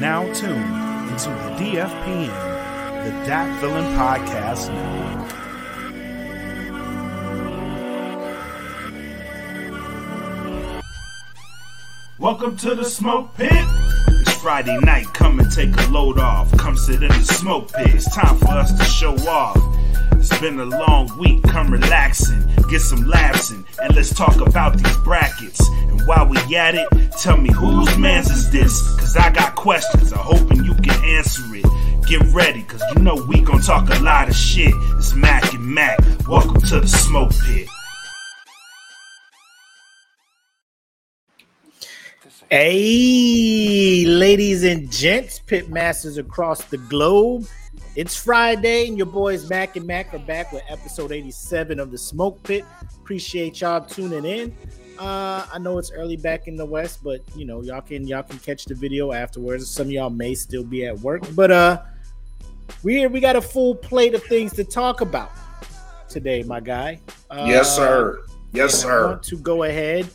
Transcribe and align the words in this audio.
now 0.00 0.22
tuned 0.32 1.10
into 1.10 1.28
the 1.28 1.56
DFPN, 1.58 3.04
the 3.04 3.10
Dat 3.26 3.60
Feeling 3.60 3.84
Podcast 3.98 4.72
Network. 4.72 5.30
Welcome 12.18 12.56
to 12.56 12.74
the 12.74 12.84
smoke 12.84 13.36
pit. 13.36 13.52
It's 13.52 14.32
Friday 14.40 14.78
night, 14.78 15.04
come 15.12 15.38
and 15.38 15.52
take 15.52 15.76
a 15.76 15.90
load 15.90 16.18
off. 16.18 16.50
Come 16.56 16.78
sit 16.78 17.02
in 17.02 17.08
the 17.08 17.24
smoke 17.24 17.70
pit. 17.70 17.94
It's 17.94 18.14
time 18.14 18.38
for 18.38 18.48
us 18.48 18.72
to 18.72 18.84
show 18.84 19.14
off. 19.28 19.58
It's 20.12 20.38
been 20.40 20.60
a 20.60 20.64
long 20.64 21.14
week, 21.18 21.42
come 21.42 21.70
relaxing, 21.70 22.42
get 22.70 22.80
some 22.80 23.06
laughs 23.06 23.50
in, 23.50 23.66
and 23.82 23.94
let's 23.94 24.14
talk 24.14 24.40
about 24.40 24.78
these 24.78 24.96
brackets. 24.98 25.60
And 25.68 26.06
while 26.06 26.26
we 26.26 26.38
at 26.56 26.74
it, 26.74 26.88
tell 27.18 27.36
me 27.36 27.52
whose 27.52 27.96
man's 27.98 28.30
is 28.30 28.50
this? 28.50 28.96
Cause 28.98 29.16
I 29.16 29.30
got 29.30 29.54
questions, 29.54 30.12
I'm 30.12 30.18
hoping 30.20 30.64
you 30.64 30.74
can 30.74 31.04
answer 31.04 31.42
it. 31.54 31.66
Get 32.06 32.22
ready, 32.32 32.62
cause 32.62 32.82
you 32.94 33.02
know 33.02 33.14
we 33.28 33.40
gon' 33.40 33.60
talk 33.60 33.88
a 33.90 33.98
lot 34.00 34.28
of 34.28 34.34
shit. 34.34 34.72
It's 34.96 35.14
Mac 35.14 35.52
and 35.52 35.64
Mac, 35.64 35.98
welcome 36.28 36.60
to 36.62 36.80
the 36.80 36.88
smoke 36.88 37.32
pit. 37.44 37.68
Hey, 42.50 44.04
ladies 44.06 44.64
and 44.64 44.90
gents, 44.90 45.38
pit 45.38 45.70
masters 45.70 46.18
across 46.18 46.64
the 46.64 46.78
globe. 46.78 47.46
It's 47.94 48.16
Friday, 48.16 48.88
and 48.88 48.96
your 48.96 49.06
boys 49.06 49.48
Mac 49.48 49.76
and 49.76 49.86
Mac 49.86 50.12
are 50.14 50.18
back 50.18 50.52
with 50.52 50.62
episode 50.68 51.12
87 51.12 51.78
of 51.78 51.90
the 51.90 51.98
Smoke 51.98 52.42
Pit. 52.42 52.64
Appreciate 53.00 53.60
y'all 53.60 53.84
tuning 53.84 54.24
in. 54.24 54.56
Uh, 55.00 55.46
I 55.50 55.58
know 55.58 55.78
it's 55.78 55.90
early 55.90 56.18
back 56.18 56.46
in 56.46 56.56
the 56.56 56.66
West, 56.66 57.02
but 57.02 57.22
you 57.34 57.46
know 57.46 57.62
y'all 57.62 57.80
can 57.80 58.06
y'all 58.06 58.22
can 58.22 58.38
catch 58.38 58.66
the 58.66 58.74
video 58.74 59.12
afterwards. 59.12 59.68
Some 59.70 59.86
of 59.86 59.92
y'all 59.92 60.10
may 60.10 60.34
still 60.34 60.62
be 60.62 60.84
at 60.84 60.98
work, 61.00 61.22
but 61.34 61.50
uh, 61.50 61.82
we 62.82 62.98
here 62.98 63.08
we 63.08 63.18
got 63.18 63.34
a 63.34 63.40
full 63.40 63.74
plate 63.74 64.14
of 64.14 64.22
things 64.24 64.52
to 64.52 64.62
talk 64.62 65.00
about 65.00 65.30
today, 66.06 66.42
my 66.42 66.60
guy. 66.60 67.00
Uh, 67.30 67.46
yes, 67.48 67.74
sir. 67.74 68.22
Yes, 68.52 68.82
and 68.82 68.92
I 68.92 68.94
sir. 68.94 69.06
want 69.06 69.22
to 69.22 69.38
go 69.38 69.62
ahead 69.62 70.06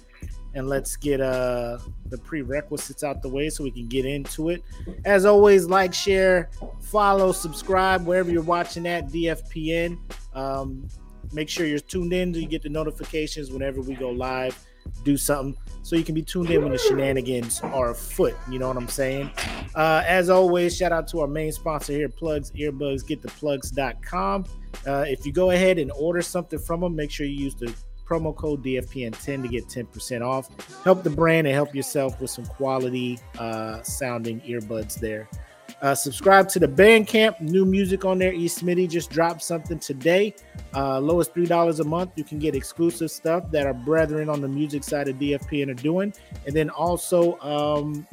and 0.53 0.69
let's 0.69 0.95
get 0.95 1.19
uh 1.19 1.79
the 2.09 2.19
prerequisites 2.19 3.03
out 3.03 3.23
the 3.23 3.29
way 3.29 3.49
so 3.49 3.63
we 3.63 3.71
can 3.71 3.87
get 3.87 4.05
into 4.05 4.49
it. 4.49 4.61
As 5.03 5.25
always, 5.25 5.65
like, 5.65 5.95
share, 5.95 6.51
follow, 6.79 7.31
subscribe 7.31 8.05
wherever 8.05 8.29
you're 8.29 8.43
watching 8.43 8.85
at 8.85 9.07
DFPN. 9.07 9.97
Um, 10.35 10.87
make 11.33 11.49
sure 11.49 11.65
you're 11.65 11.79
tuned 11.79 12.13
in 12.13 12.35
so 12.35 12.39
you 12.39 12.47
get 12.47 12.61
the 12.61 12.69
notifications 12.69 13.49
whenever 13.49 13.81
we 13.81 13.95
go 13.95 14.11
live. 14.11 14.55
Do 15.03 15.17
something 15.17 15.57
so 15.85 15.95
you 15.95 16.03
can 16.03 16.15
be 16.15 16.23
tuned 16.23 16.49
in 16.49 16.63
when 16.63 16.71
the 16.71 16.79
shenanigans 16.79 17.61
are 17.61 17.91
afoot. 17.91 18.35
You 18.49 18.57
know 18.57 18.67
what 18.67 18.77
I'm 18.77 18.87
saying? 18.87 19.29
Uh, 19.75 20.03
as 20.07 20.31
always, 20.31 20.75
shout 20.75 20.91
out 20.91 21.07
to 21.09 21.19
our 21.19 21.27
main 21.27 21.51
sponsor 21.51 21.93
here, 21.93 22.09
Plugs 22.09 22.49
Earbuds. 22.51 23.05
Get 23.05 23.21
the 23.21 23.27
plugs.com. 23.27 24.45
Uh, 24.87 25.05
if 25.07 25.25
you 25.25 25.31
go 25.31 25.51
ahead 25.51 25.77
and 25.77 25.91
order 25.91 26.23
something 26.23 26.57
from 26.57 26.81
them, 26.81 26.95
make 26.95 27.11
sure 27.11 27.27
you 27.27 27.35
use 27.35 27.53
the 27.53 27.71
promo 28.05 28.35
code 28.35 28.63
DFPN10 28.63 29.43
to 29.43 29.47
get 29.47 29.67
10% 29.67 30.21
off. 30.21 30.49
Help 30.83 31.03
the 31.03 31.09
brand 31.09 31.45
and 31.45 31.53
help 31.53 31.75
yourself 31.75 32.19
with 32.19 32.29
some 32.29 32.45
quality 32.45 33.19
uh, 33.37 33.81
sounding 33.83 34.41
earbuds 34.41 34.99
there. 34.99 35.29
Uh, 35.81 35.93
subscribe 35.93 36.47
to 36.49 36.59
the 36.59 36.67
Bandcamp. 36.67 37.39
New 37.41 37.65
music 37.65 38.05
on 38.05 38.17
there. 38.17 38.33
E. 38.33 38.47
Smitty 38.47 38.89
just 38.89 39.09
dropped 39.09 39.43
something 39.43 39.79
today. 39.79 40.33
Uh, 40.73 40.99
lowest 40.99 41.33
three 41.33 41.45
dollars 41.45 41.79
a 41.79 41.83
month. 41.83 42.11
You 42.15 42.23
can 42.23 42.39
get 42.39 42.55
exclusive 42.55 43.11
stuff 43.11 43.51
that 43.51 43.67
our 43.67 43.73
brethren 43.73 44.29
on 44.29 44.41
the 44.41 44.47
music 44.47 44.83
side 44.83 45.07
of 45.07 45.17
DFPN 45.17 45.69
are 45.69 45.75
doing, 45.75 46.13
and 46.45 46.55
then 46.55 46.69
also, 46.69 47.39
um, 47.39 48.07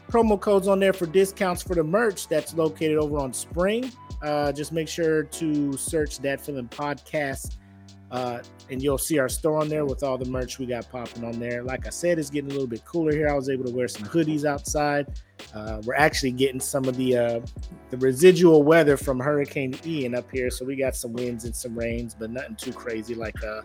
promo 0.09 0.39
codes 0.39 0.67
on 0.67 0.79
there 0.79 0.93
for 0.93 1.05
discounts 1.05 1.61
for 1.61 1.75
the 1.75 1.83
merch 1.83 2.27
that's 2.27 2.53
located 2.53 2.97
over 2.97 3.17
on 3.17 3.33
Spring. 3.33 3.91
Uh, 4.21 4.51
just 4.51 4.71
make 4.71 4.87
sure 4.87 5.23
to 5.23 5.73
search 5.73 6.19
that 6.19 6.41
feeling 6.41 6.67
podcast 6.67 7.57
uh, 8.11 8.39
and 8.69 8.81
you'll 8.81 8.97
see 8.97 9.19
our 9.19 9.29
store 9.29 9.59
on 9.59 9.69
there 9.69 9.85
with 9.85 10.03
all 10.03 10.17
the 10.17 10.25
merch 10.25 10.57
we 10.59 10.65
got 10.65 10.89
popping 10.89 11.23
on 11.23 11.39
there. 11.39 11.63
Like 11.63 11.85
I 11.85 11.89
said, 11.89 12.17
it's 12.19 12.29
getting 12.29 12.49
a 12.49 12.53
little 12.53 12.67
bit 12.67 12.83
cooler 12.85 13.11
here. 13.11 13.29
I 13.29 13.33
was 13.33 13.49
able 13.49 13.65
to 13.65 13.71
wear 13.71 13.87
some 13.87 14.07
hoodies 14.07 14.45
outside. 14.45 15.07
Uh, 15.53 15.81
we're 15.85 15.95
actually 15.95 16.31
getting 16.31 16.59
some 16.59 16.85
of 16.85 16.95
the 16.97 17.17
uh, 17.17 17.39
the 17.91 17.97
residual 17.97 18.63
weather 18.63 18.97
from 18.97 19.19
Hurricane 19.19 19.75
Ian 19.85 20.15
up 20.15 20.29
here, 20.31 20.49
so 20.49 20.65
we 20.65 20.75
got 20.75 20.95
some 20.95 21.13
winds 21.13 21.45
and 21.45 21.55
some 21.55 21.77
rains, 21.77 22.15
but 22.17 22.31
nothing 22.31 22.55
too 22.55 22.73
crazy 22.73 23.13
like 23.15 23.41
uh, 23.43 23.61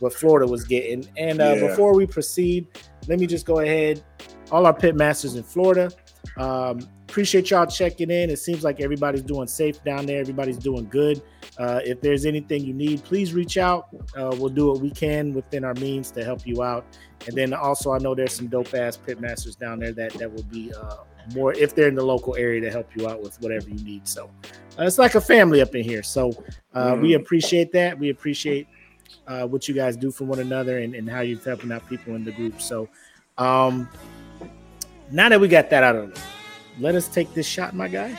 what 0.00 0.12
Florida 0.12 0.46
was 0.50 0.64
getting. 0.64 1.06
And 1.16 1.40
uh, 1.40 1.54
Yeah. 1.56 1.68
before 1.68 1.94
we 1.94 2.06
proceed, 2.06 2.66
let 3.08 3.18
me 3.18 3.26
just 3.26 3.46
go 3.46 3.60
ahead. 3.60 4.04
All 4.50 4.66
our 4.66 4.74
pit 4.74 4.94
masters 4.94 5.36
in 5.36 5.42
Florida. 5.42 5.90
Um, 6.36 6.88
appreciate 7.08 7.50
y'all 7.50 7.66
checking 7.66 8.10
in. 8.10 8.30
It 8.30 8.38
seems 8.38 8.64
like 8.64 8.80
everybody's 8.80 9.22
doing 9.22 9.46
safe 9.46 9.82
down 9.84 10.06
there. 10.06 10.20
Everybody's 10.20 10.58
doing 10.58 10.88
good. 10.88 11.22
Uh, 11.58 11.80
if 11.84 12.00
there's 12.00 12.26
anything 12.26 12.64
you 12.64 12.74
need, 12.74 13.04
please 13.04 13.32
reach 13.32 13.56
out. 13.56 13.88
Uh, 14.16 14.34
we'll 14.38 14.48
do 14.48 14.68
what 14.68 14.80
we 14.80 14.90
can 14.90 15.32
within 15.32 15.64
our 15.64 15.74
means 15.74 16.10
to 16.12 16.24
help 16.24 16.46
you 16.46 16.62
out. 16.62 16.84
And 17.26 17.36
then 17.36 17.52
also, 17.54 17.92
I 17.92 17.98
know 17.98 18.14
there's 18.14 18.34
some 18.34 18.48
dope 18.48 18.74
ass 18.74 18.96
pit 18.96 19.20
masters 19.20 19.54
down 19.54 19.78
there 19.78 19.92
that 19.92 20.12
that 20.14 20.32
will 20.32 20.42
be 20.44 20.72
uh, 20.74 20.96
more 21.34 21.52
if 21.54 21.74
they're 21.74 21.88
in 21.88 21.94
the 21.94 22.04
local 22.04 22.34
area 22.36 22.60
to 22.60 22.70
help 22.70 22.90
you 22.96 23.08
out 23.08 23.22
with 23.22 23.40
whatever 23.40 23.68
you 23.68 23.82
need. 23.84 24.06
So 24.08 24.30
uh, 24.78 24.84
it's 24.84 24.98
like 24.98 25.14
a 25.14 25.20
family 25.20 25.62
up 25.62 25.74
in 25.74 25.84
here. 25.84 26.02
So 26.02 26.32
uh, 26.74 26.98
we 27.00 27.14
appreciate 27.14 27.72
that. 27.72 27.98
We 27.98 28.10
appreciate 28.10 28.66
uh, 29.26 29.46
what 29.46 29.68
you 29.68 29.74
guys 29.74 29.96
do 29.96 30.10
for 30.10 30.24
one 30.24 30.40
another 30.40 30.78
and, 30.78 30.94
and 30.94 31.08
how 31.08 31.20
you're 31.20 31.38
helping 31.38 31.72
out 31.72 31.88
people 31.88 32.14
in 32.14 32.24
the 32.24 32.32
group. 32.32 32.60
So 32.60 32.88
um, 33.38 33.88
now 35.10 35.28
that 35.28 35.40
we 35.40 35.48
got 35.48 35.70
that 35.70 35.82
out 35.82 35.96
of 35.96 36.14
the 36.14 36.20
way, 36.20 36.26
let 36.80 36.94
us 36.94 37.08
take 37.08 37.32
this 37.34 37.46
shot, 37.46 37.74
my 37.74 37.88
guy 37.88 38.18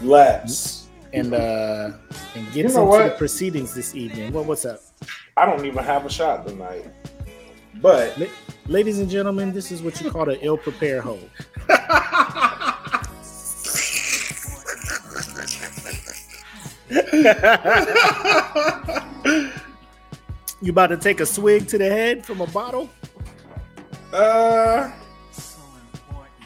Let's. 0.00 0.88
and 1.12 1.32
uh 1.34 1.92
and 2.34 2.46
get 2.52 2.66
You 2.66 2.74
know 2.74 2.94
into 2.94 3.10
the 3.10 3.14
proceedings 3.16 3.74
this 3.74 3.94
evening. 3.94 4.32
What 4.32 4.46
what's 4.46 4.64
up? 4.64 4.80
I 5.36 5.46
don't 5.46 5.64
even 5.64 5.82
have 5.84 6.04
a 6.04 6.10
shot 6.10 6.46
tonight. 6.46 6.86
But 7.76 8.18
La- 8.18 8.26
ladies 8.66 8.98
and 8.98 9.08
gentlemen, 9.08 9.52
this 9.52 9.70
is 9.72 9.82
what 9.82 10.00
you 10.00 10.10
call 10.10 10.28
an 10.28 10.38
ill 10.42 10.58
prepared 10.58 11.02
hoe. 11.04 11.18
you 20.60 20.70
about 20.70 20.88
to 20.88 20.96
take 20.96 21.20
a 21.20 21.26
swig 21.26 21.66
to 21.68 21.78
the 21.78 21.88
head 21.88 22.24
from 22.26 22.40
a 22.40 22.46
bottle? 22.48 22.90
uh 24.12 24.90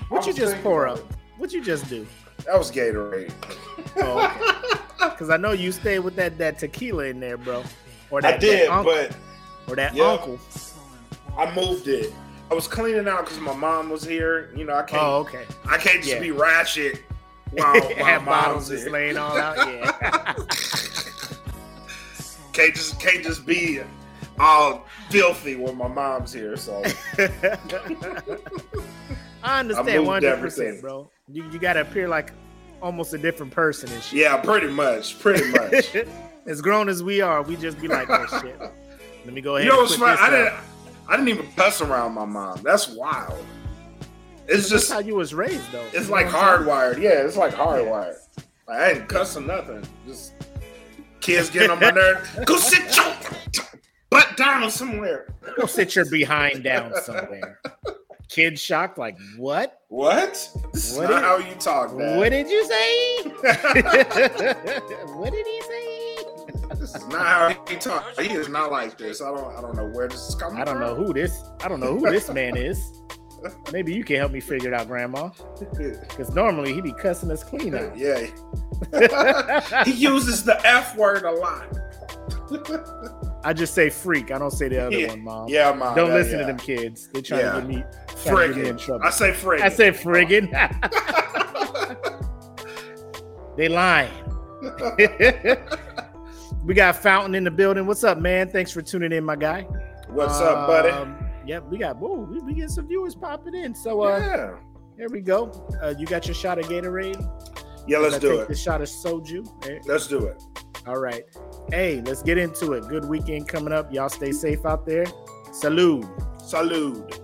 What 0.09 0.27
you 0.27 0.33
just 0.33 0.57
pour 0.63 0.87
up? 0.87 1.01
What 1.37 1.53
you 1.53 1.63
just 1.63 1.89
do? 1.89 2.07
that 2.45 2.57
was 2.59 2.71
Gatorade. 2.71 3.33
Oh, 3.97 4.25
okay. 4.25 4.73
Because 4.99 5.31
I 5.31 5.37
know 5.39 5.53
you 5.53 5.73
stayed 5.73 6.01
with 6.01 6.17
that 6.17 6.37
that 6.39 6.59
tequila 6.59 7.05
in 7.05 7.21
there, 7.21 7.37
bro. 7.39 7.63
Or 8.11 8.21
that, 8.21 8.35
I 8.35 8.37
did, 8.39 8.69
that 8.69 8.73
uncle, 8.73 8.93
but 8.93 9.17
or 9.71 9.77
that 9.77 9.95
yeah. 9.95 10.05
uncle. 10.13 10.39
I 11.39 11.55
moved 11.55 11.89
it. 11.89 12.13
I 12.51 12.55
was 12.55 12.67
cleaning 12.69 13.09
out 13.09 13.25
because 13.25 13.41
my 13.41 13.55
mom 13.55 13.89
was 13.91 14.05
here. 14.05 14.53
You 14.57 14.65
know, 14.65 14.75
I 14.75 14.83
can't. 14.83 15.03
Oh, 15.03 15.17
okay. 15.21 15.45
I 15.69 15.79
can't 15.79 16.03
just 16.03 16.15
Yeah. 16.15 16.21
be 16.21 16.31
ratchet 16.33 17.03
while 17.53 17.75
my 17.75 17.93
Have 18.11 18.25
bottles 18.27 18.69
mom's 18.69 18.69
just 18.69 18.91
laying 18.91 19.17
all 19.17 19.37
out. 19.39 19.57
Yeah. 19.57 20.35
Can't 22.53 22.75
just 22.75 22.99
can't 22.99 23.23
just 23.23 23.45
be 23.45 23.81
all 24.39 24.87
filthy 25.11 25.57
when 25.57 25.77
my 25.77 25.89
mom's 25.89 26.33
here. 26.33 26.57
So 26.57 26.83
I 29.47 29.61
understand 29.61 30.07
one 30.07 30.23
hundred 30.23 30.41
percent, 30.41 30.81
bro. 30.81 31.11
You 31.33 31.49
you 31.51 31.59
gotta 31.59 31.81
appear 31.83 32.09
like 32.09 32.33
almost 32.83 33.15
a 33.15 33.19
different 33.19 33.53
person 33.53 33.91
and 33.93 34.03
shit. 34.03 34.19
yeah, 34.21 34.37
pretty 34.37 34.69
much, 34.69 35.19
pretty 35.21 35.51
much. 35.51 35.95
as 36.47 36.61
grown 36.61 36.89
as 36.89 37.03
we 37.03 37.21
are, 37.21 37.43
we 37.43 37.57
just 37.57 37.81
be 37.81 37.89
like, 37.89 38.09
oh 38.11 38.27
shit. 38.41 38.59
Let 39.25 39.35
me 39.35 39.41
go 39.41 39.57
ahead. 39.57 39.67
You 39.67 39.73
know 39.73 39.81
and 39.81 39.89
what's 39.89 39.97
funny? 39.97 40.19
I 40.21 40.25
out." 40.27 40.31
didn't. 40.31 40.55
I 41.09 41.17
didn't 41.17 41.29
even 41.29 41.47
cuss 41.57 41.81
around 41.81 42.15
my 42.15 42.25
mom. 42.25 42.61
That's 42.63 42.89
wild. 42.89 43.45
It's 44.49 44.69
That's 44.69 44.83
just. 44.83 44.93
how 44.93 44.99
you 45.01 45.15
was 45.17 45.35
raised, 45.35 45.71
though. 45.73 45.85
It's 45.93 46.07
You 46.07 46.13
like 46.13 46.27
know 46.27 46.33
what 46.33 46.45
I'm 46.45 46.65
saying? 46.65 46.69
hardwired. 46.69 47.03
Yeah, 47.03 47.25
it's 47.27 47.37
like 47.37 47.53
hardwired. 47.55 48.17
Like, 48.69 48.79
I 48.79 48.91
ain't 48.93 49.09
cussing 49.09 49.47
nothing. 49.47 49.85
Just 50.07 50.33
kids 51.21 51.51
getting 51.51 51.71
on 51.71 51.81
my 51.81 51.91
nerves. 51.93 52.29
Go 52.45 52.57
sit 52.57 52.97
your 52.97 53.15
butt 54.11 54.37
down 54.37 54.69
somewhere. 54.71 55.33
Go 55.57 55.67
sit 55.67 55.95
your 55.97 56.09
behind 56.11 56.63
down 56.65 56.93
somewhere. 57.03 57.61
Kid 58.29 58.59
shocked, 58.59 58.99
like, 58.99 59.17
what? 59.37 59.81
What? 59.89 60.33
This 60.73 60.91
is 60.93 60.99
What 60.99 61.11
not 61.11 61.23
is- 61.23 61.25
how 61.25 61.37
you 61.49 61.55
talk, 61.57 61.97
Dad. 61.97 62.17
What 62.19 62.31
did 62.31 62.49
you 62.51 62.65
say? 62.67 63.23
what 65.15 65.33
did 65.33 65.47
he 65.47 65.61
say? 65.63 65.93
this 66.79 66.95
is 66.95 67.07
not 67.09 67.27
how 67.27 67.65
he 67.69 67.77
talk. 67.77 68.19
He 68.19 68.33
is 68.33 68.49
not 68.49 68.71
like 68.73 68.99
this. 68.99 69.23
I 69.23 69.27
don't. 69.33 69.57
I 69.57 69.61
don't 69.61 69.77
know 69.77 69.87
where 69.95 70.09
this 70.09 70.29
is 70.29 70.35
coming. 70.35 70.55
from. 70.57 70.63
I 70.63 70.65
don't 70.65 70.77
from. 70.79 70.87
know 70.87 70.95
who 71.07 71.13
this. 71.15 71.43
I 71.63 71.69
don't 71.69 71.81
know 71.81 71.97
who 71.99 72.11
this 72.11 72.29
man 72.29 72.57
is. 72.57 72.79
Maybe 73.73 73.95
you 73.95 74.03
can 74.03 74.17
help 74.17 74.33
me 74.33 74.41
figure 74.41 74.73
it 74.73 74.75
out, 74.79 74.89
Grandma. 74.89 75.31
Because 75.59 76.35
normally 76.35 76.73
he 76.75 76.81
be 76.81 76.93
cussing 76.93 77.31
us 77.31 77.45
clean 77.45 77.75
out. 77.75 77.97
yeah. 77.97 78.27
he 79.85 79.93
uses 79.93 80.43
the 80.45 80.61
F 80.65 80.97
word 80.97 81.23
a 81.25 81.31
lot. 81.31 81.69
I 83.45 83.53
just 83.53 83.75
say 83.75 83.91
freak. 83.91 84.31
I 84.31 84.39
don't 84.39 84.51
say 84.51 84.69
the 84.69 84.87
other 84.87 84.97
Yeah. 84.97 85.09
one, 85.09 85.23
Mom. 85.23 85.49
Yeah, 85.49 85.73
mom. 85.73 85.95
Don't 85.95 86.09
yeah, 86.09 86.15
listen 86.15 86.33
yeah. 86.33 86.39
to 86.41 86.47
them 86.47 86.57
kids. 86.59 87.09
They 87.13 87.21
trying 87.23 87.41
Yeah. 87.41 87.53
to 87.53 87.61
get 87.61 87.69
me, 87.69 87.75
to 87.77 87.83
get 87.83 87.87
me 87.87 87.91
in 88.69 88.77
Friggin'. 88.77 88.81
trouble. 88.81 89.05
I 89.07 89.11
say 89.11 89.31
friggin'. 89.33 89.61
I 89.63 89.69
say 89.69 89.91
friggin'. 89.91 90.51
they 93.57 93.69
lying. 93.69 94.11
we 96.65 96.75
got 96.75 96.97
Fountain 96.97 97.35
in 97.35 97.45
the 97.45 97.51
building. 97.51 97.87
What's 97.87 98.05
up, 98.05 98.19
man? 98.19 98.49
Thanks 98.51 98.71
for 98.73 98.83
tuning 98.83 99.13
in, 99.13 99.25
my 99.25 99.37
guy. 99.37 99.63
What's 100.09 100.41
up, 100.41 100.67
buddy? 100.67 100.91
Um, 100.91 101.17
Yep, 101.47 101.65
we 101.71 101.79
got 101.79 101.97
whoa, 101.99 102.27
we, 102.29 102.41
we 102.41 102.55
get 102.55 102.71
some 102.71 102.89
viewers 102.89 103.15
popping 103.15 103.55
in. 103.55 103.73
So 103.73 104.03
uh 104.03 104.19
yeah. 104.19 104.55
there 104.99 105.07
we 105.09 105.21
go. 105.21 105.53
Uh 105.81 105.95
you 105.97 106.05
got 106.05 106.27
your 106.27 106.35
shot 106.35 106.59
of 106.59 106.65
Gatorade? 106.67 107.23
Yeah, 107.87 107.99
let's 107.99 108.19
do 108.19 108.41
it. 108.41 108.49
The 108.49 108.57
shot 108.57 108.83
of 108.83 108.89
soju. 108.89 109.47
Let's 109.87 110.09
do 110.09 110.25
it. 110.27 110.43
All 110.87 110.99
right. 110.99 111.25
Hey, 111.69 112.01
let's 112.03 112.23
get 112.23 112.39
into 112.39 112.75
it. 112.75 112.87
Good 112.87 113.07
weekend 113.07 113.49
coming 113.49 113.73
up. 113.73 113.93
Y'all 113.93 114.09
stay 114.09 114.31
safe 114.31 114.65
out 114.65 114.87
there. 114.87 115.05
Salute. 115.53 116.07
Salute. 116.41 117.21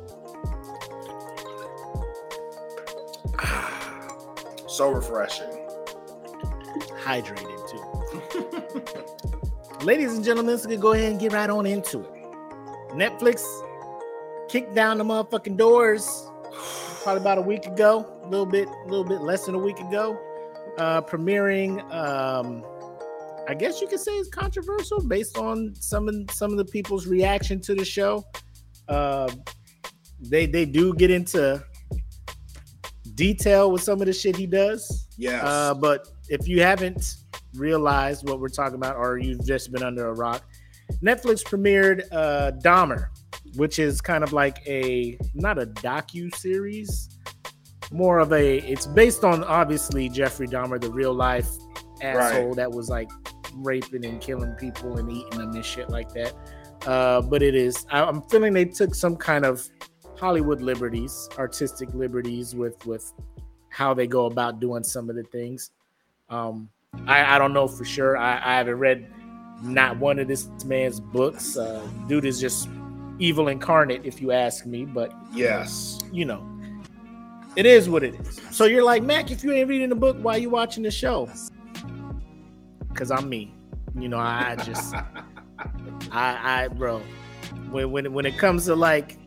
so 4.67 4.91
refreshing. 4.91 5.47
Hydrated 7.05 7.71
too. 7.71 7.85
Ladies 9.87 10.13
and 10.15 10.25
gentlemen, 10.25 10.57
let's 10.57 10.67
go 10.67 10.95
ahead 10.95 11.13
and 11.13 11.21
get 11.21 11.33
right 11.33 11.49
on 11.49 11.65
into 11.65 12.01
it. 12.01 12.11
Netflix 12.91 13.45
kicked 14.49 14.75
down 14.75 14.99
the 14.99 15.05
motherfucking 15.05 15.57
doors 15.57 16.29
probably 17.05 17.21
about 17.21 17.39
a 17.39 17.43
week 17.43 17.67
ago, 17.67 18.13
a 18.25 18.29
little 18.29 18.45
bit, 18.45 18.67
a 18.67 18.89
little 18.89 19.05
bit 19.05 19.21
less 19.21 19.47
than 19.47 19.55
a 19.55 19.59
week 19.59 19.79
ago. 19.79 20.19
Uh 20.79 21.01
premiering 21.03 21.81
um 21.95 22.65
I 23.49 23.55
guess 23.55 23.81
you 23.81 23.89
could 23.89 24.01
say 24.01 24.13
it's 24.13 24.29
controversial 24.29 25.01
based 25.01 25.37
on 25.37 25.75
some 25.75 26.09
of 26.09 26.15
some 26.31 26.53
of 26.53 26.59
the 26.59 26.65
people's 26.65 27.07
reaction 27.07 27.61
to 27.63 27.75
the 27.75 27.85
show. 27.85 28.25
Uh, 28.89 29.31
they 30.21 30.47
they 30.47 30.65
do 30.65 30.95
get 30.95 31.11
into 31.11 31.63
detail 33.15 33.71
with 33.71 33.83
some 33.83 34.01
of 34.01 34.07
the 34.07 34.13
shit 34.13 34.37
he 34.37 34.47
does. 34.47 35.09
Yes. 35.17 35.43
Uh, 35.45 35.75
but 35.75 36.09
if 36.29 36.47
you 36.47 36.63
haven't 36.63 37.17
realized 37.55 38.29
what 38.29 38.41
we're 38.41 38.49
talking 38.49 38.77
about, 38.77 38.97
or 38.97 39.19
you've 39.19 39.45
just 39.45 39.73
been 39.73 39.83
under 39.83 40.09
a 40.09 40.15
rock, 40.15 40.45
Netflix 41.03 41.43
premiered 41.43 42.05
uh, 42.13 42.53
Dahmer, 42.63 43.09
which 43.57 43.79
is 43.79 44.01
kind 44.01 44.23
of 44.23 44.33
like 44.33 44.59
a 44.67 45.19
not 45.35 45.59
a 45.59 45.67
docu 45.67 46.35
series, 46.37 47.19
more 47.91 48.21
of 48.21 48.33
a. 48.33 48.59
It's 48.59 48.87
based 48.87 49.25
on 49.25 49.43
obviously 49.45 50.09
Jeffrey 50.09 50.47
Dahmer, 50.47 50.81
the 50.81 50.91
real 50.91 51.13
life 51.13 51.49
asshole 52.03 52.55
that 52.55 52.71
was 52.71 52.89
like 52.89 53.11
raping 53.55 54.05
and 54.05 54.21
killing 54.21 54.53
people 54.53 54.99
and 54.99 55.11
eating 55.11 55.39
them 55.39 55.55
and 55.55 55.65
shit 55.65 55.91
like 55.91 56.13
that. 56.15 56.35
Uh, 56.87 57.21
but 57.23 57.43
it 57.43 57.55
is. 57.55 57.87
I, 57.91 58.03
I'm 58.03 58.23
feeling 58.23 58.53
they 58.53 58.65
took 58.65 58.95
some 58.95 59.17
kind 59.17 59.45
of 59.45 59.67
Hollywood 60.19 60.61
liberties, 60.61 61.29
artistic 61.39 61.93
liberties 61.95 62.55
with 62.55 62.85
with 62.87 63.13
how 63.69 63.95
they 63.95 64.07
go 64.07 64.27
about 64.27 64.61
doing 64.61 64.83
some 64.83 65.09
of 65.09 65.17
the 65.17 65.23
things. 65.25 65.71
Um, 66.29 66.69
I, 67.07 67.37
I 67.37 67.39
don't 67.39 67.53
know 67.53 67.67
for 67.67 67.85
sure. 67.85 68.17
I, 68.17 68.35
I 68.35 68.57
haven't 68.57 68.79
read 68.79 69.07
not 69.63 69.97
one 69.99 70.19
of 70.19 70.29
this 70.29 70.49
man's 70.65 71.01
books. 71.01 71.57
Uh, 71.57 71.87
dude 72.09 72.25
is 72.25 72.41
just 72.41 72.69
evil 73.19 73.49
incarnate, 73.49 74.03
if 74.05 74.21
you 74.21 74.33
ask 74.33 74.67
me. 74.67 74.85
But 74.85 75.13
yes. 75.33 76.01
you 76.13 76.25
know, 76.25 76.47
it 77.57 77.67
is 77.67 77.89
what 77.89 78.03
it 78.03 78.15
is. 78.15 78.41
So 78.51 78.65
you're 78.65 78.85
like 78.85 79.03
Mac, 79.03 79.31
if 79.31 79.43
you 79.43 79.53
ain't 79.53 79.69
reading 79.69 79.89
the 79.89 79.95
book, 79.95 80.17
why 80.21 80.37
you 80.37 80.51
watching 80.51 80.83
the 80.83 80.91
show? 80.91 81.31
Because 82.93 83.11
I'm 83.11 83.29
me. 83.29 83.55
You 83.99 84.09
know, 84.09 84.19
I 84.19 84.57
just, 84.57 84.95
I, 86.11 86.65
I, 86.65 86.69
bro, 86.69 87.03
when 87.71 87.91
when 87.91 88.13
when 88.13 88.27
it 88.27 88.39
comes 88.39 88.67
to 88.67 88.75
like 88.75 89.19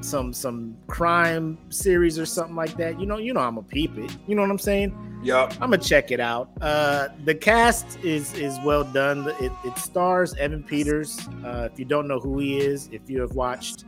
some 0.00 0.32
some 0.32 0.76
crime 0.86 1.58
series 1.70 2.18
or 2.18 2.26
something 2.26 2.56
like 2.56 2.76
that, 2.76 3.00
you 3.00 3.06
know, 3.06 3.18
you 3.18 3.32
know, 3.32 3.40
I'm 3.40 3.58
a 3.58 3.62
peep 3.62 3.96
it. 3.98 4.16
You 4.26 4.34
know 4.34 4.42
what 4.42 4.50
I'm 4.50 4.58
saying? 4.58 5.20
Yup. 5.22 5.52
I'm 5.54 5.70
gonna 5.70 5.78
check 5.78 6.10
it 6.10 6.20
out. 6.20 6.50
Uh, 6.60 7.08
the 7.24 7.34
cast 7.34 7.98
is 8.00 8.32
is 8.34 8.58
well 8.64 8.84
done. 8.84 9.28
It, 9.40 9.52
it 9.64 9.78
stars 9.78 10.34
Evan 10.34 10.62
Peters. 10.62 11.28
Uh, 11.44 11.68
if 11.70 11.78
you 11.78 11.84
don't 11.84 12.06
know 12.06 12.20
who 12.20 12.38
he 12.38 12.58
is, 12.58 12.88
if 12.92 13.08
you 13.10 13.20
have 13.20 13.32
watched 13.32 13.84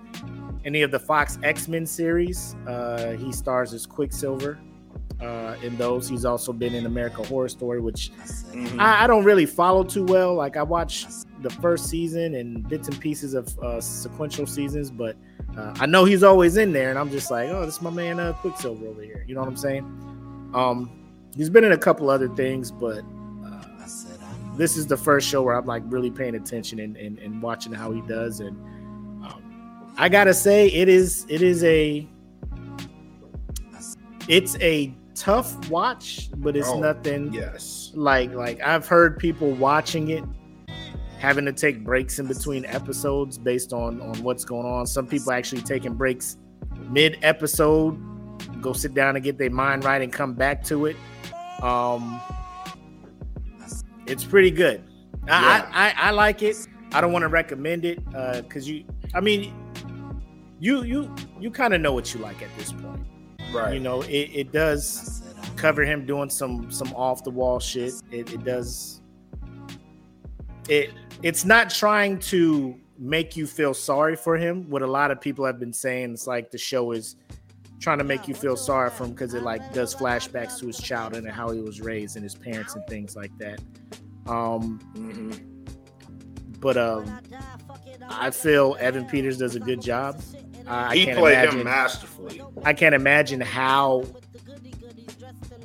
any 0.65 0.83
of 0.83 0.91
the 0.91 0.99
Fox 0.99 1.39
X 1.43 1.69
Men 1.69 1.87
series, 1.87 2.57
uh, 2.67 3.13
he 3.13 3.33
stars 3.33 3.73
as 3.73 3.87
Quicksilver. 3.87 4.59
Uh, 5.21 5.55
in 5.63 5.77
those, 5.77 6.09
he's 6.09 6.25
also 6.25 6.51
been 6.53 6.75
in 6.75 6.87
America 6.87 7.23
Horror 7.23 7.49
Story, 7.51 7.81
which 7.81 8.11
Mhm. 8.53 8.79
I, 8.81 9.05
I 9.05 9.07
don't 9.07 9.25
really 9.25 9.45
follow 9.45 9.85
too 9.85 10.05
well. 10.05 10.35
Like 10.35 10.57
I 10.57 10.63
watched 10.63 11.09
the 11.43 11.51
first 11.51 11.87
season 11.91 12.35
and 12.37 12.67
bits 12.69 12.89
and 12.89 12.99
pieces 13.01 13.35
of 13.35 13.59
uh, 13.59 13.81
sequential 13.83 14.47
seasons, 14.47 14.91
but 14.91 15.17
uh, 15.59 15.75
I 15.79 15.85
know 15.87 16.05
he's 16.07 16.23
always 16.23 16.57
in 16.57 16.73
there, 16.73 16.89
and 16.91 16.99
I'm 16.99 17.11
just 17.11 17.31
like, 17.31 17.51
oh, 17.51 17.67
this 17.67 17.77
is 17.77 17.83
my 17.83 17.91
man 17.91 18.19
uh, 18.19 18.33
Quicksilver 18.35 18.87
over 18.87 19.03
here. 19.03 19.25
You 19.29 19.35
know 19.35 19.41
what 19.41 19.49
I'm 19.49 19.57
saying? 19.57 19.85
Um, 20.55 20.91
he's 21.37 21.51
been 21.51 21.65
in 21.65 21.73
a 21.73 21.79
couple 21.79 22.09
other 22.09 22.29
things, 22.29 22.71
but 22.71 23.03
uh, 23.45 23.65
this 24.57 24.77
is 24.79 24.87
the 24.87 24.97
first 24.97 25.29
show 25.29 25.43
where 25.43 25.55
I'm 25.55 25.67
like 25.67 25.83
really 25.87 26.11
paying 26.11 26.35
attention 26.35 26.81
and, 26.81 26.97
and, 26.97 27.19
and 27.19 27.43
watching 27.43 27.73
how 27.73 27.91
he 27.93 28.01
does. 28.03 28.41
And 28.41 28.57
um, 29.25 29.93
I 29.99 30.09
gotta 30.09 30.33
say, 30.33 30.69
it 30.69 30.89
is 30.89 31.27
it 31.29 31.43
is 31.43 31.63
a 31.65 32.09
it's 34.29 34.57
a 34.61 34.95
tough 35.21 35.69
watch, 35.71 36.31
but 36.37 36.57
it's 36.57 36.69
Oh, 36.69 36.81
nothing 36.81 37.33
yes. 37.33 37.93
like 37.95 38.33
like 38.33 38.61
I've 38.63 38.87
heard 38.87 39.19
people 39.19 39.51
watching 39.53 40.11
it 40.11 40.25
having 41.19 41.45
to 41.45 41.53
take 41.53 41.85
breaks 41.85 42.19
in 42.19 42.27
between 42.27 42.65
episodes 42.65 43.37
based 43.37 43.73
on 43.73 44.01
on 44.01 44.23
what's 44.23 44.45
going 44.45 44.67
on. 44.67 44.87
Some 44.87 45.07
people 45.07 45.33
actually 45.33 45.63
taking 45.63 45.95
breaks 45.95 46.39
mid 46.89 47.19
episode, 47.23 47.99
go 48.63 48.73
sit 48.73 48.95
down 48.95 49.17
and 49.17 49.25
get 49.25 49.37
their 49.37 49.51
mind 49.51 49.85
right 49.85 50.01
and 50.01 50.13
come 50.13 50.33
back 50.35 50.65
to 50.65 50.87
it. 50.87 50.97
Um 51.63 52.21
it's 54.07 54.25
pretty 54.25 54.51
good. 54.51 54.83
I, 55.29 55.41
Yeah. 55.43 55.71
I, 55.73 55.89
I 55.89 56.09
I 56.09 56.11
like 56.13 56.43
it. 56.43 56.57
I 56.93 57.01
don't 57.01 57.13
want 57.13 57.23
to 57.23 57.29
recommend 57.29 57.85
it 57.85 57.99
uh 58.15 58.43
cuz 58.49 58.67
you 58.69 58.85
I 59.15 59.21
mean 59.21 59.53
you 60.59 60.83
you 60.85 61.15
you 61.39 61.51
kind 61.51 61.75
of 61.75 61.81
know 61.81 61.93
what 61.93 62.13
you 62.15 62.21
like 62.21 62.43
at 62.43 62.49
this 62.59 62.73
point 62.73 63.07
Right. 63.53 63.75
you 63.75 63.81
know 63.81 64.03
it, 64.03 64.31
it 64.33 64.53
does 64.53 65.23
cover 65.57 65.85
him 65.85 66.07
doing 66.07 66.31
some 66.31 66.71
some 66.71 66.93
off 66.95 67.25
the 67.25 67.31
wall 67.31 67.59
shit. 67.61 67.95
It, 68.11 68.33
it 68.33 68.45
does. 68.45 69.01
It 70.69 70.91
it's 71.23 71.45
not 71.45 71.71
trying 71.71 72.19
to 72.21 72.79
make 72.99 73.37
you 73.37 73.47
feel 73.47 73.75
sorry 73.75 74.17
for 74.17 74.37
him. 74.37 74.69
What 74.71 74.83
a 74.83 74.87
lot 74.87 75.11
of 75.11 75.21
people 75.21 75.45
have 75.45 75.59
been 75.59 75.73
saying 75.73 76.13
it's 76.13 76.27
like 76.27 76.51
the 76.51 76.59
show 76.59 76.93
is 76.93 77.17
trying 77.81 77.99
to 77.99 78.05
make 78.05 78.29
you 78.29 78.35
feel 78.35 78.57
sorry 78.57 78.91
for 78.91 79.05
him 79.05 79.11
because 79.13 79.33
it 79.35 79.43
like 79.43 79.73
does 79.73 79.95
flashbacks 79.95 80.59
to 80.61 80.67
his 80.67 80.79
childhood 80.79 81.25
and 81.25 81.33
how 81.33 81.51
he 81.51 81.61
was 81.61 81.81
raised 81.81 82.17
and 82.17 82.23
his 82.23 82.35
parents 82.35 82.75
and 82.75 82.87
things 82.87 83.17
like 83.17 83.37
that. 83.39 83.61
Um 84.27 84.79
Mhm. 84.95 85.47
but 86.61 86.77
um 86.77 87.21
i 88.11 88.31
feel 88.31 88.77
evan 88.81 89.07
peters 89.07 89.39
does 89.39 89.55
a 89.57 89.61
good 89.61 89.81
job 89.81 90.21
I 90.71 90.97
He 90.97 91.05
played 91.07 91.35
imagine 91.39 91.59
him 91.61 91.65
masterfully. 91.65 92.43
I 92.65 92.73
can't 92.73 92.95
imagine 92.95 93.41
how 93.41 94.05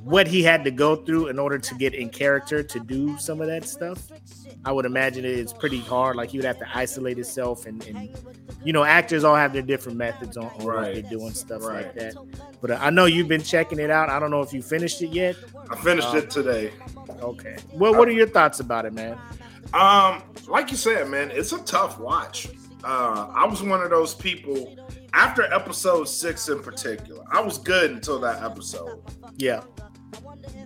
what 0.04 0.28
he 0.28 0.44
had 0.44 0.64
to 0.64 0.72
go 0.72 0.96
through 0.96 1.28
in 1.28 1.40
order 1.40 1.58
to 1.58 1.76
get 1.76 1.94
in 1.96 2.10
character 2.10 2.62
to 2.62 2.80
do 2.80 3.18
some 3.18 3.42
of 3.42 3.48
that 3.48 3.66
stuff. 3.68 4.00
I 4.64 4.72
would 4.72 4.86
imagine 4.86 5.26
it's 5.26 5.54
pretty 5.54 5.80
hard. 5.80 6.16
Like 6.16 6.30
he 6.30 6.38
would 6.38 6.46
have 6.46 6.60
to 6.60 6.68
isolate 6.78 7.18
himself, 7.18 7.66
and, 7.66 7.84
and 7.86 8.10
you 8.64 8.74
know, 8.74 8.84
actors 8.84 9.24
all 9.24 9.36
have 9.36 9.54
their 9.54 9.62
different 9.62 9.98
methods 9.98 10.38
on, 10.38 10.46
on 10.46 10.66
what 10.66 10.94
they 10.94 11.02
do 11.04 11.22
and 11.26 11.36
stuff 11.36 11.64
Right. 11.64 11.86
like 11.86 11.96
that. 11.96 12.16
But 12.62 12.72
uh, 12.72 12.78
I 12.82 12.90
know 12.90 13.06
you've 13.06 13.28
been 13.28 13.44
checking 13.44 13.80
it 13.80 13.90
out. 13.92 14.10
I 14.10 14.20
don't 14.20 14.32
know 14.32 14.42
if 14.42 14.54
you 14.54 14.62
finished 14.64 15.02
it 15.04 15.10
yet. 15.12 15.36
I 15.70 15.76
finished 15.76 16.14
Uh, 16.14 16.18
it 16.18 16.30
today. 16.32 16.72
Okay. 17.22 17.58
Well, 17.74 17.94
what 17.96 18.08
are 18.08 18.12
your 18.12 18.28
thoughts 18.28 18.60
about 18.60 18.86
it, 18.86 18.94
man? 18.94 19.18
Um, 19.74 20.22
like 20.48 20.72
you 20.72 20.78
said, 20.78 21.08
man, 21.10 21.32
it's 21.32 21.52
a 21.52 21.60
tough 21.64 22.00
watch. 22.00 22.48
Uh, 22.86 23.28
I 23.34 23.46
was 23.48 23.64
one 23.64 23.82
of 23.82 23.90
those 23.90 24.14
people 24.14 24.78
after 25.14 25.52
episode 25.52 26.06
six 26.08 26.50
in 26.50 26.60
particular. 26.62 27.24
I 27.32 27.42
was 27.42 27.58
good 27.58 27.90
until 27.92 28.20
that 28.20 28.44
episode. 28.44 29.02
Yeah. 29.38 29.64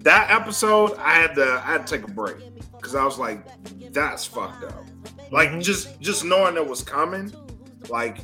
That 0.02 0.30
episode, 0.30 0.96
I 0.98 1.14
had 1.14 1.34
to 1.36 1.46
I 1.66 1.72
had 1.72 1.88
to 1.88 1.98
take 1.98 2.08
a 2.08 2.12
break 2.12 2.38
because 2.74 2.94
I 2.96 3.06
was 3.06 3.18
like, 3.18 3.46
that's 3.94 4.26
fucked 4.26 4.64
up. 4.66 4.86
Like 5.32 5.50
Mhm. 5.50 5.64
just 5.64 6.00
just 6.02 6.26
knowing 6.26 6.56
it 6.58 6.68
was 6.68 6.82
coming, 6.84 7.32
like 7.90 8.18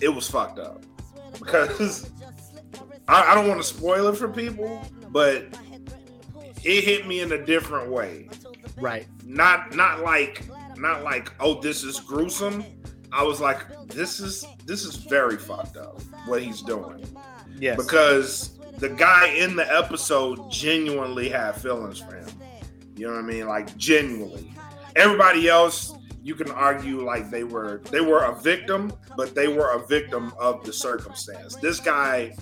it 0.00 0.08
was 0.08 0.28
fucked 0.28 0.58
up 0.58 0.84
because 1.38 2.10
I, 3.06 3.32
I 3.32 3.34
don't 3.34 3.46
want 3.48 3.60
to 3.60 3.66
spoil 3.66 4.08
it 4.08 4.16
for 4.16 4.28
people, 4.28 4.82
but 5.10 5.44
it 6.64 6.84
hit 6.84 7.06
me 7.06 7.20
in 7.20 7.32
a 7.32 7.44
different 7.44 7.90
way. 7.90 8.28
Right. 8.76 9.06
Not 9.24 9.74
not 9.76 10.00
like 10.00 10.42
not 10.76 11.02
like 11.02 11.32
oh 11.40 11.60
this 11.60 11.84
is 11.84 12.00
gruesome. 12.00 12.64
I 13.12 13.22
was 13.22 13.40
like 13.40 13.66
this 13.88 14.20
is 14.20 14.44
this 14.64 14.84
is 14.84 14.96
very 14.96 15.36
fucked 15.36 15.76
up 15.76 16.00
what 16.26 16.42
he's 16.42 16.62
doing 16.62 17.04
Yes. 17.58 17.76
because 17.76 18.58
the 18.78 18.88
guy 18.88 19.28
in 19.28 19.56
the 19.56 19.70
episode 19.76 20.50
genuinely 20.50 21.28
had 21.28 21.52
feelings 21.56 21.98
for 21.98 22.14
him. 22.16 22.28
You 22.96 23.06
know 23.08 23.14
what 23.14 23.24
I 23.24 23.26
mean? 23.26 23.46
Like 23.46 23.76
genuinely. 23.76 24.52
Everybody 24.96 25.48
else, 25.48 25.92
you 26.22 26.34
can 26.34 26.50
argue 26.50 27.04
like 27.04 27.30
they 27.30 27.44
were 27.44 27.82
they 27.90 28.00
were 28.00 28.24
a 28.24 28.40
victim, 28.40 28.92
but 29.16 29.34
they 29.34 29.48
were 29.48 29.72
a 29.72 29.86
victim 29.86 30.32
of 30.38 30.64
the 30.64 30.72
circumstance. 30.72 31.56
This 31.56 31.80
guy 31.80 32.34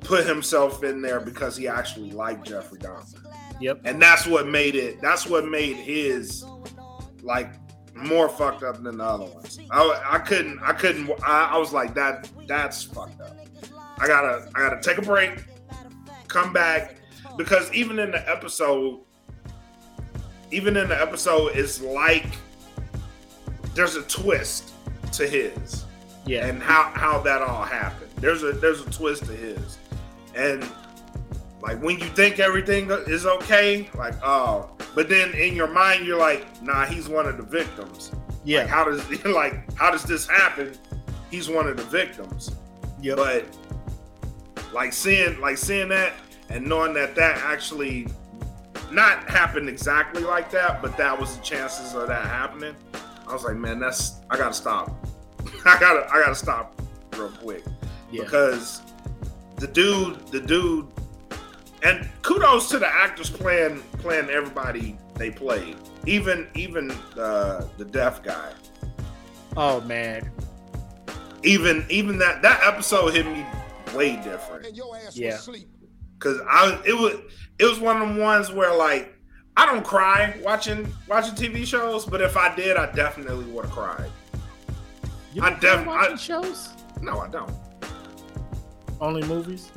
put 0.00 0.26
himself 0.26 0.82
in 0.84 1.00
there 1.02 1.20
because 1.20 1.56
he 1.56 1.66
actually 1.68 2.10
liked 2.10 2.46
Jeffrey 2.46 2.78
Dahmer. 2.78 3.20
Yep. 3.60 3.80
And 3.84 4.00
that's 4.00 4.26
what 4.26 4.46
made 4.48 4.74
it 4.74 5.00
that's 5.00 5.26
what 5.26 5.46
made 5.46 5.76
his 5.76 6.44
like 7.22 7.52
more 7.94 8.28
fucked 8.28 8.62
up 8.62 8.82
than 8.82 8.98
the 8.98 9.04
other 9.04 9.24
ones. 9.26 9.58
I, 9.70 10.02
I 10.04 10.18
couldn't 10.18 10.58
I 10.62 10.72
couldn't 10.72 11.10
I, 11.26 11.50
I 11.52 11.58
was 11.58 11.72
like 11.72 11.94
that 11.94 12.28
that's 12.46 12.82
fucked 12.82 13.20
up. 13.20 13.36
I 13.98 14.06
gotta 14.06 14.48
I 14.54 14.60
gotta 14.60 14.80
take 14.80 14.98
a 14.98 15.02
break, 15.02 15.44
come 16.28 16.52
back 16.52 16.96
because 17.36 17.72
even 17.72 17.98
in 17.98 18.10
the 18.10 18.28
episode, 18.30 19.00
even 20.50 20.76
in 20.76 20.88
the 20.88 21.00
episode, 21.00 21.52
it's 21.54 21.80
like 21.80 22.26
there's 23.74 23.96
a 23.96 24.02
twist 24.02 24.72
to 25.12 25.26
his 25.26 25.84
Yeah. 26.26 26.46
and 26.46 26.62
how 26.62 26.90
how 26.94 27.20
that 27.20 27.42
all 27.42 27.62
happened. 27.64 28.10
There's 28.16 28.42
a 28.42 28.52
there's 28.52 28.80
a 28.80 28.90
twist 28.90 29.26
to 29.26 29.32
his, 29.32 29.78
and 30.34 30.64
like 31.64 31.82
when 31.82 31.98
you 31.98 32.06
think 32.08 32.40
everything 32.40 32.90
is 32.90 33.24
okay, 33.24 33.88
like 33.94 34.14
oh, 34.22 34.68
but 34.94 35.08
then 35.08 35.32
in 35.32 35.56
your 35.56 35.66
mind 35.66 36.06
you're 36.06 36.18
like, 36.18 36.62
nah, 36.62 36.84
he's 36.84 37.08
one 37.08 37.26
of 37.26 37.38
the 37.38 37.42
victims. 37.42 38.12
Like, 38.12 38.20
yeah. 38.44 38.66
how 38.66 38.84
does 38.84 39.24
like 39.24 39.72
how 39.74 39.90
does 39.90 40.02
this 40.02 40.28
happen? 40.28 40.74
He's 41.30 41.48
one 41.48 41.66
of 41.66 41.78
the 41.78 41.84
victims. 41.84 42.50
Yeah. 43.00 43.14
But 43.14 43.46
like 44.74 44.92
seeing 44.92 45.40
like 45.40 45.56
seeing 45.56 45.88
that 45.88 46.12
and 46.50 46.66
knowing 46.66 46.92
that 46.94 47.14
that 47.14 47.38
actually 47.38 48.08
not 48.92 49.26
happened 49.30 49.70
exactly 49.70 50.22
like 50.22 50.50
that, 50.50 50.82
but 50.82 50.98
that 50.98 51.18
was 51.18 51.34
the 51.34 51.42
chances 51.42 51.94
of 51.94 52.08
that 52.08 52.26
happening. 52.26 52.76
I 53.26 53.32
was 53.32 53.42
like, 53.42 53.56
man, 53.56 53.78
that's 53.78 54.20
I 54.28 54.36
gotta 54.36 54.52
stop. 54.52 54.94
I 55.64 55.80
gotta 55.80 56.06
I 56.12 56.20
gotta 56.20 56.34
stop 56.34 56.78
real 57.16 57.30
quick 57.30 57.64
yeah. 58.10 58.24
because 58.24 58.82
the 59.56 59.66
dude, 59.66 60.26
the 60.26 60.40
dude, 60.40 60.88
and 61.84 62.08
kudos 62.22 62.68
to 62.70 62.78
the 62.78 62.88
actors 62.88 63.30
playing 63.30 63.80
playing 63.98 64.30
everybody 64.30 64.96
they 65.16 65.30
played, 65.30 65.76
even 66.06 66.48
even 66.54 66.90
uh, 67.16 67.66
the 67.78 67.84
deaf 67.84 68.22
guy. 68.22 68.52
Oh 69.56 69.80
man. 69.82 70.30
Even 71.42 71.84
even 71.90 72.18
that 72.18 72.42
that 72.42 72.60
episode 72.64 73.12
hit 73.14 73.26
me 73.26 73.44
way 73.94 74.16
different 74.24 74.74
Yeah. 75.14 75.38
because 76.18 76.40
I 76.48 76.80
it 76.86 76.94
was 76.94 77.20
it 77.58 77.64
was 77.64 77.78
one 77.78 78.00
of 78.02 78.14
the 78.14 78.20
ones 78.20 78.50
where 78.50 78.74
like 78.74 79.14
I 79.56 79.66
don't 79.66 79.84
cry 79.84 80.34
watching 80.42 80.92
watching 81.06 81.34
TV 81.34 81.64
shows, 81.66 82.04
but 82.06 82.20
if 82.20 82.36
I 82.36 82.54
did, 82.56 82.76
I 82.76 82.90
definitely 82.92 83.44
would 83.44 83.66
have 83.66 83.74
cried. 83.74 84.10
You 85.32 85.42
I 85.42 85.50
don't 85.60 85.86
watch 85.86 86.20
shows? 86.20 86.70
No, 87.02 87.20
I 87.20 87.28
don't. 87.28 87.52
Only 89.00 89.22
movies? 89.28 89.70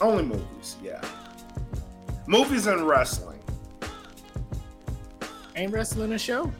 Only 0.00 0.24
movies, 0.24 0.76
yeah. 0.82 1.02
Movies 2.26 2.66
and 2.66 2.86
wrestling. 2.86 3.40
Ain't 5.54 5.72
wrestling 5.72 6.12
a 6.12 6.18
show? 6.18 6.52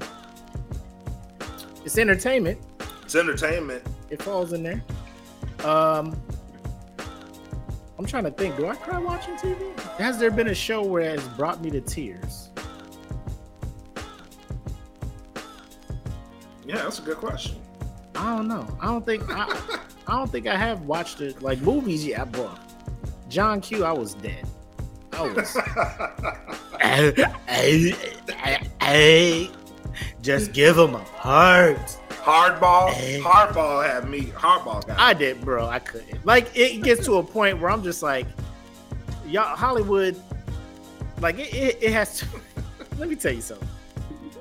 It's 1.84 1.98
entertainment. 1.98 2.58
It's 3.02 3.14
entertainment. 3.14 3.82
It 4.10 4.22
falls 4.22 4.52
in 4.52 4.62
there. 4.62 4.82
Um 5.64 6.18
I'm 7.98 8.04
trying 8.04 8.24
to 8.24 8.30
think. 8.30 8.56
Do 8.56 8.66
I 8.66 8.74
cry 8.74 8.98
watching 8.98 9.36
TV? 9.36 9.78
Has 9.98 10.18
there 10.18 10.30
been 10.30 10.48
a 10.48 10.54
show 10.54 10.82
where 10.82 11.14
it's 11.14 11.26
brought 11.28 11.62
me 11.62 11.70
to 11.70 11.80
tears? 11.80 12.50
Yeah, 16.66 16.76
that's 16.76 16.98
a 16.98 17.02
good 17.02 17.16
question. 17.16 17.56
I 18.14 18.36
don't 18.36 18.48
know. 18.48 18.66
I 18.80 18.86
don't 18.86 19.04
think 19.04 19.22
I, 19.30 19.80
I 20.06 20.18
don't 20.18 20.30
think 20.30 20.46
I 20.46 20.56
have 20.56 20.82
watched 20.82 21.20
it. 21.20 21.42
Like 21.42 21.60
movies, 21.60 22.04
yeah, 22.04 22.24
bro. 22.24 22.50
John 23.28 23.60
Q, 23.60 23.84
I 23.84 23.92
was 23.92 24.14
dead. 24.14 24.46
I 25.12 25.22
was. 25.22 25.56
Just 30.22 30.52
give 30.52 30.76
him 30.76 30.94
a 30.94 30.98
heart. 30.98 31.98
Hardball. 32.08 32.90
Eh. 32.96 33.18
Hardball 33.20 33.86
had 33.86 34.08
me. 34.08 34.22
Hardball 34.22 34.86
got. 34.86 34.98
I 34.98 35.14
did, 35.14 35.40
bro. 35.40 35.66
I 35.66 35.78
couldn't. 35.78 36.24
Like 36.26 36.50
it 36.56 36.82
gets 36.82 37.04
to 37.06 37.18
a 37.18 37.22
point 37.22 37.60
where 37.60 37.70
I'm 37.70 37.82
just 37.82 38.02
like, 38.02 38.26
y'all 39.26 39.56
Hollywood. 39.56 40.20
Like 41.20 41.38
it, 41.38 41.54
it, 41.54 41.78
it 41.80 41.92
has 41.92 42.18
to. 42.18 42.26
let 42.98 43.08
me 43.08 43.14
tell 43.14 43.32
you 43.32 43.40
something. 43.40 43.68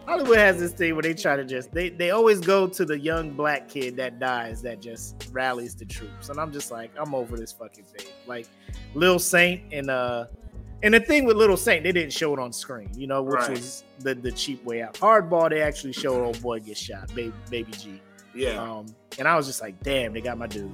Hollywood 0.07 0.37
has 0.37 0.59
this 0.59 0.71
thing 0.71 0.93
where 0.95 1.01
they 1.03 1.13
try 1.13 1.35
to 1.35 1.43
just 1.43 1.71
they 1.73 1.89
they 1.89 2.11
always 2.11 2.39
go 2.39 2.67
to 2.67 2.85
the 2.85 2.97
young 2.99 3.31
black 3.31 3.67
kid 3.67 3.95
that 3.97 4.19
dies 4.19 4.61
that 4.61 4.79
just 4.81 5.29
rallies 5.31 5.75
the 5.75 5.85
troops, 5.85 6.29
and 6.29 6.39
I'm 6.39 6.51
just 6.51 6.71
like 6.71 6.91
I'm 6.97 7.15
over 7.15 7.37
this 7.37 7.51
fucking 7.51 7.85
thing. 7.85 8.07
Like 8.27 8.47
Lil 8.93 9.19
Saint 9.19 9.61
and 9.73 9.89
uh 9.89 10.25
and 10.83 10.93
the 10.93 10.99
thing 10.99 11.25
with 11.25 11.37
Little 11.37 11.57
Saint, 11.57 11.83
they 11.83 11.91
didn't 11.91 12.13
show 12.13 12.33
it 12.33 12.39
on 12.39 12.53
screen, 12.53 12.89
you 12.95 13.07
know, 13.07 13.23
which 13.23 13.35
Right. 13.35 13.49
was 13.51 13.83
the 13.99 14.13
the 14.13 14.31
cheap 14.31 14.63
way 14.63 14.81
out. 14.83 14.93
Hardball, 14.95 15.49
they 15.49 15.61
actually 15.61 15.93
showed 15.93 16.23
old 16.23 16.41
boy 16.41 16.59
get 16.59 16.77
shot, 16.77 17.13
baby, 17.15 17.33
baby 17.49 17.71
G. 17.71 18.01
yeah. 18.35 18.61
Um, 18.61 18.85
and 19.17 19.27
I 19.27 19.35
was 19.37 19.47
just 19.47 19.61
like, 19.61 19.81
damn, 19.81 20.13
they 20.13 20.21
got 20.21 20.37
my 20.37 20.47
dude. 20.47 20.71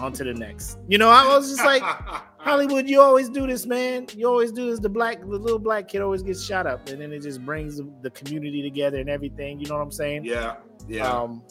On 0.00 0.12
to 0.12 0.24
the 0.24 0.34
next. 0.34 0.78
You 0.88 0.98
know, 0.98 1.08
I 1.10 1.24
was 1.26 1.48
just 1.48 1.64
like, 1.64 1.82
Hollywood, 2.46 2.88
you 2.88 3.00
always 3.00 3.28
do 3.28 3.46
this, 3.46 3.66
man. 3.66 4.06
You 4.14 4.28
always 4.28 4.52
do 4.52 4.70
this. 4.70 4.78
The 4.78 4.88
black, 4.88 5.20
the 5.20 5.26
little 5.26 5.58
black 5.58 5.88
kid 5.88 6.00
always 6.00 6.22
gets 6.22 6.44
shot 6.44 6.66
up, 6.66 6.88
and 6.88 7.00
then 7.00 7.12
it 7.12 7.20
just 7.22 7.44
brings 7.44 7.80
the, 8.02 8.10
community 8.10 8.62
together 8.62 8.98
and 8.98 9.10
everything. 9.10 9.58
You 9.58 9.66
know 9.66 9.74
what 9.76 9.82
I'm 9.82 9.90
saying? 9.92 10.24
yeah. 10.24 10.56
Yeah. 10.88 11.10
Um, 11.10 11.42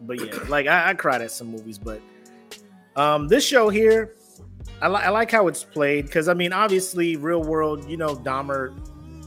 but 0.00 0.18
yeah, 0.24 0.38
like 0.48 0.66
I, 0.66 0.90
I 0.90 0.94
cried 0.94 1.20
at 1.20 1.30
some 1.30 1.48
movies, 1.48 1.76
but 1.78 2.00
um, 2.96 3.28
this 3.28 3.44
show 3.46 3.68
here, 3.68 4.14
I, 4.80 4.88
li- 4.88 5.02
I 5.02 5.10
like 5.10 5.30
how 5.30 5.48
it's 5.48 5.62
played 5.64 6.06
because 6.06 6.28
I 6.28 6.34
mean, 6.34 6.52
obviously, 6.54 7.16
real 7.16 7.42
world, 7.42 7.88
you 7.88 7.98
know, 7.98 8.14
Dahmer 8.16 8.74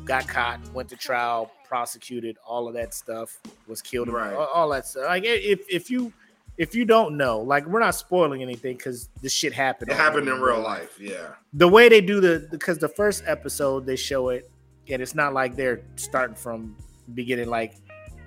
got 0.06 0.28
caught, 0.28 0.60
went 0.74 0.90
to 0.90 0.96
trial, 0.96 1.52
prosecuted, 1.68 2.38
all 2.44 2.68
of 2.68 2.74
that 2.74 2.96
stuff, 2.96 3.40
was 3.68 3.82
killed, 3.82 4.10
Right. 4.10 4.34
all, 4.34 4.48
all 4.48 4.70
that 4.70 4.88
stuff. 4.88 5.06
Like 5.08 5.24
if 5.26 5.62
if 5.70 5.92
you 5.92 6.12
if 6.60 6.76
you 6.76 6.84
don't 6.86 7.16
know, 7.18 7.40
like 7.40 7.66
we're 7.66 7.80
not 7.80 7.96
spoiling 7.96 8.42
anything 8.44 8.76
because 8.78 9.10
this 9.22 9.32
shit 9.34 9.54
happened. 9.54 9.90
it 9.90 9.96
happened 9.96 10.28
in 10.28 10.40
real 10.42 10.60
life. 10.62 11.00
Yeah. 11.00 11.30
The 11.54 11.68
way 11.68 11.88
they 11.90 12.02
do 12.02 12.20
the 12.20 12.48
because 12.52 12.78
the 12.78 12.90
first 12.90 13.24
episode 13.26 13.86
they 13.88 13.96
show 13.96 14.30
it, 14.30 14.52
and 14.90 15.02
it's 15.02 15.16
not 15.16 15.34
like 15.34 15.56
they're 15.56 15.82
starting 15.96 16.36
from 16.36 16.76
beginning. 17.16 17.50
Like 17.50 17.76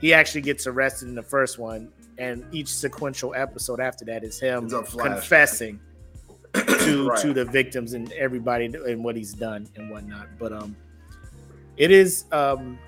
he 0.00 0.12
actually 0.14 0.40
gets 0.40 0.66
arrested 0.66 1.08
in 1.08 1.14
the 1.14 1.22
first 1.22 1.58
one, 1.58 1.92
and 2.18 2.44
each 2.52 2.68
sequential 2.68 3.34
episode 3.34 3.80
after 3.80 4.04
that 4.06 4.24
is 4.24 4.40
him 4.40 4.64
It's 4.64 4.72
a 4.72 4.78
flashback. 4.82 5.02
confessing 5.04 5.80
to 6.54 7.08
Right. 7.10 7.20
to 7.20 7.32
the 7.34 7.44
victims 7.44 7.92
and 7.92 8.10
everybody 8.12 8.64
and 8.64 9.04
what 9.04 9.14
he's 9.14 9.34
done 9.34 9.68
and 9.76 9.90
whatnot. 9.90 10.28
But 10.38 10.52
um, 10.54 10.74
it 11.76 11.90
is 11.90 12.24
um, 12.32 12.78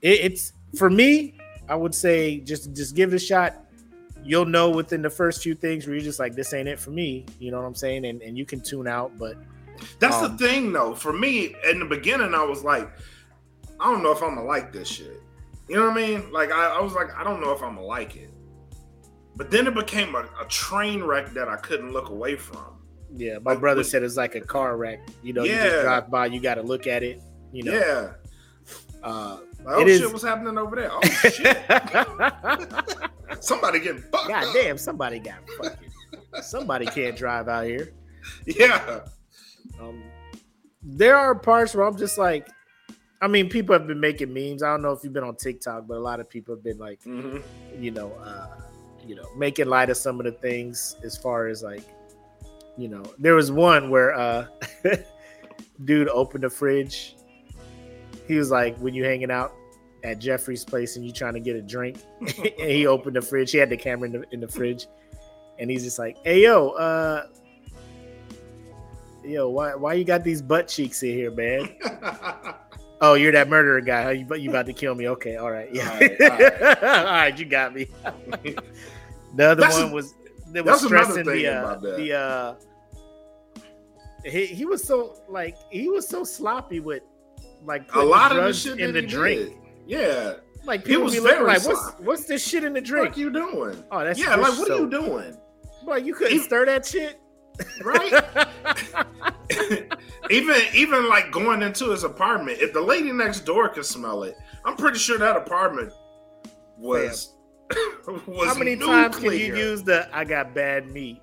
it, 0.00 0.20
it's 0.32 0.52
for 0.76 0.90
me. 0.90 1.38
I 1.68 1.76
would 1.76 1.94
say 1.94 2.40
just 2.40 2.74
just 2.74 2.96
give 2.96 3.12
it 3.12 3.16
a 3.16 3.20
shot. 3.20 3.61
You'll 4.24 4.46
know 4.46 4.70
within 4.70 5.02
the 5.02 5.10
first 5.10 5.42
few 5.42 5.54
things 5.54 5.86
where 5.86 5.94
you're 5.96 6.04
just 6.04 6.18
like, 6.18 6.34
this 6.34 6.52
ain't 6.52 6.68
it 6.68 6.78
for 6.78 6.90
me. 6.90 7.26
You 7.38 7.50
know 7.50 7.60
what 7.60 7.66
I'm 7.66 7.74
saying? 7.74 8.04
And 8.06 8.22
and 8.22 8.36
you 8.38 8.44
can 8.46 8.60
tune 8.60 8.86
out. 8.86 9.16
But 9.18 9.36
That's 9.98 10.16
Um, 10.16 10.36
the 10.36 10.46
thing, 10.46 10.72
though. 10.72 10.94
For 10.94 11.12
me, 11.12 11.54
in 11.68 11.78
the 11.80 11.84
beginning, 11.86 12.34
I 12.34 12.44
was 12.44 12.62
like, 12.62 12.88
I 13.80 13.90
don't 13.90 14.02
know 14.02 14.12
if 14.12 14.22
I'm 14.22 14.34
gonna 14.36 14.44
like 14.46 14.72
this 14.72 14.88
shit. 14.88 15.20
You 15.68 15.76
know 15.76 15.88
what 15.88 15.96
I 15.96 16.06
mean? 16.06 16.30
Like, 16.32 16.52
I, 16.52 16.76
I 16.76 16.80
was 16.80 16.92
like, 16.92 17.08
I 17.16 17.24
don't 17.24 17.40
know 17.40 17.52
if 17.52 17.62
I'm 17.62 17.74
gonna 17.76 17.86
like 17.86 18.14
it. 18.16 18.30
But 19.34 19.50
then 19.50 19.66
it 19.66 19.74
became 19.74 20.14
a, 20.14 20.28
a 20.40 20.44
train 20.48 21.02
wreck 21.02 21.32
that 21.34 21.48
I 21.48 21.56
couldn't 21.56 21.92
look 21.92 22.10
away 22.10 22.36
from. 22.36 22.78
Yeah, 23.14 23.38
my 23.42 23.52
Like, 23.52 23.60
brother 23.60 23.82
said 23.82 24.02
it's 24.02 24.16
like 24.16 24.34
a 24.34 24.40
car 24.40 24.76
wreck. 24.76 25.00
You 25.22 25.32
know, 25.32 25.42
you 25.44 25.54
just 25.54 25.82
drive 25.82 26.10
by, 26.10 26.26
you 26.26 26.40
got 26.40 26.54
to 26.56 26.62
look 26.62 26.86
at 26.86 27.02
it. 27.02 27.22
You 27.52 27.62
know, 27.64 27.72
Yeah. 27.72 28.12
Uh, 29.02 29.38
Like, 29.64 29.76
oh 29.76 29.80
It 29.80 29.88
is- 29.88 30.00
shit, 30.00 30.12
what's 30.12 30.24
happening 30.24 30.58
over 30.58 30.76
there? 30.76 30.90
Oh 30.92 31.00
shit, 31.02 31.56
somebody 33.42 33.80
getting 33.80 34.02
fucked 34.02 34.28
God 34.28 34.44
up. 34.44 34.54
damn, 34.54 34.78
somebody 34.78 35.18
got 35.18 35.38
fucking. 35.62 35.88
Somebody 36.42 36.86
can't 36.86 37.16
drive 37.16 37.48
out 37.48 37.64
here. 37.66 37.92
Yeah. 38.46 39.00
Um, 39.80 40.00
there 40.82 41.16
are 41.16 41.34
parts 41.34 41.74
where 41.74 41.84
I'm 41.86 41.96
just 41.98 42.18
like, 42.18 42.48
I 43.20 43.26
mean, 43.28 43.48
people 43.48 43.72
have 43.72 43.86
been 43.88 43.98
making 44.00 44.32
memes. 44.32 44.62
I 44.62 44.70
don't 44.70 44.80
know 44.82 44.92
if 44.92 45.02
you've 45.02 45.12
been 45.12 45.24
on 45.24 45.34
TikTok, 45.36 45.86
but 45.88 45.96
a 45.96 46.00
lot 46.00 46.20
of 46.20 46.28
people 46.30 46.54
have 46.54 46.62
been 46.62 46.78
like, 46.78 47.02
hmm 47.02 47.38
you 47.78 47.90
know, 47.90 48.12
uh, 48.14 48.46
you 49.06 49.16
know, 49.16 49.26
making 49.36 49.66
light 49.66 49.90
of 49.90 49.96
some 49.96 50.20
of 50.20 50.24
the 50.26 50.32
things 50.32 50.96
as 51.04 51.16
far 51.16 51.48
as 51.48 51.62
like, 51.64 51.82
you 52.78 52.86
know, 52.88 53.02
there 53.18 53.34
was 53.34 53.50
one 53.50 53.90
where 53.90 54.14
uh 54.14 54.46
dude 55.84 56.08
opened 56.08 56.44
the 56.44 56.50
fridge. 56.50 57.16
He 58.26 58.36
was 58.36 58.50
like, 58.50 58.76
when 58.78 58.94
you 58.94 59.04
hanging 59.04 59.30
out 59.30 59.52
at 60.04 60.18
Jeffrey's 60.18 60.64
place 60.64 60.96
and 60.96 61.04
you 61.04 61.12
trying 61.12 61.34
to 61.34 61.40
get 61.40 61.56
a 61.56 61.62
drink, 61.62 61.98
and 62.20 62.28
he 62.70 62.86
opened 62.86 63.16
the 63.16 63.22
fridge. 63.22 63.50
He 63.52 63.58
had 63.58 63.70
the 63.70 63.76
camera 63.76 64.06
in 64.06 64.12
the, 64.12 64.24
in 64.32 64.40
the 64.40 64.48
fridge, 64.48 64.86
and 65.58 65.70
he's 65.70 65.82
just 65.84 65.98
like, 65.98 66.16
"Hey 66.24 66.42
yo, 66.42 66.70
uh, 66.70 67.26
yo, 69.24 69.48
why 69.48 69.74
why 69.74 69.94
you 69.94 70.04
got 70.04 70.24
these 70.24 70.42
butt 70.42 70.68
cheeks 70.68 71.02
in 71.02 71.10
here, 71.10 71.30
man? 71.30 71.74
Oh, 73.04 73.14
you're 73.14 73.32
that 73.32 73.48
murderer 73.48 73.80
guy. 73.80 74.02
Huh? 74.04 74.10
You 74.10 74.32
you 74.36 74.48
about 74.48 74.66
to 74.66 74.72
kill 74.72 74.94
me? 74.94 75.08
Okay, 75.08 75.34
all 75.34 75.50
right, 75.50 75.68
yeah, 75.74 75.90
All 75.90 75.98
right, 75.98 76.22
all 76.22 76.88
all 76.88 77.04
right, 77.06 77.36
you 77.36 77.44
got 77.44 77.74
me. 77.74 77.88
the 79.34 79.44
other 79.44 79.60
That's 79.60 79.74
one 79.76 79.90
a- 79.90 79.92
was 79.92 80.14
that 80.52 80.64
was 80.64 80.84
stressing 80.84 81.26
the 81.26 81.48
uh, 81.48 81.76
the 81.78 82.12
uh, 82.16 82.54
he 84.24 84.46
he 84.46 84.64
was 84.64 84.84
so 84.84 85.16
like 85.28 85.56
he 85.72 85.88
was 85.88 86.06
so 86.06 86.22
sloppy 86.22 86.78
with 86.78 87.02
like 87.64 87.94
a 87.94 88.02
lot 88.02 88.36
of 88.36 88.44
the 88.44 88.52
shit 88.52 88.78
in 88.80 88.92
the 88.92 89.02
drink. 89.02 89.50
did. 89.50 89.58
Yeah. 89.86 90.34
Like 90.64 90.84
people 90.84 91.04
was 91.04 91.14
be 91.14 91.20
looking 91.20 91.42
like, 91.44 91.64
what's 91.64 91.80
sloppy. 91.80 92.04
what's 92.04 92.24
this 92.26 92.46
shit 92.46 92.62
in 92.64 92.72
the 92.72 92.80
What 92.80 92.86
drink? 92.86 93.16
you 93.16 93.30
doing? 93.32 93.82
Oh, 93.90 94.04
that's 94.04 94.18
yeah, 94.18 94.36
like 94.36 94.56
what 94.58 94.70
are 94.70 94.78
you 94.78 94.88
doing? 94.90 95.36
Boy, 95.84 95.96
you 95.96 96.14
couldn't 96.14 96.34
Even- 96.34 96.44
stir 96.44 96.66
that 96.66 96.86
shit, 96.86 97.18
Right? 97.82 98.12
even 100.30 100.56
even 100.74 101.08
like 101.08 101.30
going 101.32 101.62
into 101.62 101.90
his 101.90 102.04
apartment, 102.04 102.58
if 102.60 102.72
the 102.72 102.80
lady 102.80 103.12
next 103.12 103.40
door 103.40 103.68
could 103.68 103.84
smell 103.84 104.22
it, 104.22 104.36
I'm 104.64 104.76
pretty 104.76 104.98
sure 104.98 105.18
that 105.18 105.36
apartment 105.36 105.92
was 106.78 107.34
was 108.26 108.46
How 108.48 108.54
many 108.54 108.76
times 108.76 109.16
can 109.16 109.32
you 109.32 109.54
use 109.56 109.82
the 109.82 110.08
"I 110.16 110.24
got 110.24 110.54
bad 110.54 110.90
meat"? 110.92 111.20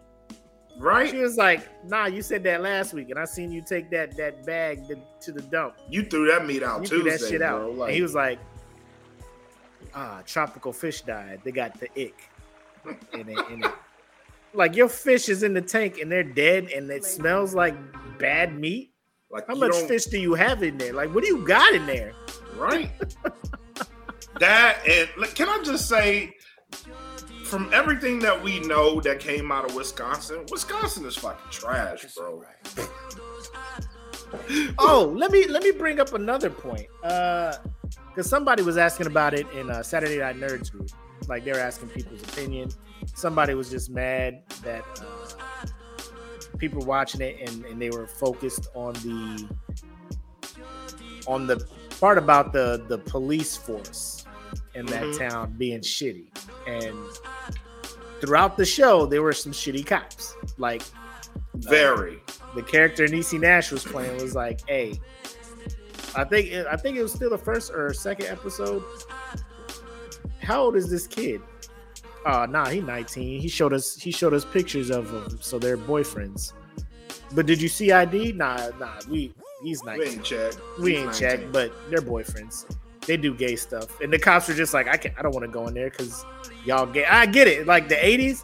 She 1.09 1.17
was 1.17 1.35
like, 1.37 1.67
"Nah, 1.85 2.05
you 2.05 2.21
said 2.21 2.43
that 2.43 2.61
last 2.61 2.93
week, 2.93 3.09
and 3.09 3.19
I 3.19 3.25
seen 3.25 3.51
you 3.51 3.61
take 3.61 3.89
that 3.91 4.15
that 4.17 4.45
bag 4.45 4.87
to, 4.87 4.97
to 5.21 5.31
the 5.31 5.41
dump. 5.41 5.75
You 5.89 6.03
threw 6.03 6.27
that 6.27 6.45
meat 6.45 6.63
out 6.63 6.81
You 6.83 6.87
Tuesday, 6.87 7.09
that 7.11 7.19
shit 7.29 7.41
out." 7.41 7.59
bro. 7.59 7.71
Like, 7.71 7.87
and 7.89 7.95
he 7.95 8.01
was 8.01 8.15
like, 8.15 8.39
"Ah, 9.93 10.21
tropical 10.25 10.71
fish 10.73 11.01
died. 11.01 11.41
They 11.43 11.51
got 11.51 11.79
the 11.79 11.87
ick." 12.01 12.15
And 13.13 13.29
it, 13.29 13.37
and 13.51 13.65
it, 13.65 13.71
like 14.53 14.75
your 14.75 14.87
fish 14.89 15.27
is 15.29 15.43
in 15.43 15.53
the 15.53 15.61
tank 15.61 15.99
and 15.99 16.11
they're 16.11 16.23
dead, 16.23 16.69
and 16.73 16.89
it 16.89 17.03
smells 17.03 17.53
like 17.53 17.75
bad 18.17 18.57
meat. 18.57 18.91
like 19.29 19.47
How 19.47 19.55
much 19.55 19.71
don't- 19.71 19.87
fish 19.87 20.05
do 20.05 20.19
you 20.19 20.33
have 20.33 20.63
in 20.63 20.77
there? 20.77 20.93
Like, 20.93 21.13
what 21.13 21.23
do 21.23 21.27
you 21.29 21.45
got 21.45 21.73
in 21.73 21.85
there? 21.85 22.13
right? 22.55 22.89
that 24.39 24.79
and 24.87 25.09
like, 25.17 25.35
can 25.35 25.47
I 25.49 25.61
just 25.63 25.87
say, 25.87 26.33
from 27.49 27.69
everything 27.73 28.19
that 28.19 28.41
we 28.41 28.59
know 28.59 29.01
that 29.01 29.19
came 29.19 29.51
out 29.51 29.65
of 29.65 29.75
Wisconsin, 29.75 30.45
Wisconsin 30.51 31.05
is 31.05 31.17
fucking 31.17 31.51
trash, 31.51 32.05
bro. 32.15 32.43
Oh, 34.77 35.11
let 35.17 35.31
me 35.31 35.47
let 35.47 35.63
me 35.63 35.71
bring 35.71 35.99
up 35.99 36.13
another 36.13 36.51
point. 36.51 36.85
Uh, 37.03 37.55
because 38.09 38.29
somebody 38.29 38.61
was 38.61 38.77
asking 38.77 39.07
about 39.07 39.33
it 39.33 39.47
in 39.53 39.71
uh, 39.71 39.81
Saturday 39.81 40.19
Night 40.19 40.35
Nerds 40.35 40.71
group. 40.71 40.91
Like 41.27 41.43
they 41.45 41.51
were 41.51 41.59
asking 41.59 41.89
people's 41.89 42.21
opinion. 42.21 42.69
Somebody 43.15 43.55
was 43.55 43.71
just 43.71 43.89
mad 43.89 44.43
that 44.61 44.83
uh, 45.01 45.65
people 46.59 46.85
watching 46.85 47.21
it 47.21 47.37
and, 47.39 47.65
and 47.65 47.81
they 47.81 47.89
were 47.89 48.05
focused 48.05 48.67
on 48.75 48.93
the 48.93 49.49
on 51.25 51.47
the 51.47 51.65
part 51.99 52.19
about 52.19 52.53
the 52.53 52.85
the 52.87 52.99
police 52.99 53.57
force 53.57 54.18
in 54.75 54.85
that 54.87 55.03
Mhm. 55.03 55.17
town 55.29 55.55
being 55.57 55.81
shitty. 55.81 56.25
And 56.67 56.97
throughout 58.21 58.57
the 58.57 58.65
show, 58.65 59.05
there 59.05 59.21
were 59.23 59.33
some 59.33 59.51
shitty 59.51 59.85
cops. 59.85 60.35
Like 60.57 60.81
Very. 61.55 62.21
the 62.55 62.63
character 62.63 63.07
Niecy 63.07 63.39
Nash 63.39 63.71
was 63.71 63.83
playing 63.83 64.21
was 64.21 64.35
like, 64.35 64.61
"Hey, 64.67 64.99
I 66.15 66.23
think 66.23 66.51
I 66.67 66.75
think 66.75 66.97
it 66.97 67.03
was 67.03 67.13
still 67.13 67.29
the 67.29 67.37
first 67.37 67.71
or 67.71 67.93
second 67.93 68.27
episode. 68.27 68.83
How 70.41 70.63
old 70.63 70.75
is 70.75 70.89
this 70.89 71.05
kid? 71.07 71.41
Uh 72.25 72.45
nah, 72.49 72.67
he 72.67 72.81
19. 72.81 73.39
He 73.39 73.47
showed 73.47 73.73
us 73.73 73.95
he 73.95 74.11
showed 74.11 74.33
us 74.33 74.43
pictures 74.45 74.89
of 74.89 75.11
them, 75.11 75.37
so 75.41 75.59
they're 75.59 75.77
boyfriends. 75.77 76.53
But 77.33 77.45
did 77.45 77.61
you 77.61 77.69
see 77.69 77.91
ID? 77.91 78.31
Nah, 78.33 78.69
nah, 78.79 78.99
we 79.07 79.33
he's 79.63 79.83
19. 79.83 79.99
We 79.99 80.11
ain't 80.13 80.23
checked. 80.25 80.59
We 80.79 80.91
He's 80.91 80.97
ain't 80.99 81.05
19. 81.11 81.19
checked, 81.29 81.51
but 81.51 81.71
they're 81.89 82.01
boyfriends. 82.01 82.65
They 83.09 83.17
do 83.17 83.33
gay 83.33 83.55
stuff, 83.55 83.99
and 84.01 84.13
the 84.13 84.19
cops 84.19 84.47
were 84.47 84.53
just 84.53 84.71
like, 84.71 84.87
"I 84.87 84.95
can 84.95 85.13
not 85.13 85.19
I 85.19 85.23
don't 85.23 85.33
want 85.33 85.43
to 85.45 85.51
go 85.51 85.65
in 85.65 85.73
there 85.73 85.89
because 85.89 86.23
y'all 86.63 86.85
gay." 86.85 87.05
I 87.05 87.25
get 87.25 87.47
it. 87.47 87.65
Like 87.65 87.89
the 87.89 87.95
'80s, 87.95 88.43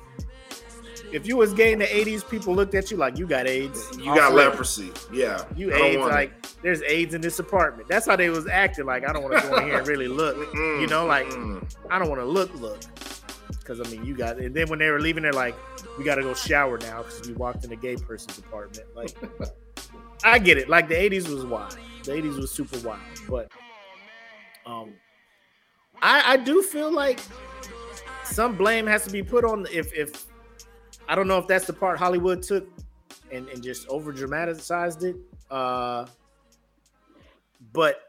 if 1.11 1.27
you 1.27 1.37
was 1.37 1.53
gay 1.53 1.71
in 1.71 1.77
the 1.77 1.85
'80s, 1.85 2.27
people 2.27 2.55
looked 2.55 2.73
at 2.73 2.89
you 2.89 2.97
like 2.97 3.15
you 3.15 3.27
got 3.27 3.45
AIDS. 3.47 3.95
You 3.95 4.05
got 4.05 4.33
leprosy. 4.33 4.91
Yeah. 5.13 5.45
You 5.55 5.71
I 5.71 5.77
AIDS 5.77 5.97
want 5.99 6.11
it. 6.11 6.15
like 6.15 6.61
there's 6.63 6.81
AIDS 6.81 7.13
in 7.13 7.21
this 7.21 7.37
apartment. 7.37 7.87
That's 7.87 8.07
how 8.07 8.15
they 8.15 8.29
was 8.29 8.47
acting. 8.47 8.87
Like 8.87 9.07
I 9.07 9.13
don't 9.13 9.21
want 9.21 9.39
to 9.39 9.47
go 9.47 9.55
in 9.57 9.65
here 9.65 9.77
and 9.77 9.87
really 9.87 10.07
look. 10.07 10.35
Mm-mm, 10.53 10.81
You 10.81 10.87
know, 10.87 11.05
like 11.05 11.27
mm-mm. 11.27 11.63
I 11.91 11.99
don't 11.99 12.09
want 12.09 12.21
to 12.21 12.25
look 12.25 12.51
look. 12.55 12.79
Because 13.59 13.79
I 13.79 13.83
mean, 13.91 14.03
you 14.03 14.15
got. 14.15 14.37
And 14.39 14.55
then 14.55 14.67
when 14.67 14.79
they 14.79 14.89
were 14.89 14.99
leaving, 14.99 15.21
they're 15.21 15.31
like, 15.31 15.55
"We 15.99 16.03
got 16.03 16.15
to 16.15 16.23
go 16.23 16.33
shower 16.33 16.79
now 16.79 17.03
because 17.03 17.27
we 17.27 17.35
walked 17.35 17.63
in 17.65 17.71
a 17.71 17.75
gay 17.75 17.97
person's 17.97 18.39
apartment." 18.39 18.87
Like, 18.95 19.15
I 20.23 20.39
get 20.39 20.57
it. 20.57 20.69
Like 20.69 20.87
the 20.89 20.95
'80s 20.95 21.29
was 21.29 21.45
wild. 21.45 21.77
The 22.03 22.13
'80s 22.13 22.37
was 22.37 22.51
super 22.51 22.79
wild. 22.87 22.99
But, 23.29 23.51
um, 24.65 24.93
I 26.01 26.33
I 26.33 26.37
do 26.37 26.61
feel 26.61 26.91
like 26.91 27.19
some 28.23 28.55
blame 28.55 28.85
has 28.87 29.03
to 29.05 29.11
be 29.11 29.23
put 29.23 29.45
on 29.45 29.65
if 29.71 29.93
if 29.93 30.25
I 31.07 31.15
don't 31.15 31.27
know 31.27 31.37
if 31.37 31.47
that's 31.47 31.65
the 31.67 31.73
part 31.73 31.97
Hollywood 31.99 32.41
took 32.41 32.67
and 33.31 33.47
and 33.49 33.61
just 33.63 33.87
over 33.87 34.11
dramatized 34.11 35.03
it. 35.03 35.15
Uh, 35.51 36.05
but 37.73 38.01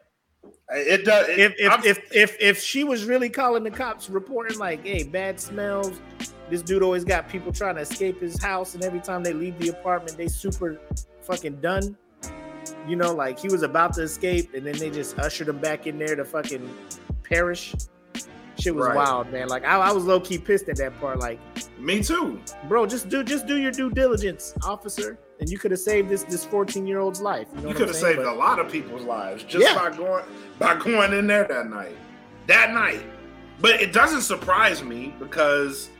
it 0.71 1.05
does. 1.05 1.29
It, 1.29 1.39
if 1.39 1.55
if, 1.59 1.71
I'm- 1.71 1.83
if 1.85 1.99
if 2.13 2.37
if 2.41 2.61
she 2.61 2.85
was 2.85 3.05
really 3.05 3.29
calling 3.29 3.63
the 3.63 3.71
cops, 3.71 4.09
reporting 4.11 4.59
like, 4.59 4.85
"Hey, 4.85 5.03
bad 5.03 5.39
smells. 5.41 6.01
This 6.49 6.63
dude 6.63 6.83
always 6.83 7.05
got 7.05 7.29
people 7.29 7.53
trying 7.53 7.75
to 7.75 7.81
escape 7.83 8.21
his 8.21 8.41
house, 8.41 8.75
and 8.75 8.83
every 8.85 9.01
time 9.01 9.23
they 9.23 9.33
leave 9.33 9.59
the 9.59 9.69
apartment, 9.69 10.17
they 10.17 10.29
super 10.29 10.81
fucking 11.23 11.61
done." 11.61 11.97
You 12.89 12.97
know, 12.97 13.13
like 13.13 13.39
he 13.39 13.49
was 13.49 13.63
about 13.63 13.93
to 13.95 14.03
escape, 14.03 14.55
and 14.55 14.67
then 14.67 14.77
they 14.79 14.91
just 14.91 15.19
ushered 15.19 15.49
him 15.49 15.59
back 15.59 15.87
in 15.87 15.99
there 15.99 16.17
to 16.17 16.25
fucking 16.25 16.69
perish. 17.23 17.75
Shit 18.59 18.75
was 18.75 18.87
Right. 18.87 18.97
wild, 18.97 19.31
man. 19.31 19.49
Like 19.49 19.65
I, 19.67 19.77
I 19.77 19.93
was 19.93 20.05
low 20.05 20.19
key 20.19 20.39
pissed 20.39 20.69
at 20.71 20.77
that 20.77 20.99
part. 20.99 21.19
Like, 21.19 21.39
me 21.79 22.03
too. 22.03 22.41
bro, 22.69 22.87
just 22.87 23.09
do 23.11 23.23
just 23.23 23.47
do 23.47 23.59
your 23.59 23.71
due 23.71 23.91
diligence, 23.91 24.55
officer, 24.65 25.19
and 25.41 25.51
you 25.51 25.59
could 25.59 25.71
have 25.73 25.81
saved 25.81 26.09
this 26.09 26.23
this 26.25 26.45
fourteen 26.45 26.87
year 26.87 26.99
old's 27.01 27.21
life. 27.21 27.49
You, 27.57 27.61
know 27.63 27.69
You 27.69 27.75
could 27.75 27.89
have 27.89 27.97
saved 27.97 28.17
But- 28.19 28.27
a 28.29 28.33
lot 28.33 28.59
of 28.59 28.71
people's 28.73 29.03
lives 29.03 29.45
just 29.45 29.63
Yeah. 29.67 29.75
by 29.75 29.95
going 29.95 30.25
by 30.59 30.75
going 30.77 31.13
in 31.13 31.27
there 31.27 31.45
that 31.45 31.69
night. 31.69 31.97
That 32.47 32.73
night. 32.73 33.03
But 33.61 33.81
it 33.83 33.93
doesn't 33.93 34.23
surprise 34.23 34.83
me 34.83 35.15
because 35.19 35.91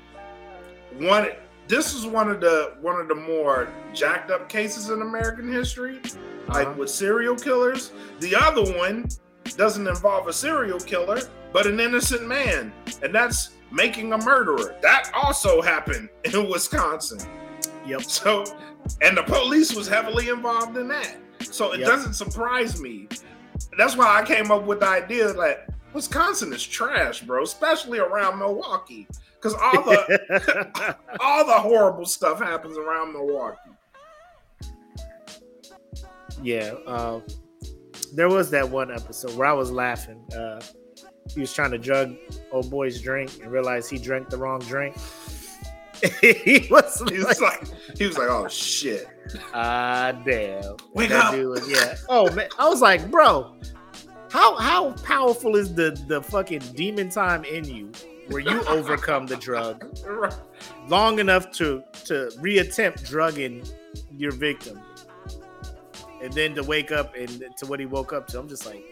one 0.99 1.29
this 1.69 1.95
is 1.95 2.07
one 2.07 2.31
of 2.31 2.41
the 2.41 2.75
one 2.81 2.99
of 3.01 3.09
the 3.09 3.15
more 3.15 3.69
jacked 3.93 4.31
up 4.31 4.49
cases 4.49 4.89
in 4.89 5.03
American 5.03 5.53
history, 5.53 6.01
like 6.49 6.67
Uh-huh. 6.69 6.77
with 6.79 6.91
serial 6.91 7.37
killers. 7.37 7.93
The 8.21 8.35
other 8.35 8.63
one 8.77 9.09
doesn't 9.57 9.87
involve 9.87 10.29
a 10.29 10.33
serial 10.33 10.79
killer, 10.81 11.21
but 11.53 11.67
an 11.67 11.81
innocent 11.81 12.27
man, 12.27 12.73
and 13.03 13.15
that's 13.15 13.51
making 13.71 14.13
a 14.13 14.19
murderer. 14.19 14.75
That 14.83 15.11
also 15.15 15.61
happened 15.63 16.09
in 16.25 16.49
Wisconsin. 16.49 17.19
Yep. 17.87 18.03
So, 18.03 18.45
and 19.03 19.17
the 19.17 19.23
police 19.23 19.75
was 19.75 19.87
heavily 19.89 20.29
involved 20.29 20.77
in 20.77 20.89
that. 20.89 21.17
So 21.43 21.73
it 21.73 21.81
Yep. 21.81 21.89
doesn't 21.89 22.15
surprise 22.15 22.81
me. 22.81 23.09
That's 23.79 23.97
why 23.97 24.21
I 24.21 24.25
came 24.25 24.51
up 24.51 24.65
with 24.65 24.81
the 24.81 24.87
idea 24.89 25.33
that 25.33 25.69
Wisconsin 25.93 26.53
is 26.53 26.65
trash, 26.65 27.21
bro, 27.23 27.43
especially 27.43 27.99
around 27.99 28.39
Milwaukee, 28.39 29.07
because 29.35 29.55
all 29.55 29.83
the 29.83 30.97
all 31.21 31.45
the 31.47 31.53
horrible 31.53 32.05
stuff 32.07 32.39
happens 32.41 32.77
around 32.77 33.13
Milwaukee. 33.13 33.71
Yeah 36.43 36.73
uh, 36.87 37.21
there 38.15 38.29
was 38.29 38.51
that 38.51 38.69
one 38.69 38.91
episode 38.93 39.35
where 39.37 39.49
i 39.49 39.53
was 39.53 39.71
laughing 39.71 40.21
uh, 40.37 40.61
he 41.33 41.41
was 41.41 41.53
trying 41.53 41.71
to 41.71 41.79
drug 41.79 42.15
old 42.53 42.71
boy's 42.71 43.01
drink 43.01 43.31
and 43.43 43.51
realized 43.51 43.91
he 43.91 43.99
drank 43.99 44.29
the 44.29 44.37
wrong 44.37 44.61
drink 44.61 44.97
he 46.21 46.67
was 46.71 47.03
He 47.09 47.17
was 47.17 47.41
like, 47.41 47.41
like, 47.41 47.97
he 47.97 48.07
was 48.07 48.19
like, 48.19 48.29
oh 48.29 48.47
shit. 48.49 49.09
ah, 49.55 50.13
damn. 50.27 50.77
Wake 50.93 51.09
That 51.09 51.25
up. 51.25 51.33
dude 51.33 51.49
was- 51.49 51.71
yeah. 51.71 51.97
Oh 52.11 52.31
man, 52.35 52.49
I 52.59 52.69
was 52.69 52.83
like, 52.83 53.11
bro, 53.11 53.57
how 54.31 54.57
how 54.57 54.93
powerful 55.05 55.57
is 55.57 55.73
the 55.75 55.99
the 56.07 56.21
fucking 56.23 56.59
demon 56.75 57.09
time 57.09 57.45
in 57.45 57.65
you 57.65 57.93
where 58.29 58.41
you 58.41 58.63
overcome 58.67 59.25
the 59.27 59.37
drug 59.37 59.87
long 60.89 61.19
enough 61.19 61.51
to 61.53 61.83
to 62.05 62.31
reattempt 62.43 63.09
drugging 63.09 63.65
your 64.19 64.33
victim, 64.33 64.79
and 66.27 66.35
then 66.35 66.55
to 66.57 66.63
wake 66.65 66.91
up 66.93 67.15
and 67.15 67.45
to 67.57 67.67
what 67.67 67.79
he 67.81 67.87
woke 67.87 68.13
up 68.13 68.27
to? 68.29 68.39
I'm 68.39 68.49
just 68.49 68.67
like, 68.67 68.85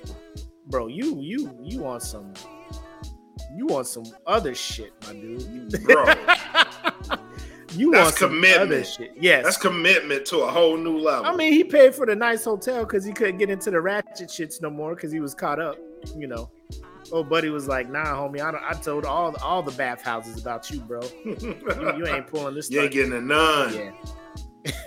bro, 0.69 0.87
you 0.87 1.21
you 1.21 1.59
you 1.63 1.81
want 1.81 2.03
some. 2.03 2.33
You 3.57 3.67
want 3.67 3.87
some 3.87 4.05
other 4.27 4.53
shit, 4.55 4.93
my 5.07 5.13
dude. 5.13 5.71
Bro, 5.85 6.07
you 7.77 7.93
That's 7.93 8.05
want 8.05 8.15
some 8.17 8.31
commitment. 8.31 8.61
other 8.63 8.83
shit. 8.83 9.13
Yes. 9.21 9.45
that's 9.45 9.57
commitment 9.57 10.27
to 10.27 10.39
a 10.39 10.51
whole 10.51 10.77
new 10.77 10.99
level. 10.99 11.27
I 11.27 11.37
mean, 11.37 11.53
he 11.53 11.63
paid 11.63 11.95
for 11.95 12.05
the 12.05 12.17
nice 12.17 12.45
hotel 12.45 12.81
because 12.85 13.05
he 13.05 13.13
couldn't 13.13 13.37
get 13.39 13.51
into 13.51 13.71
the 13.71 13.81
ratchet 13.81 14.29
shits 14.29 14.61
no 14.61 14.71
more 14.71 14.97
because 14.97 15.13
he 15.13 15.21
was 15.21 15.37
caught 15.37 15.61
up. 15.61 15.79
You 16.17 16.27
know, 16.27 16.51
old 17.13 17.29
buddy 17.29 17.49
was 17.51 17.69
like, 17.69 17.89
"Nah, 17.89 18.07
homie, 18.07 18.41
I, 18.41 18.51
don't, 18.51 18.65
I 18.65 18.73
told 18.73 19.05
all 19.05 19.37
all 19.37 19.63
the 19.63 19.73
bathhouses 19.73 20.41
about 20.41 20.69
you, 20.73 20.81
bro. 20.81 21.03
You, 21.25 21.57
you 21.99 22.07
ain't 22.09 22.27
pulling 22.27 22.57
this 22.57 22.69
you 22.73 22.81
ain't 22.81 22.91
getting 22.93 23.13
a 23.13 23.21
none. 23.21 23.93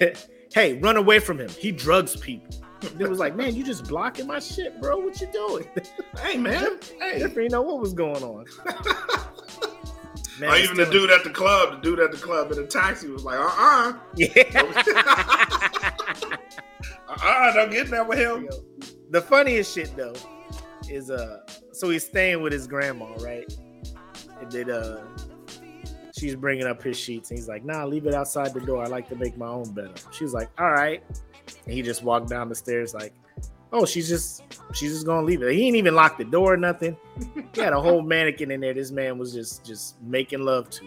Yeah. 0.01 0.13
Hey, 0.57 0.73
run 0.79 0.97
away 0.97 1.19
from 1.19 1.39
him. 1.39 1.49
He 1.49 1.71
drugs 1.71 2.15
people. 2.15 2.55
It 2.99 3.09
was 3.09 3.17
like, 3.19 3.35
man, 3.35 3.55
you 3.55 3.63
just 3.63 3.87
blocking 3.87 4.27
my 4.27 4.37
shit, 4.39 4.79
bro. 4.81 4.97
What 4.97 5.19
you 5.21 5.27
doing? 5.31 5.67
Hey 6.19 6.37
man, 6.37 6.79
hey. 6.99 7.19
Didn't 7.19 7.31
even 7.31 7.47
know 7.47 7.61
what 7.61 7.79
was 7.79 7.93
going 7.93 8.23
on. 8.23 8.45
Man, 10.39 10.51
or 10.51 10.55
even 10.57 10.77
the 10.77 10.85
dude 10.85 11.09
at 11.09 11.23
the 11.23 11.31
club, 11.31 11.71
the 11.71 11.77
dude 11.81 11.99
at 11.99 12.11
the 12.11 12.17
club 12.17 12.51
in 12.51 12.57
the 12.57 12.67
taxi 12.67 13.07
was 13.07 13.23
like, 13.23 13.39
uh 13.39 13.49
uh 13.57 13.93
Yeah. 14.15 14.29
uh, 17.07 17.53
don't 17.53 17.71
get 17.71 17.89
that 17.89 18.07
with 18.07 18.19
him. 18.19 18.47
the 19.09 19.21
funniest 19.21 19.73
shit 19.73 19.95
though 19.95 20.13
is 20.89 21.09
uh 21.09 21.39
so 21.71 21.89
he's 21.89 22.05
staying 22.05 22.41
with 22.43 22.53
his 22.53 22.67
grandma 22.67 23.07
right 23.19 23.51
and 24.41 24.51
then 24.51 24.69
uh 24.69 25.03
she's 26.17 26.35
bringing 26.35 26.65
up 26.65 26.81
his 26.81 26.97
sheets 26.97 27.29
and 27.29 27.37
he's 27.39 27.47
like 27.47 27.63
nah 27.63 27.85
leave 27.85 28.05
it 28.07 28.13
outside 28.13 28.53
the 28.53 28.61
door 28.61 28.83
i 28.83 28.87
like 28.87 29.07
to 29.07 29.15
make 29.15 29.37
my 29.37 29.47
own 29.47 29.69
bed 29.71 29.85
up. 29.89 30.13
she 30.13 30.25
like 30.25 30.49
all 30.59 30.71
right 30.71 31.03
and 31.65 31.73
he 31.73 31.81
just 31.81 32.03
walked 32.03 32.29
down 32.29 32.49
the 32.49 32.55
stairs 32.55 32.93
like 32.93 33.13
oh 33.73 33.85
she's 33.85 34.07
just 34.09 34.43
she's 34.73 34.93
just 34.93 35.05
gonna 35.05 35.25
leave 35.25 35.41
it 35.41 35.53
he 35.53 35.67
ain't 35.67 35.75
even 35.75 35.93
locked 35.95 36.17
the 36.17 36.25
door 36.25 36.53
or 36.53 36.57
nothing 36.57 36.95
he 37.53 37.61
had 37.61 37.73
a 37.73 37.79
whole 37.81 38.01
mannequin 38.13 38.51
in 38.51 38.59
there 38.61 38.73
this 38.73 38.91
man 38.91 39.17
was 39.17 39.33
just 39.33 39.65
just 39.65 40.01
making 40.01 40.39
love 40.41 40.69
to 40.69 40.85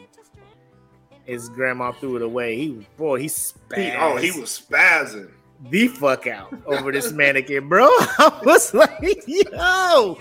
his 1.25 1.49
grandma 1.51 1.93
threw 1.93 2.17
it 2.17 2.23
away 2.23 2.57
he 2.57 2.87
boy 2.97 3.17
he 3.19 3.25
He, 3.25 3.29
spazzed 3.29 3.97
oh, 4.01 4.17
he 4.17 4.31
was 4.41 4.65
spazzing. 4.69 5.31
the 5.71 5.89
fuck 5.89 6.27
out 6.27 6.53
over 6.67 6.91
this 6.91 7.13
mannequin, 7.13 7.69
bro. 7.69 7.85
I 7.89 8.41
was 8.45 8.73
like, 8.73 9.23
yo, 9.27 10.19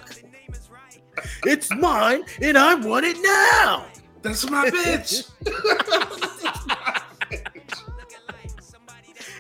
it's 1.46 1.74
mine 1.74 2.24
and 2.42 2.58
I 2.58 2.76
want 2.76 3.06
it 3.06 3.18
now. 3.22 3.86
That's 4.22 4.50
my 4.50 4.70
bitch. 4.70 5.30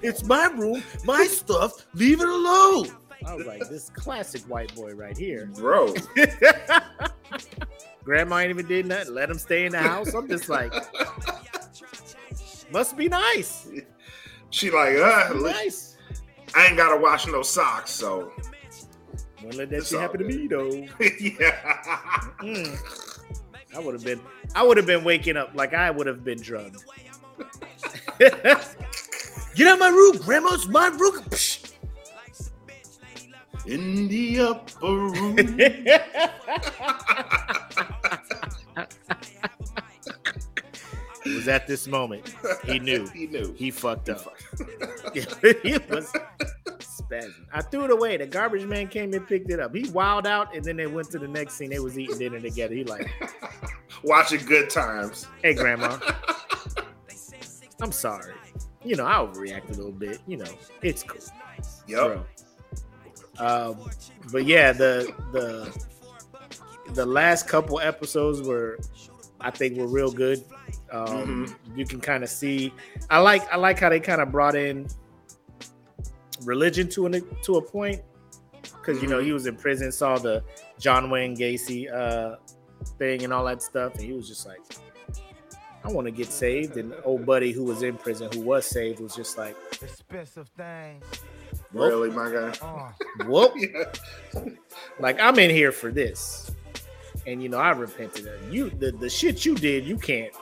It's 0.02 0.24
my 0.24 0.46
room, 0.48 0.82
my 1.04 1.26
stuff. 1.26 1.86
Leave 1.94 2.22
it 2.22 2.30
alone. 2.30 2.88
I 3.26 3.36
was 3.36 3.46
like, 3.46 3.68
this 3.68 3.90
classic 3.90 4.42
white 4.44 4.74
boy 4.76 4.94
right 4.94 5.18
here. 5.18 5.48
Bro, 5.48 5.94
Grandma 8.04 8.38
ain't 8.40 8.50
even 8.50 8.66
did 8.66 8.86
nothing. 8.86 9.14
Let 9.14 9.30
him 9.30 9.38
stay 9.38 9.66
in 9.66 9.74
the 9.74 9.80
house. 9.80 10.14
I'm 10.14 10.28
just 10.30 10.48
like, 10.48 10.74
must 12.72 12.96
be 12.96 13.10
nice. 13.10 13.68
she 14.52 14.72
like, 14.72 14.96
uh, 14.96 15.34
nice. 15.34 15.98
I 16.56 16.68
ain't 16.68 16.78
gotta 16.78 16.98
wash 16.98 17.28
no 17.28 17.42
socks, 17.42 17.92
so 17.92 18.32
Wouldn't 19.44 19.56
let 19.56 19.70
that 19.70 19.78
It's 19.78 19.90
shit 19.90 20.00
happen 20.00 20.20
to 20.20 20.26
me 20.26 20.48
though. 20.48 20.70
yeah. 21.00 22.22
Mm. 22.42 23.09
I 23.76 23.80
would 23.80 23.94
have 23.94 24.04
been 24.04 24.20
I 24.56 24.64
would 24.64 24.78
have 24.78 24.86
been 24.86 25.04
waking 25.04 25.38
up 25.38 25.52
like 25.54 25.74
I 25.74 25.92
would 25.92 26.08
have 26.08 26.24
been 26.24 26.42
drugged. 26.42 26.84
Get 28.20 29.68
out 29.68 29.80
my 29.80 29.90
room, 29.90 30.18
grandma's 30.18 30.68
my 30.68 30.88
room. 30.88 31.22
Psh. 31.30 31.74
In 33.66 34.08
the 34.08 34.40
upper 34.40 34.88
room. 34.88 35.36
it 41.26 41.36
was 41.36 41.48
at 41.48 41.68
this 41.68 41.88
moment 41.88 42.34
he 42.66 42.80
knew 42.80 43.06
he 43.14 43.28
knew. 43.28 43.54
he 43.58 43.70
fucked 43.70 44.10
up. 44.10 44.34
he 45.14 45.78
was 45.90 46.12
spazzing. 47.10 47.46
I 47.54 47.62
threw 47.62 47.86
it 47.86 47.92
away. 47.92 48.18
The 48.18 48.28
garbage 48.28 48.66
man 48.66 48.88
came 48.88 49.14
and 49.14 49.28
picked 49.28 49.50
it 49.52 49.60
up. 49.60 49.74
He 49.76 49.84
wowed 49.84 50.26
out, 50.26 50.56
and 50.56 50.64
then 50.64 50.78
they 50.78 50.88
went 50.88 51.10
to 51.12 51.20
the 51.20 51.28
next 51.28 51.56
scene. 51.56 51.70
They 51.70 51.80
was 51.80 51.98
eating 51.98 52.18
dinner 52.18 52.40
together. 52.40 52.74
He 52.76 52.84
like, 52.84 53.10
Watching 54.04 54.46
good 54.46 54.70
times. 54.70 55.28
"Hey, 55.42 55.54
grandma, 55.54 55.98
I'm 57.82 57.92
sorry. 57.92 58.34
You 58.84 58.96
know, 58.96 59.06
I 59.06 59.16
overreacted 59.16 59.70
a 59.72 59.74
little 59.74 59.92
bit. 59.92 60.20
You 60.28 60.38
know, 60.38 60.52
it's 60.82 61.04
cool." 61.04 61.20
Yep. 61.88 62.26
bro. 63.38 63.46
Um, 63.46 63.90
but 64.32 64.46
yeah, 64.46 64.72
the 64.72 65.14
the 65.34 65.86
the 66.94 67.06
last 67.06 67.48
couple 67.48 67.80
episodes 67.80 68.42
were, 68.42 68.80
I 69.42 69.52
think, 69.52 69.78
were 69.78 69.88
real 69.88 70.12
good. 70.12 70.44
Um, 70.92 71.46
Mm-hmm. 71.46 71.78
You 71.80 71.86
can 71.86 72.00
kind 72.02 72.24
of 72.24 72.30
see. 72.30 72.74
I 73.10 73.20
like 73.20 73.42
I 73.52 73.58
like 73.58 73.80
how 73.80 73.90
they 73.90 74.00
kind 74.00 74.22
of 74.22 74.32
brought 74.32 74.56
in 74.56 74.88
religion 76.46 76.88
to 76.90 77.06
an 77.06 77.24
to 77.44 77.56
a 77.58 77.62
point 77.62 78.02
because 78.64 79.02
you 79.02 79.08
know 79.08 79.20
he 79.20 79.32
was 79.32 79.46
in 79.46 79.56
prison, 79.56 79.92
saw 79.92 80.18
the 80.18 80.44
John 80.80 81.10
Wayne 81.10 81.36
Gacy 81.36 81.92
uh, 81.94 82.36
thing 82.98 83.24
and 83.24 83.32
all 83.34 83.46
that 83.46 83.62
stuff, 83.62 83.96
and 83.96 84.04
he 84.04 84.14
was 84.14 84.28
just 84.28 84.46
like. 84.46 84.60
I 85.82 85.88
want 85.90 86.08
to 86.08 86.12
get 86.12 86.28
saved, 86.30 86.76
and 86.76 86.94
old 87.06 87.26
buddy 87.26 87.54
who 87.54 87.64
was 87.64 87.84
in 87.84 87.96
prison, 87.96 88.30
who 88.34 88.42
was 88.42 88.66
saved, 88.66 89.00
was 89.00 89.16
just 89.16 89.38
like, 89.38 89.56
Expensive 89.82 90.50
things. 90.58 91.06
Really, 91.72 92.10
my 92.10 92.30
guy? 92.30 92.92
"Whoop, 93.26 93.54
Yeah. 93.56 94.44
like 95.00 95.22
I'm 95.22 95.40
in 95.40 95.50
here 95.50 95.72
for 95.72 95.90
this, 95.90 96.52
and 97.26 97.42
you 97.42 97.48
know 97.48 97.60
I 97.60 97.72
repented. 97.72 98.28
of 98.28 98.54
You 98.54 98.70
the, 98.72 98.92
the 98.92 99.10
shit 99.10 99.46
you 99.46 99.56
did, 99.56 99.86
you 99.86 99.98
can't. 99.98 100.34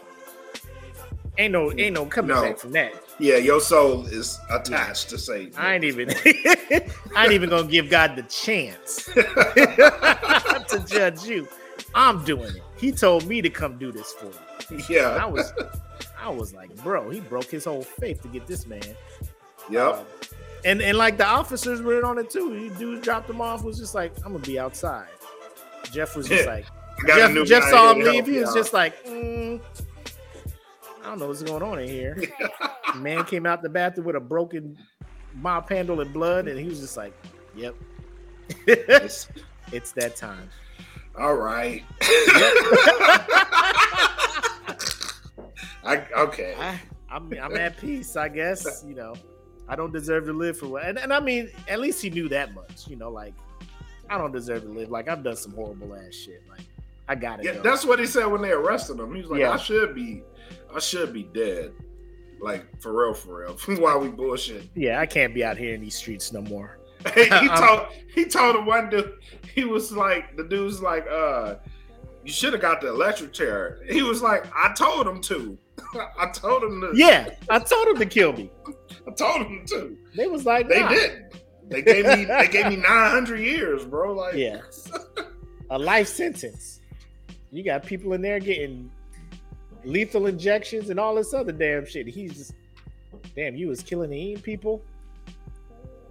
Ain't 1.38 1.52
no 1.54 1.72
ain't 1.78 1.94
no 1.94 2.06
coming 2.06 2.36
No. 2.36 2.42
back 2.42 2.58
from 2.58 2.72
that. 2.72 2.94
yeah, 3.20 3.38
your 3.38 3.62
soul 3.62 4.06
is 4.08 4.40
attached 4.50 5.10
to 5.10 5.18
Satan. 5.18 5.54
I 5.58 5.76
ain't 5.76 5.84
even 5.84 6.10
I 7.16 7.24
ain't 7.24 7.34
even 7.34 7.50
gonna 7.50 7.68
give 7.68 7.90
God 7.90 8.16
the 8.16 8.24
chance 8.24 9.06
to 9.14 10.86
judge 10.88 11.24
you. 11.26 11.48
I'm 11.94 12.24
doing 12.24 12.56
it. 12.56 12.62
He 12.78 12.92
told 12.92 13.28
me 13.28 13.42
to 13.42 13.50
come 13.50 13.78
do 13.78 13.92
this 13.92 14.14
for 14.14 14.32
you. 14.74 15.00
And 15.00 15.20
I 15.22 15.26
was 15.26 15.54
I 16.20 16.30
was 16.30 16.54
like, 16.54 16.76
bro, 16.84 17.10
he 17.10 17.20
broke 17.22 17.46
his 17.46 17.66
whole 17.66 17.84
faith 17.84 18.22
to 18.24 18.28
get 18.28 18.48
this 18.48 18.66
man. 18.68 18.82
Yep. 19.70 19.94
Um, 19.94 20.06
and 20.66 20.82
and 20.82 20.98
like 20.98 21.18
the 21.18 21.26
officers 21.26 21.82
were 21.82 22.04
on 22.06 22.18
it 22.18 22.30
too. 22.30 22.52
He 22.54 22.70
dudes 22.70 23.02
dropped 23.04 23.30
him 23.30 23.42
off. 23.42 23.64
Was 23.64 23.78
just 23.78 23.94
like, 23.96 24.12
I'm 24.26 24.32
gonna 24.34 24.40
be 24.40 24.58
outside. 24.60 25.08
Jeff 25.92 26.16
was 26.16 26.28
just 26.28 26.48
like, 26.54 26.66
I 27.04 27.08
got 27.08 27.32
a 27.32 27.34
Jeff, 27.36 27.48
Jeff 27.48 27.64
saw 27.70 27.92
him 27.94 28.00
leave. 28.00 28.26
He 28.26 28.40
was 28.40 28.54
just 28.54 28.74
like, 28.74 29.06
mm, 29.06 29.62
I 31.08 31.12
don't 31.12 31.20
know 31.20 31.28
what's 31.28 31.42
going 31.42 31.64
on 31.64 31.80
in 31.80 31.88
here. 31.88 32.22
Man 32.98 33.24
came 33.24 33.46
out 33.46 33.62
the 33.62 33.70
bathroom 33.70 34.08
with 34.08 34.18
a 34.18 34.20
broken 34.20 34.78
mop 35.36 35.70
handle 35.70 36.02
and 36.02 36.12
blood, 36.12 36.50
and 36.50 36.60
he 36.60 36.66
was 36.66 36.82
just 36.82 36.98
like, 36.98 37.14
Yep, 37.56 37.76
It's- 38.68 39.30
it's 39.72 39.94
that 39.94 40.18
time. 40.18 40.50
All 41.18 41.36
right. 41.36 41.82
I 45.86 46.06
okay. 46.18 46.56
I, 46.60 46.82
I'm 47.10 47.32
I'm 47.42 47.56
at 47.56 47.78
peace, 47.78 48.18
I 48.18 48.28
guess. 48.28 48.84
You 48.86 48.94
know, 48.94 49.16
I 49.70 49.78
don't 49.78 49.94
deserve 49.94 50.26
to 50.26 50.34
live 50.34 50.60
for 50.60 50.68
what, 50.68 50.84
and, 50.84 51.00
and 51.00 51.14
I 51.14 51.22
mean, 51.22 51.50
at 51.70 51.80
least 51.80 52.02
he 52.02 52.10
knew 52.10 52.28
that 52.30 52.54
much. 52.54 52.86
You 52.86 52.98
know, 52.98 53.10
like 53.10 53.34
I 54.10 54.18
don't 54.18 54.34
deserve 54.34 54.64
to 54.64 54.70
live. 54.70 54.92
Like 54.92 55.08
I've 55.08 55.24
done 55.24 55.38
some 55.38 55.54
horrible 55.54 55.96
ass 55.96 56.14
shit. 56.14 56.44
Like 56.50 56.68
I 57.08 57.16
got 57.16 57.40
it. 57.40 57.46
Yeah, 57.46 57.54
go. 57.56 57.62
that's 57.64 57.86
what 57.86 58.00
he 58.00 58.06
said 58.06 58.26
when 58.26 58.42
they 58.42 58.52
arrested 58.52 59.00
him. 59.00 59.14
He 59.16 59.22
was 59.22 59.30
like, 59.32 59.40
Yeah. 59.40 59.52
"I 59.52 59.58
should 59.58 59.96
be, 59.96 60.24
I 60.74 60.80
should 60.80 61.14
be 61.14 61.24
dead." 61.24 61.72
Like 62.40 62.66
for 62.82 62.92
real, 62.94 63.14
for 63.14 63.40
real. 63.40 63.58
Why 63.82 63.96
we 63.98 64.10
bullshit? 64.10 64.70
yeah, 64.76 65.00
I 65.00 65.06
can't 65.06 65.34
be 65.34 65.44
out 65.44 65.58
here 65.58 65.74
in 65.74 65.82
these 65.82 65.96
streets 65.96 66.32
no 66.32 66.42
more. 66.42 66.80
he 67.16 67.28
told 67.58 67.88
he 68.14 68.26
told 68.26 68.56
the 68.58 68.62
one 68.62 68.90
dude. 68.90 69.14
He 69.56 69.64
was 69.64 69.92
like, 69.92 70.36
the 70.38 70.44
dude's 70.44 70.82
like, 70.82 71.06
"Uh, 71.10 71.56
you 72.24 72.32
should 72.32 72.54
have 72.54 72.62
got 72.62 72.82
the 72.82 72.90
electric 72.90 73.34
chair." 73.34 73.80
He 73.90 74.04
was 74.04 74.22
like, 74.22 74.46
"I 74.56 74.74
told 74.74 75.08
him 75.08 75.22
to. 75.22 75.58
I 76.20 76.28
told 76.32 76.64
him 76.64 76.82
to. 76.82 76.92
Yeah, 76.94 77.30
I 77.50 77.60
told 77.60 77.88
him 77.88 77.98
to 77.98 78.06
kill 78.06 78.34
me. 78.34 78.52
I 79.08 79.12
told 79.12 79.46
him 79.46 79.64
to. 79.68 79.98
They 80.16 80.28
was 80.28 80.46
like, 80.46 80.68
They 80.68 80.80
nah. 80.82 80.90
did. 80.90 81.24
They 81.70 81.82
gave 81.82 82.06
me. 82.06 82.26
they 82.26 82.48
gave 82.48 82.68
me 82.68 82.76
nine 82.78 83.12
hundred 83.12 83.40
years, 83.42 83.86
bro. 83.86 84.14
Like, 84.14 84.36
Yeah, 84.36 84.62
a 85.70 85.78
life 85.80 86.08
sentence. 86.08 86.77
You 87.52 87.64
got 87.64 87.86
people 87.86 88.14
in 88.14 88.22
there 88.22 88.40
getting 88.40 88.92
lethal 89.84 90.28
injections 90.28 90.90
and 90.90 91.00
all 91.00 91.16
this 91.16 91.34
other 91.34 91.52
damn 91.52 91.86
shit. 91.86 92.08
He's 92.08 92.34
just, 92.36 92.54
damn, 93.36 93.56
you 93.56 93.68
was 93.68 93.82
killing 93.82 94.12
and 94.12 94.20
eating 94.20 94.42
people. 94.44 94.82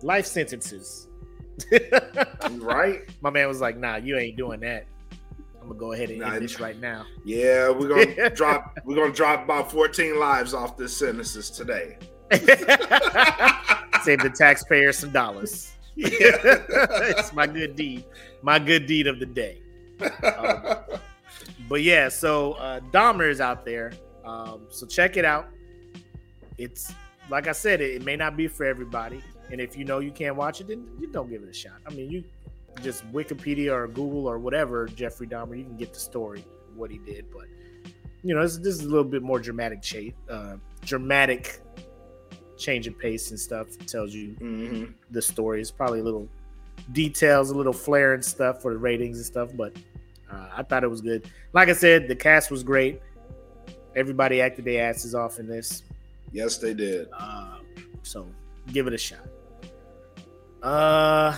Life 0.03 0.27
sentences. 0.27 1.09
right? 2.59 3.03
My 3.20 3.31
man 3.31 3.49
was 3.49 3.61
like, 3.61 3.77
nah, 3.77 3.96
you 3.96 4.16
ain't 4.18 4.37
doing 4.37 4.61
that. 4.61 4.87
I'm 5.61 5.68
gonna 5.68 5.81
go 5.81 5.92
ahead 5.92 6.11
and 6.11 6.20
Nah, 6.20 6.33
end 6.33 6.44
this 6.44 6.61
right 6.61 6.79
now. 6.81 7.07
Yeah, 7.25 7.70
we're 7.70 7.88
gonna 7.88 8.31
drop 8.35 8.79
we're 8.85 8.94
gonna 8.94 9.12
drop 9.12 9.44
about 9.44 9.72
14 9.72 10.16
lives 10.16 10.55
off 10.55 10.77
this 10.77 10.96
sentences 10.96 11.51
today. 11.51 11.99
Save 12.33 14.20
the 14.20 14.33
taxpayer 14.33 14.92
some 14.92 15.11
dollars. 15.11 15.72
Yeah. 15.96 16.37
it's 17.18 17.33
my 17.33 17.49
good 17.49 17.75
deed. 17.75 18.05
My 18.42 18.61
good 18.61 18.87
deed 18.87 19.09
of 19.09 19.18
the 19.18 19.27
day. 19.27 19.61
Um, 20.22 20.77
but 21.68 21.83
yeah, 21.83 22.09
so 22.09 22.52
uh 22.55 22.81
Dahmer 22.92 23.29
is 23.31 23.40
out 23.40 23.64
there. 23.64 23.92
Um, 24.24 24.62
so 24.70 24.87
check 24.87 25.16
it 25.16 25.24
out. 25.24 25.48
It's 26.59 26.92
like 27.31 27.46
I 27.48 27.52
said, 27.52 27.81
it, 27.81 27.96
it 27.96 28.05
may 28.05 28.16
not 28.16 28.37
be 28.37 28.48
for 28.48 28.64
everybody. 28.64 29.22
And 29.50 29.61
if 29.61 29.76
you 29.76 29.85
know 29.85 30.00
you 30.00 30.11
can't 30.11 30.35
watch 30.37 30.61
it, 30.61 30.68
then 30.68 30.88
you 30.98 31.07
don't 31.09 31.29
give 31.31 31.42
it 31.42 31.48
a 31.48 31.52
shot. 31.55 31.74
I 31.87 31.90
mean, 31.90 32.11
you 32.11 32.24
just 32.83 33.11
Wikipedia 33.12 33.72
or 33.72 33.87
Google 33.87 34.26
or 34.29 34.38
whatever 34.38 34.87
Jeffrey 34.87 35.26
Dahmer, 35.26 35.57
you 35.57 35.64
can 35.64 35.76
get 35.76 35.92
the 35.92 36.00
story 36.00 36.44
what 36.74 36.90
he 36.90 36.98
did. 36.98 37.26
But 37.33 37.44
you 38.22 38.35
know, 38.35 38.42
this, 38.42 38.57
this 38.59 38.74
is 38.74 38.81
a 38.83 38.88
little 38.88 39.05
bit 39.05 39.22
more 39.22 39.38
dramatic 39.38 39.83
change, 39.83 40.14
uh, 40.29 40.57
dramatic 40.85 41.61
change 42.59 42.87
of 42.87 42.98
pace 42.98 43.31
and 43.31 43.38
stuff. 43.38 43.68
It 43.81 43.87
tells 43.87 44.12
you 44.14 44.35
Mhm. 44.40 44.92
the 45.11 45.22
story. 45.22 45.61
It's 45.61 45.70
probably 45.70 46.00
a 46.00 46.05
little 46.05 46.29
details, 46.92 47.50
a 47.50 47.55
little 47.55 47.72
flair 47.72 48.14
and 48.14 48.24
stuff 48.24 48.62
for 48.62 48.72
the 48.72 48.79
ratings 48.79 49.18
and 49.18 49.26
stuff. 49.26 49.50
But 49.55 49.76
uh, 50.31 50.49
I 50.57 50.62
thought 50.62 50.85
it 50.85 50.91
was 50.91 51.01
good. 51.01 51.29
Like 51.53 51.69
I 51.69 51.73
said, 51.73 52.09
the 52.09 52.17
cast 52.17 52.51
was 52.51 52.62
great. 52.62 53.01
Everybody 53.95 54.41
acted 54.41 54.65
their 54.65 54.89
asses 54.89 55.15
off 55.15 55.39
in 55.39 55.47
this. 55.47 55.83
Yes, 56.33 56.59
they 56.59 56.75
did. 56.75 57.09
Uh, 57.12 57.59
so 58.03 58.27
give 58.73 58.87
it 58.87 58.93
a 58.93 58.99
shot. 58.99 59.27
Uh, 60.62 61.37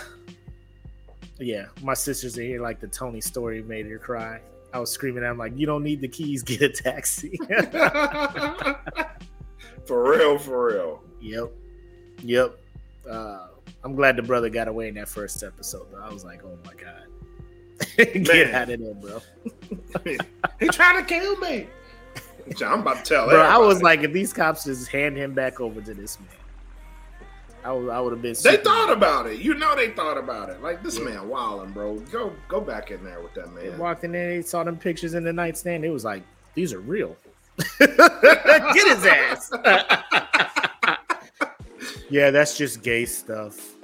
yeah, 1.38 1.66
my 1.82 1.94
sisters 1.94 2.36
are 2.38 2.42
here. 2.42 2.60
Like 2.60 2.80
the 2.80 2.88
Tony 2.88 3.20
story 3.20 3.62
made 3.62 3.86
her 3.86 3.98
cry. 3.98 4.40
I 4.72 4.78
was 4.80 4.90
screaming. 4.90 5.24
I'm 5.24 5.38
like, 5.38 5.56
you 5.56 5.66
don't 5.66 5.82
need 5.82 6.00
the 6.00 6.08
keys. 6.08 6.42
Get 6.44 6.62
a 6.62 6.68
taxi. 6.68 7.38
for 9.86 10.10
real, 10.10 10.38
for 10.38 10.66
real. 10.66 11.02
yep, 11.20 11.50
yep. 12.22 12.58
Uh, 13.08 13.48
I'm 13.84 13.94
glad 13.94 14.16
the 14.16 14.22
brother 14.22 14.50
got 14.50 14.68
away 14.68 14.88
in 14.88 14.94
that 14.94 15.08
first 15.08 15.42
episode. 15.42 15.86
Though. 15.92 16.02
I 16.02 16.12
was 16.12 16.24
like, 16.24 16.44
oh 16.44 16.58
my 16.64 16.74
god, 16.74 17.06
get 17.96 18.26
Man. 18.28 18.54
out 18.54 18.70
of 18.70 18.80
there, 18.80 18.94
bro. 18.94 19.20
he 20.60 20.68
trying 20.68 20.98
to 20.98 21.04
kill 21.08 21.36
me. 21.38 21.66
I'm 22.64 22.80
about 22.80 23.04
to 23.04 23.14
tell 23.14 23.28
Bro, 23.28 23.40
I 23.42 23.58
was 23.58 23.82
like, 23.82 24.02
if 24.02 24.12
these 24.12 24.32
cops 24.32 24.64
just 24.64 24.88
hand 24.90 25.16
him 25.16 25.34
back 25.34 25.60
over 25.60 25.80
to 25.82 25.94
this 25.94 26.18
man, 26.18 26.28
I 27.62 27.72
would, 27.72 27.90
I 27.90 28.00
would 28.00 28.12
have 28.12 28.22
been. 28.22 28.34
They 28.42 28.56
thought 28.56 28.88
mad. 28.88 28.96
about 28.96 29.26
it. 29.26 29.40
You 29.40 29.52
know 29.54 29.76
they 29.76 29.90
thought 29.90 30.16
about 30.16 30.48
it. 30.48 30.62
Like 30.62 30.82
this 30.82 30.96
Yeah. 30.98 31.04
man 31.04 31.28
wilding, 31.28 31.72
bro. 31.72 31.96
Go 32.10 32.32
go 32.48 32.60
back 32.60 32.90
in 32.90 33.04
there 33.04 33.20
with 33.20 33.34
that 33.34 33.54
They 33.54 33.68
man. 33.68 33.78
walked 33.78 34.02
in 34.04 34.12
there, 34.12 34.28
they 34.30 34.42
saw 34.42 34.64
them 34.64 34.78
pictures 34.78 35.12
in 35.14 35.24
the 35.24 35.32
nightstand. 35.32 35.84
It 35.84 35.90
was 35.90 36.04
like, 36.04 36.22
these 36.54 36.72
are 36.72 36.80
real. 36.80 37.16
Get 37.78 37.90
his 38.96 39.04
ass. 39.04 39.50
yeah, 42.08 42.30
that's 42.30 42.56
just 42.56 42.82
gay 42.82 43.04
stuff. 43.04 43.74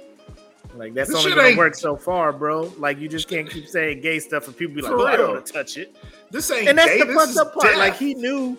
Like 0.77 0.93
that's 0.93 1.09
This 1.09 1.17
only 1.25 1.35
gonna 1.35 1.55
work 1.57 1.75
so 1.75 1.95
far, 1.95 2.33
bro. 2.33 2.73
Like 2.77 2.99
you 2.99 3.07
just 3.07 3.27
can't 3.27 3.49
keep 3.49 3.67
saying 3.67 4.01
gay 4.01 4.19
stuff 4.19 4.47
and 4.47 4.55
people 4.55 4.75
be 4.75 4.81
like, 4.81 4.91
"Oh, 4.91 5.05
I 5.05 5.15
don't 5.17 5.31
want 5.33 5.45
to 5.45 5.53
touch 5.53 5.77
it." 5.77 5.95
This 6.31 6.49
ain't 6.51 6.67
And 6.69 6.77
that's 6.77 6.91
gay. 6.91 6.99
the 7.03 7.13
fucked 7.13 7.37
up 7.37 7.53
part. 7.53 7.67
death. 7.67 7.77
Like 7.77 7.95
he 7.97 8.13
knew. 8.13 8.57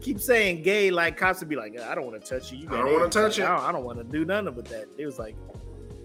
Keep 0.00 0.20
saying 0.20 0.62
gay, 0.62 0.90
like 0.92 1.16
cops 1.16 1.40
would 1.40 1.48
be 1.48 1.56
like, 1.56 1.78
"I 1.80 1.94
don't 1.94 2.06
want 2.06 2.22
to 2.22 2.26
touch 2.26 2.52
you. 2.52 2.58
you 2.58 2.68
I 2.70 2.78
don't 2.78 2.92
wanna 2.92 3.08
touch 3.10 3.38
Like, 3.38 3.48
it. 3.48 3.50
I 3.50 3.56
don't, 3.56 3.64
I 3.66 3.72
don't 3.72 3.84
want 3.84 3.98
to 3.98 4.04
do 4.04 4.24
nothing 4.24 4.54
with 4.54 4.66
that." 4.68 4.86
It 4.96 5.04
was 5.04 5.18
like, 5.18 5.34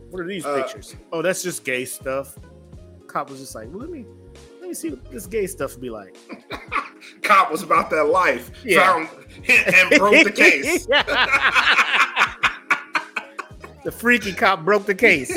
"What 0.09 0.19
are 0.21 0.27
these 0.27 0.45
Uh, 0.45 0.61
pictures?" 0.61 0.95
Oh, 1.11 1.21
that's 1.21 1.43
just 1.43 1.63
gay 1.63 1.85
stuff. 1.85 2.37
Cop 3.07 3.29
was 3.29 3.39
just 3.39 3.53
like, 3.53 3.67
well, 3.69 3.79
"Let 3.81 3.91
me, 3.91 4.05
let 4.59 4.67
me 4.69 4.73
see 4.73 4.89
what 4.89 5.09
this 5.11 5.27
gay 5.27 5.45
stuff 5.45 5.79
be 5.79 5.89
like." 5.91 6.17
cop 7.21 7.51
was 7.51 7.61
about 7.61 7.89
that 7.91 8.05
life. 8.05 8.49
Yeah. 8.65 8.93
Found 8.93 9.09
and 9.47 9.89
broke 9.99 10.23
the 10.23 10.31
case. 10.35 10.87
The 13.83 13.91
freaky 13.91 14.33
cop 14.33 14.63
broke 14.63 14.85
the 14.85 14.95
case. 14.95 15.31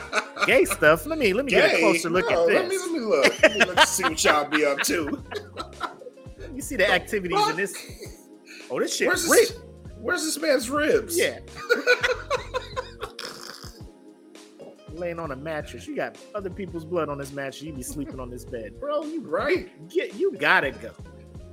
Gay 0.46 0.64
stuff. 0.64 1.06
Let 1.06 1.18
me 1.18 1.32
let 1.32 1.44
me 1.44 1.50
get 1.50 1.74
a 1.74 1.78
closer 1.78 2.10
look 2.10 2.30
No, 2.30 2.42
at 2.42 2.48
this. 2.48 2.56
Let 2.56 2.68
me 2.68 2.78
let 2.78 2.90
me 2.92 3.00
look. 3.00 3.42
Let 3.42 3.52
me 3.54 3.64
look 3.64 3.80
see 3.80 4.04
what 4.04 4.22
y'all 4.24 4.48
be 4.48 4.64
up 4.64 4.78
to. 4.82 5.22
you 6.54 6.60
see 6.62 6.76
the 6.76 6.88
activities 6.90 7.48
in 7.48 7.56
this. 7.56 7.74
Oh, 8.70 8.78
this 8.80 8.96
shit 8.96 9.08
Where's 9.08 9.26
this, 9.28 9.52
where's 10.00 10.24
this 10.24 10.38
man's 10.40 10.68
ribs? 10.70 11.16
Yeah. 11.18 11.38
Laying 14.92 15.18
on 15.18 15.30
a 15.32 15.36
mattress. 15.36 15.86
You 15.86 15.94
got 15.94 16.16
other 16.34 16.48
people's 16.50 16.84
blood 16.84 17.08
on 17.08 17.18
this 17.18 17.32
mattress. 17.32 17.62
You 17.62 17.72
be 17.72 17.82
sleeping 17.82 18.18
on 18.18 18.30
this 18.30 18.44
bed, 18.44 18.80
bro. 18.80 19.02
You 19.04 19.20
Right? 19.22 19.68
get 19.88 20.14
you 20.14 20.32
gotta 20.32 20.70
go. 20.70 20.92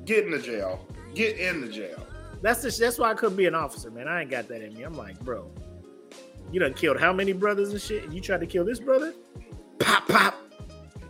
Get 0.06 0.26
in 0.26 0.32
the 0.32 0.40
jail. 0.40 0.86
Get 1.14 1.38
in 1.38 1.62
the 1.62 1.68
jail. 1.68 2.06
That's 2.42 2.62
the, 2.62 2.70
that's 2.78 2.98
why 3.00 3.12
I 3.12 3.14
couldn't 3.16 3.38
be 3.38 3.46
an 3.46 3.56
officer, 3.56 3.90
man. 3.92 4.08
I 4.08 4.22
ain't 4.22 4.30
got 4.32 4.48
that 4.50 4.62
in 4.62 4.74
me. 4.74 4.84
I'm 4.84 4.94
like, 4.98 5.20
bro, 5.22 5.50
you 6.52 6.60
done 6.60 6.74
killed 6.74 7.00
how 7.00 7.14
many 7.14 7.34
brothers 7.34 7.72
and 7.72 7.82
shit, 7.82 8.04
and 8.04 8.14
you 8.14 8.22
tried 8.22 8.42
to 8.42 8.48
kill 8.48 8.66
this 8.66 8.80
brother? 8.80 9.14
Pop, 9.80 10.08
pop. 10.08 10.36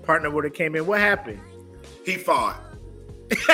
Partner 0.04 0.30
would 0.30 0.44
have 0.44 0.54
came 0.54 0.76
in. 0.76 0.86
What 0.86 1.00
happened? 1.00 1.40
He 2.06 2.16
fought. 2.16 2.60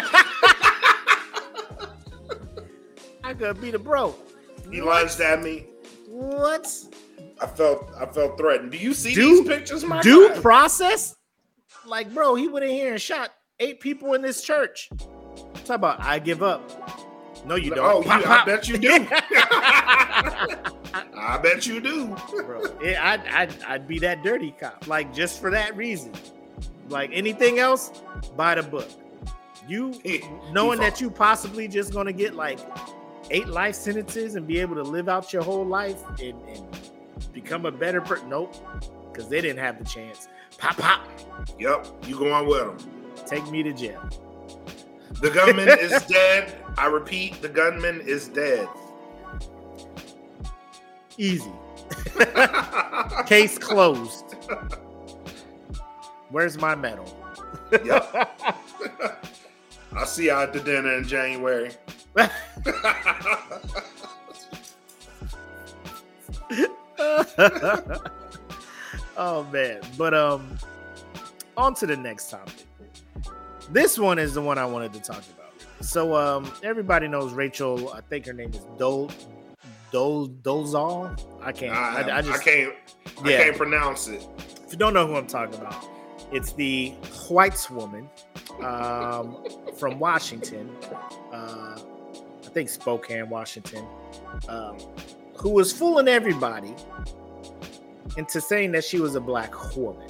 I 3.23 3.33
could 3.37 3.61
be 3.61 3.71
the 3.71 3.79
bro. 3.79 4.15
He 4.71 4.81
lunged 4.81 5.19
at 5.21 5.41
me. 5.41 5.65
What? 6.07 6.67
I 7.41 7.47
felt 7.47 7.91
I 7.97 8.05
felt 8.07 8.37
threatened. 8.37 8.71
Do 8.71 8.77
you 8.77 8.93
see 8.93 9.15
these 9.15 9.47
pictures, 9.47 9.83
my 9.85 10.01
Due 10.01 10.29
process? 10.41 11.15
Like, 11.85 12.13
bro, 12.13 12.35
he 12.35 12.47
went 12.47 12.65
in 12.65 12.71
here 12.71 12.91
and 12.91 13.01
shot 13.01 13.31
eight 13.59 13.79
people 13.79 14.13
in 14.13 14.21
this 14.21 14.41
church. 14.41 14.89
Talk 15.65 15.75
about 15.75 16.01
I 16.01 16.19
give 16.19 16.43
up. 16.43 16.69
No, 17.49 17.55
you 17.55 17.71
don't. 17.73 17.79
Oh, 17.79 17.99
you, 18.01 18.23
Pop, 18.23 18.27
I 18.27 18.45
bet 18.45 18.69
you 18.69 18.77
do. 18.77 19.07
I 21.15 21.39
bet 21.41 21.65
you 21.65 21.81
do. 21.81 22.15
bro. 22.45 22.61
Yeah, 22.79 23.03
I'd, 23.03 23.27
I'd, 23.27 23.63
I'd 23.63 23.87
be 23.87 23.97
that 23.99 24.21
dirty 24.21 24.51
cop, 24.51 24.87
like 24.87 25.11
just 25.15 25.41
for 25.41 25.49
that 25.49 25.75
reason. 25.75 26.13
Like 26.89 27.09
anything 27.11 27.57
else, 27.57 28.03
buy 28.37 28.53
the 28.53 28.61
book. 28.61 28.87
You 29.67 29.99
knowing 30.51 30.79
that 30.81 31.01
you 31.01 31.09
possibly 31.09 31.67
just 31.67 31.91
gonna 31.91 32.13
get 32.13 32.35
like 32.35 32.59
eight 33.31 33.47
life 33.47 33.73
sentences 33.73 34.35
and 34.35 34.45
be 34.45 34.59
able 34.59 34.75
to 34.75 34.83
live 34.83 35.09
out 35.09 35.33
your 35.33 35.41
whole 35.41 35.65
life 35.65 36.03
and, 36.21 36.39
and 36.49 36.79
become 37.33 37.65
a 37.65 37.71
better 37.71 37.99
person. 37.99 38.29
Nope, 38.29 38.53
because 39.11 39.27
they 39.27 39.41
didn't 39.41 39.59
have 39.59 39.79
the 39.79 39.85
chance. 39.85 40.27
Pop, 40.59 40.77
pop, 40.77 41.01
Yep, 41.57 41.87
you 42.05 42.15
going 42.19 42.47
with 42.47 42.59
them. 42.59 43.25
take 43.25 43.49
me 43.49 43.63
to 43.63 43.73
jail. 43.73 44.07
The 45.21 45.29
gunman 45.29 45.67
is 45.67 46.05
dead. 46.07 46.63
I 46.77 46.87
repeat, 46.87 47.41
the 47.41 47.49
gunman 47.49 48.01
is 48.01 48.27
dead. 48.27 48.67
Easy. 51.17 51.51
Case 53.25 53.57
closed. 53.57 54.35
Where's 56.29 56.57
my 56.57 56.75
medal? 56.75 57.15
Yep. 57.71 58.31
I'll 59.95 60.05
see 60.05 60.25
you 60.25 60.31
at 60.31 60.53
the 60.53 60.59
dinner 60.59 60.93
in 60.93 61.07
January. 61.07 61.71
oh 69.17 69.43
man 69.51 69.79
but 69.97 70.13
um 70.13 70.57
on 71.55 71.73
to 71.75 71.85
the 71.85 71.95
next 71.95 72.29
topic 72.29 72.65
this 73.71 73.97
one 73.99 74.19
is 74.19 74.33
the 74.33 74.41
one 74.41 74.57
i 74.57 74.65
wanted 74.65 74.91
to 74.93 74.99
talk 74.99 75.23
about 75.35 75.53
so 75.85 76.15
um 76.15 76.51
everybody 76.63 77.07
knows 77.07 77.33
rachel 77.33 77.91
i 77.93 78.01
think 78.01 78.25
her 78.25 78.33
name 78.33 78.51
is 78.53 78.61
dol 78.77 79.09
dol 79.91 80.27
dolzal 80.27 81.17
i 81.41 81.51
can't 81.51 81.73
I, 81.73 82.01
I, 82.01 82.17
I 82.17 82.21
just 82.21 82.43
can't. 82.43 82.73
I 83.23 83.29
Yeah. 83.29 83.43
can't 83.43 83.57
pronounce 83.57 84.07
it. 84.07 84.25
if 84.65 84.71
you 84.71 84.77
don't 84.77 84.93
know 84.93 85.07
who 85.07 85.15
i'm 85.15 85.27
talking 85.27 85.55
about 85.59 85.85
it's 86.31 86.53
the 86.53 86.89
whites 87.29 87.69
woman 87.69 88.09
um 88.61 89.37
from 89.77 89.99
washington 89.99 90.69
uh 91.31 91.77
i 91.77 92.49
think 92.49 92.69
spokane 92.69 93.29
washington 93.29 93.85
um 94.47 94.77
who 95.35 95.49
was 95.49 95.71
fooling 95.71 96.07
everybody 96.07 96.75
into 98.17 98.41
saying 98.41 98.71
that 98.73 98.83
she 98.83 98.99
was 98.99 99.15
a 99.15 99.21
black 99.21 99.53
woman. 99.77 100.05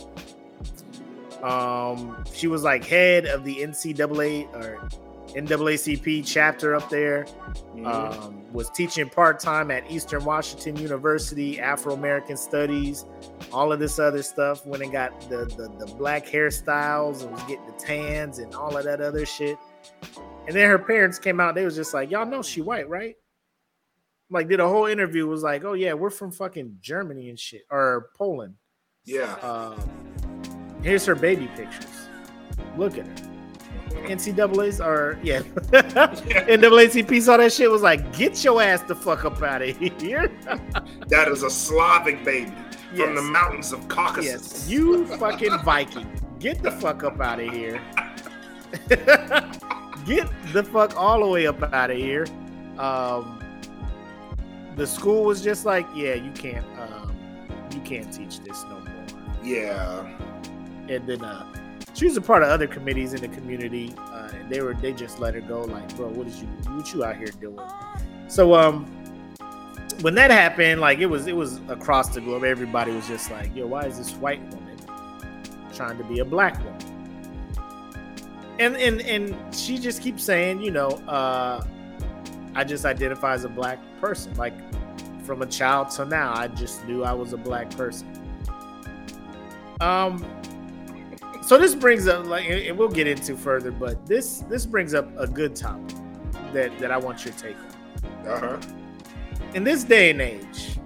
Um, 1.43 2.23
she 2.34 2.47
was 2.47 2.63
like 2.63 2.86
head 2.86 3.25
of 3.25 3.43
the 3.43 3.58
NCAA 3.58 4.54
or 4.54 4.80
NAACP 5.36 6.23
chapter 6.25 6.75
up 6.75 6.89
there. 6.89 7.25
Mhm. 7.75 7.86
Um, 7.86 8.52
was 8.52 8.69
teaching 8.71 9.08
part 9.10 9.39
time 9.39 9.69
at 9.69 9.89
Eastern 9.91 10.25
Washington 10.25 10.75
University, 10.78 11.60
Afro 11.60 11.93
American 11.93 12.36
Studies, 12.36 13.06
all 13.54 13.71
of 13.71 13.80
this 13.80 13.99
other 13.99 14.23
stuff. 14.23 14.65
Went 14.65 14.84
and 14.84 14.91
got 14.91 15.19
the, 15.30 15.45
the 15.45 15.86
the 15.86 15.93
black 15.95 16.25
hairstyles 16.25 17.21
and 17.21 17.32
was 17.32 17.43
getting 17.43 17.65
the 17.67 17.73
tans 17.73 18.39
and 18.39 18.54
all 18.56 18.75
of 18.75 18.86
that 18.86 19.02
other 19.02 19.25
shit. 19.25 19.58
And 20.47 20.56
then 20.56 20.67
her 20.67 20.80
parents 20.80 21.19
came 21.19 21.39
out. 21.39 21.54
They 21.54 21.63
was 21.63 21.75
just 21.75 21.93
like, 21.93 22.10
y'all 22.10 22.25
know 22.25 22.41
she 22.41 22.62
white, 22.62 22.89
right? 22.89 23.15
Like, 24.32 24.47
did 24.47 24.60
a 24.60 24.67
whole 24.67 24.86
interview 24.88 25.28
was 25.28 25.43
like, 25.43 25.63
oh 25.63 25.73
yeah, 25.73 25.93
we're 25.93 26.10
from 26.10 26.32
fucking 26.32 26.78
Germany 26.82 27.30
and 27.30 27.39
shit 27.39 27.63
or 27.69 28.10
Poland. 28.17 28.56
Yeah. 29.06 29.34
Um, 29.36 29.80
here's 30.81 31.05
her 31.05 31.15
baby 31.15 31.47
pictures. 31.55 31.85
Look 32.77 32.97
at 32.97 33.05
her. 33.07 33.25
NCAA's 34.07 34.79
or 34.79 35.19
yeah, 35.23 35.39
NAACP 35.71 37.21
saw 37.21 37.37
that 37.37 37.51
shit 37.51 37.69
was 37.69 37.81
like, 37.81 38.15
get 38.15 38.43
your 38.43 38.61
ass 38.61 38.81
the 38.83 38.95
fuck 38.95 39.25
up 39.25 39.41
out 39.41 39.61
of 39.61 39.75
here. 39.77 40.31
that 41.07 41.27
is 41.27 41.43
a 41.43 41.49
Slavic 41.49 42.23
baby 42.23 42.53
Yes. 42.91 43.05
from 43.05 43.15
the 43.15 43.21
mountains 43.21 43.71
of 43.71 43.87
Caucasus. 43.87 44.25
yes, 44.25 44.67
you 44.67 45.05
fucking 45.17 45.59
Viking, 45.59 46.09
get 46.39 46.63
the 46.63 46.71
fuck 46.71 47.03
up 47.03 47.19
out 47.21 47.39
of 47.39 47.51
here. 47.53 47.79
get 50.07 50.27
the 50.53 50.63
fuck 50.63 50.97
all 50.97 51.19
the 51.19 51.27
way 51.27 51.45
up 51.45 51.61
out 51.71 51.91
of 51.91 51.97
here. 51.97 52.25
Um, 52.79 53.39
the 54.75 54.87
school 54.87 55.23
was 55.23 55.43
just 55.43 55.65
like, 55.65 55.85
yeah, 55.93 56.15
you 56.15 56.31
can't, 56.31 56.65
um, 56.79 57.15
you 57.71 57.79
can't 57.81 58.11
teach 58.11 58.39
this 58.39 58.63
no 58.63 58.79
more. 58.79 59.05
Yeah. 59.43 60.09
And 60.89 61.08
then 61.08 61.23
uh 61.23 61.45
she 61.93 62.06
was 62.06 62.17
a 62.17 62.21
part 62.21 62.43
of 62.43 62.49
other 62.49 62.67
committees 62.67 63.13
in 63.13 63.21
the 63.21 63.28
community 63.28 63.93
uh 63.97 64.30
and 64.34 64.49
they 64.49 64.62
were 64.62 64.73
they 64.73 64.93
just 64.93 65.19
let 65.19 65.34
her 65.34 65.41
go 65.41 65.62
like 65.62 65.95
bro 65.95 66.08
what 66.08 66.28
is 66.28 66.41
you 66.41 66.47
what 66.47 66.93
you 66.93 67.04
out 67.04 67.17
here 67.17 67.28
doing? 67.39 67.60
So 68.28 68.56
um 68.56 68.86
when 70.02 70.15
that 70.15 70.32
happened 70.32 70.82
like 70.82 70.99
it 70.99 71.08
was 71.08 71.28
it 71.28 71.36
was 71.36 71.60
across 71.67 72.10
the 72.10 72.21
globe. 72.21 72.43
Everybody 72.43 72.91
was 72.91 73.08
just 73.08 73.32
like 73.32 73.56
yo 73.56 73.67
why 73.67 73.86
is 73.86 73.97
this 73.97 74.13
white 74.13 74.41
woman 74.54 74.78
trying 75.73 75.97
to 75.97 76.04
be 76.04 76.19
a 76.19 76.25
black 76.25 76.58
woman? 76.63 76.75
And 78.60 78.75
and 78.78 79.02
and 79.02 79.56
she 79.56 79.78
just 79.78 80.02
keeps 80.02 80.23
saying 80.23 80.62
you 80.62 80.71
know 80.71 80.89
uh 81.08 81.65
i 82.56 82.63
just 82.63 82.84
identify 82.86 83.34
as 83.34 83.43
a 83.43 83.49
black 83.49 83.80
person. 83.99 84.34
Like 84.36 84.54
from 85.25 85.41
a 85.41 85.45
child 85.45 85.91
to 85.91 86.06
now 86.06 86.34
i 86.34 86.47
just 86.47 86.86
knew 86.88 87.04
i 87.04 87.13
was 87.13 87.34
a 87.34 87.38
black 87.38 87.69
person. 87.71 88.08
Um 89.82 90.25
so 91.49 91.57
this 91.57 91.73
brings 91.73 92.07
up 92.07 92.27
like 92.27 92.47
and 92.47 92.77
we'll 92.77 92.88
get 92.88 93.07
into 93.07 93.35
further 93.35 93.71
but 93.71 94.05
this 94.05 94.41
this 94.49 94.67
brings 94.67 94.93
up 94.93 95.09
a 95.17 95.25
good 95.25 95.55
topic 95.55 95.97
that 96.53 96.77
that 96.77 96.91
i 96.91 96.97
want 96.97 97.25
your 97.25 97.33
take 97.33 97.57
on. 97.57 98.27
Uh-huh. 98.27 98.57
in 99.55 99.63
this 99.63 99.83
day 99.83 100.12
and 100.12 100.21
age 100.21 100.77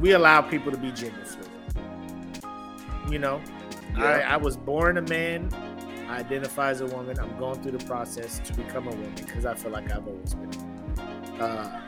we 0.00 0.12
allow 0.12 0.40
people 0.40 0.72
to 0.72 0.78
be 0.78 0.90
gender 0.92 1.22
fluid 1.26 1.50
you 3.12 3.18
know? 3.18 3.38
I, 3.96 4.20
Yeah. 4.20 4.34
I 4.34 4.36
was 4.38 4.56
born 4.56 4.96
a 4.96 5.02
man. 5.02 5.50
I 6.08 6.20
identify 6.20 6.70
as 6.70 6.80
a 6.80 6.86
woman. 6.86 7.18
I'm 7.20 7.38
going 7.38 7.62
through 7.62 7.72
the 7.72 7.84
process 7.84 8.40
to 8.46 8.54
become 8.54 8.88
a 8.88 8.90
woman 8.90 9.12
because 9.14 9.44
i 9.44 9.54
feel 9.54 9.72
like 9.72 9.92
i've 9.92 10.08
always 10.08 10.32
been. 10.32 10.52
Uh, 11.38 11.86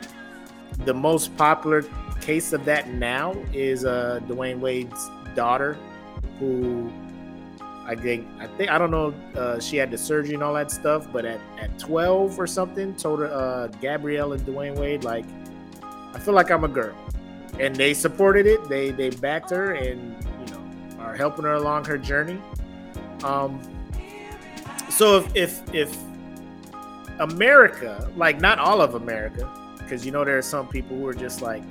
the 0.85 0.93
most 0.93 1.35
popular 1.37 1.83
case 2.21 2.53
of 2.53 2.65
that 2.65 2.87
now 2.87 3.33
is 3.51 3.83
uh, 3.83 4.19
dwyane 4.27 4.59
wade's 4.59 5.09
daughter 5.33 5.75
who 6.37 6.91
I 7.89 7.95
think 7.95 8.27
I 8.39 8.45
think 8.45 8.69
I 8.69 8.77
don't 8.77 8.91
know. 8.91 9.15
Uh, 9.35 9.59
she 9.59 9.75
had 9.75 9.89
the 9.89 9.97
surgery 9.97 10.35
and 10.35 10.43
all 10.43 10.53
that 10.53 10.69
stuff, 10.69 11.11
but 11.11 11.25
at, 11.25 11.41
at 11.59 11.79
12 11.79 12.39
or 12.39 12.45
something, 12.45 12.93
told 12.95 13.19
her 13.19 13.33
uh, 13.33 13.65
Gabrielle 13.81 14.33
and 14.33 14.43
Dwyane 14.43 14.77
Wade 14.77 15.03
like, 15.03 15.25
I 16.13 16.19
feel 16.19 16.35
like 16.35 16.51
I'm 16.51 16.63
a 16.63 16.67
girl, 16.67 16.95
and 17.59 17.75
they 17.75 17.95
supported 17.95 18.45
it. 18.45 18.69
They 18.69 18.91
they 18.91 19.09
backed 19.09 19.49
her 19.49 19.73
and 19.73 20.23
you 20.23 20.53
know 20.53 20.99
are 20.99 21.15
helping 21.15 21.45
her 21.45 21.53
along 21.53 21.85
her 21.85 21.97
journey. 21.97 22.39
Um, 23.23 23.59
so 24.91 25.17
if 25.17 25.35
if 25.35 25.73
if 25.73 25.97
America, 27.17 28.07
like 28.15 28.39
not 28.39 28.59
all 28.59 28.81
of 28.81 28.93
America, 28.93 29.49
because 29.79 30.05
you 30.05 30.11
know 30.11 30.23
there 30.23 30.37
are 30.37 30.43
some 30.43 30.67
people 30.67 30.95
who 30.95 31.07
are 31.07 31.15
just 31.15 31.41
like 31.41 31.63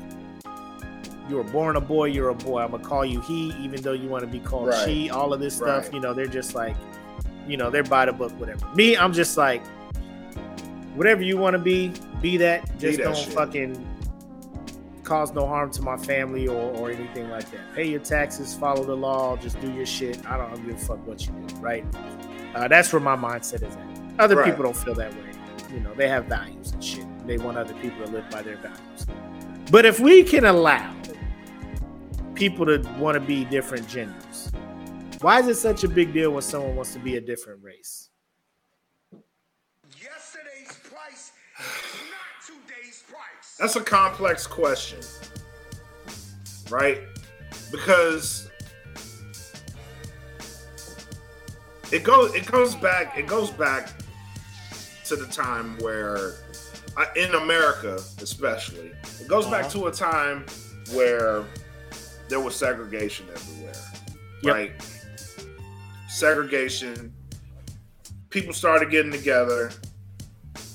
you 1.28 1.36
were 1.36 1.44
born 1.44 1.76
a 1.76 1.80
boy, 1.80 2.06
you're 2.06 2.30
a 2.30 2.34
boy. 2.34 2.60
I'm 2.60 2.70
gonna 2.70 2.82
call 2.82 3.04
you 3.04 3.20
he, 3.20 3.50
even 3.60 3.82
though 3.82 3.92
you 3.92 4.08
want 4.08 4.22
to 4.22 4.26
be 4.30 4.40
called 4.40 4.68
Right. 4.68 4.84
she. 4.88 5.10
All 5.10 5.32
of 5.32 5.40
this 5.40 5.56
stuff, 5.56 5.84
Right. 5.84 5.94
you 5.94 6.00
know, 6.00 6.14
they're 6.14 6.26
just 6.26 6.54
like, 6.54 6.74
you 7.46 7.56
know, 7.56 7.70
they're 7.70 7.82
by 7.82 8.06
the 8.06 8.12
book, 8.12 8.32
whatever. 8.40 8.66
Me, 8.74 8.96
I'm 8.96 9.12
just 9.12 9.36
like, 9.36 9.62
whatever 10.94 11.22
you 11.22 11.36
want 11.36 11.54
to 11.54 11.58
be, 11.58 11.92
be 12.20 12.36
that. 12.38 12.64
Just 12.78 12.98
that 12.98 13.04
don't 13.04 13.16
shit. 13.16 13.32
fucking 13.32 13.84
cause 15.04 15.32
no 15.32 15.46
harm 15.46 15.70
to 15.72 15.80
my 15.82 15.96
family 15.96 16.46
or, 16.48 16.60
or 16.76 16.90
anything 16.90 17.30
like 17.30 17.50
that. 17.50 17.60
Pay 17.74 17.88
your 17.88 18.00
taxes, 18.00 18.54
follow 18.54 18.84
the 18.84 18.94
law, 18.96 19.36
just 19.36 19.58
do 19.60 19.72
your 19.72 19.86
shit. 19.86 20.18
I 20.26 20.36
don't 20.36 20.66
give 20.66 20.76
a 20.76 20.78
fuck 20.78 21.06
what 21.06 21.26
you 21.26 21.32
do, 21.46 21.54
right? 21.56 21.84
Uh, 22.54 22.68
that's 22.68 22.92
where 22.92 23.00
my 23.00 23.16
mindset 23.16 23.66
is 23.66 23.74
at. 23.74 23.86
Other 24.18 24.36
Right. 24.36 24.46
people 24.46 24.64
don't 24.64 24.76
feel 24.76 24.94
that 24.96 25.12
way. 25.14 25.20
You 25.72 25.80
know, 25.80 25.94
they 25.94 26.08
have 26.08 26.26
values 26.26 26.72
and 26.72 26.82
shit. 26.84 27.06
They 27.26 27.38
want 27.38 27.56
other 27.56 27.74
people 27.74 28.04
to 28.04 28.10
live 28.10 28.28
by 28.30 28.42
their 28.42 28.56
values. 28.56 29.06
But 29.70 29.84
if 29.86 30.00
we 30.00 30.22
can 30.24 30.44
allow 30.44 30.92
people 32.38 32.64
to 32.64 32.78
want 32.98 33.14
to 33.14 33.20
be 33.20 33.44
different 33.44 33.88
genders, 33.88 34.52
why 35.20 35.40
is 35.40 35.48
it 35.48 35.56
such 35.56 35.82
a 35.82 35.88
big 35.88 36.12
deal 36.12 36.30
when 36.30 36.42
someone 36.42 36.76
wants 36.76 36.92
to 36.92 37.00
be 37.00 37.16
a 37.16 37.20
different 37.20 37.62
race? 37.62 38.10
Yesterday's 40.00 40.78
price 40.84 41.32
not 41.58 42.46
today's 42.46 43.02
price. 43.10 43.56
That's 43.58 43.74
a 43.74 43.80
complex 43.80 44.46
question, 44.46 45.00
right? 46.70 47.00
Because 47.72 48.48
it 51.90 52.04
goes 52.04 52.32
it 52.34 52.46
goes 52.46 52.76
back 52.76 53.18
it 53.18 53.26
goes 53.26 53.50
back 53.50 53.88
to 55.06 55.16
the 55.16 55.26
time 55.26 55.76
where 55.78 56.34
in 57.16 57.34
America 57.34 57.94
especially 58.20 58.92
it 59.20 59.26
goes 59.26 59.46
back 59.46 59.64
Uh-huh. 59.64 59.70
to 59.80 59.86
a 59.86 59.92
time 59.92 60.44
where 60.92 61.44
there 62.28 62.40
was 62.40 62.54
segregation 62.56 63.26
everywhere 63.34 63.74
Yep. 64.42 64.54
right? 64.54 64.72
Segregation 66.08 67.12
people 68.30 68.52
started 68.52 68.90
getting 68.90 69.10
together 69.12 69.70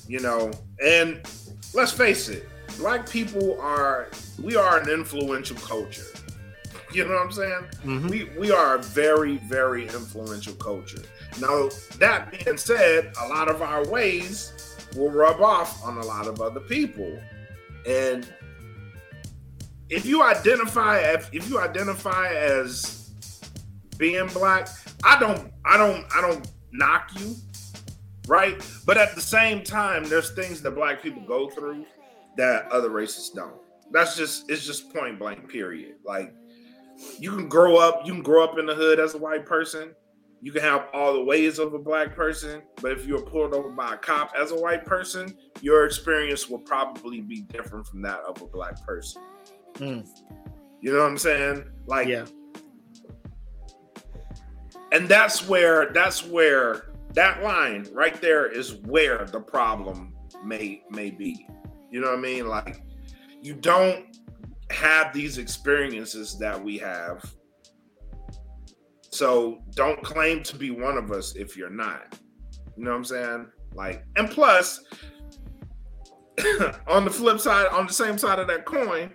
you 0.08 0.20
know 0.20 0.52
and 0.84 1.22
let's 1.74 1.92
face 1.92 2.28
it 2.30 2.48
black 2.78 3.08
people 3.10 3.60
are 3.62 4.10
we 4.42 4.56
are 4.56 4.80
an 4.80 4.90
influential 4.90 5.58
culture. 5.58 6.04
You 6.92 7.06
know 7.06 7.14
what 7.16 7.24
i'm 7.24 7.32
saying? 7.32 7.64
Mhm. 7.84 8.08
we 8.12 8.30
we 8.38 8.52
are 8.52 8.76
a 8.76 8.82
very 8.84 9.38
very 9.50 9.86
influential 9.88 10.54
culture. 10.54 11.02
Now 11.42 11.70
that 11.98 12.30
being 12.32 12.56
said 12.58 13.12
a 13.20 13.28
lot 13.30 13.50
of 13.50 13.64
our 13.64 13.84
ways 13.88 14.78
will 14.96 15.10
rub 15.10 15.42
off 15.42 15.84
on 15.84 15.98
a 15.98 16.06
lot 16.06 16.28
of 16.28 16.40
other 16.40 16.60
people. 16.60 17.20
And 17.88 18.28
if 19.90 20.06
you 20.06 20.24
identify 20.24 21.00
if, 21.00 21.30
if 21.34 21.50
you 21.50 21.60
identify 21.60 22.34
as 22.34 23.12
being 23.98 24.28
black 24.28 24.68
i 25.04 25.20
don't 25.20 25.52
i 25.66 25.78
don't 25.78 26.06
i 26.16 26.22
don't 26.22 26.52
knock 26.72 27.12
you 27.20 27.36
right? 28.28 28.64
But 28.86 28.98
at 28.98 29.16
the 29.16 29.22
same 29.22 29.64
time 29.64 30.04
there's 30.06 30.32
things 30.32 30.62
that 30.62 30.72
black 30.72 31.02
people 31.02 31.24
go 31.24 31.50
through 31.50 31.86
that 32.38 32.72
other 32.72 32.90
races 32.90 33.30
don't. 33.30 33.56
That's 33.92 34.16
just 34.16 34.50
it's 34.50 34.66
just 34.66 34.94
point 34.94 35.20
blank 35.20 35.50
period. 35.50 35.96
Like 36.04 36.34
you 37.20 37.32
can 37.32 37.48
grow 37.48 37.78
up 37.78 38.06
you 38.06 38.14
can 38.14 38.24
grow 38.24 38.44
up 38.44 38.58
in 38.58 38.66
the 38.66 38.76
hood 38.76 39.00
as 39.00 39.14
a 39.14 39.18
white 39.18 39.46
person. 39.46 39.94
You 40.42 40.52
can 40.52 40.62
have 40.62 40.88
all 40.94 41.14
the 41.14 41.24
ways 41.24 41.58
of 41.58 41.74
a 41.74 41.80
black 41.80 42.16
person 42.16 42.64
but 42.82 42.92
if 42.92 43.06
you're 43.06 43.22
pulled 43.22 43.54
over 43.54 43.70
by 43.70 43.94
a 43.94 43.98
cop 43.98 44.34
as 44.38 44.52
a 44.52 44.56
white 44.56 44.86
person 44.86 45.38
your 45.62 45.86
experience 45.86 46.50
will 46.50 46.60
probably 46.60 47.22
be 47.22 47.44
different 47.44 47.88
from 47.88 48.02
that 48.02 48.20
of 48.28 48.42
a 48.42 48.48
black 48.48 48.86
person 48.86 49.22
Mm. 49.76 50.08
you 50.82 50.92
know 50.94 51.00
what 51.00 51.08
i'm 51.10 51.18
saying? 51.18 51.66
Like 51.88 52.08
Yeah. 52.08 52.26
and 54.92 55.08
that's 55.08 55.48
where 55.48 55.92
that's 55.94 56.24
where 56.26 56.92
that 57.14 57.44
line 57.44 57.88
right 57.94 58.20
there 58.22 58.48
is 58.48 58.76
where 58.86 59.26
the 59.26 59.40
problem 59.40 60.14
may 60.44 60.84
may 60.90 61.10
be. 61.12 61.48
You 61.92 62.02
know 62.02 62.10
what 62.10 62.20
i 62.20 62.22
mean? 62.22 62.48
Like 62.48 62.84
you 63.42 63.54
don't 63.54 64.06
have 64.70 65.14
these 65.14 65.38
experiences 65.38 66.38
that 66.40 66.62
we 66.64 66.78
have. 66.80 67.24
So 69.12 69.62
don't 69.76 70.02
claim 70.04 70.42
to 70.44 70.56
be 70.56 70.72
one 70.72 70.98
of 70.98 71.12
us 71.12 71.36
if 71.36 71.56
you're 71.58 71.70
not. 71.70 72.18
You 72.78 72.84
know 72.84 72.92
what 72.92 72.98
i'm 72.98 73.06
saying? 73.06 73.48
Like 73.74 74.06
and 74.16 74.30
plus 74.30 74.84
on 76.88 77.06
the 77.06 77.12
flip 77.12 77.40
side 77.40 77.68
on 77.68 77.86
the 77.88 77.94
same 77.94 78.18
side 78.18 78.40
of 78.40 78.48
that 78.48 78.66
coin 78.66 79.12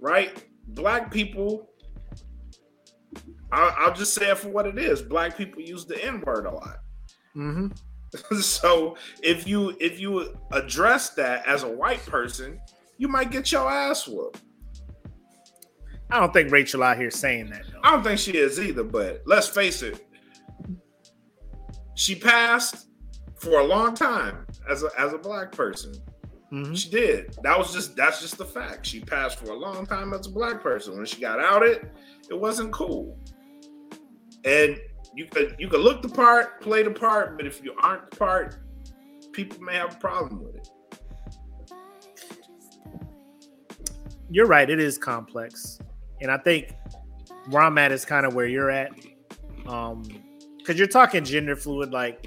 right 0.00 0.44
black 0.68 1.10
people 1.10 1.68
I'll, 3.50 3.74
I'll 3.78 3.94
just 3.94 4.14
say 4.14 4.30
it 4.30 4.38
for 4.38 4.48
what 4.48 4.66
it 4.66 4.78
is. 4.78 5.00
Black 5.00 5.36
people 5.36 5.62
use 5.62 5.86
the 5.86 6.02
N 6.04 6.20
word 6.20 6.46
a 6.46 6.50
lot. 6.50 6.78
Mm-hmm. 7.36 7.68
so 8.40 8.96
if 9.22 9.46
you 9.46 9.76
if 9.80 10.00
you 10.00 10.36
address 10.52 11.10
that 11.10 11.46
as 11.46 11.62
a 11.62 11.68
white 11.68 12.04
person, 12.06 12.60
you 12.96 13.08
might 13.08 13.30
get 13.30 13.50
your 13.52 13.70
ass 13.70 14.06
whooped. 14.06 14.42
I 16.10 16.20
don't 16.20 16.32
think 16.32 16.50
Rachel 16.50 16.82
out 16.82 16.96
here 16.96 17.10
saying 17.10 17.50
that. 17.50 17.64
Though. 17.70 17.80
I 17.82 17.90
don't 17.90 18.02
think 18.02 18.18
she 18.18 18.36
is 18.36 18.58
either, 18.58 18.82
but 18.82 19.22
let's 19.26 19.48
face 19.48 19.82
it. 19.82 20.06
She 21.94 22.14
passed 22.14 22.88
for 23.36 23.60
a 23.60 23.64
long 23.64 23.94
time 23.94 24.46
as 24.68 24.82
a 24.82 24.90
as 24.98 25.12
a 25.12 25.18
black 25.18 25.52
person. 25.52 25.94
Mhm. 26.52 26.76
She 26.76 26.88
did. 26.88 27.36
That 27.42 27.58
was 27.58 27.72
just 27.72 27.94
that's 27.94 28.20
just 28.20 28.38
the 28.38 28.44
fact. 28.44 28.86
She 28.86 29.00
passed 29.00 29.38
for 29.38 29.50
a 29.50 29.56
long 29.56 29.84
time 29.86 30.14
as 30.14 30.26
a 30.26 30.30
black 30.30 30.62
person. 30.62 30.96
When 30.96 31.04
she 31.04 31.20
got 31.20 31.40
outed, 31.40 31.90
it 32.30 32.38
wasn't 32.40 32.72
cool. 32.72 33.18
And 34.44 34.80
you 35.14 35.26
could 35.26 35.56
you 35.58 35.68
could 35.68 35.80
look 35.80 36.00
the 36.00 36.08
part, 36.08 36.60
play 36.62 36.82
the 36.82 36.90
part, 36.90 37.36
but 37.36 37.46
if 37.46 37.62
you 37.62 37.74
aren't 37.82 38.10
the 38.10 38.16
part, 38.16 38.56
people 39.32 39.60
may 39.60 39.74
have 39.74 39.94
a 39.94 39.98
problem 39.98 40.42
with 40.42 40.54
it. 40.56 40.68
You're 44.30 44.46
right. 44.46 44.68
It 44.68 44.80
is 44.80 44.96
complex, 44.98 45.78
and 46.20 46.30
I 46.30 46.38
think 46.38 46.74
where 47.50 47.62
I'm 47.62 47.78
at 47.78 47.92
is 47.92 48.04
kind 48.04 48.24
of 48.26 48.34
where 48.34 48.46
you're 48.46 48.70
at. 48.70 48.92
Um, 49.66 50.02
because 50.56 50.78
you're 50.78 50.86
talking 50.86 51.24
gender 51.24 51.56
fluid, 51.56 51.92
like 51.92 52.26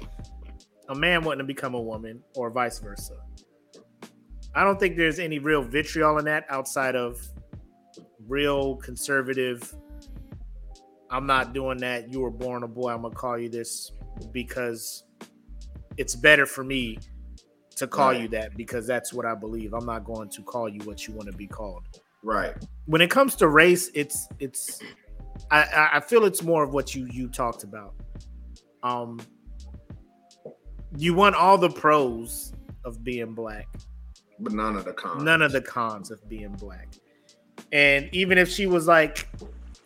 a 0.88 0.94
man 0.94 1.22
wanting 1.22 1.38
to 1.38 1.44
become 1.44 1.74
a 1.74 1.80
woman, 1.80 2.22
or 2.36 2.50
vice 2.50 2.78
versa. 2.80 3.14
I 4.54 4.64
don't 4.64 4.78
think 4.78 4.96
there's 4.96 5.18
any 5.18 5.38
real 5.38 5.62
vitriol 5.62 6.18
in 6.18 6.24
that 6.26 6.44
outside 6.50 6.94
of 6.96 7.20
real 8.28 8.76
conservative. 8.76 9.74
I'm 11.10 11.26
not 11.26 11.52
doing 11.52 11.78
that. 11.78 12.10
You 12.12 12.20
were 12.20 12.30
born 12.30 12.62
a 12.62 12.68
boy. 12.68 12.90
I'm 12.92 13.02
gonna 13.02 13.14
call 13.14 13.38
you 13.38 13.48
this 13.48 13.92
because 14.32 15.04
it's 15.96 16.14
better 16.14 16.46
for 16.46 16.64
me 16.64 16.98
to 17.76 17.86
call 17.86 18.10
Right. 18.10 18.22
you 18.22 18.28
that 18.28 18.56
because 18.56 18.86
that's 18.86 19.12
what 19.12 19.24
I 19.26 19.34
believe. 19.34 19.72
I'm 19.74 19.86
not 19.86 20.04
going 20.04 20.28
to 20.30 20.42
call 20.42 20.68
you 20.68 20.80
what 20.82 21.06
you 21.06 21.14
want 21.14 21.30
to 21.30 21.36
be 21.36 21.46
called. 21.46 21.84
Right. 22.22 22.54
When 22.86 23.00
it 23.00 23.10
comes 23.10 23.34
to 23.36 23.48
race, 23.48 23.90
it's 23.94 24.28
it's 24.38 24.80
I- 25.50 25.62
I, 25.64 25.96
I 25.96 26.00
feel 26.00 26.24
it's 26.24 26.42
more 26.42 26.62
of 26.62 26.72
what 26.74 26.94
you 26.94 27.06
you 27.10 27.28
talked 27.28 27.64
about. 27.64 27.94
Um 28.82 29.20
you 30.98 31.14
want 31.14 31.34
all 31.34 31.56
the 31.56 31.70
pros 31.70 32.52
of 32.84 33.02
being 33.02 33.32
black, 33.34 33.66
But 34.42 34.52
none 34.52 34.76
of 34.76 34.84
the 34.84 34.92
cons. 34.92 35.22
none 35.22 35.40
of 35.42 35.52
the 35.52 35.60
cons 35.60 36.10
of 36.10 36.28
being 36.28 36.52
black. 36.52 36.88
And 37.72 38.08
even 38.12 38.38
if 38.38 38.48
she 38.48 38.66
was 38.66 38.86
like, 38.86 39.28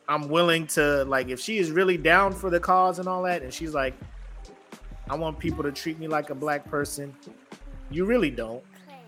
I'm 0.09 0.29
willing 0.29 0.67
to 0.69 1.05
like 1.05 1.29
if 1.29 1.41
she 1.41 1.59
is 1.59 1.71
really 1.71 1.97
down 1.97 2.33
for 2.33 2.49
the 2.51 2.61
cause 2.61 2.99
and 2.99 3.07
all 3.09 3.23
that, 3.25 3.43
and 3.43 3.53
she's 3.53 3.75
like, 3.75 3.95
I 5.09 5.15
want 5.17 5.39
people 5.39 5.63
to 5.63 5.71
treat 5.73 5.99
me 5.99 6.09
like 6.09 6.31
a 6.31 6.35
black 6.35 6.65
person, 6.65 7.15
you 7.91 8.05
really 8.07 8.31
don't. 8.31 8.65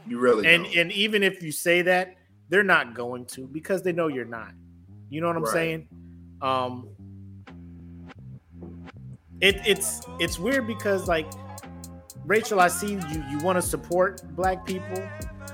You 0.07 0.19
really 0.19 0.47
and 0.47 0.65
don't. 0.65 0.77
and 0.77 0.93
even 0.93 1.23
if 1.23 1.43
you 1.43 1.51
say 1.53 1.83
that 1.83 2.15
they're 2.49 2.63
not 2.63 2.95
going 2.95 3.27
to 3.27 3.47
because 3.47 3.83
they 3.83 3.93
know 3.93 4.09
you're 4.09 4.25
not 4.25 4.53
you 5.11 5.21
know 5.21 5.27
what 5.27 5.37
i'm 5.37 5.43
Right. 5.43 5.53
saying 5.53 5.89
um 6.41 6.89
it, 9.43 9.57
it's 9.67 10.01
it's 10.19 10.39
weird 10.39 10.67
because 10.67 11.09
like 11.09 11.31
rachel 12.25 12.59
i 12.61 12.69
see 12.69 12.93
you 12.93 13.23
you 13.31 13.39
want 13.43 13.57
to 13.57 13.63
support 13.63 14.23
black 14.35 14.65
people 14.65 14.97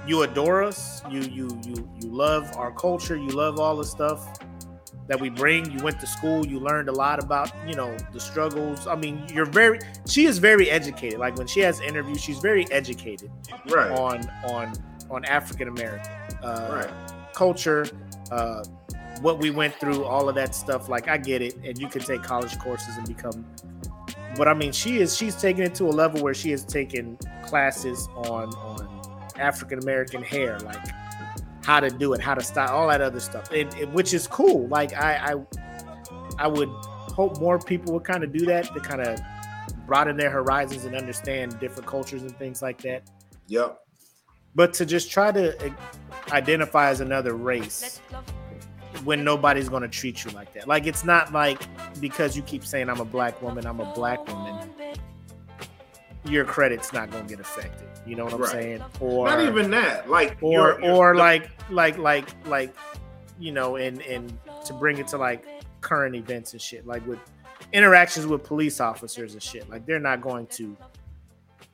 you 0.06 0.22
adore 0.22 0.62
us 0.62 1.02
you 1.10 1.20
you 1.20 1.48
you 1.64 1.88
you 2.00 2.08
love 2.08 2.50
our 2.56 2.72
culture 2.72 3.16
you 3.16 3.28
love 3.28 3.58
all 3.58 3.76
the 3.76 3.84
stuff 3.84 4.38
that 5.06 5.20
we 5.20 5.28
bring 5.28 5.70
you 5.70 5.82
went 5.84 6.00
to 6.00 6.06
school 6.06 6.46
you 6.46 6.58
learned 6.58 6.88
a 6.88 6.92
lot 6.92 7.22
about 7.22 7.52
you 7.66 7.74
know 7.74 7.94
the 8.12 8.20
struggles 8.20 8.86
i 8.86 8.94
mean 8.94 9.22
you're 9.32 9.44
very 9.44 9.78
she 10.06 10.24
is 10.24 10.38
very 10.38 10.70
educated 10.70 11.18
like 11.18 11.36
when 11.36 11.46
she 11.46 11.60
has 11.60 11.80
interviews 11.80 12.20
she's 12.20 12.38
very 12.38 12.70
educated 12.70 13.30
right. 13.68 13.90
on 13.92 14.28
on 14.44 14.72
on 15.10 15.24
African 15.24 15.68
American 15.68 16.10
uh, 16.42 16.68
Right. 16.70 17.32
culture, 17.34 17.86
uh, 18.30 18.64
what 19.20 19.38
we 19.38 19.50
went 19.50 19.74
through, 19.74 20.04
all 20.04 20.28
of 20.28 20.34
that 20.34 20.54
stuff. 20.54 20.88
Like 20.88 21.08
I 21.08 21.16
get 21.18 21.42
it, 21.42 21.56
and 21.64 21.78
you 21.78 21.88
can 21.88 22.02
take 22.02 22.22
college 22.22 22.58
courses 22.58 22.96
and 22.96 23.06
become. 23.06 23.44
But 24.36 24.48
I 24.48 24.54
mean, 24.54 24.72
she 24.72 24.98
is 24.98 25.16
she's 25.16 25.36
taking 25.36 25.62
it 25.62 25.74
to 25.76 25.84
a 25.84 25.90
level 25.90 26.22
where 26.22 26.34
she 26.34 26.50
has 26.50 26.64
taken 26.64 27.16
classes 27.44 28.08
on 28.16 28.48
on 28.56 28.73
African 29.38 29.78
American 29.80 30.22
hair, 30.22 30.58
like 30.60 30.78
how 31.64 31.80
to 31.80 31.88
do 31.90 32.12
it, 32.12 32.20
how 32.20 32.34
to 32.34 32.42
style, 32.42 32.70
all 32.76 32.88
that 32.88 33.00
other 33.00 33.20
stuff, 33.20 33.50
and, 33.52 33.72
and- 33.74 33.92
which 33.92 34.12
is 34.14 34.26
cool. 34.26 34.66
Like 34.68 34.92
I, 34.94 35.32
I 35.34 36.44
I 36.44 36.46
would 36.48 36.68
hope 36.68 37.38
more 37.40 37.58
people 37.58 37.92
would 37.94 38.04
kind 38.04 38.24
of 38.24 38.32
do 38.32 38.44
that 38.46 38.72
to 38.74 38.80
kind 38.80 39.00
of 39.00 39.20
broaden 39.86 40.16
their 40.16 40.30
horizons 40.30 40.84
and 40.84 40.94
understand 40.96 41.58
different 41.60 41.86
cultures 41.86 42.22
and 42.22 42.36
things 42.38 42.60
like 42.62 42.80
that 42.82 43.08
Yep. 43.48 43.78
but 44.54 44.72
to 44.74 44.86
just 44.86 45.10
try 45.10 45.30
to 45.30 45.66
uh, 45.66 45.70
identify 46.32 46.88
as 46.88 47.00
another 47.00 47.34
race 47.34 48.00
when 49.04 49.22
nobody's 49.22 49.68
going 49.68 49.82
to 49.82 49.88
treat 49.88 50.24
you 50.24 50.30
like 50.32 50.52
that 50.54 50.66
like 50.66 50.86
it's 50.86 51.04
not 51.04 51.32
like 51.32 51.60
because 52.00 52.36
you 52.36 52.42
keep 52.42 52.64
saying 52.64 52.88
i'm 52.88 53.00
a 53.00 53.04
black 53.04 53.40
woman 53.42 53.66
i'm 53.66 53.78
a 53.80 53.94
black 53.94 54.26
woman 54.26 54.70
your 56.26 56.44
credit's 56.44 56.92
not 56.92 57.10
going 57.10 57.24
to 57.24 57.28
get 57.28 57.40
affected 57.40 57.88
you 58.06 58.14
know 58.16 58.24
what 58.24 58.34
i'm 58.34 58.40
Right. 58.40 58.50
saying 58.50 58.82
or 59.00 59.26
Not 59.26 59.40
even 59.42 59.70
that. 59.72 60.08
Like 60.08 60.36
or 60.40 60.52
you're- 60.52 60.82
you're- 60.84 60.98
or 60.98 61.14
like 61.14 61.50
like 61.70 61.98
like 61.98 62.28
like 62.46 62.74
you 63.38 63.52
know 63.52 63.76
and 63.76 64.00
and 64.02 64.36
to 64.66 64.72
bring 64.72 64.98
it 64.98 65.08
to 65.08 65.18
like 65.18 65.44
current 65.80 66.14
events 66.14 66.52
and 66.52 66.62
shit 66.62 66.86
like 66.86 67.06
with 67.06 67.18
interactions 67.72 68.26
with 68.26 68.42
police 68.42 68.80
officers 68.80 69.34
and 69.34 69.42
shit 69.42 69.68
like 69.68 69.84
they're 69.86 69.98
not 70.00 70.20
going 70.22 70.46
to 70.46 70.76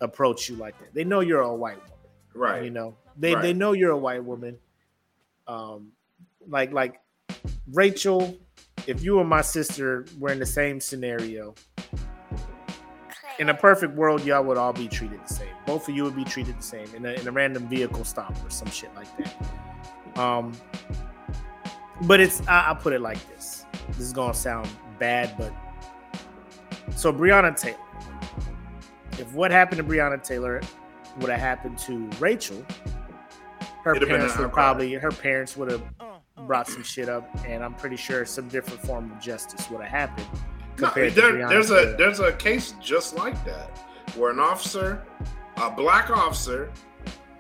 approach 0.01 0.49
you 0.49 0.57
like 0.57 0.79
that 0.81 0.93
they 0.95 1.05
know 1.05 1.21
you're 1.21 1.43
a 1.43 1.55
white 1.55 1.77
woman 1.77 1.93
right. 2.35 2.65
you 2.65 2.71
know 2.71 2.97
they 3.17 3.35
they 3.37 3.53
know 3.53 3.73
you're 3.73 3.91
a 3.91 3.97
white 3.99 4.25
woman 4.25 4.57
um 5.47 5.89
like 6.49 6.73
like 6.73 7.01
rachel 7.73 8.37
if 8.87 9.03
you 9.03 9.21
and 9.21 9.29
my 9.29 9.43
sister 9.43 10.07
were 10.19 10.31
in 10.33 10.39
the 10.39 10.47
same 10.47 10.81
scenario 10.81 11.55
in 13.41 13.49
a 13.49 13.55
perfect 13.55 13.95
world 13.95 14.25
y'all 14.25 14.45
would 14.45 14.59
all 14.59 14.73
be 14.73 14.87
treated 14.87 15.19
the 15.27 15.35
same. 15.35 15.49
Both 15.67 15.89
of 15.89 15.97
you 15.97 16.05
would 16.05 16.15
be 16.15 16.25
treated 16.25 16.59
the 16.59 16.63
same 16.63 16.95
in 16.95 17.07
a, 17.07 17.13
in 17.13 17.27
a 17.27 17.33
random 17.33 17.67
vehicle 17.69 18.05
stop 18.05 18.37
or 18.45 18.51
some 18.51 18.71
shit 18.71 18.95
like 18.95 19.09
that. 19.17 20.21
Um 20.21 20.53
but 22.03 22.21
it's 22.21 22.47
I, 22.47 22.67
i'll 22.67 22.77
put 22.77 22.93
it 22.93 23.01
like 23.01 23.19
this. 23.35 23.65
This 23.89 24.01
is 24.01 24.13
gonna 24.13 24.35
sound 24.35 24.69
bad 24.99 25.35
but 25.39 25.53
so 26.95 27.13
breonna 27.13 27.57
taylor 27.57 27.79
if 29.19 29.33
what 29.33 29.51
happened 29.51 29.79
to 29.79 29.85
breonna 29.85 30.23
taylor 30.23 30.61
would 31.19 31.31
have 31.31 31.41
happened 31.41 31.79
to 31.79 32.09
Rachel, 32.21 32.65
her 33.85 33.95
It'd 33.95 34.09
parents 34.09 34.37
would 34.39 34.53
probably 34.53 34.93
her 34.95 35.11
parents 35.11 35.57
would 35.57 35.71
have 35.71 35.83
brought 36.47 36.69
some 36.69 36.83
shit 36.83 37.09
up, 37.09 37.29
and 37.47 37.63
I'm 37.63 37.75
pretty 37.75 37.97
sure 37.97 38.25
some 38.25 38.49
different 38.49 38.81
form 38.83 39.11
of 39.13 39.21
justice 39.21 39.69
would 39.71 39.83
have 39.83 39.91
happened. 39.91 40.29
No, 40.79 40.91
there- 40.95 41.11
there's 41.49 41.71
a 41.71 41.95
there's 41.99 42.21
a 42.21 42.33
case 42.33 42.75
just 42.81 43.15
like 43.17 43.43
that 43.45 43.77
where 44.17 44.31
an 44.31 44.39
officer, 44.41 45.03
a 45.57 45.71
black 45.71 46.11
officer, 46.11 46.71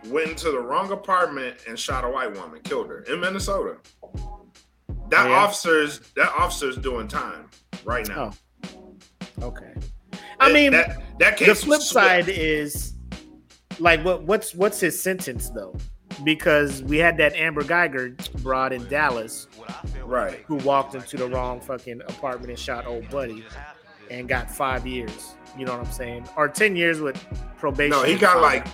went 0.06 0.28
into 0.30 0.50
the 0.50 0.58
wrong 0.58 0.92
apartment 0.92 1.56
and 1.68 1.78
shot 1.78 2.04
a 2.04 2.08
white 2.08 2.32
woman, 2.36 2.60
killed 2.62 2.88
her 2.88 3.00
in 3.02 3.20
Minnesota. 3.20 3.76
That 5.08 5.26
oh, 5.26 5.30
Yeah. 5.30 5.36
officer's 5.36 6.00
that 6.16 6.32
officer's 6.38 6.76
doing 6.76 7.08
time 7.08 7.48
right 7.84 8.06
now. 8.06 8.32
Oh, 8.66 8.94
okay. 9.42 9.74
I 10.38 10.48
That- 10.48 10.54
mean, 10.54 10.72
that 10.72 11.02
that 11.18 11.38
the 11.38 11.54
flip 11.54 11.80
side 11.82 12.28
is 12.28 12.94
like 13.78 14.04
what 14.04 14.22
what's 14.24 14.54
what's 14.54 14.80
his 14.80 15.00
sentence 15.00 15.50
though? 15.50 15.76
Because 16.24 16.82
we 16.82 16.98
had 16.98 17.16
that 17.16 17.34
Amber 17.34 17.62
Guyger 17.62 18.14
broad 18.42 18.72
in 18.72 18.86
Dallas 18.88 19.48
right? 20.04 20.44
who 20.46 20.56
walked 20.56 20.94
into 20.94 21.16
the 21.16 21.28
wrong 21.28 21.60
fucking 21.60 22.00
apartment 22.02 22.50
and 22.50 22.58
shot 22.58 22.86
old 22.86 23.08
buddy 23.10 23.44
and 24.10 24.28
got 24.28 24.50
five 24.50 24.86
years. 24.86 25.34
You 25.56 25.64
know 25.64 25.76
what 25.76 25.86
I'm 25.86 25.92
saying? 25.92 26.28
Or 26.36 26.48
ten 26.48 26.76
years 26.76 27.00
with 27.00 27.16
probation. 27.58 27.90
No, 27.90 28.04
he 28.04 28.16
got 28.16 28.40
like 28.40 28.66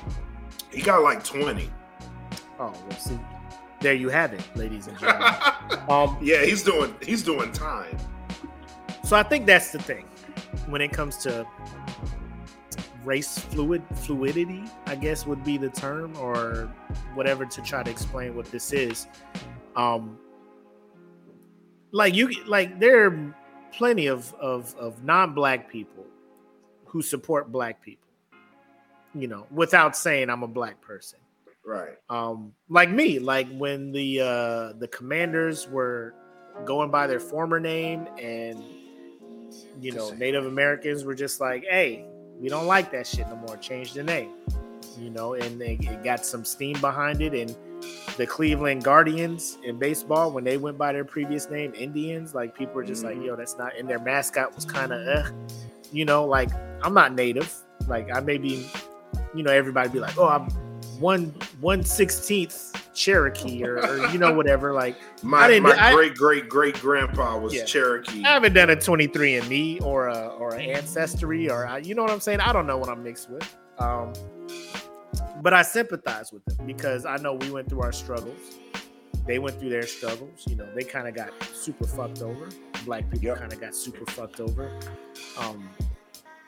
he 0.72 0.82
got 0.82 1.02
like 1.02 1.24
twenty. 1.24 1.70
Oh, 2.58 2.72
well, 2.88 2.98
see, 2.98 3.18
there 3.80 3.94
you 3.94 4.08
have 4.08 4.32
it, 4.32 4.42
ladies 4.56 4.86
and 4.86 4.98
gentlemen. 4.98 5.34
um, 5.88 6.18
yeah, 6.20 6.44
he's 6.44 6.62
doing 6.62 6.94
he's 7.02 7.22
doing 7.22 7.52
time. 7.52 7.96
so 9.04 9.16
I 9.16 9.22
think 9.22 9.46
that's 9.46 9.72
the 9.72 9.78
thing 9.78 10.06
when 10.66 10.80
it 10.80 10.92
comes 10.92 11.16
to 11.18 11.46
race 13.06 13.38
fluid 13.38 13.82
fluidity. 13.94 14.64
I 14.86 14.96
guess 14.96 15.26
would 15.26 15.44
be 15.44 15.56
the 15.56 15.70
term 15.70 16.14
or 16.18 16.68
whatever 17.14 17.46
to 17.46 17.62
try 17.62 17.82
to 17.82 17.90
explain 17.90 18.36
what 18.36 18.46
this 18.46 18.72
is. 18.72 19.06
Um, 19.76 20.18
like 21.92 22.14
you, 22.14 22.44
like 22.44 22.78
there 22.80 23.06
are 23.06 23.34
plenty 23.72 24.08
of 24.08 24.34
of 24.34 24.74
of 24.76 25.04
non-black 25.04 25.70
people 25.70 26.04
who 26.84 27.00
support 27.00 27.50
black 27.52 27.80
people. 27.82 28.08
You 29.14 29.28
know, 29.28 29.46
without 29.50 29.96
saying 29.96 30.28
I'm 30.28 30.42
a 30.42 30.48
black 30.48 30.80
person. 30.82 31.20
Right. 31.68 31.96
um 32.10 32.52
like 32.68 32.90
me 32.90 33.18
like 33.18 33.48
when 33.50 33.90
the 33.90 34.20
uh 34.20 34.78
the 34.78 34.86
commanders 34.92 35.66
were 35.68 36.14
going 36.64 36.92
by 36.92 37.08
their 37.08 37.18
former 37.18 37.58
name 37.58 38.06
and 38.22 38.62
you 39.80 39.90
know 39.90 40.10
native 40.10 40.46
americans 40.46 41.02
were 41.02 41.16
just 41.16 41.40
like 41.40 41.64
hey 41.68 42.06
we 42.40 42.48
don't 42.48 42.66
like 42.66 42.90
that 42.92 43.06
shit 43.06 43.28
no 43.28 43.36
more. 43.36 43.56
Change 43.56 43.92
the 43.92 44.02
name 44.02 44.30
you 44.98 45.10
know 45.10 45.34
and 45.34 45.60
they, 45.60 45.74
it 45.82 46.02
got 46.02 46.24
some 46.24 46.42
steam 46.44 46.78
behind 46.80 47.20
it. 47.20 47.34
And 47.34 47.54
the 48.16 48.26
cleveland 48.26 48.82
guardians 48.82 49.58
in 49.62 49.78
baseball 49.78 50.30
when 50.30 50.42
they 50.44 50.56
went 50.56 50.78
by 50.78 50.92
their 50.92 51.04
previous 51.04 51.50
name 51.50 51.74
indians 51.74 52.34
like 52.34 52.54
people 52.56 52.74
were 52.74 52.82
just 52.84 53.04
like 53.04 53.16
Mhm. 53.18 53.26
yo 53.26 53.36
that's 53.36 53.58
not 53.58 53.76
and 53.76 53.86
their 53.86 53.98
mascot 53.98 54.54
was 54.54 54.64
kind 54.64 54.90
of 54.94 55.06
uh, 55.06 55.28
you 55.92 56.06
know 56.06 56.24
like 56.24 56.48
i'm 56.82 56.94
not 56.94 57.12
native. 57.14 57.52
Like 57.86 58.08
I 58.12 58.20
may 58.20 58.38
be, 58.38 58.66
you 59.34 59.42
know, 59.44 59.52
everybody 59.52 59.88
be 59.90 60.00
like, 60.00 60.18
oh, 60.18 60.26
I'm 60.28 60.48
one 60.98 61.26
one 61.60 61.84
sixteenth 61.84 62.72
Cherokee 62.96 63.62
or, 63.62 63.76
or 63.78 64.08
you 64.08 64.18
know 64.18 64.32
whatever. 64.32 64.72
Like 64.72 64.96
My 65.22 65.58
my 65.60 65.70
I- 65.78 65.92
great 65.94 66.14
great 66.14 66.48
great 66.48 66.80
grandpa 66.80 67.38
was 67.38 67.54
Yeah. 67.54 67.64
Cherokee. 67.64 68.24
I 68.24 68.28
haven't 68.32 68.54
done 68.54 68.70
a 68.70 68.76
23andMe 68.76 69.82
or 69.82 70.08
a 70.08 70.28
or 70.28 70.54
an 70.54 70.62
ancestry 70.62 71.50
or 71.50 71.66
I, 71.66 71.78
you 71.78 71.94
know 71.94 72.02
what 72.02 72.10
I'm 72.10 72.20
saying. 72.20 72.40
I 72.40 72.52
don't 72.52 72.66
know 72.66 72.78
what 72.78 72.88
I'm 72.88 73.02
mixed 73.02 73.28
with. 73.30 73.56
Um, 73.78 74.12
but 75.42 75.52
I 75.52 75.62
sympathize 75.62 76.32
with 76.32 76.44
them 76.46 76.66
because 76.66 77.04
I 77.04 77.16
know 77.18 77.34
we 77.34 77.50
went 77.50 77.68
through 77.68 77.82
our 77.82 77.92
struggles. 77.92 78.38
They 79.26 79.38
went 79.38 79.58
through 79.60 79.70
their 79.70 79.82
struggles. 79.86 80.44
You 80.48 80.56
know, 80.56 80.68
they 80.74 80.82
kind 80.82 81.06
of 81.06 81.14
got 81.14 81.30
super 81.42 81.86
fucked 81.86 82.22
over. 82.22 82.48
Black 82.86 83.10
people 83.10 83.26
Yep. 83.26 83.38
kind 83.40 83.52
of 83.52 83.60
got 83.60 83.74
super 83.74 84.10
fucked 84.12 84.40
over. 84.40 84.70
Um, 85.38 85.68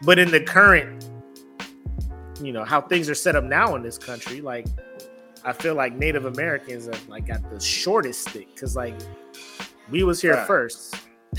but 0.03 0.19
in 0.19 0.31
the 0.31 0.41
current, 0.41 1.07
you 2.41 2.53
know, 2.53 2.65
how 2.65 2.81
things 2.81 3.11
are 3.11 3.15
set 3.15 3.37
up 3.37 3.45
now 3.45 3.75
in 3.75 3.83
this 3.83 3.99
country, 3.99 4.41
like 4.41 4.67
I 5.45 5.53
feel 5.53 5.75
like 5.75 5.95
Native 5.95 6.25
Americans 6.25 6.87
have 6.87 7.09
like 7.09 7.27
got 7.27 7.49
the 7.51 7.61
shortest 7.61 8.29
stick 8.29 8.49
because 8.55 8.77
like 8.77 8.95
we 9.91 10.03
was 10.03 10.21
here 10.21 10.45
first. 10.47 10.97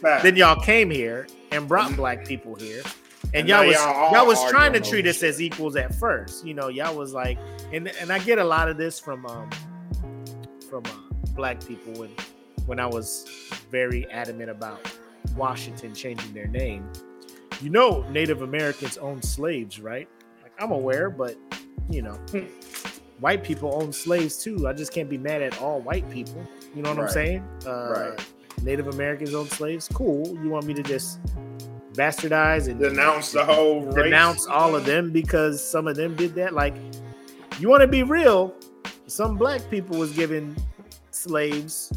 Fact. 0.00 0.22
then 0.22 0.36
y'all 0.36 0.60
came 0.60 0.90
here 0.90 1.26
and 1.52 1.68
brought 1.68 1.94
black 1.94 2.26
people 2.26 2.54
here. 2.54 2.82
And, 3.32 3.34
And 3.34 3.48
y'all 3.48 3.66
was 3.66 3.76
y'all 3.76 4.12
y'all 4.12 4.26
was 4.26 4.42
trying 4.50 4.72
to 4.72 4.80
treat 4.80 5.06
us 5.06 5.16
shit. 5.16 5.28
as 5.28 5.42
equals 5.42 5.76
at 5.76 5.94
first. 5.94 6.44
You 6.44 6.54
know, 6.54 6.68
y'all 6.68 6.96
was 6.96 7.12
like, 7.12 7.38
and 7.72 7.88
and 7.88 8.10
I 8.10 8.18
get 8.18 8.38
a 8.38 8.44
lot 8.44 8.68
of 8.68 8.76
this 8.76 8.98
from 8.98 9.26
um 9.26 9.50
from 10.68 10.84
uh, 10.86 10.90
black 11.34 11.64
people 11.64 11.92
when 11.94 12.10
when 12.66 12.80
I 12.80 12.86
was 12.86 13.26
very 13.70 14.10
adamant 14.10 14.50
about 14.50 14.80
Washington 15.36 15.94
changing 15.94 16.32
their 16.32 16.48
name. 16.48 16.90
You 17.60 17.70
know, 17.70 18.04
Native 18.10 18.42
Americans 18.42 18.96
owned 18.98 19.24
slaves, 19.24 19.80
right? 19.80 20.08
Like 20.42 20.52
I'm 20.58 20.72
aware, 20.72 21.10
but 21.10 21.36
you 21.90 22.02
know, 22.02 22.18
white 23.20 23.44
people 23.44 23.74
own 23.80 23.92
slaves 23.92 24.42
too. 24.42 24.66
I 24.66 24.72
just 24.72 24.92
can't 24.92 25.08
be 25.08 25.18
mad 25.18 25.42
at 25.42 25.60
all 25.60 25.80
white 25.80 26.08
people. 26.10 26.42
You 26.74 26.82
know 26.82 26.90
what 26.90 26.98
I'm 27.04 27.08
saying? 27.08 27.46
Uh, 27.66 27.92
Right. 27.92 28.26
Native 28.62 28.88
Americans 28.88 29.34
own 29.34 29.48
slaves. 29.48 29.88
Cool. 29.92 30.26
You 30.42 30.50
want 30.50 30.66
me 30.66 30.74
to 30.74 30.82
just 30.82 31.18
bastardize 31.94 32.68
and 32.68 32.78
Denounce 32.78 33.32
the 33.32 33.44
whole 33.44 33.80
race. 33.82 33.94
denounce 33.94 34.46
all 34.46 34.74
of 34.76 34.84
them 34.84 35.10
because 35.12 35.62
some 35.66 35.88
of 35.88 35.96
them 35.96 36.14
did 36.14 36.34
that? 36.34 36.52
Like, 36.54 36.74
you 37.58 37.68
want 37.68 37.80
to 37.82 37.86
be 37.86 38.02
real? 38.02 38.54
Some 39.06 39.36
black 39.36 39.68
people 39.70 39.98
was 39.98 40.12
given 40.12 40.54
slaves 41.10 41.92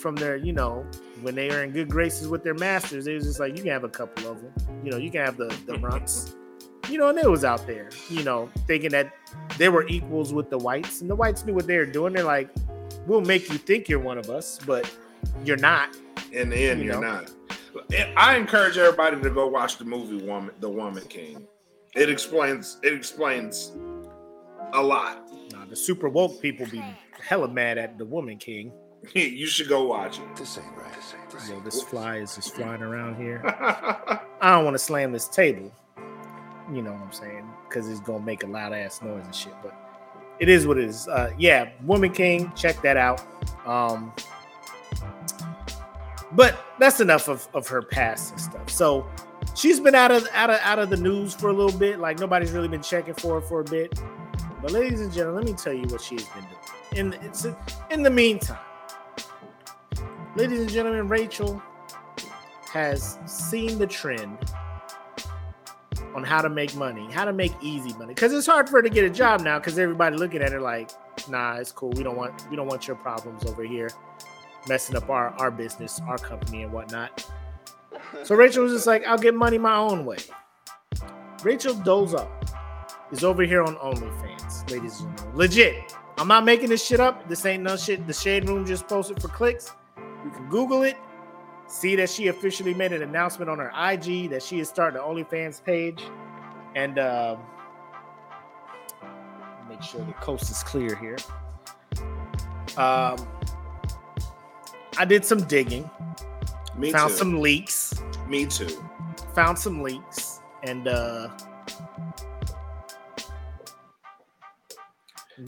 from 0.00 0.16
their, 0.16 0.36
you 0.36 0.52
know, 0.52 0.84
when 1.20 1.34
they 1.34 1.48
were 1.48 1.62
in 1.62 1.70
good 1.70 1.88
graces 1.88 2.26
with 2.26 2.42
their 2.42 2.54
masters. 2.54 3.04
They 3.04 3.14
was 3.14 3.24
just 3.24 3.38
like, 3.38 3.56
you 3.56 3.62
can 3.62 3.70
have 3.72 3.84
a 3.84 3.88
couple 3.88 4.28
of 4.30 4.40
them. 4.42 4.52
You 4.84 4.90
know, 4.90 4.96
you 4.96 5.10
can 5.10 5.20
have 5.24 5.36
the 5.36 5.54
the 5.66 5.78
runts. 5.78 6.34
You 6.92 6.98
know, 6.98 7.08
and 7.08 7.18
it 7.18 7.30
was 7.30 7.42
out 7.42 7.66
there, 7.66 7.88
you 8.10 8.22
know, 8.22 8.50
thinking 8.66 8.90
that 8.90 9.14
they 9.56 9.70
were 9.70 9.86
equals 9.88 10.34
with 10.34 10.50
the 10.50 10.58
whites, 10.58 11.00
and 11.00 11.08
the 11.08 11.16
whites 11.16 11.42
knew 11.46 11.54
what 11.54 11.66
they 11.66 11.78
were 11.78 11.86
doing. 11.86 12.12
They're 12.12 12.22
like, 12.22 12.50
we'll 13.06 13.22
make 13.22 13.48
you 13.50 13.56
think 13.56 13.88
you're 13.88 13.98
one 13.98 14.18
of 14.18 14.28
us, 14.28 14.58
but 14.66 14.90
you're 15.42 15.56
not. 15.56 15.96
In 16.32 16.50
the 16.50 16.56
end, 16.56 16.80
You 16.80 16.86
you 16.88 16.92
are 16.92 17.00
know? 17.00 17.24
not. 17.24 17.32
I 18.14 18.36
encourage 18.36 18.76
everybody 18.76 19.18
to 19.22 19.30
go 19.30 19.46
watch 19.46 19.78
the 19.78 19.86
movie 19.86 20.22
Woman, 20.22 20.54
The 20.60 20.68
Woman 20.68 21.02
King. 21.08 21.46
It 21.94 22.10
explains. 22.10 22.76
It 22.82 22.92
explains 22.92 23.72
a 24.74 24.82
lot. 24.82 25.30
Nah, 25.52 25.64
the 25.64 25.76
super 25.76 26.10
woke 26.10 26.42
people 26.42 26.66
be 26.66 26.84
hella 27.18 27.48
mad 27.48 27.78
at 27.78 27.96
the 27.96 28.04
woman 28.04 28.36
king. 28.36 28.70
you 29.14 29.46
should 29.46 29.68
go 29.68 29.86
watch 29.86 30.20
This 30.36 30.58
ain't 30.58 30.66
right. 30.76 30.94
This 30.94 31.14
ain't 31.18 31.34
right. 31.34 31.48
Yo, 31.48 31.60
this 31.60 31.82
fly 31.82 32.18
is 32.18 32.34
just 32.34 32.54
flying 32.54 32.82
around 32.82 33.16
here. 33.16 33.42
I 34.42 34.50
don't 34.56 34.64
want 34.64 34.74
to 34.74 34.78
slam 34.78 35.12
this 35.12 35.28
table. 35.28 35.72
You 36.72 36.82
know 36.82 36.92
what 36.92 37.02
I'm 37.02 37.12
saying? 37.12 37.48
Because 37.68 37.88
it's 37.88 38.00
gonna 38.00 38.24
make 38.24 38.44
a 38.44 38.46
loud 38.46 38.72
ass 38.72 39.02
noise 39.02 39.24
and 39.24 39.34
shit. 39.34 39.54
But 39.62 39.74
it 40.38 40.48
is 40.48 40.66
what 40.66 40.78
it 40.78 40.84
is. 40.84 41.06
Uh, 41.06 41.32
yeah, 41.38 41.70
Woman 41.84 42.12
King, 42.12 42.52
check 42.56 42.80
that 42.82 42.96
out. 42.96 43.22
Um, 43.66 44.12
but 46.32 46.64
that's 46.78 47.00
enough 47.00 47.28
of, 47.28 47.46
of 47.52 47.68
her 47.68 47.82
past 47.82 48.32
and 48.32 48.40
stuff. 48.40 48.70
So 48.70 49.06
she's 49.54 49.80
been 49.80 49.94
out 49.94 50.10
of 50.10 50.26
out 50.32 50.50
of 50.50 50.60
out 50.62 50.78
of 50.78 50.88
the 50.88 50.96
news 50.96 51.34
for 51.34 51.50
a 51.50 51.52
little 51.52 51.78
bit. 51.78 51.98
Like 51.98 52.18
nobody's 52.18 52.52
really 52.52 52.68
been 52.68 52.82
checking 52.82 53.14
for 53.14 53.40
her 53.40 53.46
for 53.46 53.60
a 53.60 53.64
bit. 53.64 54.00
But 54.62 54.70
ladies 54.70 55.00
and 55.00 55.12
gentlemen, 55.12 55.44
let 55.44 55.50
me 55.52 55.56
tell 55.56 55.72
you 55.74 55.86
what 55.88 56.00
she 56.00 56.14
has 56.14 56.24
been 56.28 56.44
doing. 56.44 57.14
In 57.14 57.26
it's 57.26 57.46
in 57.90 58.02
the 58.02 58.10
meantime, 58.10 58.58
ladies 60.36 60.60
and 60.60 60.70
gentlemen, 60.70 61.08
Rachel 61.08 61.62
has 62.72 63.18
seen 63.26 63.78
the 63.78 63.86
trend 63.86 64.38
on 66.14 66.24
how 66.24 66.42
to 66.42 66.48
make 66.48 66.74
money, 66.74 67.10
how 67.12 67.24
to 67.24 67.32
make 67.32 67.52
easy 67.60 67.92
money. 67.94 68.14
Because 68.14 68.32
it's 68.32 68.46
hard 68.46 68.68
for 68.68 68.78
her 68.78 68.82
to 68.82 68.90
get 68.90 69.04
a 69.04 69.10
job 69.10 69.40
now 69.40 69.58
because 69.58 69.78
everybody 69.78 70.16
looking 70.16 70.42
at 70.42 70.52
her 70.52 70.60
like, 70.60 70.90
nah, 71.28 71.56
it's 71.56 71.72
cool. 71.72 71.90
We 71.90 72.02
don't 72.02 72.16
want 72.16 72.48
we 72.50 72.56
don't 72.56 72.66
want 72.66 72.86
your 72.86 72.96
problems 72.96 73.44
over 73.46 73.64
here 73.64 73.90
messing 74.68 74.96
up 74.96 75.10
our, 75.10 75.28
our 75.40 75.50
business, 75.50 76.00
our 76.06 76.18
company 76.18 76.62
and 76.62 76.72
whatnot. 76.72 77.26
So 78.24 78.34
Rachel 78.34 78.64
was 78.64 78.72
just 78.72 78.86
like, 78.86 79.06
I'll 79.06 79.18
get 79.18 79.34
money 79.34 79.58
my 79.58 79.76
own 79.76 80.04
way. 80.04 80.18
Rachel 81.42 81.74
Dolezal 81.74 82.30
is 83.10 83.24
over 83.24 83.42
here 83.42 83.62
on 83.62 83.76
OnlyFans, 83.76 84.70
ladies 84.70 85.00
and 85.00 85.16
gentlemen. 85.16 85.38
Legit. 85.38 85.96
I'm 86.18 86.28
not 86.28 86.44
making 86.44 86.68
this 86.68 86.84
shit 86.84 87.00
up. 87.00 87.28
This 87.28 87.44
ain't 87.46 87.62
no 87.62 87.76
shit. 87.76 88.06
The 88.06 88.12
Shade 88.12 88.48
Room 88.48 88.66
just 88.66 88.86
posted 88.86 89.20
for 89.20 89.28
clicks. 89.28 89.72
You 90.24 90.30
can 90.30 90.48
Google 90.48 90.82
it. 90.82 90.96
See 91.72 91.96
that 91.96 92.10
she 92.10 92.28
officially 92.28 92.74
made 92.74 92.92
an 92.92 93.02
announcement 93.02 93.50
on 93.50 93.58
her 93.58 93.70
IG 93.74 94.28
that 94.28 94.42
she 94.42 94.60
is 94.60 94.68
starting 94.68 95.00
the 95.00 95.02
OnlyFans 95.02 95.64
page. 95.64 96.02
And 96.76 96.98
um, 96.98 97.38
make 99.70 99.82
sure 99.82 100.04
the 100.04 100.12
coast 100.12 100.50
is 100.50 100.62
clear 100.62 100.94
here. 100.96 101.16
Um, 102.76 103.16
I 104.98 105.06
did 105.06 105.24
some 105.24 105.44
digging, 105.44 105.88
Me 106.76 106.92
found 106.92 107.12
too. 107.12 107.16
some 107.16 107.40
leaks, 107.40 107.94
Me 108.28 108.44
too. 108.44 108.68
found 109.34 109.58
some 109.58 109.82
leaks, 109.82 110.40
and 110.64 110.86
uh, 110.86 111.30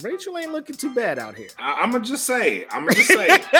Rachel 0.01 0.39
ain't 0.39 0.53
looking 0.53 0.75
too 0.75 0.91
bad 0.95 1.19
out 1.19 1.35
here. 1.35 1.49
I, 1.59 1.73
I'm 1.83 1.91
gonna 1.91 2.03
just 2.03 2.25
say. 2.25 2.61
it. 2.61 2.67
I'm 2.71 2.87
gonna 2.87 2.95
just 2.95 3.09
say. 3.09 3.43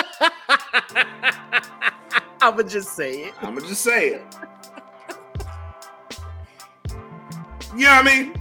it. 2.46 2.54
I'ma 2.54 2.64
just 2.64 2.96
say 2.96 3.24
it. 3.24 3.34
I'm 3.41 3.56
gonna 3.56 3.68
just 3.68 3.84
say 3.84 4.10
it. 4.10 4.22
You 7.76 7.84
know 7.84 7.96
what 7.96 8.08
I 8.08 8.16
mean? 8.16 8.34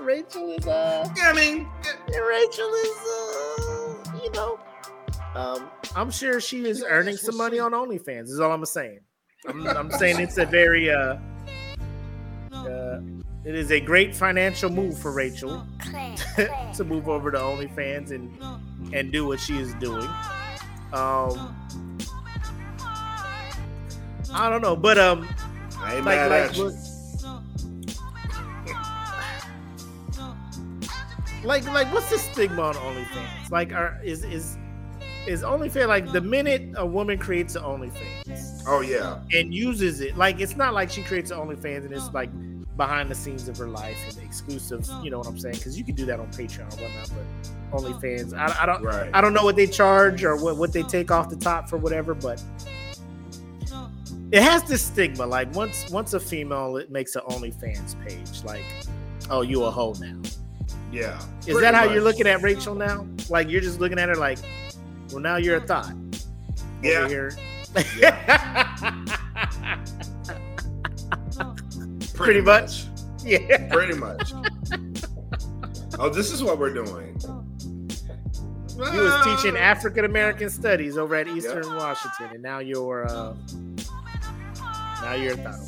Rachel 0.04 0.50
is 0.50 0.66
uh 0.66 1.08
You 1.16 1.22
know 1.22 1.28
what 1.28 1.36
I 1.36 1.40
mean? 1.40 1.68
Rachel 2.08 2.72
is 2.74 2.98
uh 3.08 3.94
you 4.22 4.30
know 4.32 4.58
um 5.34 5.70
I'm 5.94 6.10
sure 6.10 6.40
she 6.40 6.64
is 6.64 6.84
earning 6.86 7.16
some 7.16 7.36
money 7.36 7.58
on 7.58 7.72
OnlyFans 7.72 8.24
is 8.24 8.40
all 8.40 8.52
I'm 8.52 8.64
saying. 8.66 9.00
I'm, 9.46 9.66
I'm 9.68 9.90
saying 9.90 10.20
it's 10.20 10.38
a 10.38 10.46
very 10.46 10.90
uh, 10.90 11.16
uh 12.52 13.00
it 13.48 13.54
is 13.54 13.70
a 13.72 13.80
great 13.80 14.14
financial 14.14 14.68
move 14.68 14.98
for 14.98 15.10
Rachel 15.10 15.66
to 16.74 16.84
move 16.84 17.08
over 17.08 17.30
to 17.30 17.38
OnlyFans 17.38 18.10
and 18.10 18.30
and 18.94 19.10
do 19.10 19.26
what 19.26 19.40
she 19.40 19.56
is 19.58 19.72
doing. 19.74 20.06
Um 20.92 21.56
I 24.34 24.50
don't 24.50 24.60
know, 24.60 24.76
but 24.76 24.98
um 24.98 25.26
I 25.78 25.96
ain't 25.96 26.04
like 26.04 26.16
mad 26.18 26.30
like 26.30 26.50
at 26.50 26.56
you. 26.58 26.72
like 31.44 31.64
like 31.72 31.90
what's 31.92 32.10
the 32.10 32.18
stigma 32.18 32.62
on 32.62 32.74
OnlyFans? 32.74 33.50
Like 33.50 33.72
are 33.72 33.98
is 34.04 34.24
is 34.24 34.58
is 35.26 35.42
OnlyFans 35.42 35.88
like 35.88 36.12
the 36.12 36.20
minute 36.20 36.74
a 36.76 36.84
woman 36.84 37.16
creates 37.18 37.54
an 37.54 37.62
OnlyFans 37.62 38.62
Oh 38.66 38.80
yeah. 38.82 39.20
and 39.32 39.54
uses 39.54 40.02
it, 40.02 40.18
like 40.18 40.40
it's 40.40 40.56
not 40.56 40.74
like 40.74 40.90
she 40.90 41.02
creates 41.02 41.30
an 41.30 41.38
OnlyFans 41.38 41.86
and 41.86 41.92
it's 41.94 42.12
like 42.12 42.28
behind 42.78 43.10
the 43.10 43.14
scenes 43.14 43.48
of 43.48 43.58
her 43.58 43.68
life 43.68 43.98
and 44.08 44.24
exclusive, 44.24 44.88
you 45.02 45.10
know 45.10 45.18
what 45.18 45.26
I'm 45.26 45.38
saying? 45.38 45.56
Because 45.56 45.76
you 45.76 45.84
can 45.84 45.94
do 45.94 46.06
that 46.06 46.18
on 46.20 46.28
Patreon 46.28 46.72
or 46.78 46.82
whatnot, 46.82 47.10
but 47.10 47.78
OnlyFans, 47.78 48.32
I, 48.32 48.62
I 48.62 48.64
don't 48.64 48.82
Right. 48.82 49.10
I 49.12 49.20
don't 49.20 49.34
know 49.34 49.44
what 49.44 49.56
they 49.56 49.66
charge 49.66 50.24
or 50.24 50.36
what, 50.36 50.56
what 50.56 50.72
they 50.72 50.84
take 50.84 51.10
off 51.10 51.28
the 51.28 51.36
top 51.36 51.68
for 51.68 51.76
whatever, 51.76 52.14
but 52.14 52.42
it 54.30 54.42
has 54.42 54.62
this 54.62 54.82
stigma. 54.82 55.26
Like 55.26 55.52
once 55.54 55.90
once 55.90 56.14
a 56.14 56.20
female 56.20 56.76
it 56.76 56.90
makes 56.90 57.16
an 57.16 57.22
OnlyFans 57.28 58.00
page, 58.06 58.44
like, 58.44 58.64
oh, 59.28 59.42
you 59.42 59.64
a 59.64 59.70
hoe 59.70 59.94
now. 60.00 60.20
Yeah. 60.92 61.20
Is 61.46 61.60
that 61.60 61.74
how 61.74 61.84
much. 61.84 61.92
you're 61.92 62.02
looking 62.02 62.26
at 62.28 62.40
Rachel 62.40 62.74
now? 62.74 63.06
Like 63.28 63.50
you're 63.50 63.60
just 63.60 63.80
looking 63.80 63.98
at 63.98 64.08
her 64.08 64.14
like, 64.14 64.38
well, 65.10 65.20
now 65.20 65.36
you're 65.36 65.56
a 65.56 65.60
thought. 65.60 65.92
Yeah. 66.82 67.00
Over 67.00 67.08
here. 67.08 67.32
Pretty 72.18 72.40
much. 72.40 72.84
yeah. 73.24 73.68
Pretty 73.72 73.94
much. 73.94 74.32
oh, 75.98 76.08
this 76.08 76.30
is 76.32 76.42
what 76.42 76.58
we're 76.58 76.74
doing. 76.74 77.18
You 78.76 79.00
was 79.02 79.24
teaching 79.24 79.56
Ah. 79.56 79.60
African 79.60 80.04
American 80.04 80.50
studies 80.50 80.96
over 80.96 81.14
at 81.16 81.26
Eastern 81.28 81.74
Washington, 81.76 82.28
and 82.34 82.42
now 82.42 82.58
you're 82.60 83.06
uh, 83.08 83.34
Now 85.02 85.14
you're 85.14 85.34
a 85.34 85.36
over 85.36 85.58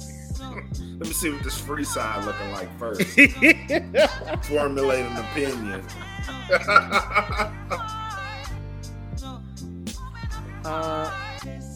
Let 0.99 1.07
me 1.09 1.13
see 1.13 1.31
what 1.31 1.43
this 1.43 1.59
free 1.61 1.85
side 1.85 2.25
looking 2.25 2.51
like 2.53 2.69
first. 2.79 3.03
Formulate 4.49 5.07
an 5.07 5.17
opinion. 5.17 5.83
uh, 10.65 11.11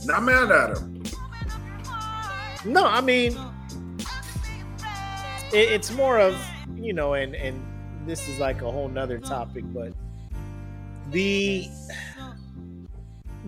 Not 0.05 0.23
mad 0.23 0.51
at 0.53 0.77
him. 0.79 1.03
no, 2.65 2.85
I 2.87 3.01
mean, 3.01 3.37
it, 5.55 5.71
it's 5.73 5.91
more 5.93 6.19
of 6.19 6.37
you 6.77 6.93
know, 6.93 7.15
and 7.15 7.35
and 7.35 7.63
this 8.07 8.29
is 8.29 8.39
like 8.39 8.63
a 8.63 8.71
whole 8.71 8.89
nother 8.89 9.19
topic, 9.19 9.65
but 9.73 9.93
the 11.11 11.69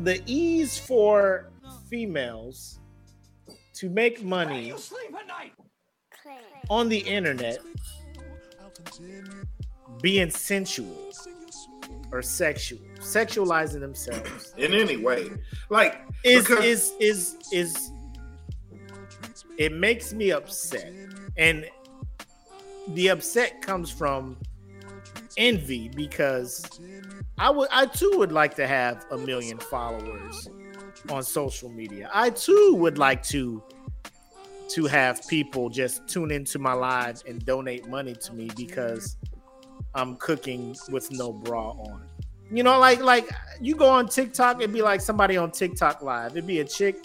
the 0.02 0.22
ease 0.26 0.78
for 0.78 1.50
females 1.88 2.78
to 3.74 3.88
make 3.88 4.22
money 4.22 4.72
on 6.70 6.88
the 6.88 6.98
internet 6.98 7.58
being 10.02 10.30
sensual 10.30 11.10
or 12.12 12.22
sexual 12.22 12.78
sexualizing 13.00 13.80
themselves 13.80 14.54
In 14.56 14.74
any 14.74 14.96
way. 14.96 15.30
Like 15.70 16.00
is 16.24 16.46
because- 16.46 16.64
is 16.64 16.92
is 17.00 17.36
is 17.52 17.90
it 19.58 19.72
makes 19.72 20.12
me 20.12 20.32
upset 20.32 20.92
and 21.38 21.66
the 22.88 23.08
upset 23.08 23.62
comes 23.62 23.90
from 23.90 24.36
envy 25.36 25.88
because 25.88 26.80
i 27.38 27.50
would 27.50 27.68
i 27.70 27.84
too 27.84 28.12
would 28.16 28.32
like 28.32 28.54
to 28.54 28.66
have 28.66 29.04
a 29.10 29.18
million 29.18 29.58
followers 29.58 30.48
on 31.10 31.22
social 31.22 31.68
media 31.68 32.08
i 32.14 32.30
too 32.30 32.74
would 32.78 32.96
like 32.96 33.22
to 33.22 33.62
to 34.68 34.86
have 34.86 35.26
people 35.28 35.68
just 35.68 36.06
tune 36.08 36.30
into 36.30 36.58
my 36.58 36.72
live 36.72 37.22
and 37.28 37.44
donate 37.44 37.86
money 37.86 38.14
to 38.14 38.32
me 38.32 38.50
because 38.56 39.16
i'm 39.94 40.16
cooking 40.16 40.74
with 40.90 41.10
no 41.12 41.32
bra 41.32 41.70
on 41.72 42.06
you 42.50 42.62
know, 42.62 42.78
like 42.78 43.00
like 43.00 43.28
you 43.60 43.74
go 43.74 43.88
on 43.88 44.08
TikTok, 44.08 44.58
it'd 44.58 44.72
be 44.72 44.82
like 44.82 45.00
somebody 45.00 45.36
on 45.36 45.50
TikTok 45.50 46.02
live. 46.02 46.32
It'd 46.32 46.46
be 46.46 46.60
a 46.60 46.64
chick 46.64 46.96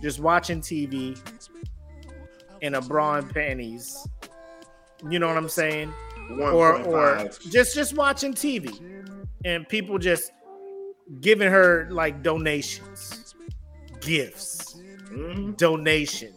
just 0.00 0.20
watching 0.20 0.60
TV 0.60 1.18
in 2.60 2.74
a 2.74 2.80
bra 2.80 3.16
and 3.16 3.32
panties. 3.32 4.06
You 5.10 5.18
know 5.18 5.28
what 5.28 5.36
I'm 5.36 5.48
saying? 5.48 5.92
Or 6.54 6.78
or 6.82 7.28
just 7.50 7.74
just 7.74 7.94
watching 7.96 8.32
TV 8.34 8.80
and 9.44 9.68
people 9.68 9.98
just 9.98 10.32
giving 11.20 11.50
her 11.50 11.86
like 11.90 12.22
donations, 12.22 13.34
gifts, 14.00 14.76
Mhm. 15.12 15.56
donations. 15.56 16.34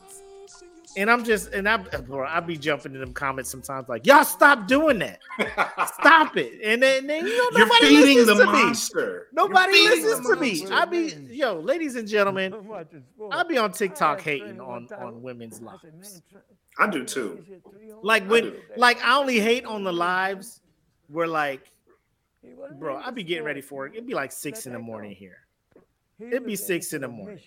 And 0.98 1.10
I'm 1.10 1.24
just 1.24 1.54
and 1.54 1.68
I 1.70 1.78
bro, 1.78 2.26
I 2.28 2.40
be 2.40 2.58
jumping 2.58 2.94
in 2.94 3.00
them 3.00 3.14
comments 3.14 3.50
sometimes 3.50 3.88
like, 3.88 4.06
y'all 4.06 4.24
stop 4.24 4.68
doing 4.68 5.00
that. 5.00 5.20
Stop 6.00 6.36
it. 6.38 6.60
And 6.64 6.82
then, 6.84 7.08
then 7.08 7.26
you 7.26 7.38
know 7.38 7.50
You're 7.58 7.68
nobody 7.68 7.88
feeding 7.88 8.26
listens 8.26 8.38
the 8.40 8.46
to 8.46 8.52
me. 8.52 9.24
Nobody 9.32 9.72
listens 9.82 10.28
to 10.28 10.36
me. 10.36 10.66
I 10.72 10.86
be 10.86 11.14
yo, 11.36 11.60
ladies 11.60 11.96
and 11.96 12.08
gentlemen, 12.08 12.54
I 13.32 13.44
be 13.44 13.58
on 13.58 13.72
TikTok 13.72 14.22
hating 14.22 14.60
on 14.60 14.90
on 14.98 15.22
women's 15.22 15.62
lives. 15.62 16.22
I 16.80 16.90
do 16.90 17.04
too. 17.04 17.46
Like 18.02 18.24
when 18.30 18.44
do. 18.46 18.62
like 18.78 19.04
I 19.04 19.18
only 19.18 19.40
hate 19.40 19.66
on 19.66 19.84
the 19.84 19.92
lives 19.92 20.62
where 21.08 21.28
like 21.28 21.72
bro, 22.80 22.98
I'd 22.98 23.16
be 23.16 23.24
getting 23.24 23.44
ready 23.44 23.62
for 23.62 23.86
it. 23.86 23.94
It'd 23.94 24.08
be 24.08 24.14
like 24.14 24.32
six 24.32 24.66
in 24.66 24.74
the 24.74 24.80
morning 24.80 25.12
here. 25.12 25.38
It'd 26.20 26.46
be 26.46 26.56
six 26.56 26.94
in 26.94 27.02
the 27.02 27.08
morning. 27.08 27.40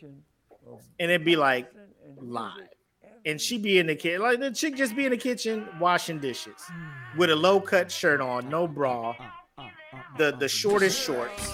And 0.99 1.11
it'd 1.11 1.25
be 1.25 1.37
like 1.37 1.71
live. 2.19 2.69
And 3.25 3.41
she'd 3.41 3.63
be 3.63 3.79
in 3.79 3.87
the 3.87 3.95
kitchen, 3.95 4.21
like 4.21 4.41
the 4.41 4.51
chick 4.51 4.77
just 4.77 4.97
be 4.97 5.05
in 5.05 5.13
the 5.13 5.17
kitchen 5.17 5.69
washing 5.79 6.19
dishes 6.19 6.61
with 7.17 7.31
a 7.31 7.37
low 7.37 7.61
cut 7.61 7.91
shirt 7.91 8.21
on, 8.21 8.49
no 8.49 8.67
bra, 8.67 9.15
the 10.19 10.33
the 10.33 10.49
shortest 10.49 11.01
shorts. 11.01 11.51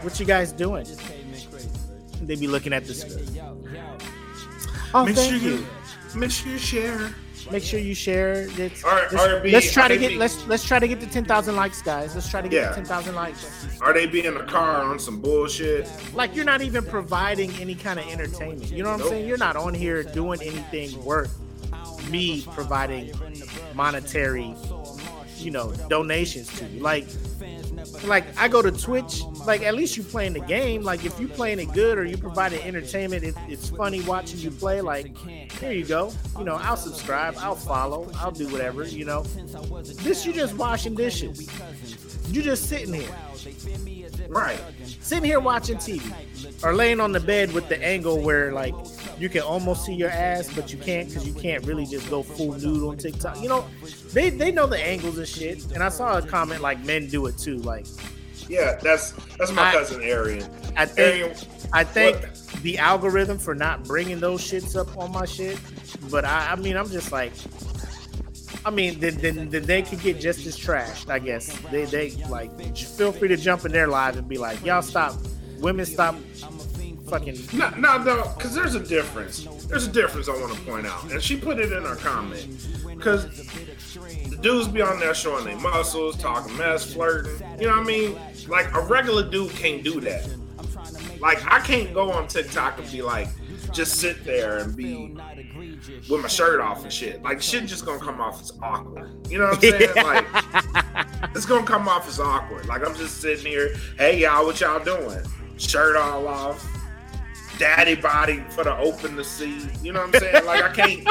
What 0.00 0.18
you 0.18 0.26
guys 0.26 0.52
doing? 0.52 0.86
They'd 2.22 2.40
be 2.40 2.48
looking 2.48 2.72
at 2.72 2.86
the 2.86 2.94
screen. 2.94 3.40
Oh, 4.94 5.04
Make 5.04 5.16
thank 5.16 5.28
sure 5.28 5.38
you. 5.38 5.58
you 5.58 5.66
make 6.16 6.30
sure 6.30 6.52
you 6.52 6.58
share. 6.58 7.14
Make 7.50 7.62
sure 7.62 7.78
you 7.78 7.94
share. 7.94 8.48
Let's, 8.56 8.82
All 8.84 8.90
right, 8.92 9.12
let's, 9.12 9.22
RB, 9.26 9.52
let's 9.52 9.72
try 9.72 9.88
to 9.88 9.96
RB. 9.96 10.00
get 10.00 10.12
let's 10.12 10.46
let's 10.46 10.64
try 10.64 10.78
to 10.78 10.88
get 10.88 10.98
to 11.00 11.06
ten 11.06 11.24
thousand 11.26 11.56
likes, 11.56 11.82
guys. 11.82 12.14
Let's 12.14 12.28
try 12.30 12.40
to 12.40 12.48
get 12.48 12.62
Yeah. 12.62 12.68
to 12.70 12.74
ten 12.76 12.84
thousand 12.86 13.14
likes. 13.14 13.80
Are 13.82 13.92
they 13.92 14.06
be 14.06 14.24
in 14.24 14.34
the 14.34 14.44
car 14.44 14.82
on 14.82 14.98
some 14.98 15.20
bullshit? 15.20 15.90
Like 16.14 16.34
you're 16.34 16.46
not 16.46 16.62
even 16.62 16.84
providing 16.86 17.50
any 17.60 17.74
kind 17.74 17.98
of 18.00 18.06
entertainment. 18.08 18.70
You 18.70 18.82
know 18.82 18.92
what 18.92 19.02
I'm 19.02 19.08
saying? 19.08 19.28
You're 19.28 19.36
not 19.36 19.56
on 19.56 19.74
here 19.74 20.02
doing 20.02 20.40
anything 20.40 21.04
worth 21.04 21.38
me 22.10 22.44
providing 22.52 23.12
monetary, 23.74 24.54
you 25.38 25.50
know, 25.50 25.72
donations 25.88 26.48
to 26.58 26.64
you. 26.66 26.80
Like, 26.80 27.06
like 28.04 28.24
I 28.38 28.48
go 28.48 28.62
to 28.62 28.70
Twitch. 28.70 29.22
Like 29.46 29.62
at 29.62 29.74
least 29.74 29.96
you 29.96 30.02
playing 30.02 30.32
the 30.32 30.40
game. 30.40 30.82
Like 30.82 31.04
if 31.04 31.18
you 31.20 31.28
playing 31.28 31.58
it 31.58 31.72
good 31.72 31.98
or 31.98 32.04
you 32.04 32.16
providing 32.16 32.60
entertainment, 32.62 33.24
it, 33.24 33.34
it's 33.48 33.68
funny 33.68 34.00
watching 34.02 34.40
you 34.40 34.50
play. 34.50 34.80
Like 34.80 35.16
here 35.52 35.72
you 35.72 35.84
go. 35.84 36.12
You 36.38 36.44
know, 36.44 36.56
I'll 36.56 36.76
subscribe. 36.76 37.34
I'll 37.38 37.54
follow. 37.54 38.10
I'll 38.16 38.30
do 38.30 38.48
whatever. 38.48 38.84
You 38.84 39.04
know, 39.04 39.22
this 40.02 40.24
you 40.24 40.32
just 40.32 40.54
washing 40.54 40.94
dishes. 40.94 41.48
You 42.28 42.42
just 42.42 42.68
sitting 42.68 42.92
here. 42.94 43.14
Right. 44.28 44.58
sitting 45.00 45.24
here 45.24 45.38
watching 45.38 45.76
TV 45.76 46.02
or 46.64 46.74
laying 46.74 46.98
on 46.98 47.12
the 47.12 47.20
bed 47.20 47.52
with 47.52 47.68
the 47.68 47.82
angle 47.84 48.20
where 48.22 48.52
like 48.52 48.74
you 49.18 49.28
can 49.28 49.42
almost 49.42 49.84
see 49.84 49.94
your 49.94 50.08
ass, 50.08 50.50
but 50.54 50.72
you 50.72 50.78
can't 50.78 51.08
because 51.08 51.26
you 51.26 51.34
can't 51.34 51.64
really 51.66 51.84
just 51.86 52.08
go 52.10 52.22
full 52.22 52.52
nude 52.54 52.82
on 52.88 52.96
TikTok. 52.96 53.40
You 53.42 53.48
know, 53.48 53.66
they 54.12 54.30
they 54.30 54.50
know 54.50 54.66
the 54.66 54.78
angles 54.82 55.18
and 55.18 55.28
shit. 55.28 55.70
And 55.72 55.82
I 55.82 55.88
saw 55.90 56.16
a 56.18 56.22
comment 56.22 56.62
like 56.62 56.82
men 56.84 57.06
do 57.08 57.26
it 57.26 57.36
too. 57.36 57.58
Like 57.58 57.86
Yeah, 58.48 58.76
that's 58.82 59.12
that's 59.36 59.52
my 59.52 59.68
I- 59.68 59.72
cousin 59.72 60.02
Arian. 60.02 60.50
I 60.76 60.86
think 60.86 60.98
Arian, 61.22 61.36
I 61.72 61.84
think 61.84 62.16
the 62.62 62.78
algorithm 62.78 63.38
for 63.38 63.54
not 63.54 63.84
bringing 63.84 64.18
those 64.20 64.40
shits 64.40 64.74
up 64.74 64.96
on 64.96 65.12
my 65.12 65.26
shit. 65.26 65.58
But 66.10 66.24
I, 66.24 66.52
I 66.52 66.56
mean, 66.56 66.76
I'm 66.76 66.88
just 66.88 67.12
like. 67.12 67.32
I 68.66 68.70
mean, 68.70 68.98
then, 68.98 69.16
then, 69.16 69.50
then 69.50 69.64
they 69.64 69.82
could 69.82 70.00
get 70.00 70.20
just 70.20 70.46
as 70.46 70.58
trashed. 70.58 71.10
I 71.10 71.18
guess 71.18 71.56
they 71.70 71.84
they 71.84 72.10
like 72.28 72.76
feel 72.76 73.12
free 73.12 73.28
to 73.28 73.36
jump 73.36 73.64
in 73.64 73.72
their 73.72 73.88
live 73.88 74.16
and 74.16 74.26
be 74.28 74.38
like, 74.38 74.64
y'all 74.64 74.82
stop, 74.82 75.14
women 75.58 75.84
stop, 75.84 76.14
fucking 77.08 77.38
no, 77.52 77.68
no, 77.70 78.02
no, 78.02 78.32
because 78.36 78.54
there's 78.54 78.74
a 78.74 78.80
difference. 78.80 79.44
There's 79.66 79.86
a 79.86 79.92
difference 79.92 80.28
I 80.28 80.32
want 80.32 80.54
to 80.54 80.60
point 80.62 80.86
out, 80.86 81.10
and 81.10 81.22
she 81.22 81.36
put 81.36 81.58
it 81.58 81.72
in 81.72 81.82
her 81.84 81.96
comment. 81.96 82.46
Because 82.86 83.26
the 84.30 84.38
dudes 84.40 84.68
be 84.68 84.80
on 84.80 84.98
there 84.98 85.14
showing 85.14 85.44
their 85.44 85.58
muscles, 85.58 86.16
talking 86.16 86.56
mess, 86.56 86.92
flirting. 86.92 87.38
You 87.60 87.66
know 87.66 87.76
what 87.76 87.80
I 87.80 87.84
mean? 87.84 88.18
Like 88.48 88.72
a 88.74 88.80
regular 88.80 89.28
dude 89.28 89.50
can't 89.52 89.84
do 89.84 90.00
that. 90.00 90.26
Like 91.20 91.44
I 91.52 91.60
can't 91.60 91.92
go 91.92 92.10
on 92.10 92.28
TikTok 92.28 92.78
and 92.78 92.90
be 92.90 93.02
like, 93.02 93.28
just 93.74 93.98
sit 94.00 94.24
there 94.24 94.58
and 94.58 94.76
be 94.76 95.16
with 96.08 96.22
my 96.22 96.28
shirt 96.28 96.60
off 96.60 96.82
and 96.84 96.92
shit. 96.92 97.22
Like 97.22 97.42
shit 97.42 97.66
just 97.66 97.84
gonna 97.84 97.98
come 98.00 98.20
off 98.20 98.40
as 98.40 98.52
awkward. 98.62 99.10
You 99.28 99.38
know 99.38 99.46
what 99.46 99.56
I'm 99.56 99.60
saying? 99.60 99.94
Like 99.96 100.24
it's 101.34 101.46
gonna 101.46 101.66
come 101.66 101.88
off 101.88 102.06
as 102.08 102.20
awkward. 102.20 102.66
Like 102.66 102.86
I'm 102.86 102.94
just 102.94 103.20
sitting 103.20 103.46
here, 103.46 103.74
hey 103.98 104.20
y'all, 104.20 104.44
what 104.46 104.60
y'all 104.60 104.82
doing? 104.82 105.20
Shirt 105.56 105.96
all 105.96 106.26
off, 106.28 106.66
daddy 107.58 107.94
body 107.94 108.42
for 108.50 108.64
the 108.64 108.76
open 108.78 109.16
to 109.16 109.24
see. 109.24 109.66
You 109.82 109.92
know 109.92 110.06
what 110.06 110.14
I'm 110.16 110.20
saying? 110.20 110.44
Like 110.46 110.62
I 110.62 110.72
can't, 110.72 111.08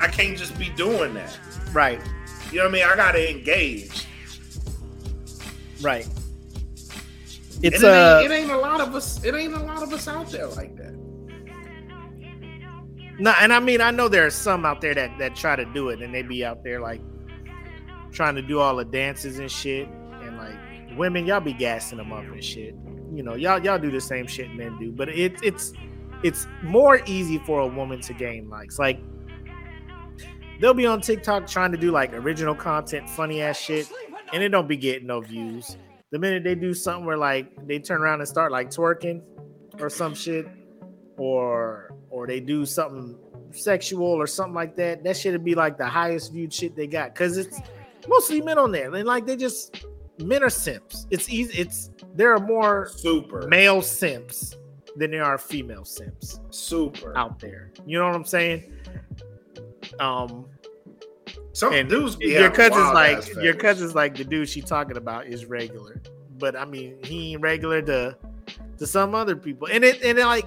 I 0.00 0.08
can't 0.08 0.36
just 0.36 0.58
be 0.58 0.70
doing 0.70 1.14
that. 1.14 1.38
right, 1.72 2.00
You 2.52 2.58
know 2.58 2.64
what 2.64 2.70
I 2.70 2.72
mean? 2.72 2.84
I 2.84 2.96
gotta 2.96 3.30
engage. 3.30 4.06
right. 5.80 6.06
And 7.56 7.64
It's 7.64 7.82
it, 7.82 7.84
uh, 7.84 8.20
ain't, 8.22 8.30
it 8.30 8.34
ain't 8.34 8.50
a 8.50 8.56
lot 8.58 8.82
of 8.82 8.94
us. 8.94 9.24
It 9.24 9.34
ain't 9.34 9.54
a 9.54 9.58
lot 9.58 9.82
of 9.82 9.90
us 9.92 10.06
out 10.08 10.30
there 10.30 10.46
like 10.48 10.76
that. 10.76 10.94
No, 13.18 13.32
and 13.40 13.52
I 13.52 13.60
mean 13.60 13.80
I 13.80 13.90
know 13.90 14.08
there 14.08 14.26
are 14.26 14.30
some 14.30 14.64
out 14.66 14.80
there 14.80 14.94
that 14.94 15.18
that 15.18 15.34
try 15.34 15.56
to 15.56 15.64
do 15.64 15.88
it 15.88 16.02
and 16.02 16.14
they 16.14 16.22
be 16.22 16.44
out 16.44 16.62
there 16.62 16.80
like 16.80 17.00
trying 18.12 18.34
to 18.34 18.42
do 18.42 18.60
all 18.60 18.76
the 18.76 18.84
dances 18.84 19.38
and 19.38 19.50
shit 19.50 19.88
and 20.22 20.36
like 20.36 20.98
women 20.98 21.26
y'all 21.26 21.40
be 21.40 21.52
gassing 21.52 21.98
them 21.98 22.12
up 22.12 22.24
and 22.24 22.44
shit. 22.44 22.74
You 23.14 23.22
know, 23.22 23.34
y'all 23.34 23.62
y'all 23.62 23.78
do 23.78 23.90
the 23.90 24.00
same 24.00 24.26
shit 24.26 24.54
men 24.54 24.78
do, 24.78 24.92
but 24.92 25.08
it 25.08 25.38
it's 25.42 25.72
it's 26.22 26.46
more 26.62 27.00
easy 27.06 27.38
for 27.38 27.60
a 27.60 27.66
woman 27.66 28.00
to 28.02 28.12
gain 28.12 28.48
likes. 28.48 28.78
Like 28.78 29.00
they'll 30.60 30.74
be 30.74 30.86
on 30.86 31.00
TikTok 31.00 31.46
trying 31.46 31.72
to 31.72 31.78
do 31.78 31.90
like 31.90 32.12
original 32.12 32.54
content, 32.54 33.08
funny 33.08 33.40
ass 33.42 33.58
shit, 33.58 33.90
and 34.32 34.42
it 34.42 34.50
don't 34.50 34.68
be 34.68 34.76
getting 34.76 35.06
no 35.06 35.20
views. 35.20 35.76
The 36.10 36.18
minute 36.18 36.44
they 36.44 36.54
do 36.54 36.74
something 36.74 37.04
where 37.04 37.16
like 37.16 37.66
they 37.66 37.78
turn 37.78 38.00
around 38.00 38.20
and 38.20 38.28
start 38.28 38.52
like 38.52 38.70
twerking 38.70 39.22
or 39.80 39.90
some 39.90 40.14
shit, 40.14 40.46
or 41.16 41.94
or 42.10 42.26
they 42.26 42.40
do 42.40 42.64
something 42.66 43.16
sexual 43.52 44.06
or 44.06 44.26
something 44.26 44.54
like 44.54 44.76
that, 44.76 45.02
that 45.04 45.16
should 45.16 45.42
be 45.44 45.54
like 45.54 45.78
the 45.78 45.86
highest 45.86 46.32
viewed 46.32 46.52
shit 46.52 46.76
they 46.76 46.86
got 46.86 47.14
because 47.14 47.36
it's 47.36 47.60
mostly 48.08 48.40
men 48.40 48.58
on 48.58 48.72
there. 48.72 48.94
And 48.94 49.06
like 49.06 49.26
they 49.26 49.36
just 49.36 49.86
men 50.18 50.42
are 50.42 50.50
simps. 50.50 51.06
It's 51.10 51.28
easy. 51.28 51.58
It's 51.58 51.90
there 52.14 52.32
are 52.34 52.40
more 52.40 52.88
Super. 52.88 53.46
male 53.48 53.82
simps 53.82 54.56
than 54.96 55.10
there 55.10 55.24
are 55.24 55.38
female 55.38 55.84
simps 55.84 56.40
Super. 56.50 57.16
out 57.16 57.38
there. 57.38 57.72
You 57.86 57.98
know 57.98 58.06
what 58.06 58.14
I'm 58.14 58.24
saying? 58.24 58.72
Um, 60.00 60.46
Some 61.52 61.72
and 61.72 61.88
dudes 61.88 62.16
be 62.16 62.28
your 62.28 62.50
cousin's 62.50 62.92
like 62.92 63.26
your 63.34 63.54
fetish. 63.54 63.60
cousin's 63.60 63.94
like 63.94 64.16
the 64.16 64.24
dude 64.24 64.48
she 64.48 64.60
talking 64.62 64.96
about 64.96 65.26
is 65.26 65.46
regular, 65.46 66.00
but 66.38 66.56
I 66.56 66.64
mean 66.64 66.98
he 67.04 67.32
ain't 67.32 67.42
regular 67.42 67.82
to 67.82 68.16
to 68.78 68.86
some 68.86 69.14
other 69.14 69.36
people. 69.36 69.68
And 69.70 69.84
it 69.84 70.02
and 70.02 70.18
it 70.18 70.24
like 70.24 70.46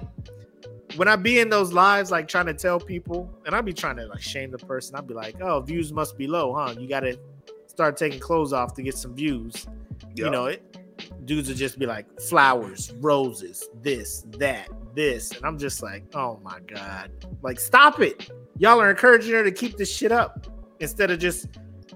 when 0.96 1.08
I 1.08 1.16
be 1.16 1.38
in 1.38 1.48
those 1.48 1.72
lives, 1.72 2.10
like 2.10 2.28
trying 2.28 2.46
to 2.46 2.54
tell 2.54 2.80
people, 2.80 3.30
and 3.46 3.54
I 3.54 3.60
be 3.60 3.72
trying 3.72 3.96
to 3.96 4.06
like 4.06 4.22
shame 4.22 4.50
the 4.50 4.58
person. 4.58 4.96
I'd 4.96 5.06
be 5.06 5.14
like, 5.14 5.40
"Oh, 5.40 5.60
views 5.60 5.92
must 5.92 6.16
be 6.16 6.26
low, 6.26 6.54
huh? 6.54 6.74
You 6.78 6.88
got 6.88 7.00
to 7.00 7.18
start 7.66 7.96
taking 7.96 8.20
clothes 8.20 8.52
off 8.52 8.74
to 8.74 8.82
get 8.82 8.96
some 8.96 9.14
views." 9.14 9.66
You 10.14 10.30
know, 10.30 10.46
it 10.46 10.76
dudes 11.24 11.48
would 11.48 11.56
just 11.56 11.78
be 11.78 11.86
like 11.86 12.20
flowers, 12.20 12.92
roses, 13.00 13.68
this, 13.82 14.26
that, 14.38 14.68
this, 14.94 15.32
and 15.32 15.44
I'm 15.44 15.58
just 15.58 15.82
like, 15.82 16.04
"Oh 16.14 16.40
my 16.42 16.58
god!" 16.66 17.10
Like, 17.42 17.60
stop 17.60 18.00
it! 18.00 18.30
Y'all 18.58 18.80
are 18.80 18.90
encouraging 18.90 19.32
her 19.32 19.44
to 19.44 19.52
keep 19.52 19.76
this 19.76 19.94
shit 19.94 20.12
up 20.12 20.46
instead 20.80 21.10
of 21.10 21.18
just 21.18 21.46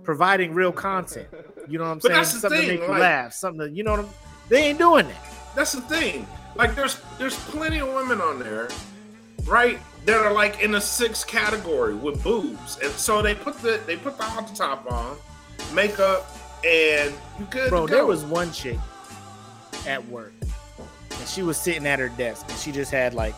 providing 0.03 0.55
real 0.55 0.73
content. 0.73 1.29
You 1.69 1.79
know 1.79 1.85
what 1.85 1.91
I'm 1.91 1.99
But 1.99 2.13
saying? 2.13 2.25
Something 2.25 2.51
to 2.51 2.67
thing, 2.67 2.81
make 2.81 2.89
you 2.89 2.95
laugh. 2.95 3.33
Something 3.33 3.69
to, 3.69 3.75
you 3.75 3.83
know 3.83 3.93
what 3.93 4.01
I'm. 4.01 4.09
They 4.49 4.65
ain't 4.65 4.79
doing 4.79 5.09
that. 5.09 5.35
That's 5.55 5.73
the 5.73 5.81
thing. 5.83 6.27
Like 6.57 6.75
there's 6.75 7.01
there's 7.19 7.37
plenty 7.47 7.79
of 7.79 7.89
women 7.89 8.21
on 8.21 8.39
there, 8.39 8.69
right? 9.45 9.79
That 10.07 10.19
are 10.21 10.33
like 10.33 10.61
in 10.63 10.75
a 10.75 10.81
sixth 10.81 11.27
category 11.27 11.95
with 11.95 12.23
boobs, 12.23 12.79
and 12.83 12.93
so 12.93 13.23
they 13.23 13.35
put 13.35 13.59
the 13.61 13.81
they 13.87 13.97
put 13.97 14.17
the 14.19 14.25
hot 14.25 14.55
top 14.55 14.91
on, 14.91 15.17
makeup, 15.73 16.27
and 16.65 17.13
you 17.39 17.47
good. 17.51 17.71
Bro, 17.71 17.89
there 17.89 18.07
was 18.07 18.23
one 18.25 18.53
chick 18.53 18.79
at 19.87 20.07
work, 20.09 20.33
and 20.41 21.29
she 21.29 21.43
was 21.43 21.57
sitting 21.57 21.87
at 21.87 21.99
her 21.99 22.11
desk, 22.11 22.47
and 22.49 22.59
she 22.59 22.71
just 22.71 22.91
had 22.91 23.15
like, 23.15 23.35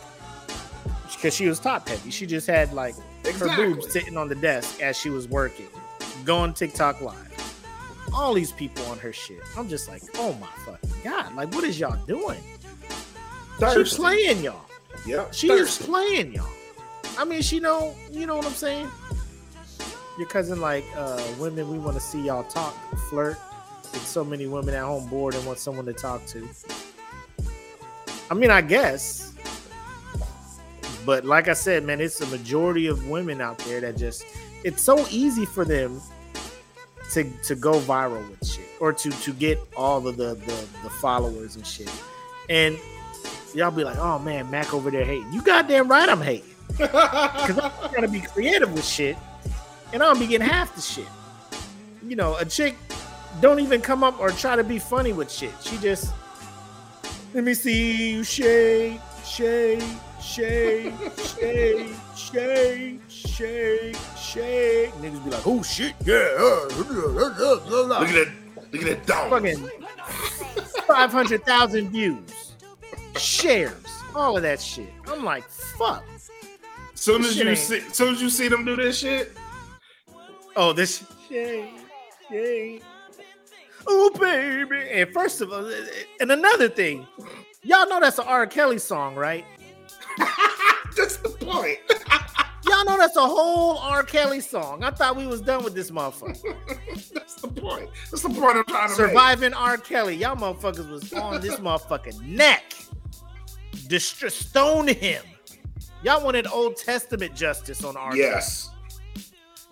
because 1.14 1.34
she 1.34 1.48
was 1.48 1.58
top 1.58 1.88
heavy, 1.88 2.10
she 2.10 2.26
just 2.26 2.46
had 2.46 2.72
like 2.72 2.94
her 3.38 3.56
boobs 3.56 3.90
sitting 3.90 4.16
on 4.16 4.28
the 4.28 4.34
desk 4.34 4.82
as 4.82 4.98
she 4.98 5.08
was 5.08 5.28
working, 5.28 5.68
going 6.24 6.52
TikTok 6.52 7.00
live. 7.00 7.22
All 8.14 8.34
these 8.34 8.52
people 8.52 8.84
on 8.86 8.98
her 8.98 9.12
shit. 9.12 9.40
I'm 9.56 9.68
just 9.68 9.88
like, 9.88 10.02
oh 10.16 10.32
my 10.34 10.46
fucking 10.64 11.02
god! 11.04 11.34
Like, 11.34 11.54
what 11.54 11.64
is 11.64 11.78
y'all 11.78 11.96
doing? 12.06 12.40
Thirsty. 13.58 13.90
She 13.90 13.96
playing 13.96 14.44
y'all. 14.44 14.66
Yep. 15.06 15.34
She 15.34 15.48
thirsty. 15.48 15.82
is 15.82 15.88
playing 15.88 16.32
y'all. 16.34 16.48
I 17.18 17.24
mean, 17.24 17.42
she 17.42 17.60
know, 17.60 17.94
you 18.10 18.26
know 18.26 18.36
what 18.36 18.46
I'm 18.46 18.52
saying? 18.52 18.90
Your 20.18 20.28
cousin, 20.28 20.60
like, 20.60 20.84
uh, 20.96 21.22
women, 21.38 21.70
we 21.70 21.78
want 21.78 21.96
to 21.96 22.00
see 22.00 22.22
y'all 22.22 22.44
talk, 22.44 22.74
flirt. 23.08 23.38
With 23.92 24.06
so 24.06 24.24
many 24.24 24.46
women 24.46 24.74
at 24.74 24.82
home 24.82 25.08
bored 25.08 25.34
and 25.34 25.46
want 25.46 25.58
someone 25.58 25.86
to 25.86 25.92
talk 25.92 26.26
to. 26.26 26.46
I 28.30 28.34
mean, 28.34 28.50
I 28.50 28.60
guess. 28.60 29.32
But 31.06 31.24
like 31.24 31.48
I 31.48 31.52
said, 31.52 31.84
man, 31.84 32.00
it's 32.00 32.20
a 32.20 32.26
majority 32.26 32.88
of 32.88 33.08
women 33.08 33.40
out 33.40 33.58
there 33.58 33.80
that 33.80 33.96
just 33.96 34.26
it's 34.64 34.82
so 34.82 35.06
easy 35.08 35.46
for 35.46 35.64
them 35.64 36.02
to 37.12 37.30
to 37.44 37.54
go 37.54 37.78
viral 37.80 38.28
with 38.28 38.46
shit 38.46 38.66
or 38.80 38.92
to 38.92 39.10
to 39.10 39.32
get 39.32 39.60
all 39.76 40.06
of 40.08 40.16
the 40.16 40.34
the, 40.34 40.66
the 40.82 40.90
followers 40.90 41.54
and 41.54 41.64
shit. 41.66 41.90
And 42.50 42.76
y'all 43.56 43.70
be 43.70 43.84
like, 43.84 43.98
oh 43.98 44.18
man, 44.18 44.50
Mac 44.50 44.72
over 44.74 44.90
there 44.90 45.04
hating. 45.04 45.32
You 45.32 45.42
goddamn 45.42 45.88
right 45.88 46.08
I'm 46.08 46.20
hating. 46.20 46.50
Because 46.76 47.58
I'm 47.58 47.94
gonna 47.94 48.08
be 48.08 48.20
creative 48.20 48.72
with 48.72 48.84
shit, 48.84 49.16
and 49.92 50.02
I 50.02 50.06
don't 50.06 50.18
be 50.18 50.26
getting 50.26 50.46
half 50.46 50.74
the 50.74 50.82
shit. 50.82 51.06
You 52.06 52.16
know, 52.16 52.36
a 52.36 52.44
chick 52.44 52.76
don't 53.40 53.60
even 53.60 53.80
come 53.80 54.04
up 54.04 54.20
or 54.20 54.30
try 54.30 54.56
to 54.56 54.64
be 54.64 54.78
funny 54.78 55.12
with 55.12 55.30
shit. 55.30 55.52
She 55.62 55.78
just 55.78 56.12
let 57.32 57.44
me 57.44 57.54
see 57.54 58.12
you 58.12 58.24
shake, 58.24 59.00
shake, 59.24 59.82
shake, 60.20 60.92
shake, 61.18 61.94
shake, 62.16 63.00
shake, 63.08 63.96
shake. 64.18 64.92
Niggas 64.94 65.24
be 65.24 65.30
like, 65.30 65.46
oh 65.46 65.62
shit, 65.62 65.94
yeah. 66.04 66.28
Uh, 66.38 66.68
look 66.76 66.90
at 66.90 68.14
that. 68.14 68.32
Look 68.72 68.82
at 68.82 69.06
that 69.06 69.06
dog. 69.06 69.30
Fucking 69.30 69.70
500,000 70.86 71.90
views, 71.90 72.45
shares, 73.18 73.72
all 74.14 74.36
of 74.36 74.42
that 74.42 74.60
shit. 74.60 74.92
I'm 75.06 75.24
like, 75.24 75.44
fuck. 75.48 76.04
Soon 76.94 77.22
as 77.22 77.36
you 77.36 77.48
ain't- 77.48 77.58
see, 77.58 77.80
soon 77.92 78.14
as 78.14 78.22
you 78.22 78.30
see 78.30 78.48
them 78.48 78.64
do 78.64 78.76
this 78.76 78.98
shit, 78.98 79.32
Oh, 80.58 80.72
this 80.72 81.04
shade. 81.28 82.82
Oh, 83.86 84.10
baby. 84.18 84.88
And 84.90 85.12
first 85.12 85.42
of 85.42 85.52
all, 85.52 85.70
and 86.18 86.32
another 86.32 86.68
thing, 86.70 87.06
y'all 87.62 87.86
know 87.88 88.00
that's 88.00 88.18
an 88.18 88.24
R. 88.26 88.46
Kelly 88.46 88.78
song, 88.78 89.14
right? 89.14 89.44
that's 90.96 91.18
the 91.18 91.28
point. 91.28 91.78
Y'all 92.68 92.84
know 92.84 92.98
that's 92.98 93.14
a 93.14 93.20
whole 93.24 93.78
R. 93.78 94.02
Kelly 94.02 94.40
song. 94.40 94.82
I 94.82 94.90
thought 94.90 95.14
we 95.14 95.24
was 95.24 95.40
done 95.40 95.62
with 95.62 95.72
this 95.72 95.92
motherfucker. 95.92 96.42
that's 97.14 97.36
the 97.36 97.46
point. 97.46 97.88
That's 98.10 98.22
the 98.22 98.28
point 98.28 98.56
I'm 98.56 98.64
trying 98.64 98.88
to 98.88 98.94
Surviving 98.96 99.54
R. 99.54 99.76
Kelly. 99.76 100.16
Y'all 100.16 100.34
motherfuckers 100.34 100.90
was 100.90 101.12
on 101.12 101.40
this 101.40 101.56
motherfucking 101.60 102.20
neck. 102.22 102.74
Dist- 103.88 104.30
stone 104.30 104.88
him. 104.88 105.22
Y'all 106.02 106.24
wanted 106.24 106.46
Old 106.46 106.76
Testament 106.76 107.34
justice 107.34 107.82
on 107.84 107.96
R. 107.96 108.10
make. 108.10 108.18
Yes. 108.18 108.70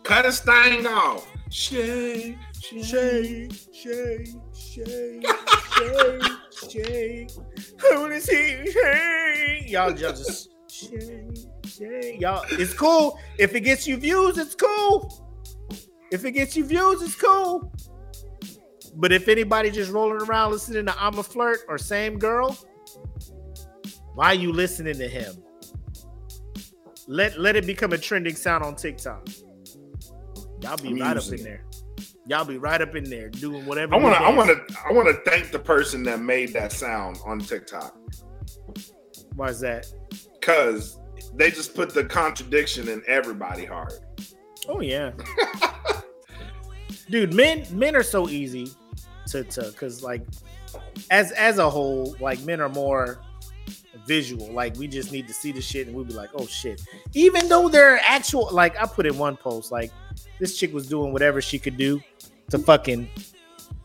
Cut 0.03 0.25
his 0.25 0.41
thing 0.41 0.87
off. 0.87 1.27
Shake, 1.51 2.37
Kelly. 2.63 2.83
shake. 2.83 3.53
Shake, 3.53 3.53
shake, 3.73 4.29
shake, 4.55 5.27
shake, 5.77 6.23
shake. 6.71 7.31
I 7.93 7.99
wanna 7.99 8.21
see 8.21 8.51
you 8.53 8.73
shake. 8.73 9.71
Y'all 9.71 9.93
just 9.93 10.51
shake, 10.71 11.37
shake. 11.67 12.21
Y'all, 12.21 12.45
it's 12.51 12.75
cool. 12.75 13.19
If 13.39 13.55
it 13.55 13.61
gets 13.61 13.87
you 13.87 13.97
views, 13.97 14.37
it's 14.39 14.55
cool. 14.55 15.21
If 16.11 16.25
it 16.25 16.33
gets 16.33 16.57
you 16.57 16.65
views, 16.65 17.03
it's 17.03 17.15
cool. 17.15 17.73
But 18.97 19.13
if 19.13 19.29
anybody 19.29 19.71
just 19.71 19.91
rolling 19.91 20.23
around 20.23 20.53
listening 20.53 20.87
to 20.87 20.95
I'm 21.03 21.19
a 21.19 21.23
flirt 21.23 21.61
or 21.69 21.79
same 21.79 22.19
girl, 22.19 22.57
why 24.15 24.27
are 24.27 24.35
you 24.35 24.53
listening 24.53 24.97
to 24.99 25.09
him? 25.09 25.35
Let 27.07 27.39
let 27.39 27.57
it 27.57 27.67
become 27.67 27.93
a 27.93 27.99
trending 27.99 28.35
sound 28.37 28.65
on 28.65 28.77
TikTok. 28.77 29.29
Y'all 30.63 30.77
be 30.79 30.89
I'm 30.91 30.99
right 31.01 31.17
up 31.17 31.27
in 31.29 31.35
it. 31.35 31.43
there. 31.43 31.65
Y'all 32.27 32.45
be 32.45 32.57
right 32.57 32.81
up 32.81 32.95
in 32.97 33.05
there 33.05 33.29
doing 33.29 33.67
whatever. 33.67 33.95
I 33.95 33.99
want 33.99 34.17
to. 34.17 34.23
I 34.23 34.31
want 34.35 34.49
to. 34.69 34.77
I 34.89 34.93
want 34.93 35.09
to 35.09 35.31
thank 35.31 35.51
the 35.51 35.59
person 35.59 36.03
that 36.05 36.21
made 36.21 36.53
that 36.55 36.73
sound 36.73 37.19
on 37.27 37.39
TikTok 37.41 37.95
Why 39.35 39.49
is 39.49 39.61
that? 39.61 39.87
because 40.41 40.99
they 41.35 41.51
just 41.51 41.75
put 41.75 41.93
the 41.93 42.05
contradiction 42.05 42.89
in 42.89 43.03
everybody 43.07 43.65
hard. 43.67 43.93
Oh 44.69 44.81
yeah, 44.81 45.13
dude. 47.11 47.35
Men 47.35 47.67
men 47.71 47.95
are 47.97 48.03
so 48.03 48.29
easy 48.31 48.69
to 49.29 49.45
to 49.45 49.63
because 49.73 50.03
like 50.03 50.23
as 51.11 51.33
as 51.33 51.59
a 51.59 51.69
whole, 51.69 52.17
like 52.21 52.41
men 52.45 52.61
are 52.63 52.69
more 52.71 53.21
visual. 54.07 54.51
Like 54.53 54.77
we 54.77 54.87
just 54.89 55.13
need 55.13 55.27
to 55.29 55.35
see 55.35 55.53
the 55.53 55.61
shit 55.61 55.87
and 55.87 55.95
we'll 55.95 56.05
be 56.05 56.15
like, 56.15 56.31
oh 56.35 56.47
shit. 56.47 56.83
Even 57.13 57.49
though 57.49 57.69
they're 57.69 58.01
actual, 58.05 58.49
like 58.53 58.81
I 58.81 58.87
put 58.87 59.07
in 59.07 59.19
one 59.19 59.37
post, 59.37 59.73
like 59.73 59.91
this 60.39 60.59
chick 60.59 60.73
was 60.73 60.87
doing 60.89 61.13
whatever 61.13 61.41
she 61.41 61.59
could 61.59 61.77
do 61.77 62.01
to 62.51 62.59
fucking, 62.59 63.09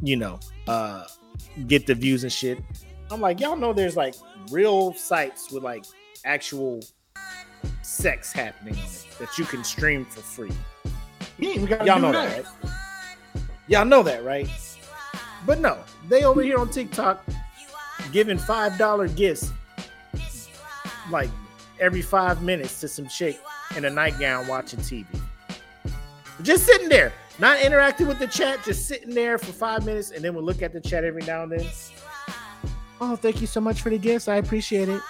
you 0.01 0.15
know, 0.15 0.39
uh 0.67 1.05
get 1.67 1.87
the 1.87 1.95
views 1.95 2.23
and 2.23 2.31
shit. 2.31 2.59
I'm 3.11 3.21
like, 3.21 3.39
y'all 3.39 3.55
know 3.55 3.73
there's 3.73 3.97
like 3.97 4.15
real 4.51 4.93
sites 4.93 5.51
with 5.51 5.63
like 5.63 5.85
actual 6.25 6.81
sex 7.81 8.31
happening 8.31 8.77
that 9.19 9.37
you 9.37 9.45
can 9.45 9.63
stream 9.63 10.05
for 10.05 10.21
free. 10.21 10.51
Gotta 11.67 11.85
Y'all 11.85 11.99
know 11.99 12.11
that, 12.11 12.37
right? 12.37 12.73
Y'all 13.67 13.85
know 13.85 14.03
that, 14.03 14.23
right? 14.23 14.49
But 15.45 15.59
no, 15.59 15.77
they 16.07 16.23
over 16.23 16.41
here 16.41 16.57
on 16.57 16.69
TikTok 16.69 17.25
giving 18.11 18.37
five 18.37 18.77
dollar 18.77 19.07
gifts 19.07 19.51
like 21.09 21.29
every 21.79 22.01
five 22.01 22.41
minutes 22.41 22.79
to 22.81 22.87
some 22.87 23.07
chick 23.07 23.39
in 23.75 23.85
a 23.85 23.89
nightgown 23.89 24.47
watching 24.47 24.79
TV. 24.79 25.05
Just 26.41 26.65
sitting 26.65 26.89
there, 26.89 27.11
not 27.37 27.59
interacting 27.61 28.07
with 28.07 28.19
the 28.19 28.27
chat, 28.27 28.63
just 28.63 28.87
sitting 28.87 29.13
there 29.13 29.37
for 29.37 29.51
five 29.51 29.85
minutes, 29.85 30.11
and 30.11 30.23
then 30.23 30.33
we'll 30.33 30.43
look 30.43 30.61
at 30.61 30.73
the 30.73 30.81
chat 30.81 31.03
every 31.03 31.23
now 31.23 31.43
and 31.43 31.51
then. 31.51 31.67
Oh, 33.01 33.15
thank 33.15 33.41
you 33.41 33.47
so 33.47 33.61
much 33.61 33.81
for 33.81 33.89
the 33.89 33.97
gifts. 33.97 34.27
I 34.27 34.37
appreciate 34.37 34.89
it. 34.89 35.01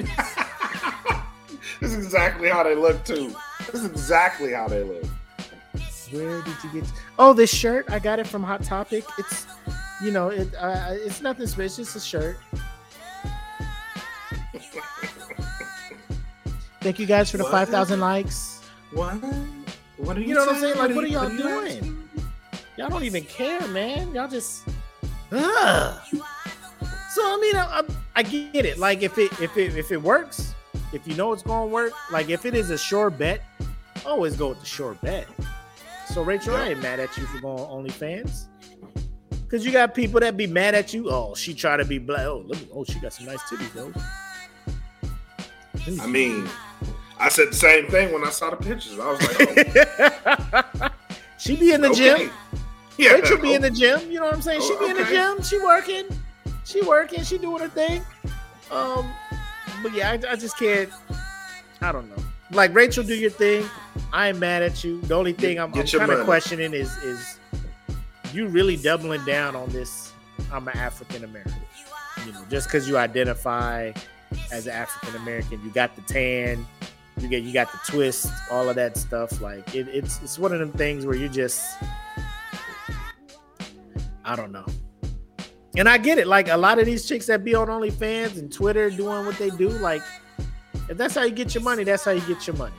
This 1.80 1.92
is 1.92 2.06
exactly 2.06 2.48
how 2.48 2.62
they 2.62 2.74
look 2.74 3.04
too. 3.04 3.34
This 3.70 3.82
is 3.82 3.84
exactly 3.84 4.52
how 4.52 4.68
they 4.68 4.82
look. 4.82 5.04
Where 6.10 6.40
did 6.40 6.54
you 6.64 6.80
get? 6.80 6.90
Oh, 7.18 7.34
this 7.34 7.52
shirt. 7.52 7.90
I 7.90 7.98
got 7.98 8.18
it 8.18 8.26
from 8.26 8.42
Hot 8.42 8.62
Topic. 8.62 9.04
It's, 9.18 9.46
you 10.02 10.10
know, 10.10 10.28
it. 10.28 10.54
Uh, 10.54 10.92
it's 10.92 11.20
nothing 11.20 11.46
special. 11.46 11.64
It's 11.66 11.76
just 11.76 11.96
a 11.96 12.00
shirt. 12.00 12.38
Thank 16.80 16.98
you 16.98 17.06
guys 17.06 17.30
for 17.30 17.38
the 17.38 17.44
What? 17.44 17.52
five 17.52 17.68
thousand 17.68 18.00
likes. 18.00 18.60
What? 18.92 19.14
What 19.96 20.16
are 20.16 20.20
you? 20.20 20.28
You 20.28 20.34
know 20.34 20.46
what 20.46 20.56
I'm 20.56 20.60
saying? 20.60 20.76
Like, 20.76 20.90
are 20.90 20.94
what 20.94 21.04
are 21.04 21.08
y'all 21.08 21.28
doing? 21.28 22.08
Y'all 22.76 22.88
don't 22.88 23.04
even 23.04 23.24
care, 23.24 23.66
man. 23.68 24.12
Y'all 24.14 24.28
just, 24.28 24.64
ugh. 25.30 26.00
So 27.14 27.22
I 27.22 27.38
mean, 27.40 27.56
I, 27.56 27.80
I, 27.80 27.82
I 28.16 28.22
get 28.22 28.66
it. 28.66 28.78
Like 28.78 29.02
if 29.02 29.16
it 29.18 29.32
if 29.40 29.56
it 29.56 29.76
if 29.76 29.92
it 29.92 30.02
works, 30.02 30.54
if 30.92 31.06
you 31.06 31.14
know 31.14 31.32
it's 31.32 31.42
going 31.42 31.68
to 31.68 31.72
work, 31.72 31.92
like 32.10 32.28
if 32.28 32.44
it 32.44 32.54
is 32.54 32.70
a 32.70 32.78
sure 32.78 33.10
bet, 33.10 33.42
always 34.04 34.36
go 34.36 34.48
with 34.48 34.60
the 34.60 34.66
sure 34.66 34.94
bet. 34.94 35.26
So 36.12 36.22
Rachel, 36.22 36.56
I 36.56 36.70
ain't 36.70 36.82
mad 36.82 37.00
at 37.00 37.16
you 37.16 37.24
for 37.26 37.40
going 37.40 37.60
on 37.60 37.84
OnlyFans. 37.84 38.46
Cause 39.48 39.64
you 39.64 39.70
got 39.70 39.94
people 39.94 40.18
that 40.18 40.36
be 40.36 40.48
mad 40.48 40.74
at 40.74 40.92
you. 40.92 41.10
Oh, 41.10 41.34
she 41.36 41.54
try 41.54 41.76
to 41.76 41.84
be 41.84 41.98
black. 41.98 42.26
Oh, 42.26 42.42
look, 42.44 42.58
oh, 42.74 42.84
she 42.84 42.98
got 42.98 43.12
some 43.12 43.26
nice 43.26 43.40
titties 43.42 43.72
though. 43.72 43.92
I 46.00 46.06
mean, 46.06 46.48
I 47.18 47.28
said 47.28 47.50
the 47.50 47.54
same 47.54 47.88
thing 47.88 48.12
when 48.12 48.24
I 48.24 48.30
saw 48.30 48.50
the 48.50 48.56
pictures. 48.56 48.98
I 48.98 49.10
was 49.10 49.22
like, 49.22 50.72
oh, 50.82 50.88
she 51.38 51.56
be 51.56 51.72
in 51.72 51.80
the 51.80 51.90
okay. 51.90 52.18
gym. 52.18 52.30
Yeah, 52.96 53.12
Rachel 53.12 53.38
be 53.38 53.54
in 53.54 53.62
the 53.62 53.70
gym. 53.70 54.10
You 54.10 54.20
know 54.20 54.26
what 54.26 54.34
I'm 54.34 54.42
saying? 54.42 54.60
She 54.60 54.72
Oh, 54.72 54.78
be 54.78 54.90
in 54.90 54.96
the 54.96 55.04
gym. 55.04 55.42
She 55.42 55.58
working. 55.58 56.04
She 56.64 56.80
working. 56.82 57.22
She 57.24 57.38
doing 57.38 57.60
her 57.60 57.68
thing. 57.68 58.02
Um, 58.70 59.12
but 59.82 59.92
yeah, 59.92 60.10
I, 60.10 60.32
I 60.32 60.36
just 60.36 60.56
can't. 60.58 60.90
I 61.80 61.92
don't 61.92 62.08
know. 62.08 62.22
Like 62.50 62.74
Rachel, 62.74 63.04
do 63.04 63.14
your 63.14 63.30
thing. 63.30 63.68
I 64.12 64.28
ain't 64.28 64.38
mad 64.38 64.62
at 64.62 64.84
you. 64.84 65.00
The 65.02 65.14
only 65.14 65.32
thing 65.32 65.58
I'm, 65.58 65.74
I'm 65.74 65.86
kind 65.86 66.12
of 66.12 66.24
questioning 66.24 66.72
is 66.72 66.96
is 66.98 67.38
you 68.32 68.46
really 68.46 68.76
doubling 68.76 69.24
down 69.24 69.56
on 69.56 69.68
this? 69.70 70.12
I'm 70.52 70.66
an 70.68 70.76
African 70.76 71.24
American. 71.24 71.54
You 72.24 72.32
know, 72.32 72.44
just 72.48 72.68
because 72.68 72.88
you 72.88 72.96
identify 72.96 73.92
as 74.52 74.66
an 74.66 74.72
African 74.72 75.16
American, 75.20 75.62
you 75.64 75.70
got 75.70 75.94
the 75.96 76.02
tan, 76.02 76.66
you 77.20 77.28
get 77.28 77.42
you 77.42 77.52
got 77.52 77.70
the 77.72 77.78
twist, 77.86 78.30
all 78.50 78.68
of 78.68 78.76
that 78.76 78.96
stuff. 78.96 79.40
Like 79.40 79.74
it, 79.74 79.88
it's 79.88 80.20
it's 80.22 80.38
one 80.38 80.52
of 80.52 80.58
them 80.58 80.72
things 80.72 81.06
where 81.06 81.16
you 81.16 81.28
just 81.28 81.64
I 84.24 84.36
don't 84.36 84.52
know. 84.52 84.66
And 85.76 85.88
I 85.88 85.98
get 85.98 86.18
it. 86.18 86.26
Like 86.26 86.48
a 86.48 86.56
lot 86.56 86.78
of 86.78 86.86
these 86.86 87.06
chicks 87.06 87.26
that 87.26 87.44
be 87.44 87.54
on 87.54 87.68
OnlyFans 87.68 88.38
and 88.38 88.52
Twitter 88.52 88.90
doing 88.90 89.26
what 89.26 89.36
they 89.38 89.50
do, 89.50 89.68
like 89.68 90.02
if 90.88 90.96
that's 90.96 91.14
how 91.14 91.22
you 91.22 91.32
get 91.32 91.54
your 91.54 91.62
money, 91.62 91.84
that's 91.84 92.04
how 92.04 92.12
you 92.12 92.20
get 92.22 92.46
your 92.46 92.56
money. 92.56 92.74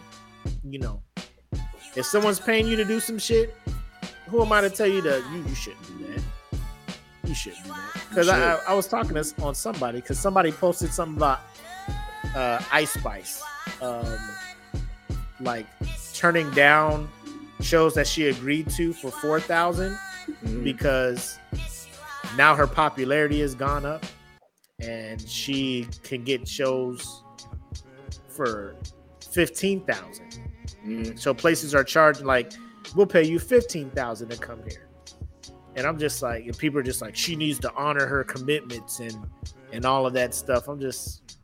You 0.64 0.80
know, 0.80 1.01
if 1.95 2.06
someone's 2.06 2.39
paying 2.39 2.68
you 2.68 2.76
to 2.76 2.86
do 2.86 2.99
some 2.99 3.18
shit, 3.18 3.56
who 4.28 4.41
am 4.41 4.51
I 4.51 4.62
to 4.62 4.70
tell 4.70 4.88
you 4.88 5.01
that 5.01 5.24
you, 5.32 5.43
you 5.43 5.56
shouldn't 5.56 5.88
do 5.97 6.06
that? 6.08 6.24
You 7.28 7.36
shouldn't 7.36 7.64
do 7.64 7.70
that. 7.70 8.05
Because 8.16 8.30
I, 8.30 8.55
I 8.68 8.74
was 8.74 8.88
talking 8.88 9.13
to, 9.16 9.34
on 9.43 9.53
somebody 9.55 9.99
because 10.01 10.18
somebody 10.20 10.51
posted 10.51 10.93
something 10.93 11.18
about 11.18 11.41
uh, 12.36 12.61
Ice 12.72 12.91
Spice, 12.93 13.43
um, 13.82 14.05
like 15.39 15.66
turning 16.13 16.49
down 16.51 17.09
shows 17.61 17.93
that 17.95 18.07
she 18.07 18.28
agreed 18.28 18.70
to 18.72 18.93
for 18.93 19.11
four 19.11 19.39
thousand 19.39 19.97
Mhm. 20.43 20.63
because 20.63 21.38
now 22.36 22.55
her 22.55 22.66
popularity 22.66 23.41
has 23.41 23.53
gone 23.53 23.86
up 23.86 24.03
and 24.80 25.22
she 25.22 25.88
can 26.03 26.24
get 26.24 26.47
shows 26.47 27.22
for 28.28 28.76
15,000. 29.32 30.39
Mhm. 30.86 31.20
So 31.20 31.34
places 31.34 31.76
are 31.76 31.84
charging 31.84 32.26
like 32.26 32.53
we'll 32.95 33.05
pay 33.05 33.24
you 33.24 33.38
15,000 33.39 34.30
to 34.30 34.38
come 34.38 34.59
here. 34.68 34.85
And 35.76 35.86
I'm 35.86 35.97
just 35.99 36.21
like 36.21 36.45
and 36.45 36.57
people 36.57 36.80
are 36.80 36.84
just 36.84 37.01
like 37.01 37.15
she 37.15 37.36
needs 37.36 37.59
to 37.59 37.73
honor 37.76 38.05
her 38.05 38.23
commitments 38.23 38.99
and 38.99 39.15
and 39.73 39.86
all 39.86 40.05
of 40.05 40.13
that 40.13 40.34
stuff. 40.34 40.67
I'm 40.67 40.80
just 40.80 41.36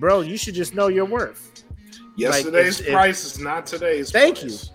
bro, 0.00 0.20
you 0.20 0.36
should 0.36 0.54
just 0.54 0.74
know 0.74 0.88
your 0.88 1.04
worth. 1.04 1.64
Yesterday's 2.16 2.80
if- 2.80 2.88
if- 2.88 2.92
price 2.92 3.24
is 3.24 3.38
not 3.38 3.66
today's. 3.66 4.10
Thank 4.10 4.40
price. 4.40 4.70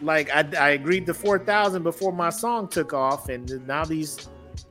like 0.00 0.30
I, 0.30 0.46
I 0.58 0.68
agreed 0.70 1.06
to 1.06 1.14
4000 1.14 1.82
before 1.82 2.12
my 2.12 2.30
song 2.30 2.68
took 2.68 2.92
off 2.92 3.28
and 3.28 3.66
now 3.66 3.84
these 3.84 4.28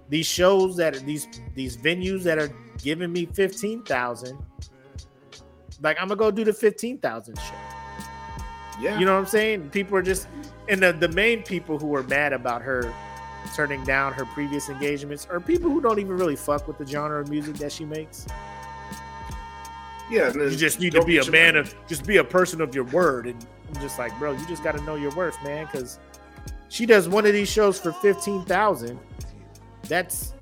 these 0.07 0.27
shows 0.27 0.77
that 0.77 0.93
these 1.05 1.27
these 1.55 1.75
venues 1.77 2.21
that 2.23 2.37
are 2.37 2.51
giving 2.83 3.11
me 3.11 3.25
15000 3.25 4.37
like 5.81 5.97
i'm 5.99 6.07
gonna 6.07 6.15
go 6.15 6.29
do 6.29 6.43
the 6.43 6.53
15000 6.53 7.35
show 7.39 7.43
Yeah, 8.79 8.99
you 8.99 9.05
know 9.05 9.13
what 9.13 9.19
i'm 9.19 9.25
saying 9.25 9.69
people 9.71 9.97
are 9.97 10.03
just 10.03 10.27
and 10.69 10.81
the, 10.83 10.91
the 10.93 11.09
main 11.09 11.41
people 11.41 11.79
who 11.79 11.95
are 11.95 12.03
mad 12.03 12.33
about 12.33 12.61
her 12.61 12.93
turning 13.53 13.83
down 13.83 14.13
her 14.13 14.25
previous 14.25 14.69
engagements 14.69 15.27
are 15.29 15.39
people 15.39 15.69
who 15.69 15.81
don't 15.81 15.99
even 15.99 16.17
really 16.17 16.35
fuck 16.35 16.67
with 16.67 16.77
the 16.77 16.85
genre 16.85 17.21
of 17.21 17.29
music 17.29 17.55
that 17.55 17.71
she 17.71 17.85
makes 17.85 18.25
yeah. 20.09 20.31
you 20.33 20.55
just 20.55 20.79
need 20.79 20.93
to 20.93 21.03
be 21.03 21.17
a 21.17 21.31
man 21.31 21.55
of 21.55 21.73
just 21.87 22.05
be 22.05 22.17
a 22.17 22.23
person 22.23 22.61
of 22.61 22.73
your 22.75 22.83
word 22.85 23.27
and 23.27 23.45
i'm 23.73 23.81
just 23.81 23.97
like 23.97 24.17
bro 24.19 24.31
you 24.33 24.47
just 24.47 24.63
got 24.63 24.75
to 24.75 24.81
know 24.83 24.95
your 24.95 25.13
worth 25.15 25.41
man 25.43 25.65
because 25.65 25.99
she 26.69 26.85
does 26.85 27.07
one 27.09 27.25
of 27.25 27.33
these 27.33 27.49
shows 27.49 27.79
for 27.79 27.91
15000 27.91 28.99
that's 29.83 30.33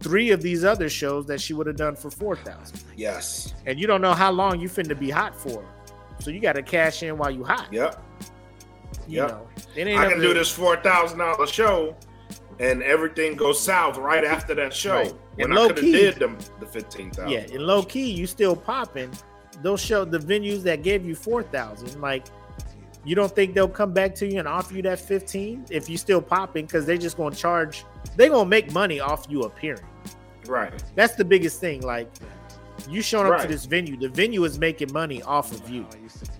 three 0.00 0.30
of 0.30 0.42
these 0.42 0.64
other 0.64 0.88
shows 0.88 1.26
that 1.26 1.40
she 1.40 1.52
would 1.54 1.66
have 1.66 1.76
done 1.76 1.96
for 1.96 2.10
4000 2.10 2.80
Yes. 2.96 3.54
and 3.66 3.78
you 3.78 3.86
don't 3.86 4.00
know 4.00 4.14
how 4.14 4.30
long 4.30 4.60
you 4.60 4.68
finna 4.68 4.98
be 4.98 5.10
hot 5.10 5.34
for 5.34 5.64
so 6.20 6.30
you 6.30 6.40
got 6.40 6.52
to 6.52 6.62
cash 6.62 7.02
in 7.02 7.16
while 7.18 7.30
you 7.30 7.44
hot 7.44 7.72
Yep. 7.72 8.02
you 9.08 9.16
yep. 9.16 9.30
know 9.30 9.48
I 9.76 10.08
can 10.08 10.20
do 10.20 10.32
this 10.32 10.50
four 10.50 10.76
thousand 10.78 11.18
dollar 11.18 11.46
show, 11.46 11.94
and 12.58 12.82
everything 12.82 13.36
goes 13.36 13.60
south 13.60 13.98
right 13.98 14.24
after 14.24 14.54
that 14.54 14.72
show. 14.72 14.94
Right. 14.94 15.14
When 15.36 15.50
And 15.50 15.58
I 15.58 15.66
could 15.68 15.76
have 15.76 15.84
did 15.84 16.14
them 16.16 16.38
the 16.60 16.66
fifteen 16.66 17.10
thousand. 17.10 17.30
Yeah, 17.30 17.40
in 17.40 17.66
low 17.66 17.82
key, 17.82 18.10
you 18.10 18.26
still 18.26 18.56
popping. 18.56 19.10
They'll 19.62 19.76
show 19.76 20.04
the 20.04 20.18
venues 20.18 20.62
that 20.62 20.82
gave 20.82 21.04
you 21.04 21.14
four 21.14 21.42
thousand. 21.42 22.00
Like, 22.00 22.26
you 23.04 23.14
don't 23.14 23.34
think 23.34 23.54
they'll 23.54 23.68
come 23.68 23.92
back 23.92 24.14
to 24.16 24.26
you 24.26 24.38
and 24.38 24.48
offer 24.48 24.74
you 24.74 24.82
that 24.82 24.98
fifteen 24.98 25.64
if 25.70 25.88
you 25.88 25.96
still 25.96 26.22
popping? 26.22 26.66
Because 26.66 26.86
they're 26.86 26.96
just 26.96 27.16
gonna 27.16 27.34
charge. 27.34 27.84
They're 28.16 28.30
gonna 28.30 28.48
make 28.48 28.72
money 28.72 29.00
off 29.00 29.26
you 29.28 29.42
appearing. 29.42 29.84
Right. 30.46 30.72
That's 30.94 31.14
the 31.14 31.24
biggest 31.24 31.60
thing. 31.60 31.82
Like, 31.82 32.10
you 32.88 33.02
showing 33.02 33.32
up 33.32 33.40
to 33.40 33.48
this 33.48 33.64
venue, 33.64 33.96
the 33.96 34.08
venue 34.08 34.44
is 34.44 34.58
making 34.58 34.92
money 34.92 35.22
off 35.22 35.52
of 35.52 35.68
you. 35.68 35.86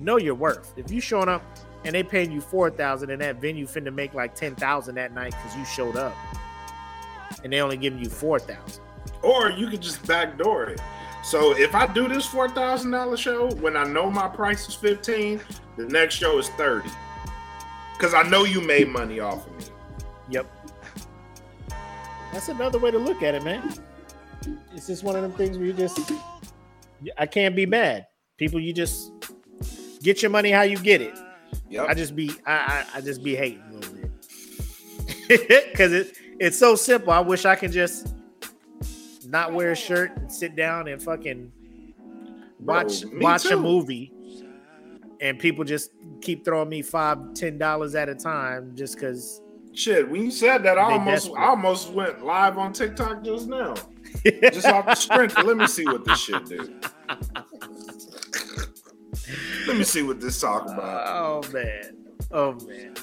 Know 0.01 0.17
your 0.17 0.35
worth. 0.35 0.73
If 0.77 0.91
you 0.91 1.01
showing 1.01 1.29
up 1.29 1.43
and 1.85 1.95
they 1.95 2.03
paying 2.03 2.33
you 2.33 2.41
four 2.41 2.71
thousand, 2.71 3.11
and 3.11 3.21
that 3.23 3.41
venue 3.41 3.67
finna 3.67 3.95
make 3.95 4.15
like 4.15 4.35
ten 4.35 4.55
thousand 4.55 4.97
that 4.97 5.13
night 5.13 5.33
because 5.33 5.57
you 5.57 5.65
showed 5.65 5.97
up, 5.97 6.15
and 7.45 7.53
they 7.53 7.61
only 7.61 7.77
giving 7.77 7.99
you 7.99 8.11
four 8.11 8.39
thousand. 8.39 8.83
Or 9.23 9.51
you 9.51 9.69
could 9.69 9.83
just 9.83 10.07
backdoor 10.07 10.71
it. 10.71 10.81
So 11.23 11.57
if 11.57 11.75
I 11.75 11.93
do 11.93 12.09
this 12.09 12.27
four 12.27 12.49
thousand 12.49 12.93
dollar 12.93 13.17
show 13.17 13.51
when 13.57 13.77
I 13.77 13.85
know 13.85 14.11
my 14.11 14.29
price 14.29 14.69
is 14.69 14.75
fifteen, 14.75 15.41
the 15.77 15.85
next 15.87 16.15
show 16.15 16.39
is 16.39 16.49
thirty. 16.51 16.91
Cause 17.99 18.13
I 18.13 18.23
know 18.25 18.45
you 18.45 18.61
made 18.61 18.89
money 18.89 19.21
off 19.21 19.47
of 19.47 19.57
me. 19.57 19.65
Yep. 20.29 20.47
That's 22.33 22.49
another 22.49 22.79
way 22.79 22.91
to 22.91 22.99
look 22.99 23.23
at 23.23 23.35
it, 23.35 23.43
man. 23.43 23.73
It's 24.75 24.87
just 24.87 25.03
one 25.03 25.17
of 25.17 25.23
them 25.23 25.33
things 25.33 25.57
where 25.57 25.67
you 25.67 25.73
just 25.73 25.99
I 27.17 27.27
can't 27.27 27.57
be 27.57 27.67
mad. 27.67 28.07
People, 28.37 28.61
you 28.61 28.73
just 28.73 29.11
get 30.03 30.23
your 30.23 30.31
money 30.31 30.51
how 30.51 30.63
you 30.63 30.79
get 30.79 31.01
it. 31.01 31.15
Yep. 31.71 31.89
I 31.89 31.95
just 31.95 32.15
be 32.15 32.31
I 32.47 32.53
I, 32.53 32.87
I 32.97 33.01
just 33.01 33.23
be 33.23 33.35
hating 33.35 33.63
a 33.71 33.75
little 33.75 33.95
bit. 35.29 35.75
Cause 35.77 35.93
it 35.93 36.17
it's 36.39 36.59
so 36.59 36.77
simple. 36.77 37.13
I 37.13 37.21
wish 37.21 37.45
I 37.45 37.57
could 37.57 37.73
just 37.73 38.15
not 39.27 39.53
wear 39.53 39.73
a 39.73 39.77
shirt 39.77 40.17
and 40.17 40.31
sit 40.31 40.55
down 40.55 40.89
and 40.89 41.03
fucking 41.03 41.53
watch 42.61 43.03
Bro, 43.03 43.21
watch 43.21 43.45
a 43.47 43.57
movie 43.57 44.13
and 45.21 45.39
people 45.39 45.65
just 45.65 45.91
keep 46.21 46.45
throwing 46.45 46.69
me 46.69 46.83
five, 46.83 47.35
ten 47.35 47.59
dollars 47.59 47.95
at 47.95 48.09
a 48.09 48.15
time 48.15 48.73
just 48.77 48.95
because 48.95 49.41
Shit, 49.77 50.09
when 50.09 50.23
you 50.23 50.31
said 50.31 50.63
that, 50.63 50.79
I 50.79 50.93
almost 50.93 51.27
desperate. 51.27 51.39
I 51.39 51.47
almost 51.49 51.91
went 51.91 52.25
live 52.25 52.57
on 52.57 52.73
TikTok 52.73 53.23
just 53.23 53.47
now. 53.47 53.75
Just 54.25 54.67
off 54.67 54.87
the 54.87 54.95
strength. 54.95 55.37
Let 55.37 55.59
me 55.59 55.67
see 55.67 55.85
what 55.85 56.05
this 56.07 56.19
shit 56.19 56.47
do. 56.47 56.75
Let 59.67 59.77
me 59.77 59.85
see 59.85 60.03
what 60.03 60.21
this 60.21 60.41
talk 60.41 60.65
about. 60.67 61.07
Oh 61.09 61.53
man. 61.53 61.97
Oh 62.31 62.53
man. 62.67 62.95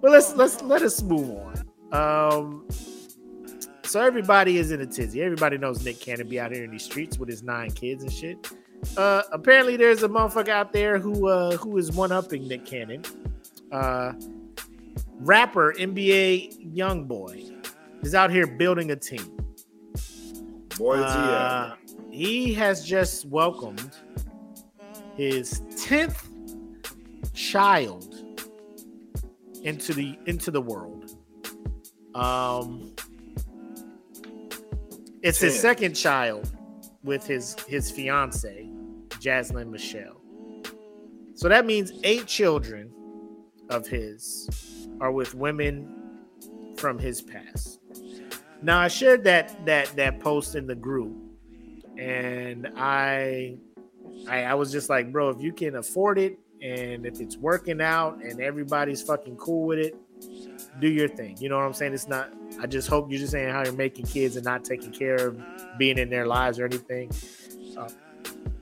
Well, 0.00 0.12
let's 0.12 0.34
let's 0.34 0.62
let 0.62 0.82
us 0.82 1.02
move 1.02 1.30
on. 1.30 1.64
Um 1.92 2.66
so 3.84 4.00
everybody 4.00 4.58
is 4.58 4.70
in 4.72 4.80
a 4.80 4.86
tizzy. 4.86 5.22
Everybody 5.22 5.56
knows 5.58 5.84
Nick 5.84 6.00
Cannon 6.00 6.28
be 6.28 6.40
out 6.40 6.52
here 6.52 6.64
in 6.64 6.70
these 6.70 6.84
streets 6.84 7.18
with 7.18 7.28
his 7.28 7.42
nine 7.42 7.70
kids 7.70 8.02
and 8.02 8.12
shit. 8.12 8.50
Uh 8.96 9.22
apparently 9.32 9.76
there's 9.76 10.02
a 10.02 10.08
motherfucker 10.08 10.48
out 10.48 10.72
there 10.72 10.98
who 10.98 11.28
uh 11.28 11.56
who 11.56 11.78
is 11.78 11.92
one 11.92 12.12
upping 12.12 12.48
Nick 12.48 12.64
Cannon. 12.66 13.02
Uh 13.70 14.12
rapper 15.20 15.74
NBA 15.78 16.74
Youngboy 16.74 17.66
is 18.02 18.14
out 18.14 18.30
here 18.30 18.46
building 18.46 18.90
a 18.90 18.96
team. 18.96 19.36
Boy, 20.76 20.96
is 20.96 21.12
he 21.12 21.18
Uh, 21.20 21.74
he 22.10 22.52
has 22.54 22.84
just 22.84 23.26
welcomed 23.26 23.96
his 25.16 25.60
10th 25.76 26.28
child 27.34 28.14
into 29.62 29.92
the 29.94 30.18
into 30.26 30.50
the 30.50 30.60
world. 30.60 31.16
Um 32.14 32.94
it's 35.22 35.40
his 35.40 35.58
second 35.58 35.94
child 35.94 36.50
with 37.02 37.26
his 37.26 37.56
his 37.66 37.90
fiance, 37.90 38.68
Jazlyn 39.10 39.70
Mychelle. 39.70 40.16
So 41.34 41.48
that 41.48 41.66
means 41.66 41.92
eight 42.04 42.26
children 42.26 42.92
of 43.70 43.86
his 43.88 44.88
are 45.00 45.10
with 45.10 45.34
women 45.34 46.04
from 46.76 46.98
his 46.98 47.22
past. 47.22 47.80
Now 48.62 48.80
I 48.80 48.88
shared 48.88 49.24
that 49.24 49.64
that 49.66 49.94
that 49.96 50.20
post 50.20 50.54
in 50.54 50.66
the 50.66 50.74
group, 50.74 51.16
and 51.98 52.68
I, 52.76 53.56
I 54.28 54.44
I 54.44 54.54
was 54.54 54.72
just 54.72 54.88
like, 54.88 55.12
bro, 55.12 55.28
if 55.30 55.40
you 55.40 55.52
can 55.52 55.76
afford 55.76 56.18
it, 56.18 56.38
and 56.62 57.06
if 57.06 57.20
it's 57.20 57.36
working 57.36 57.80
out, 57.80 58.22
and 58.22 58.40
everybody's 58.40 59.02
fucking 59.02 59.36
cool 59.36 59.66
with 59.66 59.78
it, 59.78 59.96
do 60.80 60.88
your 60.88 61.08
thing. 61.08 61.36
You 61.38 61.48
know 61.48 61.56
what 61.56 61.64
I'm 61.64 61.74
saying? 61.74 61.94
It's 61.94 62.08
not. 62.08 62.32
I 62.60 62.66
just 62.66 62.88
hope 62.88 63.10
you're 63.10 63.20
just 63.20 63.32
saying 63.32 63.50
how 63.50 63.64
you're 63.64 63.72
making 63.72 64.06
kids 64.06 64.36
and 64.36 64.44
not 64.44 64.64
taking 64.64 64.92
care 64.92 65.16
of 65.16 65.40
being 65.78 65.98
in 65.98 66.08
their 66.08 66.26
lives 66.26 66.58
or 66.58 66.64
anything. 66.64 67.10
Uh, 67.76 67.88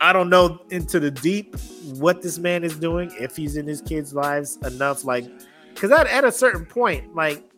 I 0.01 0.13
don't 0.13 0.29
know 0.29 0.61
into 0.71 0.99
the 0.99 1.11
deep 1.11 1.57
what 1.95 2.23
this 2.23 2.39
man 2.39 2.65
is 2.65 2.77
doing 2.77 3.13
if 3.21 3.37
he's 3.37 3.57
in 3.57 3.67
his 3.67 3.81
kids' 3.81 4.13
lives 4.13 4.57
enough, 4.65 5.05
like, 5.05 5.31
because 5.75 5.93
at, 5.93 6.09
at 6.09 6.25
a 6.25 6.33
certain 6.33 6.67
point, 6.67 7.15
like, 7.15 7.49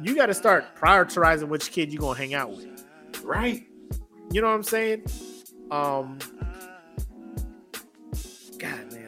you 0.00 0.14
got 0.14 0.26
to 0.26 0.34
start 0.34 0.76
prioritizing 0.76 1.48
which 1.48 1.72
kid 1.72 1.92
you're 1.92 2.00
gonna 2.00 2.16
hang 2.16 2.34
out 2.34 2.50
with. 2.50 2.84
Right. 3.24 3.66
You 4.30 4.40
know 4.40 4.48
what 4.48 4.54
I'm 4.54 4.62
saying? 4.62 5.04
Um, 5.70 6.18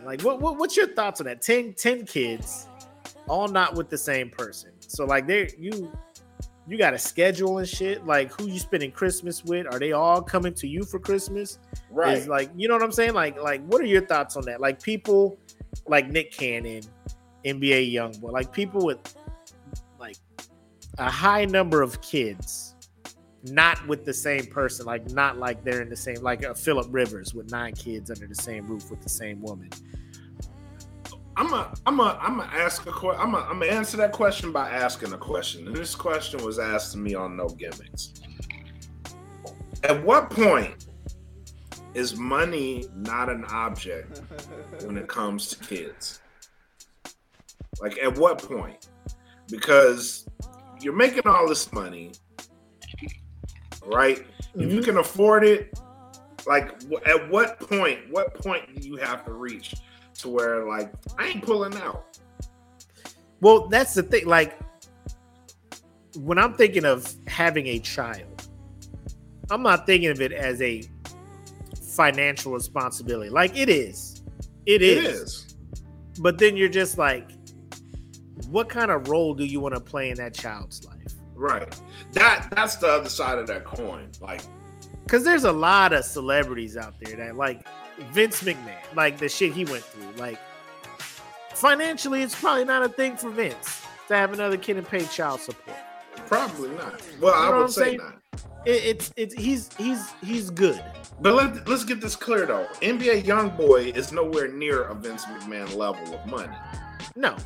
like, 0.09 0.23
what, 0.23 0.41
what 0.41 0.57
what's 0.57 0.77
your 0.77 0.89
thoughts 0.89 1.21
on 1.21 1.27
that? 1.27 1.43
10, 1.43 1.75
10 1.75 2.07
kids, 2.07 2.67
all 3.29 3.47
not 3.47 3.75
with 3.75 3.91
the 3.91 3.99
same 3.99 4.31
person. 4.31 4.71
So, 4.81 5.05
like, 5.05 5.27
they 5.27 5.51
you 5.59 5.93
you 6.67 6.79
got 6.79 6.95
a 6.95 6.99
schedule 6.99 7.59
and 7.59 7.69
shit. 7.69 8.07
Like, 8.07 8.33
who 8.33 8.47
you 8.47 8.59
spending 8.59 8.91
Christmas 8.91 9.45
with? 9.45 9.67
Are 9.67 9.79
they 9.79 9.93
all 9.93 10.23
coming 10.23 10.55
to 10.55 10.67
you 10.67 10.85
for 10.85 10.99
Christmas? 10.99 11.59
Right. 11.91 12.17
Is 12.17 12.27
like, 12.27 12.51
you 12.57 12.69
know 12.69 12.75
what 12.75 12.83
I'm 12.83 12.93
saying? 12.93 13.13
Like, 13.13 13.39
like, 13.39 13.65
what 13.67 13.83
are 13.83 13.87
your 13.87 14.05
thoughts 14.07 14.35
on 14.37 14.45
that? 14.47 14.63
Like, 14.63 14.83
people 14.83 15.39
like 15.87 16.09
Nick 16.09 16.33
Cannon, 16.33 16.83
NBA 17.45 17.93
YoungBoy, 17.93 18.33
like 18.33 18.51
people 18.51 18.85
with 18.85 19.15
like 19.99 20.17
a 20.99 21.11
high 21.11 21.45
number 21.45 21.83
of 21.83 22.01
kids, 22.01 22.75
not 23.45 23.87
with 23.87 24.05
the 24.05 24.15
same 24.15 24.47
person, 24.47 24.87
like 24.87 25.11
not 25.11 25.39
like 25.39 25.63
they're 25.65 25.83
in 25.83 25.89
the 25.89 25.97
same, 25.97 26.21
like 26.23 26.45
a 26.45 26.55
Philip 26.55 26.87
Rivers 26.91 27.35
with 27.35 27.51
nine 27.51 27.75
kids 27.75 28.11
under 28.11 28.27
the 28.27 28.35
same 28.35 28.67
roof 28.67 28.91
with 28.91 29.03
the 29.03 29.09
same 29.09 29.41
woman. 29.41 29.71
I'm 31.39 31.53
a, 31.53 31.73
I'm 31.87 32.01
a, 32.01 32.19
I'm 32.21 32.39
gonna 32.39 32.51
ask 32.53 32.85
a 32.87 32.91
question. 32.91 33.23
I'm 33.23 33.33
a, 33.33 33.39
I'm 33.39 33.61
gonna 33.61 33.71
answer 33.71 33.97
that 33.99 34.11
question 34.11 34.51
by 34.51 34.71
asking 34.71 35.13
a 35.13 35.17
question. 35.17 35.69
And 35.69 35.77
this 35.77 35.95
question 35.95 36.45
was 36.45 36.59
asked 36.59 36.91
to 36.93 36.99
me 36.99 37.15
on 37.15 37.37
No 37.37 37.49
Gimmicks. 37.49 38.13
At 39.85 40.03
what 40.03 40.31
point 40.31 40.87
is 41.95 42.17
money 42.17 42.87
not 42.97 43.29
an 43.29 43.45
object 43.45 44.21
when 44.85 44.97
it 44.97 45.07
comes 45.07 45.51
to 45.51 45.65
kids? 45.65 46.21
Like, 47.81 47.99
at 47.99 48.19
what 48.19 48.39
point? 48.39 48.89
Because 49.49 50.27
you're 50.81 50.97
making 50.97 51.23
all 51.25 51.49
this 51.49 51.73
money, 51.73 52.11
right? 53.87 54.27
If 54.57 54.61
you 54.61 54.67
mm-hmm. 54.67 54.83
can 54.83 54.97
afford 54.99 55.45
it, 55.45 55.79
like, 56.49 56.83
at 57.07 57.31
what 57.31 57.61
point? 57.61 58.11
What 58.11 58.35
point 58.35 58.81
do 58.81 58.89
you 58.89 58.97
have 58.97 59.25
to 59.27 59.33
reach 59.33 59.77
to 60.19 60.29
where, 60.29 60.67
like, 60.67 60.93
I 61.19 61.29
ain't 61.29 61.43
pulling 61.43 61.75
out? 61.75 62.19
Well, 63.41 63.69
that's 63.69 63.95
the 63.95 64.03
thing. 64.03 64.27
Like, 64.27 64.59
when 66.17 66.39
I'm 66.39 66.55
thinking 66.55 66.85
of 66.85 67.13
having 67.27 67.67
a 67.69 67.79
child, 67.79 68.49
I'm 69.51 69.63
not 69.63 69.87
thinking 69.87 70.11
of 70.11 70.21
it 70.21 70.33
as 70.33 70.61
a 70.61 70.83
financial 71.93 72.53
responsibility. 72.53 73.31
Like, 73.31 73.57
it 73.57 73.69
is. 73.69 74.23
It 74.67 74.83
is. 74.83 75.57
But 76.21 76.39
then 76.39 76.57
you're 76.57 76.69
just 76.69 76.99
like, 76.99 77.31
what 78.49 78.69
kind 78.69 78.91
of 78.91 79.09
role 79.09 79.35
do 79.35 79.45
you 79.45 79.61
want 79.61 79.75
to 79.75 79.81
play 79.81 80.11
in 80.11 80.17
that 80.17 80.35
child's 80.35 80.85
life? 80.85 81.15
Right. 81.35 81.75
That 82.13 82.49
that's 82.51 82.77
the 82.77 82.89
other 82.89 83.09
side 83.09 83.39
of 83.39 83.47
that 83.47 83.65
coin. 83.65 84.11
Like, 84.21 84.43
Because 85.09 85.25
there's 85.25 85.45
a 85.45 85.53
lot 85.53 85.95
of 85.95 86.05
celebrities 86.05 86.77
out 86.77 87.01
there 87.01 87.17
that, 87.17 87.35
like, 87.35 87.67
Vince 88.13 88.43
McMahon, 88.43 88.95
like 88.95 89.19
the 89.19 89.29
shit 89.29 89.53
he 89.53 89.65
went 89.65 89.85
through. 89.85 90.13
Like, 90.17 90.39
financially, 91.55 92.23
it's 92.23 92.39
probably 92.39 92.65
not 92.65 92.83
a 92.83 92.89
thing 92.89 93.17
for 93.17 93.31
Vince 93.31 93.83
to 94.09 94.15
have 94.17 94.33
another 94.33 94.57
kid 94.57 94.77
and 94.77 94.87
pay 94.87 95.05
child 95.07 95.41
support. 95.41 95.77
probably 96.27 96.71
not. 96.71 97.01
Well, 97.21 97.35
You 97.45 97.51
know 97.51 97.57
I 97.57 97.59
would 97.61 97.71
say 97.71 97.83
saying? 97.85 97.99
not. 97.99 98.15
It, 98.67 98.85
it's 98.85 99.13
it's 99.17 99.35
he's 99.35 99.71
he's 99.77 100.11
he's 100.23 100.51
good. 100.51 100.83
But 101.21 101.35
let, 101.35 101.69
let's 101.69 101.85
get 101.85 102.01
this 102.01 102.15
clear 102.17 102.47
though. 102.47 102.67
NBA 102.81 103.25
YoungBoy 103.25 103.97
is 103.97 104.13
nowhere 104.13 104.49
near 104.49 104.83
a 104.85 104.95
Vince 104.95 105.25
McMahon 105.27 105.75
level 105.77 106.15
of 106.15 106.27
money. 106.27 106.57
No, 107.17 107.37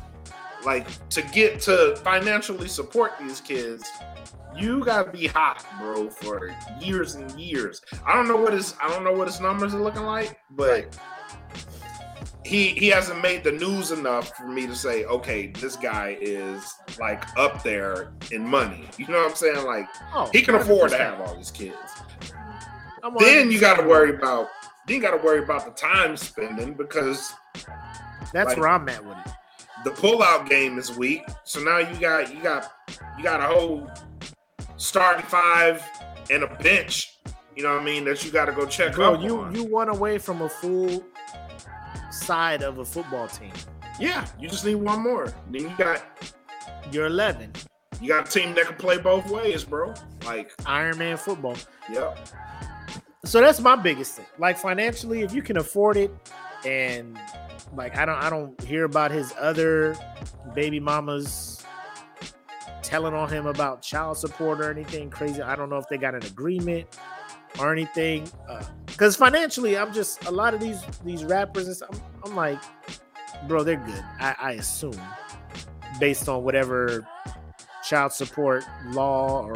Like 0.63 0.87
to 1.09 1.21
get 1.21 1.59
to 1.61 1.95
financially 2.03 2.67
support 2.67 3.13
these 3.19 3.41
kids, 3.41 3.83
you 4.57 4.83
gotta 4.83 5.11
be 5.11 5.27
hot, 5.27 5.65
bro, 5.79 6.09
for 6.09 6.55
years 6.79 7.15
and 7.15 7.31
years. 7.39 7.81
I 8.05 8.13
don't 8.13 8.27
know 8.27 8.37
what 8.37 8.53
his 8.53 8.75
I 8.81 8.87
don't 8.89 9.03
know 9.03 9.13
what 9.13 9.27
his 9.27 9.39
numbers 9.39 9.73
are 9.73 9.81
looking 9.81 10.03
like, 10.03 10.39
but 10.51 10.97
he 12.45 12.69
he 12.69 12.87
hasn't 12.87 13.21
made 13.21 13.43
the 13.43 13.51
news 13.51 13.91
enough 13.91 14.35
for 14.35 14.47
me 14.47 14.67
to 14.67 14.75
say, 14.75 15.05
okay, 15.05 15.47
this 15.47 15.75
guy 15.75 16.17
is 16.19 16.73
like 16.99 17.25
up 17.37 17.63
there 17.63 18.13
in 18.31 18.45
money. 18.47 18.85
You 18.97 19.07
know 19.07 19.19
what 19.19 19.29
I'm 19.31 19.35
saying? 19.35 19.65
Like 19.65 19.87
oh, 20.13 20.29
he 20.33 20.41
can 20.41 20.55
afford 20.55 20.91
to 20.91 20.97
have 20.97 21.21
all 21.21 21.35
these 21.35 21.51
kids. 21.51 21.75
Then 23.19 23.51
you 23.51 23.59
got 23.59 23.77
to 23.79 23.83
worry 23.87 24.15
about 24.15 24.47
then 24.87 24.97
you 24.97 25.01
got 25.01 25.11
to 25.11 25.23
worry 25.23 25.39
about 25.43 25.65
the 25.65 25.71
time 25.71 26.15
spending 26.17 26.73
because 26.73 27.33
That's 28.33 28.49
like- 28.49 28.57
where 28.57 28.69
I'm 28.69 28.87
at 28.89 29.03
with 29.03 29.17
it. 29.25 29.31
the 29.85 29.91
pullout 29.91 30.49
game 30.49 30.77
is 30.77 30.95
weak. 30.95 31.23
So 31.45 31.61
now 31.61 31.77
you 31.79 31.95
got 31.99 32.33
you 32.33 32.41
got 32.41 32.71
you 33.17 33.23
got 33.23 33.39
a 33.41 33.45
whole 33.45 33.89
starting 34.77 35.25
five 35.25 35.83
and 36.29 36.43
a 36.43 36.55
bench. 36.57 37.17
You 37.55 37.63
know 37.63 37.73
what 37.73 37.81
I 37.81 37.85
mean? 37.85 38.05
That 38.05 38.23
you 38.25 38.31
got 38.31 38.45
to 38.45 38.51
go 38.51 38.65
check 38.65 38.95
Bro, 38.95 39.21
you 39.21 39.39
on. 39.41 39.53
you 39.55 39.63
won 39.63 39.89
away 39.89 40.17
from 40.17 40.41
a 40.41 40.49
full 40.49 41.03
side 42.11 42.63
of 42.63 42.79
a 42.79 42.85
football 42.85 43.27
team. 43.27 43.51
yeah, 43.99 44.25
you 44.39 44.47
just 44.49 44.65
need 44.65 44.75
one 44.75 45.01
more. 45.01 45.33
Then 45.51 45.63
you 45.63 45.71
got 45.77 46.03
You're 46.91 47.05
11, 47.07 47.51
you 48.01 48.07
got 48.09 48.27
a 48.27 48.31
team 48.31 48.53
that 48.55 48.65
can 48.65 48.75
play 48.75 48.97
both 48.97 49.29
ways, 49.29 49.63
bro. 49.63 49.93
Like, 50.25 50.51
Iron 50.65 50.97
Man 50.97 51.17
football. 51.17 51.55
yep, 51.91 52.17
So 53.25 53.39
that's 53.39 53.59
my 53.59 53.75
biggest 53.75 54.15
thing. 54.15 54.25
Like 54.39 54.57
financially, 54.57 55.21
if 55.21 55.33
you 55.33 55.41
can 55.41 55.57
afford 55.57 55.97
it, 55.97 56.11
and 56.65 57.19
like 57.75 57.95
I 57.97 58.05
don't 58.05 58.15
I 58.17 58.29
don't 58.29 58.59
hear 58.63 58.85
about 58.85 59.11
his 59.11 59.33
other 59.39 59.95
baby 60.55 60.79
mamas 60.79 61.62
telling 62.83 63.13
on 63.13 63.29
him 63.29 63.47
about 63.47 63.81
child 63.81 64.17
support 64.17 64.61
or 64.61 64.69
anything 64.69 65.09
crazy. 65.09 65.41
I 65.41 65.55
don't 65.55 65.69
know 65.69 65.77
if 65.77 65.87
they 65.89 65.97
got 65.97 66.13
an 66.13 66.23
agreement 66.25 66.87
or 67.59 67.71
anything. 67.71 68.29
Uh, 68.47 68.63
because 68.85 69.15
financially, 69.15 69.77
I'm 69.77 69.93
just 69.93 70.23
a 70.25 70.31
lot 70.31 70.53
of 70.53 70.59
these 70.59 70.81
these 71.03 71.23
rappers. 71.23 71.67
and 71.67 71.75
stuff, 71.75 71.89
I'm, 71.91 72.31
I'm 72.31 72.35
like, 72.35 72.59
bro, 73.47 73.63
they're 73.63 73.77
good. 73.77 74.03
I, 74.19 74.35
I 74.39 74.51
assume 74.53 74.99
based 75.99 76.29
on 76.29 76.43
whatever 76.43 77.07
child 77.83 78.11
support 78.11 78.63
law 78.87 79.43
or 79.43 79.55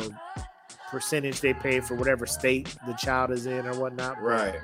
percentage 0.90 1.42
they 1.42 1.54
pay 1.54 1.80
for 1.80 1.96
whatever 1.96 2.26
state 2.26 2.76
the 2.88 2.94
child 2.94 3.32
is 3.32 3.46
in 3.46 3.66
or 3.66 3.78
whatnot. 3.80 4.16
But 4.16 4.24
right. 4.24 4.56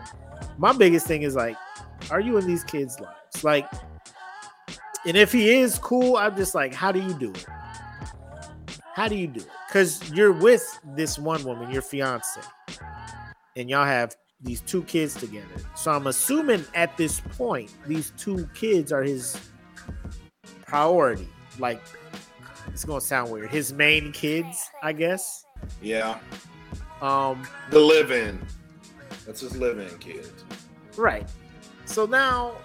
my 0.57 0.74
biggest 0.74 1.05
thing 1.07 1.24
is 1.24 1.36
like, 1.36 1.57
are 2.11 2.20
you 2.20 2.38
in 2.38 2.47
these 2.47 2.64
kids' 2.64 2.99
lives? 2.99 3.43
Like, 3.43 3.70
and 5.05 5.18
if 5.18 5.32
he 5.32 5.53
is 5.53 5.78
cool, 5.80 6.18
I'm 6.18 6.36
just 6.36 6.55
like, 6.55 6.74
how 6.74 6.91
do 6.91 7.01
you 7.01 7.14
do 7.14 7.32
it? 7.32 7.45
How 8.93 9.07
do 9.07 9.15
you 9.15 9.27
do 9.27 9.39
it? 9.39 9.47
Because 9.67 10.09
you're 10.11 10.31
with 10.31 10.79
this 10.95 11.17
one 11.17 11.43
woman, 11.43 11.71
your 11.71 11.81
fiance, 11.81 12.39
and 13.55 13.69
y'all 13.69 13.85
have 13.85 14.15
these 14.41 14.61
two 14.61 14.83
kids 14.83 15.15
together. 15.15 15.47
So 15.75 15.91
I'm 15.91 16.07
assuming 16.07 16.63
at 16.75 16.95
this 16.97 17.19
point, 17.19 17.71
these 17.87 18.11
two 18.17 18.47
kids 18.53 18.91
are 18.91 19.01
his 19.01 19.37
priority. 20.65 21.27
Like, 21.57 21.81
it's 22.67 22.85
gonna 22.85 23.01
sound 23.01 23.31
weird. 23.31 23.49
His 23.49 23.73
main 23.73 24.11
kids, 24.11 24.69
I 24.81 24.93
guess. 24.93 25.45
Yeah, 25.81 26.19
Um, 27.01 27.45
the 27.69 27.79
live-in. 27.79 28.39
That's 29.25 29.41
his 29.41 29.57
live-in 29.57 29.97
kids. 29.99 30.31
Right. 30.97 31.27
So 31.85 32.05
now 32.05 32.55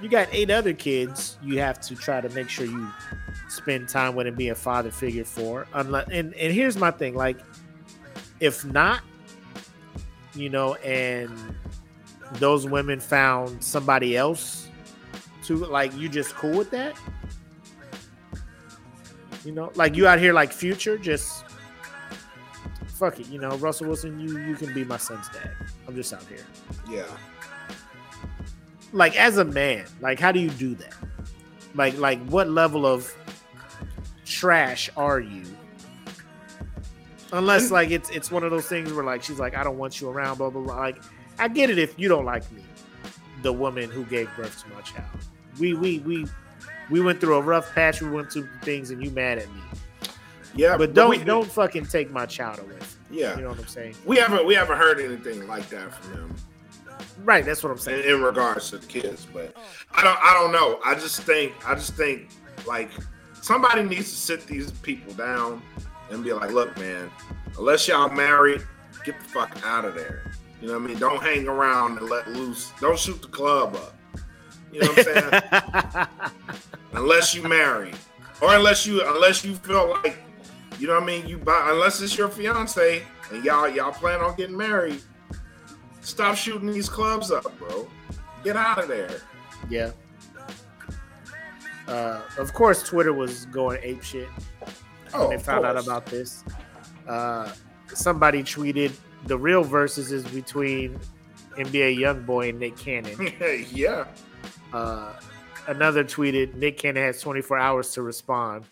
you 0.00 0.08
got 0.08 0.28
eight 0.32 0.50
other 0.50 0.72
kids 0.72 1.36
you 1.42 1.58
have 1.58 1.80
to 1.82 1.94
try 1.94 2.20
to 2.20 2.28
make 2.30 2.48
sure 2.48 2.66
you 2.66 2.88
spend 3.62 3.88
time 3.88 4.14
with 4.14 4.26
and 4.26 4.36
be 4.36 4.48
a 4.48 4.54
father 4.54 4.90
figure 4.90 5.24
for. 5.24 5.66
Unless 5.74 6.08
and, 6.10 6.34
and 6.34 6.52
here's 6.52 6.76
my 6.76 6.90
thing, 6.90 7.14
like 7.14 7.36
if 8.40 8.64
not, 8.64 9.00
you 10.34 10.48
know, 10.48 10.74
and 10.76 11.30
those 12.34 12.66
women 12.66 12.98
found 13.00 13.62
somebody 13.62 14.16
else 14.16 14.68
to 15.44 15.56
like 15.56 15.94
you 15.96 16.08
just 16.08 16.34
cool 16.34 16.56
with 16.58 16.70
that? 16.70 16.96
You 19.44 19.52
know, 19.52 19.72
like 19.74 19.96
you 19.96 20.06
out 20.06 20.18
here 20.18 20.32
like 20.32 20.52
future, 20.52 20.96
just 20.98 21.44
fuck 22.88 23.18
it, 23.18 23.26
you 23.28 23.40
know, 23.40 23.56
Russell 23.56 23.88
Wilson, 23.88 24.20
you 24.20 24.38
you 24.46 24.54
can 24.54 24.72
be 24.72 24.84
my 24.84 24.96
son's 24.96 25.28
dad. 25.30 25.50
I'm 25.88 25.94
just 25.96 26.12
out 26.12 26.22
here 26.24 26.44
Yeah. 26.88 27.02
like 28.92 29.16
as 29.18 29.36
a 29.38 29.44
man 29.44 29.84
like 30.00 30.20
how 30.20 30.30
do 30.30 30.38
you 30.38 30.50
do 30.50 30.74
that 30.76 30.94
like 31.74 31.96
like 31.98 32.20
what 32.26 32.48
level 32.48 32.86
of 32.86 33.12
trash 34.32 34.90
are 34.96 35.20
you 35.20 35.44
Unless 37.32 37.70
like 37.70 37.90
it's 37.90 38.10
it's 38.10 38.30
one 38.30 38.42
of 38.44 38.50
those 38.50 38.66
things 38.66 38.92
where 38.92 39.04
like 39.04 39.22
she's 39.22 39.38
like, 39.38 39.56
I 39.56 39.64
don't 39.64 39.78
want 39.78 40.00
you 40.00 40.10
around, 40.10 40.36
blah 40.36 40.50
blah 40.50 40.60
blah. 40.60 40.76
Like 40.76 41.02
I 41.38 41.48
get 41.48 41.70
it 41.70 41.78
if 41.78 41.98
you 41.98 42.06
don't 42.08 42.26
like 42.26 42.50
me, 42.52 42.62
the 43.42 43.52
woman 43.52 43.90
who 43.90 44.04
gave 44.04 44.28
birth 44.36 44.62
to 44.62 44.74
my 44.74 44.82
child. 44.82 45.06
We 45.58 45.72
we 45.72 46.00
we 46.00 46.26
we 46.90 47.00
went 47.00 47.20
through 47.22 47.36
a 47.36 47.40
rough 47.40 47.74
patch. 47.74 48.02
We 48.02 48.10
went 48.10 48.30
through 48.30 48.48
things, 48.60 48.90
and 48.90 49.02
you 49.02 49.10
mad 49.12 49.38
at 49.38 49.48
me. 49.48 49.62
Yeah, 50.54 50.76
But 50.76 50.92
don't 50.92 51.08
we, 51.08 51.24
don't 51.24 51.50
fucking 51.50 51.86
take 51.86 52.10
my 52.10 52.26
child 52.26 52.58
away. 52.58 52.76
Yeah, 53.10 53.36
You 53.36 53.42
know 53.44 53.48
what 53.48 53.60
I'm 53.60 53.66
saying? 53.66 53.94
we 54.04 54.18
haven't 54.18 54.44
we 54.44 54.54
haven't 54.54 54.76
heard 54.76 55.00
anything 55.00 55.48
like 55.48 55.66
that 55.70 55.94
from 55.94 56.12
him 56.12 56.36
Right. 57.24 57.44
That's 57.44 57.62
what 57.62 57.70
I'm 57.70 57.76
in, 57.78 57.82
saying. 57.82 58.08
in 58.08 58.22
regards 58.22 58.68
to 58.70 58.78
the 58.78 58.86
kids. 58.86 59.26
But 59.32 59.56
I 59.92 60.02
don't 60.02 60.18
I 60.22 60.34
don't 60.34 60.52
know. 60.52 60.80
I 60.84 60.94
just 60.94 61.22
think 61.22 61.52
I 61.66 61.74
just 61.74 61.94
think 61.94 62.28
like 62.66 62.90
somebody 63.42 63.82
needs 63.82 64.08
to 64.10 64.16
sit 64.16 64.46
these 64.46 64.70
people 64.70 65.12
down 65.14 65.60
and 66.10 66.24
be 66.24 66.32
like, 66.32 66.52
look, 66.52 66.74
man, 66.78 67.10
unless 67.58 67.86
y'all 67.88 68.08
married, 68.08 68.62
get 69.04 69.18
the 69.18 69.28
fuck 69.28 69.54
out 69.64 69.84
of 69.84 69.94
there. 69.94 70.22
You 70.60 70.68
know 70.68 70.74
what 70.74 70.84
I 70.84 70.86
mean? 70.86 70.98
Don't 70.98 71.22
hang 71.22 71.48
around 71.48 71.98
and 71.98 72.08
let 72.08 72.28
loose. 72.28 72.72
Don't 72.80 72.98
shoot 72.98 73.20
the 73.20 73.28
club 73.28 73.74
up. 73.74 73.94
You 74.72 74.80
know 74.80 74.88
what 74.88 75.06
I'm 75.06 75.92
saying? 75.92 76.06
unless 76.92 77.34
you 77.34 77.42
marry, 77.42 77.92
or 78.40 78.54
unless 78.54 78.86
you 78.86 79.02
unless 79.04 79.44
you 79.44 79.54
feel 79.56 79.90
like 79.90 80.16
you 80.78 80.86
know 80.86 80.94
what 80.94 81.02
I 81.02 81.06
mean. 81.06 81.26
You 81.26 81.36
buy 81.36 81.70
unless 81.72 82.00
it's 82.00 82.16
your 82.16 82.28
fiance 82.28 83.02
and 83.30 83.44
y'all 83.44 83.68
y'all 83.68 83.92
plan 83.92 84.20
on 84.20 84.34
getting 84.36 84.56
married. 84.56 85.02
Stop 86.00 86.36
shooting 86.36 86.72
these 86.72 86.88
clubs 86.88 87.30
up, 87.30 87.44
bro. 87.58 87.88
Get 88.44 88.56
out 88.56 88.78
of 88.78 88.88
there. 88.88 89.20
yeah. 89.68 89.90
Uh, 91.88 92.20
of 92.38 92.52
course, 92.52 92.82
Twitter 92.82 93.12
was 93.12 93.46
going 93.46 93.80
ape 93.82 94.02
shit 94.02 94.28
Oh, 95.14 95.28
when 95.28 95.36
they 95.36 95.42
found 95.42 95.64
out 95.64 95.76
about 95.76 96.06
this. 96.06 96.44
Uh, 97.06 97.52
somebody 97.88 98.42
tweeted 98.42 98.92
the 99.26 99.36
real 99.36 99.62
versus 99.62 100.12
is 100.12 100.24
between 100.24 100.98
NBA 101.56 101.98
YoungBoy 101.98 102.50
and 102.50 102.60
Nick 102.60 102.76
Cannon. 102.76 103.32
yeah. 103.72 104.06
Uh, 104.72 105.12
another 105.68 106.04
tweeted 106.04 106.54
Nick 106.54 106.78
Cannon 106.78 107.02
has 107.02 107.20
24 107.20 107.58
hours 107.58 107.90
to 107.92 108.02
respond. 108.02 108.64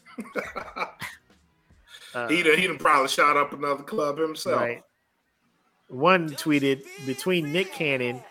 Uh, 2.15 2.29
he 2.29 2.43
done, 2.43 2.59
he 2.59 2.67
done 2.67 2.79
probably 2.79 3.09
shot 3.09 3.37
up 3.37 3.53
another 3.53 3.83
club 3.83 4.19
himself. 4.19 4.61
right. 4.61 4.83
One 5.89 6.31
tweeted 6.31 6.85
between 7.05 7.53
Nick 7.53 7.73
Cannon, 7.73 8.23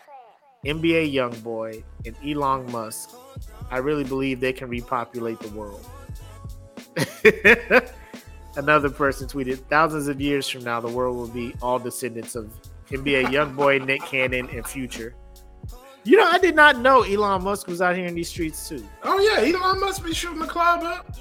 NBA 0.64 1.12
YoungBoy, 1.12 1.82
and 2.06 2.16
Elon 2.26 2.70
Musk. 2.72 3.10
I 3.70 3.78
really 3.78 4.04
believe 4.04 4.40
they 4.40 4.52
can 4.52 4.68
repopulate 4.68 5.40
the 5.40 5.48
world. 5.50 5.86
Another 8.56 8.90
person 8.90 9.28
tweeted, 9.28 9.58
thousands 9.68 10.08
of 10.08 10.20
years 10.20 10.48
from 10.48 10.64
now, 10.64 10.80
the 10.80 10.88
world 10.88 11.16
will 11.16 11.28
be 11.28 11.54
all 11.62 11.78
descendants 11.78 12.34
of 12.34 12.52
NBA 12.88 13.26
YoungBoy, 13.26 13.86
Nick 13.86 14.02
Cannon, 14.02 14.48
and 14.50 14.66
Future. 14.66 15.14
You 16.02 16.16
know, 16.16 16.26
I 16.26 16.38
did 16.38 16.56
not 16.56 16.78
know 16.78 17.02
Elon 17.02 17.44
Musk 17.44 17.68
was 17.68 17.82
out 17.82 17.94
here 17.94 18.06
in 18.06 18.14
these 18.14 18.28
streets 18.28 18.68
too. 18.68 18.84
Oh 19.02 19.20
yeah, 19.20 19.46
Elon 19.46 19.80
must 19.80 20.02
be 20.02 20.14
shooting 20.14 20.38
the 20.38 20.46
club 20.46 20.82
up. 20.82 21.14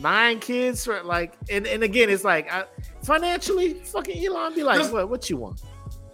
Nine 0.00 0.40
kids 0.40 0.84
for 0.84 1.02
like, 1.02 1.34
and, 1.50 1.66
and 1.66 1.82
again, 1.82 2.08
it's 2.08 2.24
like 2.24 2.50
I, 2.50 2.64
financially, 3.02 3.74
fucking 3.74 4.24
Elon 4.24 4.54
be 4.54 4.62
like, 4.62 4.90
what? 4.92 5.10
What 5.10 5.28
you 5.28 5.36
want? 5.36 5.62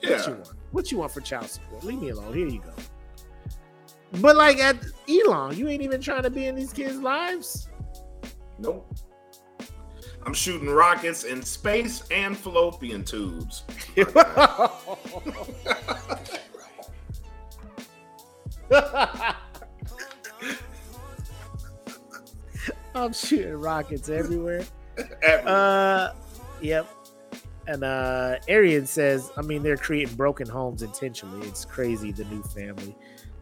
Yeah. 0.03 0.17
What 0.17 0.27
you 0.27 0.33
want? 0.35 0.53
What 0.73 0.93
you 0.93 0.99
want 0.99 1.13
for 1.13 1.21
child 1.21 1.49
support? 1.49 1.85
Leave 1.85 2.01
me 2.01 2.09
alone. 2.11 2.35
Here 2.35 2.49
you 2.49 2.61
go. 2.61 2.73
But 4.21 4.37
like 4.37 4.59
at 4.59 4.77
Elon, 5.09 5.57
you 5.57 5.69
ain't 5.69 5.83
even 5.83 6.01
trying 6.01 6.23
to 6.23 6.31
be 6.31 6.47
in 6.47 6.55
these 6.55 6.73
kids' 6.73 6.99
lives. 6.99 7.69
Nope. 8.59 8.91
I'm 10.25 10.35
shooting 10.35 10.69
rockets 10.69 11.25
in 11.25 11.43
space 11.43 12.03
and 12.11 12.37
fallopian 12.37 13.05
tubes. 13.05 13.63
I'm 22.95 23.13
shooting 23.13 23.55
rockets 23.55 24.09
everywhere. 24.09 24.65
Every- 25.23 25.47
Uh, 25.51 26.13
yep. 26.61 26.87
And 27.69 27.83
uh, 27.85 28.37
Arian 28.49 28.87
says, 28.87 29.31
I 29.37 29.43
mean, 29.43 29.63
they're 29.63 29.77
creating 29.77 30.15
broken 30.15 30.49
homes 30.49 30.83
intentionally. 30.83 31.47
It's 31.49 31.65
crazy, 31.65 32.13
the 32.13 32.25
new 32.27 32.43
family. 32.43 32.97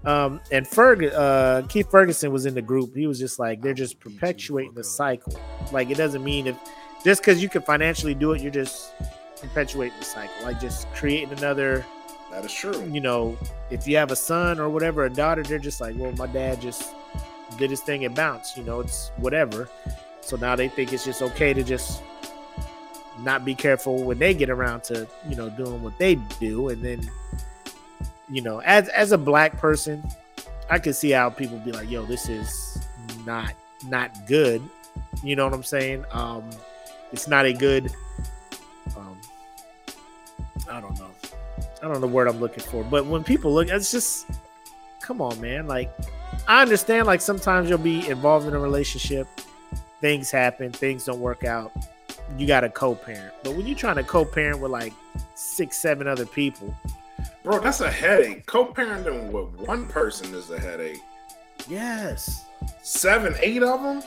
Um, 0.07 0.41
and 0.53 0.67
Ferg, 0.67 1.11
uh, 1.15 1.67
Keith 1.69 1.91
Ferguson 1.91 2.31
was 2.33 2.47
in 2.47 2.55
the 2.55 2.63
group. 2.63 2.95
He 2.95 3.07
was 3.07 3.19
just 3.19 3.39
like, 3.39 3.63
they're 3.63 3.73
just 3.73 3.99
perpetuating 4.01 4.75
the 4.75 4.85
cycle. 4.85 5.39
Like, 5.73 5.91
it 5.91 5.97
doesn't 5.97 6.23
mean 6.23 6.47
if 6.47 6.57
just 7.05 7.23
because 7.23 7.43
you 7.43 7.49
can 7.49 7.63
financially 7.63 8.15
do 8.15 8.33
it, 8.33 8.43
you're 8.43 8.53
just 8.53 8.93
perpetuating 9.41 9.99
the 9.99 10.05
cycle. 10.05 10.35
Like, 10.43 10.61
just 10.61 10.87
creating 10.95 11.39
another, 11.39 11.85
that 12.31 12.45
is 12.45 12.53
true. 12.53 12.85
you 12.91 13.01
know, 13.01 13.37
if 13.71 13.89
you 13.89 13.97
have 13.97 14.11
a 14.11 14.17
son 14.17 14.61
or 14.61 14.69
whatever, 14.69 15.05
a 15.05 15.11
daughter, 15.11 15.43
they're 15.43 15.59
just 15.59 15.81
like, 15.81 15.95
well, 15.97 16.13
my 16.13 16.27
dad 16.27 16.61
just 16.61 16.95
did 17.57 17.71
his 17.71 17.81
thing 17.81 18.05
and 18.05 18.15
bounced. 18.15 18.57
You 18.57 18.65
know, 18.65 18.81
it's 18.81 19.11
whatever. 19.17 19.69
So 20.21 20.37
now 20.37 20.57
they 20.57 20.69
think 20.69 20.93
it's 20.93 21.05
just 21.05 21.23
okay 21.23 21.55
to 21.55 21.63
just 21.63 22.03
not 23.21 23.45
be 23.45 23.55
careful 23.55 24.03
when 24.03 24.19
they 24.19 24.35
get 24.35 24.51
around 24.51 24.83
to 24.85 25.07
you 25.29 25.37
know 25.37 25.49
doing 25.51 25.83
what 25.83 25.97
they 25.99 26.17
do, 26.41 26.69
and 26.69 26.83
then 26.83 27.09
you 28.35 28.43
know, 28.43 28.61
as 28.62 28.89
as 28.89 29.12
a 29.12 29.18
black 29.18 29.57
person, 29.59 30.03
I 30.68 30.80
could 30.80 30.97
see 30.97 31.11
how 31.11 31.30
people 31.30 31.57
be 31.59 31.70
like, 31.70 31.89
"Yo, 31.89 32.05
this 32.05 32.28
is 32.28 32.85
not 33.24 33.53
not 33.87 34.11
good." 34.26 34.61
You 35.22 35.37
know 35.37 35.45
what 35.45 35.55
I'm 35.55 35.62
saying? 35.62 36.05
Um, 36.11 36.51
it's 37.12 37.28
not 37.28 37.47
a 37.47 37.53
good. 37.53 37.93
Um, 38.97 39.16
I 40.68 40.80
don't 40.80 40.99
know. 40.99 41.11
I 41.80 41.82
don't 41.82 41.93
know 41.93 42.01
the 42.01 42.09
word 42.09 42.26
I'm 42.26 42.41
looking 42.41 42.64
for, 42.64 42.82
but 42.82 43.07
when 43.07 43.22
people 43.22 43.55
look, 43.55 43.68
it's 43.68 43.93
just, 43.93 44.26
come 45.01 45.20
on, 45.20 45.41
man. 45.41 45.68
Like, 45.68 45.93
I 46.49 46.61
understand. 46.61 47.07
Like 47.07 47.20
sometimes 47.20 47.68
you'll 47.68 47.78
be 47.78 48.09
involved 48.09 48.49
in 48.49 48.55
a 48.55 48.59
relationship, 48.59 49.28
things 50.01 50.28
happen, 50.28 50.72
things 50.72 51.05
don't 51.05 51.20
work 51.20 51.45
out. 51.45 51.70
You 52.37 52.49
got 52.49 52.61
to 52.61 52.68
co-parent, 52.68 53.32
but 53.45 53.55
when 53.55 53.64
you're 53.64 53.78
trying 53.78 53.97
to 53.97 54.03
co-parent 54.03 54.59
with 54.59 54.72
like 54.72 54.93
six, 55.37 55.76
seven 55.76 56.09
other 56.09 56.26
people, 56.26 56.74
Bro, 57.43 57.61
that's 57.61 57.81
a 57.81 57.91
headache. 57.91 58.47
Co-parenting 58.47 59.31
with 59.31 59.66
one 59.66 59.87
person 59.87 60.35
is 60.35 60.51
a 60.51 60.59
headache. 60.59 61.01
yes, 61.68 62.47
Seven, 62.83 63.35
eight 63.41 63.62
of 63.62 63.83
them? 63.83 64.03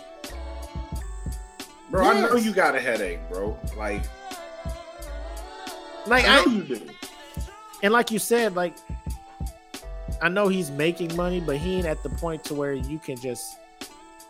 Bro, 1.92 2.06
I 2.06 2.20
know 2.22 2.36
you 2.36 2.52
got 2.54 2.76
a 2.76 2.80
headache, 2.80 3.20
bro. 3.30 3.58
Like, 3.78 4.04
like 6.06 6.26
I 6.26 6.40
I, 6.40 6.44
you 6.46 6.64
do. 6.64 6.82
and 7.84 7.94
like 7.94 8.12
you 8.12 8.20
said, 8.20 8.56
like 8.56 8.76
I 10.22 10.30
know 10.30 10.48
he's 10.48 10.72
making 10.72 11.16
money, 11.16 11.40
but 11.40 11.58
he 11.58 11.76
ain't 11.78 11.86
at 11.86 12.02
the 12.04 12.10
point 12.10 12.44
to 12.46 12.56
where 12.56 12.74
you 12.74 13.00
can 13.00 13.16
just 13.18 13.58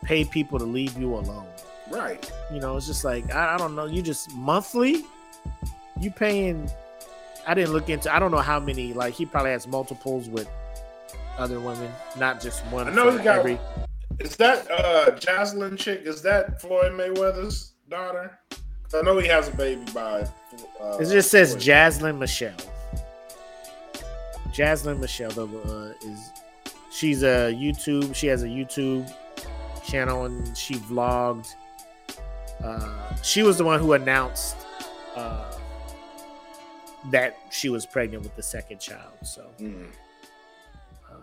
pay 0.03 0.23
people 0.26 0.59
to 0.59 0.65
leave 0.65 0.97
you 0.97 1.15
alone. 1.15 1.47
Right. 1.89 2.30
You 2.51 2.59
know, 2.59 2.76
it's 2.77 2.85
just 2.85 3.03
like 3.03 3.34
I, 3.34 3.55
I 3.55 3.57
don't 3.57 3.76
know. 3.76 3.85
You 3.85 4.01
just 4.01 4.31
monthly, 4.34 5.03
you 5.99 6.11
paying. 6.11 6.69
I 7.48 7.53
didn't 7.53 7.72
look 7.74 7.90
into. 7.90 8.14
I 8.14 8.19
don't 8.19 8.32
know 8.32 8.38
how 8.40 8.60
many. 8.60 8.94
Like 8.94 9.14
he 9.14 9.26
probably 9.26 9.52
has 9.52 9.65
multiples 9.68 10.28
with 10.30 10.48
other 11.38 11.60
women, 11.60 11.91
not 12.18 12.41
just 12.41 12.64
one. 12.65 12.88
I 12.88 12.94
know 12.94 13.10
he 13.10 13.24
got- 13.24 13.40
every. 13.40 13.60
Is 14.19 14.36
that 14.38 14.69
uh 14.72 15.11
Jocelyn 15.11 15.78
chick? 15.78 16.02
Is 16.06 16.22
that 16.24 16.60
Floyd 16.61 16.91
Mayweather's 16.94 17.74
daughter? 17.90 18.38
I 18.94 19.02
know 19.02 19.18
he 19.19 19.28
has 19.28 19.48
a 19.48 19.56
baby 19.56 19.84
by. 19.94 20.28
Uh, 20.82 20.98
It 20.99 21.06
just 21.06 21.30
says 21.32 21.52
Floyd. 21.52 21.61
Jazlyn 21.64 22.18
Mychelle. 22.18 22.65
Jazlyn 24.53 24.99
Mychelle 24.99 25.34
though, 25.34 25.45
uh, 25.72 25.94
is 26.10 26.32
she's 26.91 27.22
a 27.24 27.53
YouTube. 27.53 28.15
She 28.15 28.28
has 28.28 28.44
a 28.44 28.48
YouTube 28.48 29.11
channel 29.86 30.26
and 30.26 30.57
she 30.57 30.76
vlogged. 30.76 31.48
Uh, 32.64 33.15
she 33.22 33.44
was 33.44 33.57
the 33.57 33.64
one 33.64 33.80
who 33.80 33.94
announced 33.94 34.56
uh, 35.15 35.47
that 37.11 37.38
she 37.51 37.69
was 37.69 37.85
pregnant 37.85 38.23
with 38.23 38.35
the 38.35 38.43
second 38.43 38.79
child. 38.79 39.13
So 39.23 39.45
Mm. 39.59 39.88
uh, 41.09 41.15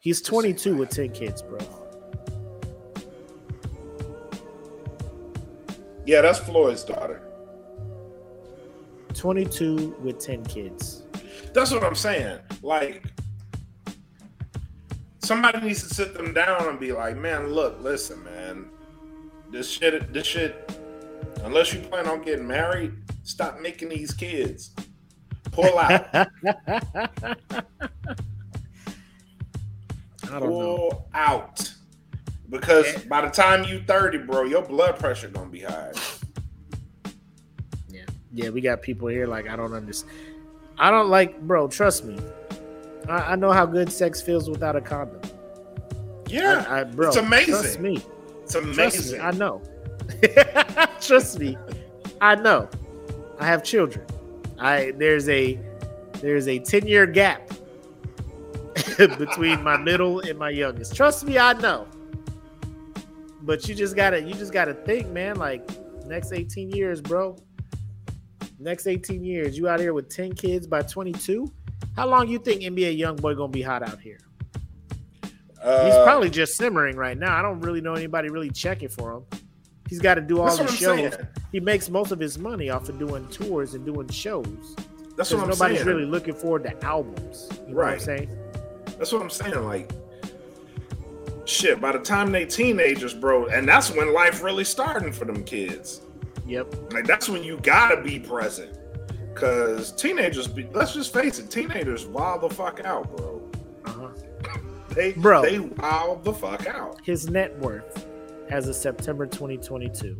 he's 0.00 0.22
22 0.22 0.76
with 0.76 0.90
10 0.90 1.10
kids, 1.10 1.42
bro. 1.42 1.58
Yeah, 6.06 6.22
that's 6.22 6.38
Floyd's 6.38 6.82
daughter. 6.84 7.22
22 9.14 9.96
with 10.02 10.18
10 10.18 10.44
kids. 10.44 11.02
That's 11.52 11.70
what 11.72 11.84
I'm 11.84 11.94
saying. 11.94 12.38
Like, 12.62 13.04
somebody 15.18 15.60
needs 15.60 15.86
to 15.86 15.94
sit 15.94 16.14
them 16.14 16.32
down 16.32 16.68
and 16.68 16.80
be 16.80 16.92
like, 16.92 17.16
"Man, 17.16 17.48
look, 17.52 17.80
listen, 17.80 18.22
man. 18.24 18.70
This 19.50 19.68
shit, 19.68 20.12
this 20.12 20.26
shit. 20.26 20.70
Unless 21.42 21.72
you 21.74 21.80
plan 21.80 22.06
on 22.06 22.22
getting 22.22 22.46
married, 22.46 22.92
stop 23.24 23.60
making 23.60 23.88
these 23.88 24.12
kids. 24.12 24.70
Pull 25.52 25.78
out. 25.78 26.06
I 26.14 26.26
don't 30.38 30.42
know. 30.42 30.48
Pull 30.48 31.08
out. 31.14 31.72
Because 32.48 33.04
by 33.04 33.20
the 33.20 33.30
time 33.30 33.64
you 33.64 33.82
30, 33.86 34.18
bro, 34.18 34.44
your 34.44 34.62
blood 34.62 34.98
pressure 34.98 35.28
gonna 35.28 35.48
be 35.48 35.60
high. 35.60 35.92
Yeah. 37.88 38.04
Yeah, 38.32 38.50
we 38.50 38.60
got 38.60 38.82
people 38.82 39.08
here 39.08 39.26
like 39.26 39.48
I 39.48 39.56
don't 39.56 39.72
understand. 39.72 40.12
I 40.78 40.90
don't 40.90 41.10
like, 41.10 41.40
bro. 41.42 41.68
Trust 41.68 42.04
me. 42.04 42.18
I, 43.08 43.32
I 43.32 43.36
know 43.36 43.52
how 43.52 43.66
good 43.66 43.92
sex 43.92 44.20
feels 44.20 44.48
without 44.48 44.76
a 44.76 44.80
condom. 44.80 45.20
Yeah, 46.26 46.64
I, 46.68 46.80
I, 46.80 46.84
bro, 46.84 47.08
it's 47.08 47.16
amazing. 47.16 47.54
Trust 47.54 47.80
me. 47.80 48.02
it's 48.42 48.52
Trust 48.52 48.66
me. 48.66 48.72
amazing. 48.72 49.20
I 49.20 49.30
know. 49.32 49.62
trust 51.00 51.38
me. 51.38 51.56
I 52.20 52.34
know. 52.34 52.68
I 53.38 53.46
have 53.46 53.64
children. 53.64 54.06
I 54.60 54.92
there's 54.96 55.28
a 55.28 55.58
there's 56.20 56.46
a 56.46 56.58
10 56.58 56.86
year 56.86 57.06
gap 57.06 57.48
between 59.18 59.62
my 59.62 59.76
middle 59.76 60.20
and 60.20 60.38
my 60.38 60.50
youngest. 60.50 60.94
Trust 60.94 61.24
me, 61.24 61.38
I 61.38 61.54
know. 61.54 61.88
But 63.42 63.66
you 63.68 63.74
just 63.74 63.96
gotta 63.96 64.22
you 64.22 64.34
just 64.34 64.52
gotta 64.52 64.74
think, 64.74 65.08
man. 65.08 65.36
Like 65.36 65.68
next 66.06 66.32
18 66.32 66.70
years, 66.70 67.00
bro. 67.00 67.36
Next 68.58 68.86
18 68.86 69.24
years, 69.24 69.56
you 69.56 69.68
out 69.68 69.80
here 69.80 69.94
with 69.94 70.10
10 70.10 70.34
kids 70.34 70.66
by 70.66 70.82
22. 70.82 71.50
How 71.96 72.06
long 72.06 72.28
you 72.28 72.38
think 72.38 72.60
NBA 72.60 72.98
young 72.98 73.16
boy 73.16 73.34
gonna 73.34 73.48
be 73.48 73.62
hot 73.62 73.82
out 73.82 73.98
here? 73.98 74.18
Uh, 75.62 75.84
He's 75.86 75.94
probably 76.04 76.30
just 76.30 76.56
simmering 76.56 76.96
right 76.96 77.16
now. 77.16 77.36
I 77.36 77.42
don't 77.42 77.60
really 77.60 77.80
know 77.80 77.94
anybody 77.94 78.28
really 78.28 78.50
checking 78.50 78.88
for 78.88 79.14
him. 79.14 79.24
He's 79.90 79.98
got 79.98 80.14
to 80.14 80.20
do 80.22 80.40
all 80.40 80.56
the 80.56 80.66
shows. 80.68 80.78
saying. 80.78 81.12
He 81.52 81.60
makes 81.60 81.90
most 81.90 82.12
of 82.12 82.18
his 82.20 82.38
money 82.38 82.70
off 82.70 82.88
of 82.88 82.98
doing 82.98 83.26
tours 83.28 83.74
and 83.74 83.84
doing 83.84 84.08
shows. 84.08 84.46
That's 85.16 85.32
what 85.32 85.40
I'm 85.42 85.46
saying. 85.46 85.48
nobody's 85.50 85.78
saying. 85.78 85.86
really 85.88 86.04
looking 86.06 86.32
forward 86.34 86.62
to 86.62 86.84
albums. 86.84 87.48
You 87.50 87.56
know 87.56 87.62
what 87.64 87.68
I'm 87.68 87.74
Right. 87.92 88.00
saying? 88.00 88.38
That's 88.98 89.12
what 89.12 89.20
I'm 89.20 89.30
saying. 89.30 89.64
Like, 89.64 89.90
shit. 91.44 91.80
By 91.80 91.92
the 91.92 91.98
time 91.98 92.30
they 92.32 92.46
teenagers, 92.46 93.12
bro, 93.12 93.46
and 93.46 93.68
that's 93.68 93.90
when 93.90 94.12
life 94.14 94.42
really 94.42 94.64
starting 94.64 95.12
for 95.12 95.24
them 95.24 95.42
kids. 95.44 96.02
Yep. 96.46 96.92
Like, 96.92 97.06
that's 97.06 97.28
when 97.28 97.42
you 97.42 97.58
gotta 97.62 98.00
be 98.00 98.18
present. 98.20 98.76
Cause 99.34 99.92
teenagers, 99.92 100.46
be, 100.48 100.68
let's 100.72 100.92
just 100.94 101.12
face 101.12 101.38
it, 101.38 101.50
teenagers 101.50 102.06
wild 102.06 102.42
the 102.42 102.50
fuck 102.50 102.80
out, 102.84 103.16
bro. 103.16 103.42
Uh-huh. 103.86 104.08
They, 104.94 105.12
Bro. 105.12 105.42
they 105.42 105.60
wild 105.60 106.24
the 106.24 106.32
fuck 106.32 106.66
out. 106.66 107.00
His 107.04 107.28
net 107.30 107.56
worth 107.60 108.06
as 108.50 108.68
of 108.68 108.74
September 108.74 109.26
2022 109.26 110.16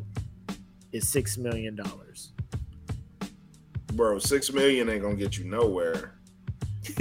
is 0.93 1.09
six 1.09 1.37
million 1.37 1.75
dollars. 1.77 2.33
Bro, 3.95 4.21
six 4.21 4.53
million 4.53 4.89
ain't 4.89 5.03
gonna 5.03 5.17
get 5.17 5.37
you 5.37 5.45
nowhere. 5.45 6.15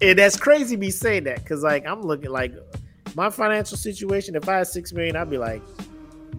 and 0.00 0.18
that's 0.18 0.36
crazy 0.36 0.76
me 0.76 0.90
saying 0.90 1.24
that 1.24 1.42
because 1.42 1.62
like 1.62 1.86
I'm 1.86 2.02
looking 2.02 2.30
like 2.30 2.54
my 3.14 3.30
financial 3.30 3.76
situation. 3.76 4.34
If 4.36 4.48
I 4.48 4.58
had 4.58 4.66
six 4.66 4.92
million, 4.92 5.16
I'd 5.16 5.30
be 5.30 5.38
like, 5.38 5.62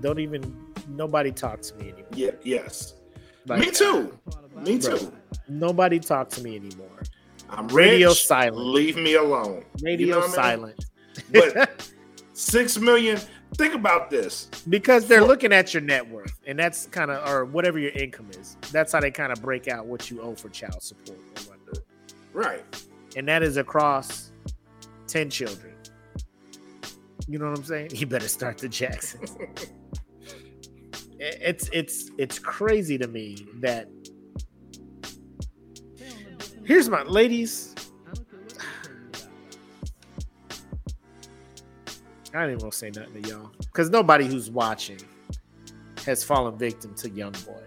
don't 0.02 0.20
even 0.20 0.56
nobody 0.90 1.32
talk 1.32 1.62
to 1.62 1.76
me 1.76 1.90
anymore. 1.90 2.10
Yeah, 2.14 2.32
yes. 2.44 2.94
Like, 3.48 3.60
Me 3.60 3.72
too. 3.72 4.18
Uh, 4.28 4.62
me 4.62 4.78
Bro. 4.80 4.98
too. 4.98 5.14
Nobody 5.48 6.00
talk 6.00 6.30
to 6.30 6.42
me 6.42 6.56
anymore. 6.56 7.04
I'm 7.50 7.68
Radio 7.70 8.10
rich, 8.10 8.26
silent. 8.26 8.58
Leave 8.58 8.98
me 8.98 9.14
alone. 9.16 9.64
Radio 9.82 10.08
You 10.08 10.12
know 10.14 10.20
what 10.20 10.26
I 10.40 10.56
mean? 10.58 10.76
silent. 10.76 10.86
But 11.32 11.92
six 12.34 12.78
million. 12.78 13.20
Think 13.56 13.74
about 13.74 14.10
this. 14.10 14.50
because 14.68 15.08
they're 15.08 15.22
For- 15.22 15.28
looking 15.28 15.54
at 15.54 15.74
your 15.74 15.82
net 15.82 16.10
worth, 16.10 16.34
and 16.46 16.60
that's 16.60 16.88
kind 16.88 17.10
of 17.10 17.26
or 17.30 17.46
whatever 17.46 17.80
your 17.80 17.92
income 17.92 18.30
is. 18.32 18.58
That's 18.72 18.92
how 18.92 19.00
they 19.00 19.12
kind 19.12 19.32
of 19.32 19.42
break 19.42 19.68
out 19.70 19.86
what 19.86 20.12
you 20.12 20.22
owe 20.22 20.36
for 20.36 20.50
child 20.50 20.82
support. 20.84 21.20
Right. 22.34 22.64
And 23.16 23.28
that 23.30 23.44
is 23.44 23.56
across 23.58 24.32
ten 25.08 25.30
children. 25.30 25.74
You 27.28 27.40
know 27.40 27.50
what 27.50 27.58
I'm 27.60 27.64
saying? 27.64 27.92
You 27.94 28.08
better 28.08 28.28
start 28.28 28.58
the 28.58 28.68
Jacksons. 28.68 29.38
it's 31.20 31.70
it's 31.72 32.10
it's 32.18 32.40
crazy 32.40 32.98
to 32.98 33.08
me 33.08 33.48
that 33.62 33.88
here's 36.66 36.90
my 36.90 37.04
ladies. 37.04 37.74
I 42.34 42.48
even 42.48 42.60
want 42.60 42.74
to 42.74 42.78
say 42.78 42.90
nothing 42.90 43.24
to 43.24 43.30
y'all 43.30 43.52
because 43.60 43.90
nobody 43.90 44.26
who's 44.26 44.52
watching 44.52 45.00
has 46.06 46.24
fallen 46.24 46.58
victim 46.58 46.94
to 46.96 47.10
young 47.10 47.32
boy. 47.32 47.62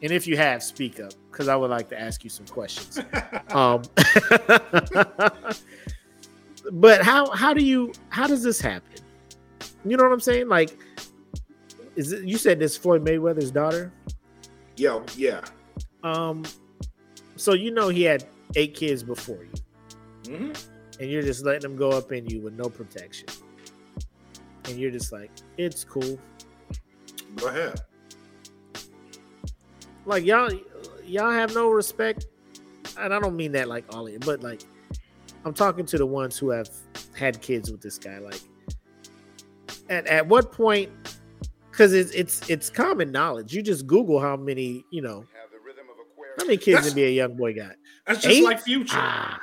And 0.00 0.10
if 0.10 0.26
you 0.26 0.38
have 0.38 0.62
speak 0.62 1.00
up 1.00 1.12
because 1.30 1.48
i 1.48 1.56
would 1.56 1.70
like 1.70 1.88
to 1.90 2.00
ask 2.00 2.24
you 2.24 2.30
some 2.30 2.46
questions. 2.46 3.00
Um 3.50 3.82
but 6.72 7.02
how 7.02 7.30
how 7.30 7.54
do 7.54 7.64
you 7.64 7.92
how 8.10 8.26
does 8.26 8.42
this 8.42 8.60
happen? 8.60 9.00
You 9.86 9.96
know 9.96 10.04
what 10.04 10.12
i'm 10.12 10.20
saying? 10.20 10.48
Like 10.48 10.78
is 11.96 12.12
it 12.12 12.24
you 12.24 12.36
said 12.36 12.58
this 12.58 12.76
floyd 12.76 13.02
mayweather's 13.04 13.50
daughter? 13.50 13.90
Yo, 14.76 15.02
yeah. 15.16 15.40
um 16.02 16.44
so 17.38 17.54
you 17.54 17.70
know 17.70 17.88
he 17.88 18.02
had 18.02 18.24
eight 18.56 18.74
kids 18.74 19.02
before 19.02 19.44
you. 19.44 20.36
Hmm 20.36 20.52
and 21.00 21.10
you're 21.10 21.22
just 21.22 21.44
letting 21.44 21.62
them 21.62 21.76
go 21.76 21.90
up 21.90 22.12
in 22.12 22.26
you 22.26 22.40
with 22.40 22.54
no 22.54 22.68
protection. 22.68 23.28
And 24.64 24.78
you're 24.78 24.90
just 24.90 25.12
like 25.12 25.30
it's 25.56 25.84
cool. 25.84 26.18
Go 27.36 27.46
ahead. 27.48 27.80
like 30.04 30.24
y'all 30.24 30.50
y'all 31.04 31.30
have 31.30 31.54
no 31.54 31.70
respect. 31.70 32.26
And 32.98 33.14
i 33.14 33.20
don't 33.20 33.36
mean 33.36 33.52
that 33.52 33.68
like 33.68 33.84
all 33.94 34.06
of 34.06 34.12
you 34.12 34.18
but 34.18 34.42
like 34.42 34.62
i'm 35.44 35.54
talking 35.54 35.86
to 35.86 35.98
the 35.98 36.06
ones 36.06 36.36
who 36.36 36.50
have 36.50 36.68
had 37.16 37.40
kids 37.40 37.70
with 37.70 37.80
this 37.80 37.98
guy. 37.98 38.18
Like 38.18 38.40
at, 39.88 40.06
at 40.06 40.26
what 40.26 40.52
point 40.52 40.90
because 41.70 41.92
it's 41.92 42.10
it's 42.10 42.48
it's 42.50 42.70
common 42.70 43.12
knowledge. 43.12 43.54
You 43.54 43.62
just 43.62 43.86
google 43.86 44.20
how 44.20 44.36
many 44.36 44.84
you 44.90 45.00
know 45.00 45.24
many 46.48 46.58
kids 46.58 46.78
That's- 46.78 46.94
NBA 46.94 47.14
young 47.14 47.36
boy 47.36 47.54
got 47.54 47.76
That's 48.06 48.20
just 48.22 48.36
Eight? 48.36 48.44
like 48.44 48.60
Future. 48.60 48.96
ah 48.98 49.40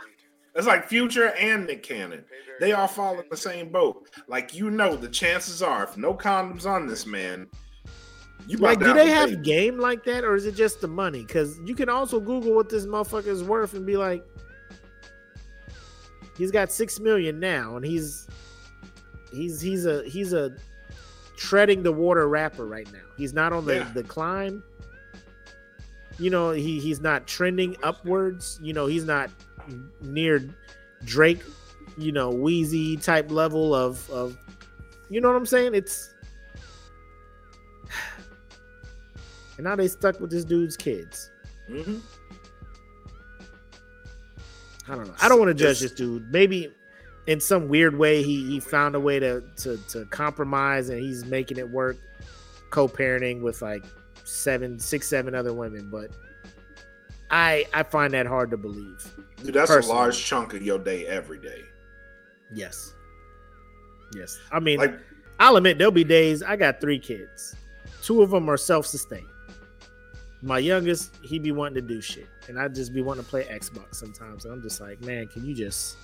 That's 0.53 0.67
like 0.67 0.87
Future 0.89 1.29
and 1.39 1.65
Nick 1.67 1.83
Cannon. 1.83 2.25
They 2.59 2.71
all 2.73 2.87
fall 2.87 3.19
in 3.19 3.25
the 3.29 3.37
same 3.37 3.69
boat. 3.71 4.07
Like 4.27 4.53
you 4.53 4.69
know, 4.71 4.95
the 4.95 5.09
chances 5.09 5.61
are, 5.61 5.83
if 5.83 5.97
no 5.97 6.13
condoms 6.13 6.65
on 6.65 6.87
this 6.87 7.05
man, 7.05 7.47
you 8.47 8.57
like 8.57 8.79
do 8.79 8.93
they 8.93 9.09
have 9.09 9.29
baby. 9.29 9.41
game 9.41 9.77
like 9.79 10.03
that 10.05 10.23
or 10.23 10.35
is 10.35 10.45
it 10.45 10.55
just 10.55 10.79
the 10.81 10.87
money 10.87 11.23
because 11.25 11.57
you 11.65 11.73
can 11.75 11.89
also 11.89 12.19
google 12.19 12.53
what 12.53 12.69
this 12.69 12.85
motherfucker 12.85 13.27
is 13.27 13.43
worth 13.43 13.73
and 13.73 13.85
be 13.87 13.97
like 13.97 14.23
he's 16.37 16.51
got 16.51 16.71
six 16.71 16.99
million 16.99 17.39
now 17.39 17.75
and 17.75 17.83
he's 17.85 18.27
he's 19.33 19.59
he's 19.61 19.85
a 19.87 20.03
he's 20.07 20.31
a 20.33 20.55
treading 21.37 21.81
the 21.81 21.91
water 21.91 22.27
rapper 22.27 22.65
right 22.67 22.91
now 22.93 22.99
he's 23.17 23.33
not 23.33 23.51
on 23.51 23.65
the 23.65 23.77
Yeah. 23.77 23.91
the 23.93 24.03
climb 24.03 24.63
you 26.19 26.29
know 26.29 26.51
he 26.51 26.79
he's 26.79 27.01
not 27.01 27.27
trending 27.27 27.75
upwards 27.83 28.59
you 28.61 28.71
know 28.73 28.85
he's 28.85 29.05
not 29.05 29.29
near 30.01 30.47
drake 31.03 31.41
you 31.97 32.11
know 32.11 32.29
wheezy 32.29 32.95
type 32.97 33.29
level 33.31 33.73
of 33.75 34.09
of 34.09 34.37
you 35.09 35.19
know 35.21 35.27
what 35.27 35.35
i'm 35.37 35.45
saying 35.45 35.73
it's 35.75 36.13
and 39.57 39.63
now 39.63 39.75
they 39.75 39.87
stuck 39.87 40.19
with 40.19 40.29
this 40.31 40.43
dude's 40.45 40.75
kids. 40.77 41.29
Mhm. 41.69 42.01
I 44.87 44.95
don't 44.95 45.07
know. 45.07 45.15
I 45.19 45.27
don't 45.29 45.39
want 45.39 45.49
to 45.49 45.53
judge 45.55 45.79
This- 45.79 45.91
this 45.91 45.97
dude. 45.97 46.31
Maybe 46.31 46.71
in 47.27 47.39
some 47.39 47.67
weird 47.69 47.97
way 47.97 48.21
he, 48.21 48.45
he 48.45 48.59
found 48.59 48.93
a 48.95 48.99
way 48.99 49.17
to, 49.19 49.41
to 49.57 49.77
to 49.89 50.05
compromise 50.05 50.89
and 50.89 50.99
he's 50.99 51.25
making 51.25 51.57
it 51.57 51.67
work, 51.69 51.97
co-parenting 52.69 53.41
with 53.41 53.61
like 53.63 53.83
seven, 54.25 54.77
six, 54.77 55.07
seven 55.07 55.33
other 55.33 55.53
women. 55.53 55.89
But 55.89 56.11
I 57.31 57.65
I 57.73 57.83
find 57.83 58.13
that 58.13 58.25
hard 58.25 58.51
to 58.51 58.57
believe. 58.57 59.13
Dude, 59.43 59.53
that's 59.53 59.71
Personally. 59.71 59.97
a 59.97 60.01
large 60.01 60.23
chunk 60.23 60.53
of 60.53 60.61
your 60.61 60.79
day 60.79 61.05
every 61.07 61.39
day. 61.39 61.61
Yes. 62.53 62.93
Yes. 64.15 64.37
I 64.51 64.59
mean, 64.59 64.79
Like, 64.79 64.99
I'll 65.39 65.55
admit 65.57 65.77
there'll 65.77 65.91
be 65.91 66.03
days 66.03 66.43
I 66.43 66.55
got 66.55 66.79
three 66.79 66.99
kids. 66.99 67.55
Two 68.01 68.21
of 68.21 68.29
them 68.29 68.49
are 68.49 68.57
self-sustained. 68.57 69.27
My 70.41 70.59
youngest, 70.59 71.15
he 71.23 71.39
be 71.39 71.51
wanting 71.51 71.75
to 71.75 71.81
do 71.81 72.01
shit, 72.01 72.27
and 72.47 72.59
I 72.59 72.67
just 72.67 72.93
be 72.93 73.01
wanting 73.01 73.23
to 73.23 73.29
play 73.29 73.45
Xbox 73.45 73.95
sometimes. 73.95 74.45
And 74.45 74.53
I'm 74.53 74.61
just 74.61 74.79
like, 74.79 75.01
man, 75.01 75.27
can 75.27 75.43
you 75.43 75.55
just, 75.55 75.97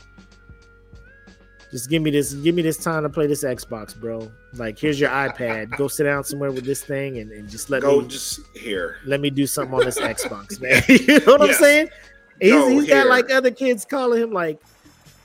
just 1.72 1.90
give 1.90 2.02
me 2.02 2.12
this, 2.12 2.34
give 2.34 2.54
me 2.54 2.62
this 2.62 2.78
time 2.78 3.04
to 3.04 3.10
play 3.10 3.28
this 3.28 3.44
Xbox, 3.44 3.98
bro? 4.00 4.30
Like, 4.54 4.78
here's 4.78 5.00
your 5.00 5.10
iPad. 5.10 5.76
Go 5.78 5.88
sit 5.88 6.04
down 6.04 6.24
somewhere 6.26 6.52
with 6.52 6.66
this 6.66 6.84
thing, 6.84 7.20
and, 7.20 7.32
and 7.32 7.50
just 7.50 7.70
let 7.70 7.82
go 7.82 8.02
me 8.02 8.08
just 8.08 8.42
here. 8.56 8.98
let 9.06 9.22
me 9.22 9.30
do 9.30 9.48
something 9.48 9.74
on 9.74 9.86
this 9.86 10.00
Xbox, 10.00 10.60
man. 10.62 10.84
you 10.90 11.20
know 11.26 11.38
what 11.38 11.50
I'm 11.50 11.54
saying? 11.54 11.90
He's, 12.42 12.52
Go 12.52 12.70
he's 12.70 12.88
got 12.88 13.08
like 13.08 13.32
other 13.32 13.52
kids 13.52 13.86
calling 13.86 14.22
him 14.22 14.32
like, 14.32 14.60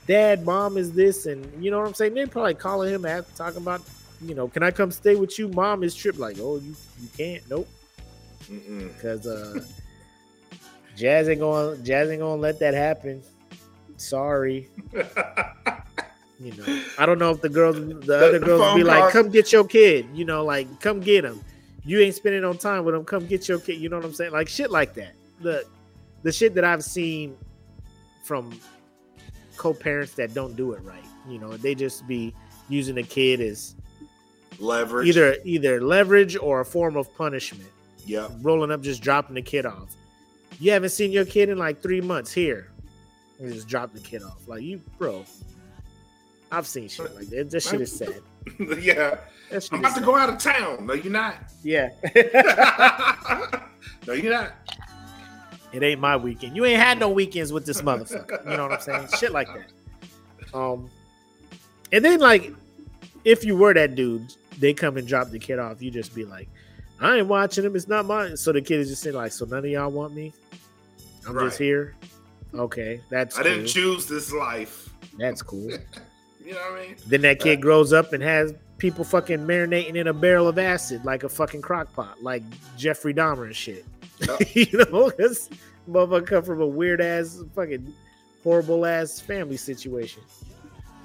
"Dad, 0.07 0.45
mom 0.45 0.77
is 0.77 0.93
this," 0.93 1.25
and 1.25 1.45
you 1.63 1.69
know 1.69 1.79
what 1.79 1.87
I'm 1.87 1.93
saying. 1.93 2.13
They 2.13 2.25
probably 2.27 2.53
calling 2.53 2.93
him 2.93 3.05
at 3.05 3.35
talking 3.35 3.61
about, 3.61 3.81
you 4.21 4.35
know, 4.35 4.47
can 4.47 4.63
I 4.63 4.71
come 4.71 4.91
stay 4.91 5.15
with 5.15 5.37
you? 5.37 5.49
Mom 5.49 5.83
is 5.83 5.95
trip 5.95 6.17
like, 6.17 6.37
oh, 6.39 6.57
you 6.57 6.75
you 7.01 7.09
can't, 7.17 7.43
nope, 7.49 7.67
because 8.47 9.27
uh, 9.27 9.59
Jazz 10.95 11.27
ain't 11.27 11.39
going, 11.39 11.83
Jazz 11.83 12.09
ain't 12.09 12.21
gonna 12.21 12.39
let 12.39 12.59
that 12.59 12.73
happen. 12.73 13.21
Sorry, 13.97 14.69
You 16.39 16.53
know, 16.55 16.83
I 16.99 17.05
don't 17.07 17.17
know 17.17 17.31
if 17.31 17.41
the 17.41 17.49
girls, 17.49 17.75
the, 17.77 17.93
The- 17.95 18.27
other 18.27 18.39
girls 18.39 18.61
phone 18.61 18.77
be 18.77 18.83
like, 18.83 19.11
"Come 19.11 19.29
get 19.29 19.51
your 19.51 19.65
kid," 19.65 20.05
you 20.13 20.23
know, 20.25 20.45
like 20.45 20.79
come 20.79 20.99
get 20.99 21.25
him. 21.25 21.41
You 21.83 21.99
ain't 22.01 22.15
spending 22.15 22.41
no 22.41 22.53
time 22.53 22.83
with 22.85 22.93
him. 22.93 23.05
Come 23.05 23.25
get 23.25 23.47
your 23.47 23.59
kid. 23.59 23.79
You 23.79 23.89
know 23.89 23.95
what 23.97 24.05
I'm 24.05 24.13
saying? 24.13 24.31
Like 24.33 24.47
shit 24.47 24.69
like 24.69 24.93
that. 24.95 25.13
The 25.41 25.65
the 26.23 26.31
shit 26.31 26.53
that 26.55 26.63
I've 26.63 26.83
seen 26.83 27.35
from 28.23 28.59
co-parents 29.55 30.13
that 30.13 30.33
don't 30.33 30.55
do 30.55 30.73
it 30.73 30.81
right. 30.83 31.03
You 31.27 31.39
know, 31.39 31.57
they 31.57 31.73
just 31.75 32.07
be 32.07 32.33
using 32.69 32.95
the 32.95 33.03
kid 33.03 33.41
as 33.41 33.75
Leverage. 34.59 35.07
either 35.07 35.37
either 35.43 35.81
leverage 35.81 36.35
or 36.37 36.61
a 36.61 36.65
form 36.65 36.97
of 36.97 37.13
punishment. 37.15 37.69
Yeah, 38.05 38.29
Rolling 38.41 38.71
up, 38.71 38.81
just 38.81 39.01
dropping 39.01 39.35
the 39.35 39.41
kid 39.41 39.65
off. 39.65 39.95
You 40.59 40.71
haven't 40.71 40.89
seen 40.89 41.11
your 41.11 41.25
kid 41.25 41.49
in 41.49 41.57
like 41.57 41.81
three 41.81 41.99
months. 42.01 42.31
Here, 42.31 42.71
you 43.39 43.51
just 43.51 43.67
drop 43.67 43.93
the 43.93 43.99
kid 43.99 44.23
off. 44.23 44.47
Like 44.47 44.61
you, 44.61 44.81
bro. 44.97 45.25
I've 46.51 46.67
seen 46.67 46.87
shit 46.87 47.13
like 47.15 47.27
that. 47.27 47.49
That 47.49 47.59
shit 47.61 47.81
is 47.81 47.95
sad. 47.97 48.21
yeah. 48.81 49.17
I'm 49.71 49.79
about 49.79 49.95
to 49.95 50.01
go 50.03 50.15
out 50.15 50.29
of 50.29 50.37
town. 50.39 50.85
No, 50.85 50.93
you're 50.93 51.11
not. 51.11 51.35
Yeah, 51.63 51.89
no, 54.05 54.13
you're 54.13 54.33
not. 54.33 54.53
it 55.71 55.83
ain't 55.83 55.99
my 56.01 56.17
weekend. 56.17 56.55
You 56.55 56.65
ain't 56.65 56.81
had 56.81 56.99
no 56.99 57.09
weekends 57.09 57.53
with 57.53 57.65
this 57.65 57.81
motherfucker. 57.81 58.43
You 58.49 58.57
know 58.57 58.63
what 58.67 58.73
I'm 58.73 58.81
saying? 58.81 59.07
Shit 59.19 59.31
like 59.31 59.47
that. 59.47 60.53
Um, 60.57 60.89
and 61.91 62.03
then 62.03 62.19
like, 62.19 62.53
if 63.23 63.45
you 63.45 63.55
were 63.55 63.73
that 63.73 63.95
dude, 63.95 64.33
they 64.59 64.73
come 64.73 64.97
and 64.97 65.07
drop 65.07 65.29
the 65.29 65.39
kid 65.39 65.59
off. 65.59 65.81
You 65.81 65.91
just 65.91 66.13
be 66.13 66.25
like, 66.25 66.49
I 66.99 67.17
ain't 67.17 67.27
watching 67.27 67.63
him. 67.63 67.75
It's 67.75 67.87
not 67.87 68.05
mine. 68.05 68.35
So 68.37 68.51
the 68.51 68.61
kid 68.61 68.79
is 68.81 68.89
just 68.89 69.01
saying 69.01 69.15
like, 69.15 69.31
so 69.31 69.45
none 69.45 69.59
of 69.59 69.65
y'all 69.65 69.89
want 69.91 70.13
me. 70.13 70.33
I'm 71.27 71.33
Right. 71.35 71.45
just 71.45 71.57
here. 71.57 71.95
Okay, 72.53 73.01
that's 73.09 73.37
I 73.37 73.43
didn't 73.43 73.67
choose 73.67 74.07
this 74.07 74.31
life. 74.33 74.89
That's 75.17 75.41
cool. 75.41 75.69
You 76.47 76.53
know 76.53 76.59
what 76.61 76.79
I 76.79 76.87
mean? 76.87 76.95
Then 77.05 77.21
that 77.23 77.39
kid 77.39 77.61
grows 77.61 77.91
up 77.91 78.13
and 78.13 78.23
has 78.23 78.53
people 78.77 79.03
fucking 79.03 79.39
marinating 79.39 79.95
in 79.95 80.07
a 80.07 80.13
barrel 80.13 80.47
of 80.47 80.57
acid 80.57 81.03
like 81.03 81.25
a 81.25 81.29
fucking 81.29 81.61
crock 81.61 81.91
pot, 81.93 82.23
like 82.23 82.41
Jeffrey 82.77 83.13
Dahmer 83.13 83.47
and 83.47 83.55
shit. 83.55 83.83
Yep. 84.21 84.39
you 84.55 84.67
know, 84.77 85.09
because 85.09 85.49
motherfucker 85.91 86.25
come 86.25 86.43
from 86.43 86.61
a 86.61 86.65
weird 86.67 87.01
ass, 87.01 87.43
fucking 87.53 87.93
horrible 88.45 88.85
ass 88.85 89.19
family 89.19 89.57
situation. 89.57 90.23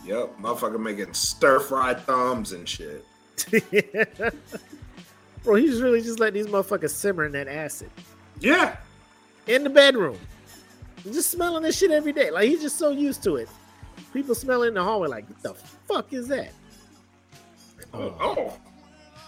Yep. 0.07 0.39
Motherfucker 0.39 0.79
making 0.81 1.13
stir 1.13 1.59
fried 1.59 1.99
thumbs 2.03 2.53
and 2.53 2.69
shit. 2.69 3.05
Bro, 5.43 5.57
he's 5.57 5.83
really 5.83 6.03
just 6.03 6.21
letting 6.21 6.41
these 6.41 6.53
motherfuckers 6.53 6.91
simmer 6.91 7.25
in 7.25 7.33
that 7.33 7.49
acid 7.49 7.91
Yeah. 8.39 8.77
in 9.49 9.65
the 9.65 9.71
bedroom. 9.71 10.19
He's 11.03 11.15
just 11.15 11.33
smelling 11.33 11.65
this 11.65 11.77
shit 11.79 11.91
every 11.91 12.13
day. 12.13 12.31
Like 12.31 12.49
he's 12.49 12.63
just 12.63 12.79
so 12.79 12.91
used 12.91 13.25
to 13.25 13.35
it. 13.37 13.49
People 14.13 14.35
smell 14.35 14.63
it 14.63 14.69
in 14.69 14.75
the 14.75 14.83
hallway 14.83 15.09
like, 15.09 15.29
what 15.29 15.43
the 15.43 15.55
fuck 15.89 16.13
is 16.13 16.29
that? 16.29 16.51
Oh. 17.95 18.17
Oh, 18.21 18.59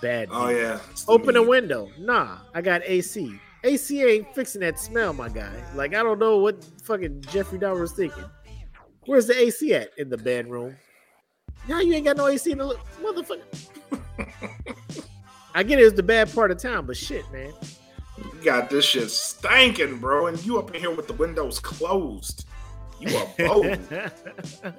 Bad. 0.01 0.29
oh 0.31 0.49
yeah. 0.49 0.81
It's 0.91 1.05
the 1.05 1.13
Open 1.13 1.37
a 1.37 1.43
window. 1.43 1.91
Nah, 1.99 2.39
I 2.55 2.61
got 2.61 2.83
AC. 2.85 3.39
AC 3.63 4.03
ain't 4.03 4.35
fixing 4.35 4.61
that 4.61 4.79
smell, 4.79 5.13
my 5.13 5.29
guy. 5.29 5.53
Like 5.75 5.95
I 5.95 6.03
don't 6.03 6.19
know 6.19 6.39
what 6.39 6.63
fucking 6.83 7.23
Jeffrey 7.23 7.59
Dahmer 7.59 7.81
was 7.81 7.93
thinking. 7.93 8.25
Where's 9.07 9.27
the 9.27 9.39
AC 9.39 9.75
at 9.75 9.91
in 9.99 10.09
the 10.11 10.19
bedroom? 10.19 10.77
Now 11.69 11.81
you 11.81 11.95
ain't 11.95 12.05
got 12.05 12.17
no 12.17 12.27
AC 12.27 12.53
in 12.53 12.59
the 12.59 12.77
motherfucker. 13.03 13.43
I 15.55 15.63
get 15.63 15.79
it 15.79 15.85
was 15.85 15.95
the 15.95 16.03
bad 16.03 16.33
part 16.35 16.51
of 16.51 16.59
town, 16.59 16.85
but 16.87 16.97
shit, 16.97 17.31
man. 17.33 17.53
You 18.19 18.45
got 18.45 18.69
this 18.69 18.85
shit 18.85 19.11
stinking, 19.11 19.99
bro, 19.99 20.27
and 20.27 20.45
you 20.45 20.59
up 20.59 20.75
in 20.75 20.81
here 20.81 20.91
with 20.91 21.07
the 21.07 21.15
windows 21.15 21.59
closed. 21.61 22.47
You 23.01 23.17
are 23.17 23.27
bold. 23.39 23.79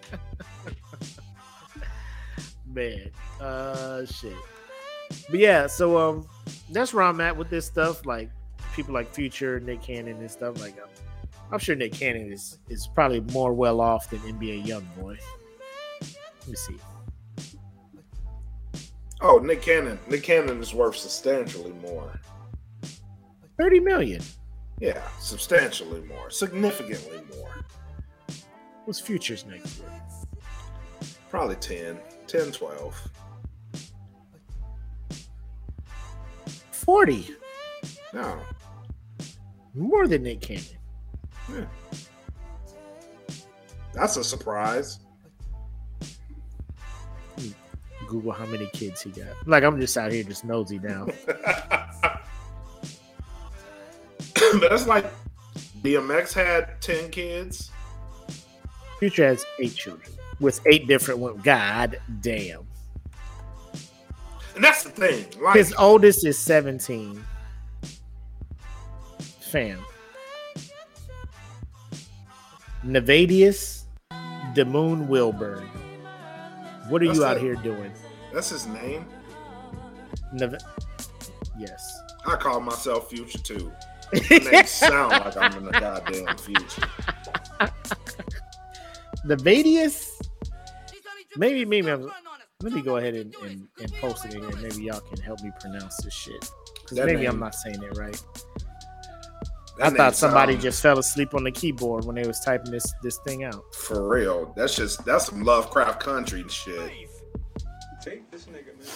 man, 2.65 3.09
uh, 3.39 4.05
shit. 4.05 4.35
But 5.29 5.39
yeah, 5.39 5.67
so 5.67 5.97
um, 5.97 6.27
that's 6.71 6.93
where 6.93 7.03
I'm 7.03 7.21
at 7.21 7.35
with 7.35 7.49
this 7.49 7.65
stuff. 7.65 8.05
Like 8.05 8.29
people 8.73 8.93
like 8.93 9.13
Future, 9.13 9.59
Nick 9.59 9.81
Cannon, 9.81 10.17
and 10.17 10.29
stuff. 10.29 10.59
Like 10.59 10.75
I'm, 10.81 10.89
I'm 11.51 11.59
sure 11.59 11.75
Nick 11.75 11.93
Cannon 11.93 12.31
is 12.31 12.59
is 12.69 12.87
probably 12.87 13.21
more 13.21 13.53
well 13.53 13.81
off 13.81 14.09
than 14.09 14.19
NBA 14.19 14.65
Young 14.65 14.87
Boy. 14.99 15.17
Let 16.01 16.47
me 16.47 16.55
see. 16.55 16.77
oh, 19.21 19.37
Nick 19.39 19.61
Cannon. 19.61 19.99
Nick 20.07 20.23
Cannon 20.23 20.59
is 20.59 20.73
worth 20.73 20.97
substantially 20.97 21.73
more. 21.73 22.19
Thirty 23.57 23.79
million. 23.79 24.21
Yeah, 24.79 25.01
substantially 25.19 26.01
more. 26.01 26.29
Significantly 26.29 27.21
more. 27.37 27.65
What's 28.86 28.99
Future's 28.99 29.45
next 29.45 29.80
year? 29.80 29.90
Probably 31.32 31.56
10, 31.56 31.98
10, 32.28 32.52
12. 32.52 33.10
Forty. 36.72 37.32
No. 38.14 38.40
More 39.74 40.07
than 40.07 40.22
Nick 40.22 40.41
Cannon. 40.41 40.64
Yeah. 41.52 41.66
That's 43.94 44.18
a 44.18 44.24
surprise. 44.24 44.99
Google 48.07 48.34
how 48.34 48.45
many 48.45 48.68
kids 48.68 49.02
he 49.02 49.10
got. 49.10 49.48
Like 49.48 49.64
I'm 49.64 49.80
just 49.80 49.98
out 49.98 50.12
here 50.12 50.24
just 50.24 50.45
nosy 50.45 50.78
now. 50.78 51.07
but 51.26 52.22
that's 54.70 54.86
like 54.86 55.06
DMX 55.82 56.34
had 56.34 56.80
10 56.82 57.10
kids. 57.10 57.72
Future 58.99 59.26
has 59.27 59.45
eight 59.59 59.76
children 59.76 60.09
with 60.39 60.59
eight 60.67 60.88
different 60.88 61.19
women. 61.19 61.41
God 61.41 61.99
damn. 62.22 62.65
And 64.55 64.63
that's 64.63 64.84
the 64.84 64.89
thing. 64.89 65.26
Like, 65.41 65.55
His 65.57 65.73
oldest 65.77 66.26
is 66.26 66.38
17. 66.39 67.23
Fam. 69.51 69.80
Nevadius 72.85 73.84
Demoon 74.53 75.07
Wilburn. 75.07 75.67
What 76.89 77.01
are 77.01 77.07
That's 77.07 77.17
you 77.19 77.26
out 77.26 77.38
it. 77.38 77.41
here 77.43 77.55
doing? 77.55 77.91
that's 78.34 78.49
his 78.49 78.67
name. 78.67 79.05
Neve- 80.34 80.57
yes. 81.57 81.99
I 82.26 82.35
call 82.35 82.59
myself 82.59 83.09
Future 83.09 83.39
too. 83.39 83.72
Name 84.30 84.65
sound 84.65 85.11
like 85.11 85.38
I'm 85.38 85.57
in 85.57 85.65
the 85.65 85.72
goddamn 85.72 86.38
future. 86.38 86.88
Nevadius? 89.26 90.11
Maybe, 91.38 91.65
maybe 91.65 91.89
I'm. 91.89 92.10
Let 92.61 92.72
me 92.73 92.81
go 92.81 92.97
ahead 92.97 93.15
and, 93.15 93.35
and, 93.43 93.68
and 93.81 93.93
post 93.95 94.26
it 94.26 94.34
in 94.34 94.41
here. 94.41 94.56
Maybe 94.61 94.84
y'all 94.84 95.02
can 95.02 95.22
help 95.22 95.41
me 95.41 95.52
pronounce 95.60 95.97
this 95.97 96.14
shit. 96.14 96.49
Because 96.81 96.97
That 96.97 97.06
maybe 97.06 97.26
I'm 97.26 97.39
not 97.39 97.53
saying 97.53 97.84
it 97.84 97.97
right. 97.97 98.22
I 99.81 99.89
thought 99.89 100.15
somebody 100.15 100.53
sound- 100.53 100.64
just 100.64 100.81
fell 100.81 100.97
asleep 100.97 101.34
on 101.34 101.43
the 101.43 101.52
keyboard 101.52 102.06
when 102.06 102.15
they 102.15 102.26
was 102.26 102.39
typing 102.39 102.72
this 102.72 102.93
this 103.03 103.18
thing 103.27 103.43
out. 103.43 103.76
for 103.76 104.07
real. 104.07 104.53
That's 104.56 104.76
just 104.76 105.03
that's 105.06 105.26
some 105.26 105.43
Lovecraft 105.43 105.99
country 105.99 106.41
and 106.41 106.49
shit. 106.52 106.91
Take 108.02 108.30
this 108.31 108.45
nigga, 108.45 108.68
man. 108.77 108.88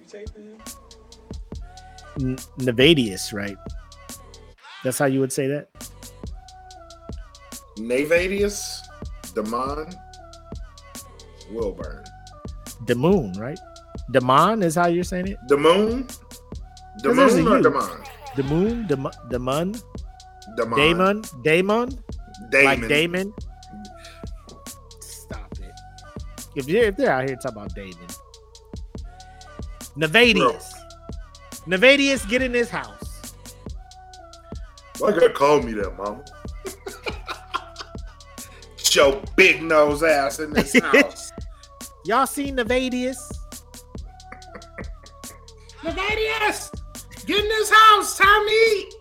You 0.00 0.06
taping 0.06 0.44
him? 0.44 0.58
N- 2.20 2.36
Nevadius, 2.58 3.32
right? 3.32 3.56
That's 4.84 4.98
how 4.98 5.06
you 5.06 5.20
would 5.20 5.32
say 5.32 5.46
that. 5.46 5.68
Navadius, 7.78 8.80
Damon, 9.42 9.86
Wilburn. 11.52 12.04
Demoon, 12.86 13.38
right? 13.38 13.58
Demon 14.10 14.62
is 14.62 14.74
how 14.74 14.88
you're 14.88 15.04
saying 15.04 15.28
it. 15.28 15.38
Damoon? 15.48 16.08
there's 17.02 17.18
a 17.18 17.42
Damoon 17.42 17.52
or 17.52 17.56
U. 17.58 17.62
Damon? 17.62 17.98
Demoon, 18.36 18.88
Dem- 18.88 19.06
Demon, 19.30 19.72
Damon. 20.56 20.76
Damon, 20.76 21.22
Damon, 21.44 21.88
Damon. 22.50 22.64
like 22.64 22.88
Damon. 22.88 23.32
Stop 25.00 25.52
it. 25.60 25.72
If 26.56 26.66
they're 26.66 26.84
if 26.86 26.96
they're 26.96 27.12
out 27.12 27.28
here 27.28 27.36
talking 27.36 27.58
about 27.58 27.74
Damon, 27.74 28.08
Nevadius, 29.96 30.72
Nevadius, 31.66 32.28
get 32.28 32.42
in 32.42 32.50
this 32.50 32.70
house. 32.70 33.34
Why 34.98 35.12
gotta 35.12 35.30
call 35.30 35.62
me 35.62 35.74
that, 35.74 35.96
mama? 35.96 36.24
Show 38.98 39.22
big 39.36 39.62
nose 39.62 40.02
ass 40.02 40.40
in 40.40 40.52
this 40.52 40.76
house. 40.82 41.30
Y'all 42.04 42.26
seen 42.26 42.56
Nevadius? 42.56 43.32
Navadius! 45.82 46.74
Get 47.24 47.38
in 47.44 47.48
this 47.48 47.70
house, 47.70 48.18
time 48.18 48.44
to 48.44 48.52
eat! 48.52 48.94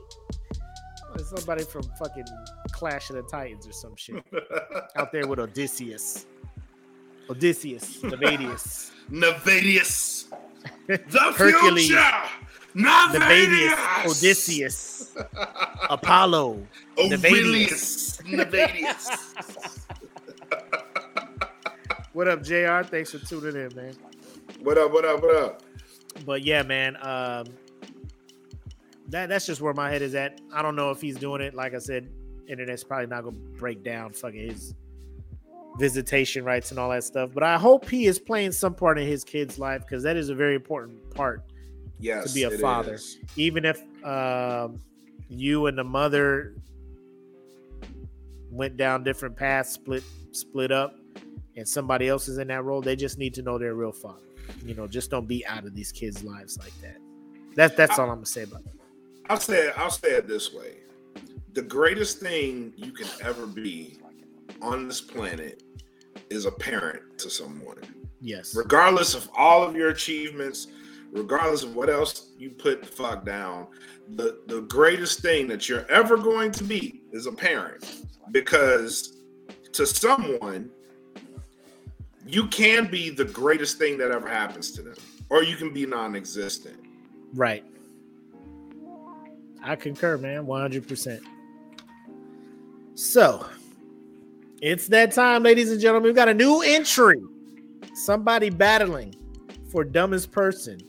There's 1.16 1.30
somebody 1.30 1.64
from 1.64 1.82
fucking 1.98 2.26
Clash 2.74 3.10
of 3.10 3.16
the 3.16 3.24
Titans 3.24 3.68
or 3.68 3.72
some 3.72 3.96
shit 3.96 4.24
out 4.96 5.12
there 5.12 5.26
with 5.26 5.40
Odysseus. 5.40 6.28
Odysseus, 7.28 7.98
Nevadius. 8.04 8.92
Navadius! 9.12 10.26
The 10.86 11.34
Hercules. 11.36 11.88
future! 11.88 12.14
Nevadius, 12.76 13.72
Navadius! 13.74 14.06
Odysseus, 14.06 15.16
Apollo. 15.90 16.68
Aurelius! 17.00 18.22
Navadius! 18.22 19.77
What 22.18 22.28
up, 22.28 22.42
Jr? 22.42 22.82
Thanks 22.82 23.12
for 23.12 23.20
tuning 23.20 23.56
in, 23.56 23.76
man. 23.76 23.94
What 24.64 24.76
up? 24.80 24.92
What 24.92 25.06
up? 25.06 25.22
What 25.22 25.36
up? 25.36 25.62
But 26.26 26.44
yeah, 26.44 26.64
man, 26.64 26.96
um, 26.96 27.46
that 29.10 29.30
that's 29.30 29.46
just 29.46 29.62
where 29.62 29.76
my 29.76 29.92
head 29.92 30.02
is 30.02 30.16
at. 30.16 30.42
I 30.52 30.64
don't 30.64 30.76
know 30.76 30.90
if 30.90 31.00
he's 31.00 31.16
doing 31.18 31.42
it. 31.42 31.54
Like 31.54 31.76
I 31.76 31.78
said, 31.78 32.10
internet's 32.48 32.84
probably 32.84 33.06
not 33.06 33.24
gonna 33.24 33.38
break 33.60 33.84
down 33.84 34.14
fucking 34.14 34.50
his 34.50 34.74
visitation 35.78 36.44
rights 36.44 36.72
and 36.72 36.80
all 36.80 36.90
that 36.90 37.04
stuff. 37.04 37.30
But 37.36 37.44
I 37.44 37.56
hope 37.56 37.88
he 37.88 38.08
is 38.08 38.18
playing 38.18 38.54
some 38.54 38.74
part 38.74 38.98
in 38.98 39.06
his 39.06 39.24
kid's 39.24 39.60
life 39.60 39.82
because 39.82 40.02
that 40.02 40.18
is 40.18 40.30
a 40.30 40.36
very 40.36 40.56
important 40.56 41.14
part. 41.14 41.44
Yes, 42.00 42.30
to 42.30 42.34
be 42.34 42.44
a 42.46 42.58
father. 42.58 42.96
is. 42.96 43.20
Even 43.36 43.64
if 43.64 43.80
um, 44.04 44.80
you 45.30 45.68
and 45.68 45.78
the 45.78 45.84
mother 45.84 46.56
went 48.50 48.76
down 48.76 49.04
different 49.04 49.36
paths, 49.36 49.70
split 49.70 50.04
split 50.32 50.72
up, 50.72 50.96
and 51.58 51.68
somebody 51.68 52.08
else 52.08 52.30
is 52.30 52.38
in 52.38 52.48
that 52.48 52.64
role, 52.64 52.82
they 52.82 52.96
just 52.96 53.18
need 53.18 53.34
to 53.34 53.42
know 53.42 53.58
their 53.58 53.74
real 53.74 53.92
father. 53.92 54.22
You 54.64 54.76
know, 54.76 54.88
just 54.88 55.12
don't 55.12 55.28
be 55.28 55.46
out 55.46 55.66
of 55.66 55.76
these 55.76 55.92
kids' 55.92 56.24
lives 56.24 56.58
like 56.58 56.74
that. 56.82 56.98
That's 57.56 57.76
that's 57.76 58.00
all 58.00 58.10
I'm 58.10 58.18
gonna 58.18 58.26
say 58.26 58.44
about 58.44 58.62
it. 58.62 58.74
I'll 59.30 59.40
say 59.40 59.68
it, 59.68 59.74
I'll 59.78 59.90
say 59.90 60.10
it 60.10 60.28
this 60.28 60.54
way: 60.54 60.78
the 61.54 61.64
greatest 61.64 62.20
thing 62.20 62.72
you 62.78 62.94
can 62.94 63.08
ever 63.22 63.46
be 63.46 63.98
on 64.62 64.88
this 64.88 65.02
planet 65.02 65.64
is 66.30 66.46
a 66.46 66.52
parent 66.52 67.18
to 67.20 67.30
someone. 67.30 67.78
Yes. 68.20 68.56
regardless 68.56 69.14
of 69.14 69.30
all 69.38 69.64
of 69.64 69.76
your 69.76 69.90
achievements, 69.90 70.68
regardless 71.12 71.64
of 71.64 71.76
what 71.76 71.90
else 71.90 72.32
you 72.38 72.50
put 72.50 72.82
the 72.82 72.88
fuck 72.88 73.26
down, 73.26 73.68
the, 74.16 74.40
the 74.48 74.62
greatest 74.62 75.20
thing 75.20 75.48
that 75.48 75.70
you're 75.70 75.86
ever 75.90 76.18
going 76.18 76.52
to 76.54 76.64
be 76.64 77.04
is 77.12 77.28
a 77.28 77.32
parent. 77.32 78.04
Because 78.32 79.18
to 79.74 79.86
someone, 79.86 80.72
you 82.28 82.48
can 82.48 82.88
be 82.88 83.10
the 83.10 83.26
greatest 83.26 83.78
thing 83.78 83.98
that 83.98 84.12
ever 84.12 84.28
happens 84.28 84.72
to 84.72 84.82
them, 84.82 84.96
or 85.30 85.44
you 85.44 85.56
can 85.56 85.74
be 85.74 85.86
non 85.86 86.16
existent. 86.16 86.76
Right. 87.34 87.64
I 89.64 89.76
concur, 89.76 90.18
man, 90.18 90.46
100%. 90.46 91.20
So, 92.96 93.46
it's 94.62 94.88
that 94.88 95.12
time, 95.12 95.44
ladies 95.44 95.72
and 95.72 95.80
gentlemen. 95.80 96.08
We've 96.08 96.16
got 96.16 96.30
a 96.30 96.34
new 96.34 96.62
entry. 96.62 97.22
Somebody 97.94 98.50
battling 98.50 99.16
for 99.72 99.84
dumbest 99.84 100.32
person 100.32 100.80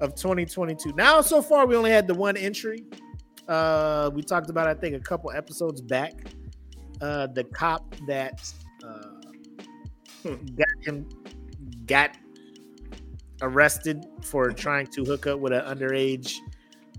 of 0.00 0.14
2022. 0.14 0.92
Now, 0.94 1.20
so 1.20 1.42
far, 1.42 1.66
we 1.66 1.76
only 1.76 1.90
had 1.90 2.06
the 2.06 2.14
one 2.14 2.36
entry. 2.36 2.84
Uh, 3.48 4.10
we 4.12 4.22
talked 4.22 4.50
about, 4.50 4.66
I 4.66 4.74
think, 4.74 4.94
a 4.94 5.00
couple 5.00 5.30
episodes 5.30 5.80
back. 5.80 6.14
Uh, 7.00 7.26
the 7.26 7.44
cop 7.44 7.94
that 8.06 8.40
got 10.24 10.68
him 10.82 11.08
got 11.86 12.16
arrested 13.42 14.04
for 14.22 14.50
trying 14.50 14.86
to 14.86 15.04
hook 15.04 15.26
up 15.26 15.40
with 15.40 15.52
an 15.52 15.62
underage 15.62 16.36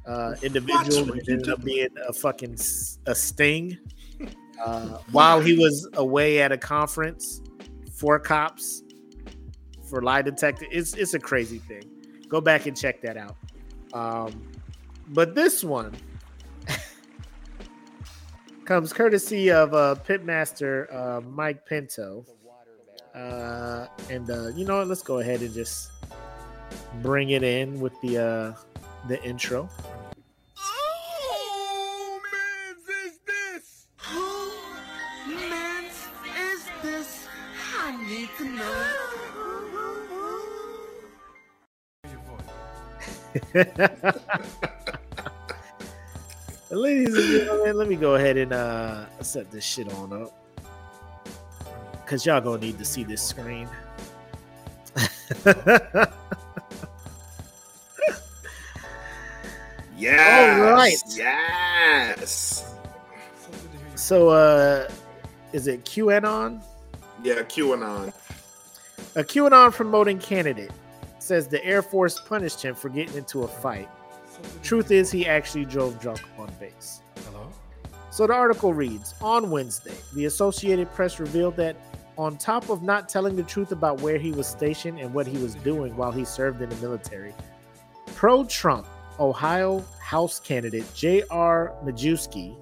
uh, 0.05 0.35
individual 0.41 1.05
What? 1.05 1.29
ended 1.29 1.49
up 1.49 1.63
being 1.63 1.89
a 2.07 2.13
fucking 2.13 2.57
a 3.05 3.15
sting 3.15 3.77
uh, 4.63 4.97
while 5.11 5.39
he 5.39 5.57
was 5.57 5.87
away 5.93 6.41
at 6.41 6.51
a 6.51 6.57
conference 6.57 7.41
for 7.91 8.19
cops 8.19 8.83
for 9.83 10.01
lie 10.01 10.21
detector. 10.21 10.65
It's 10.71 10.93
it's 10.95 11.13
a 11.13 11.19
crazy 11.19 11.59
thing. 11.59 11.83
Go 12.27 12.41
back 12.41 12.65
and 12.65 12.75
check 12.75 13.01
that 13.01 13.17
out. 13.17 13.35
Um, 13.93 14.49
but 15.09 15.35
this 15.35 15.63
one 15.63 15.93
comes 18.65 18.93
courtesy 18.93 19.51
of 19.51 19.73
uh, 19.73 19.95
Pitmaster 20.07 20.93
uh, 20.93 21.21
Mike 21.21 21.65
Pinto. 21.65 22.25
Uh, 23.13 23.87
and 24.09 24.29
uh, 24.29 24.47
you 24.49 24.65
know 24.65 24.77
what? 24.77 24.87
Let's 24.87 25.01
go 25.01 25.19
ahead 25.19 25.41
and 25.41 25.53
just 25.53 25.91
bring 27.01 27.31
it 27.31 27.43
in 27.43 27.79
with 27.79 27.99
the 28.01 28.17
uh, 28.17 28.53
the 29.07 29.21
intro. 29.23 29.69
Oh, 30.57 32.19
is 32.89 33.19
this? 33.27 33.87
Who 33.97 34.51
is 36.37 36.63
this? 36.81 37.27
I 37.79 37.91
need 38.07 38.29
to 38.37 38.45
know. 38.45 38.87
Ladies 46.71 47.15
and 47.15 47.27
gentlemen, 47.27 47.77
let 47.77 47.87
me 47.89 47.95
go 47.95 48.15
ahead 48.15 48.37
and 48.37 48.53
uh, 48.53 49.05
set 49.21 49.51
this 49.51 49.63
shit 49.65 49.91
on 49.93 50.13
up. 50.13 50.40
Cause 52.11 52.25
y'all 52.25 52.41
gonna 52.41 52.59
need 52.59 52.77
to 52.77 52.83
see 52.83 53.05
this 53.05 53.21
screen. 53.21 53.69
Yes. 59.97 60.59
All 60.59 60.71
right. 60.71 60.97
Yes. 61.15 62.75
so 63.95 64.29
uh 64.29 64.89
is 65.53 65.67
it 65.67 65.85
QAnon? 65.85 66.61
Yeah, 67.23 67.43
QAnon. 67.43 68.11
A 69.15 69.23
QAnon 69.23 69.71
promoting 69.71 70.17
candidate 70.19 70.71
says 71.19 71.47
the 71.47 71.63
Air 71.63 71.81
Force 71.81 72.19
punished 72.19 72.61
him 72.61 72.73
for 72.73 72.89
getting 72.89 73.15
into 73.15 73.43
a 73.43 73.47
fight. 73.47 73.87
Truth 74.63 74.91
is, 74.91 75.11
he 75.11 75.27
actually 75.27 75.65
drove 75.65 76.01
drunk 76.01 76.21
on 76.37 76.51
base. 76.59 77.03
Hello? 77.25 77.47
So 78.09 78.27
the 78.27 78.33
article 78.33 78.73
reads 78.73 79.13
On 79.21 79.49
Wednesday, 79.49 79.95
the 80.13 80.25
Associated 80.25 80.91
Press 80.91 81.19
revealed 81.19 81.55
that 81.57 81.77
on 82.17 82.37
top 82.37 82.69
of 82.69 82.83
not 82.83 83.09
telling 83.09 83.35
the 83.35 83.43
truth 83.43 83.71
about 83.71 84.01
where 84.01 84.17
he 84.17 84.31
was 84.31 84.47
stationed 84.47 84.99
and 84.99 85.13
what 85.13 85.27
he 85.27 85.37
was 85.37 85.55
doing 85.55 85.95
while 85.95 86.11
he 86.11 86.25
served 86.25 86.61
in 86.61 86.69
the 86.69 86.75
military, 86.77 87.33
pro 88.07 88.43
Trump 88.45 88.87
Ohio 89.19 89.83
House 89.99 90.39
candidate 90.39 90.85
J.R. 90.93 91.73
Majewski 91.83 92.57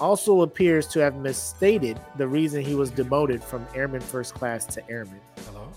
also 0.00 0.42
appears 0.42 0.86
to 0.88 1.00
have 1.00 1.16
misstated 1.16 2.00
the 2.16 2.26
reason 2.26 2.62
he 2.62 2.74
was 2.74 2.90
demoted 2.90 3.42
from 3.42 3.66
airman 3.74 4.00
first 4.00 4.34
class 4.34 4.64
to 4.66 4.90
airman. 4.90 5.20
Hello? 5.46 5.68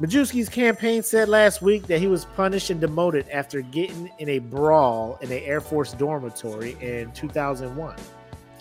Majewski's 0.00 0.48
campaign 0.48 1.02
said 1.02 1.28
last 1.28 1.62
week 1.62 1.86
that 1.86 2.00
he 2.00 2.06
was 2.06 2.24
punished 2.24 2.70
and 2.70 2.80
demoted 2.80 3.28
after 3.30 3.62
getting 3.62 4.10
in 4.18 4.28
a 4.28 4.38
brawl 4.40 5.18
in 5.22 5.30
an 5.30 5.42
Air 5.44 5.60
Force 5.60 5.92
dormitory 5.92 6.76
in 6.80 7.12
2001. 7.12 7.96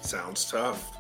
Sounds 0.02 0.50
tough. 0.50 0.95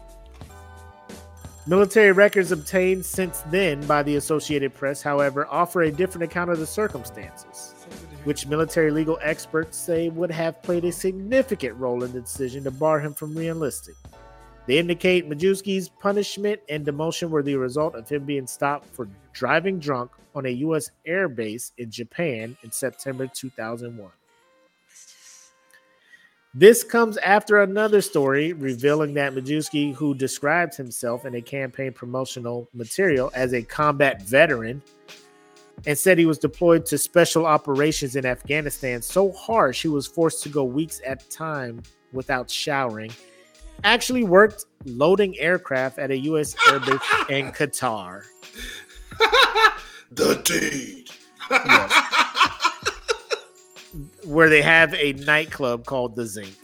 Military 1.67 2.11
records 2.11 2.51
obtained 2.51 3.03
since 3.03 3.41
then 3.49 3.83
by 3.87 4.03
the 4.03 4.17
Associated 4.17 4.71
Press, 4.75 5.01
however, 5.01 5.47
offer 5.49 5.81
a 5.81 5.91
different 5.91 6.23
account 6.23 6.51
of 6.51 6.59
the 6.59 6.67
circumstances, 6.67 7.73
which 8.23 8.45
military 8.45 8.91
legal 8.91 9.17
experts 9.23 9.75
say 9.75 10.09
would 10.09 10.29
have 10.29 10.61
played 10.61 10.85
a 10.85 10.91
significant 10.91 11.75
role 11.77 12.03
in 12.03 12.11
the 12.11 12.21
decision 12.21 12.63
to 12.65 12.69
bar 12.69 12.99
him 12.99 13.15
from 13.15 13.33
reenlisting. 13.33 13.95
They 14.67 14.77
indicate 14.77 15.27
Majewski's 15.27 15.89
punishment 15.89 16.61
and 16.69 16.85
demotion 16.85 17.31
were 17.31 17.41
the 17.41 17.55
result 17.55 17.95
of 17.95 18.07
him 18.07 18.25
being 18.25 18.45
stopped 18.45 18.93
for 18.93 19.07
driving 19.33 19.79
drunk 19.79 20.11
on 20.35 20.45
a 20.45 20.49
U.S. 20.49 20.91
air 21.07 21.27
base 21.27 21.71
in 21.79 21.89
Japan 21.89 22.55
in 22.61 22.71
September 22.71 23.25
2001. 23.25 24.11
This 26.57 26.85
comes 26.85 27.17
after 27.17 27.61
another 27.61 27.99
story 27.99 28.53
revealing 28.53 29.13
that 29.15 29.33
Majewski, 29.35 29.93
who 29.93 30.15
described 30.15 30.73
himself 30.73 31.25
in 31.25 31.35
a 31.35 31.41
campaign 31.41 31.91
promotional 31.91 32.69
material 32.73 33.29
as 33.35 33.53
a 33.53 33.61
combat 33.61 34.21
veteran 34.21 34.81
and 35.85 35.97
said 35.97 36.17
he 36.17 36.25
was 36.25 36.39
deployed 36.39 36.85
to 36.85 36.97
special 36.97 37.45
operations 37.45 38.15
in 38.15 38.25
Afghanistan 38.25 39.01
so 39.01 39.33
harsh 39.33 39.81
he 39.81 39.89
was 39.89 40.07
forced 40.07 40.43
to 40.43 40.49
go 40.49 40.63
weeks 40.63 41.01
at 41.05 41.23
a 41.23 41.29
time 41.29 41.83
without 42.13 42.49
showering, 42.49 43.11
actually 43.83 44.23
worked 44.23 44.63
loading 44.85 45.37
aircraft 45.37 45.99
at 45.99 46.09
a 46.09 46.17
U.S. 46.19 46.55
airbase 46.55 47.29
in 47.29 47.51
Qatar. 47.51 48.21
the 50.09 50.35
deed. 50.45 51.09
Where 54.25 54.49
they 54.49 54.61
have 54.61 54.93
a 54.93 55.13
nightclub 55.13 55.85
called 55.85 56.15
the 56.15 56.25
Zinc. 56.25 56.55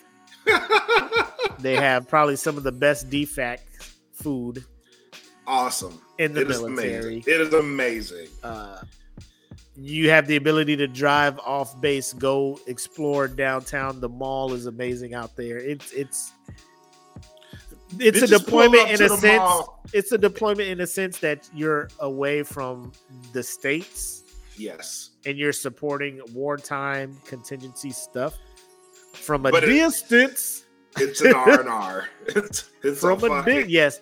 they 1.59 1.75
have 1.75 2.07
probably 2.07 2.35
some 2.35 2.57
of 2.57 2.63
the 2.63 2.71
best 2.71 3.09
DFAC 3.09 3.59
food 4.13 4.63
awesome. 5.47 6.01
in 6.17 6.33
the 6.33 6.41
It 6.41 6.51
is 6.51 6.61
military. 6.61 6.97
amazing. 7.15 7.23
It 7.27 7.41
is 7.41 7.53
amazing. 7.53 8.27
Uh, 8.43 8.81
you 9.75 10.09
have 10.09 10.27
the 10.27 10.35
ability 10.35 10.75
to 10.77 10.87
drive 10.87 11.39
off 11.39 11.79
base, 11.81 12.13
go 12.13 12.59
explore 12.67 13.27
downtown. 13.27 13.99
The 13.99 14.09
mall 14.09 14.53
is 14.53 14.65
amazing 14.65 15.13
out 15.13 15.35
there. 15.35 15.57
It's 15.57 15.91
it's 15.93 16.33
it's 17.97 18.21
a 18.21 18.27
deployment 18.27 18.89
in 18.89 19.01
a 19.01 19.09
sense. 19.09 19.23
mall. 19.23 19.83
It's 19.93 20.11
a 20.11 20.17
deployment 20.17 20.69
in 20.69 20.81
a 20.81 20.87
sense 20.87 21.19
that 21.19 21.49
you're 21.53 21.89
away 21.99 22.43
from 22.43 22.91
the 23.33 23.43
states 23.43 24.20
Yes. 24.61 25.11
and 25.25 25.37
you're 25.37 25.53
supporting 25.53 26.21
wartime 26.33 27.17
contingency 27.25 27.91
stuff 27.91 28.37
from 29.13 29.45
a 29.45 29.51
But 29.51 29.63
it- 29.63 29.67
distance. 29.67 30.65
It's 30.97 31.21
an 31.21 31.33
R 31.33 31.59
and 31.61 31.69
R. 31.69 32.09
It's 32.27 32.69
it's 32.83 32.99
from 32.99 33.23
a 33.23 33.43
a 33.47 33.65
yes 33.65 34.01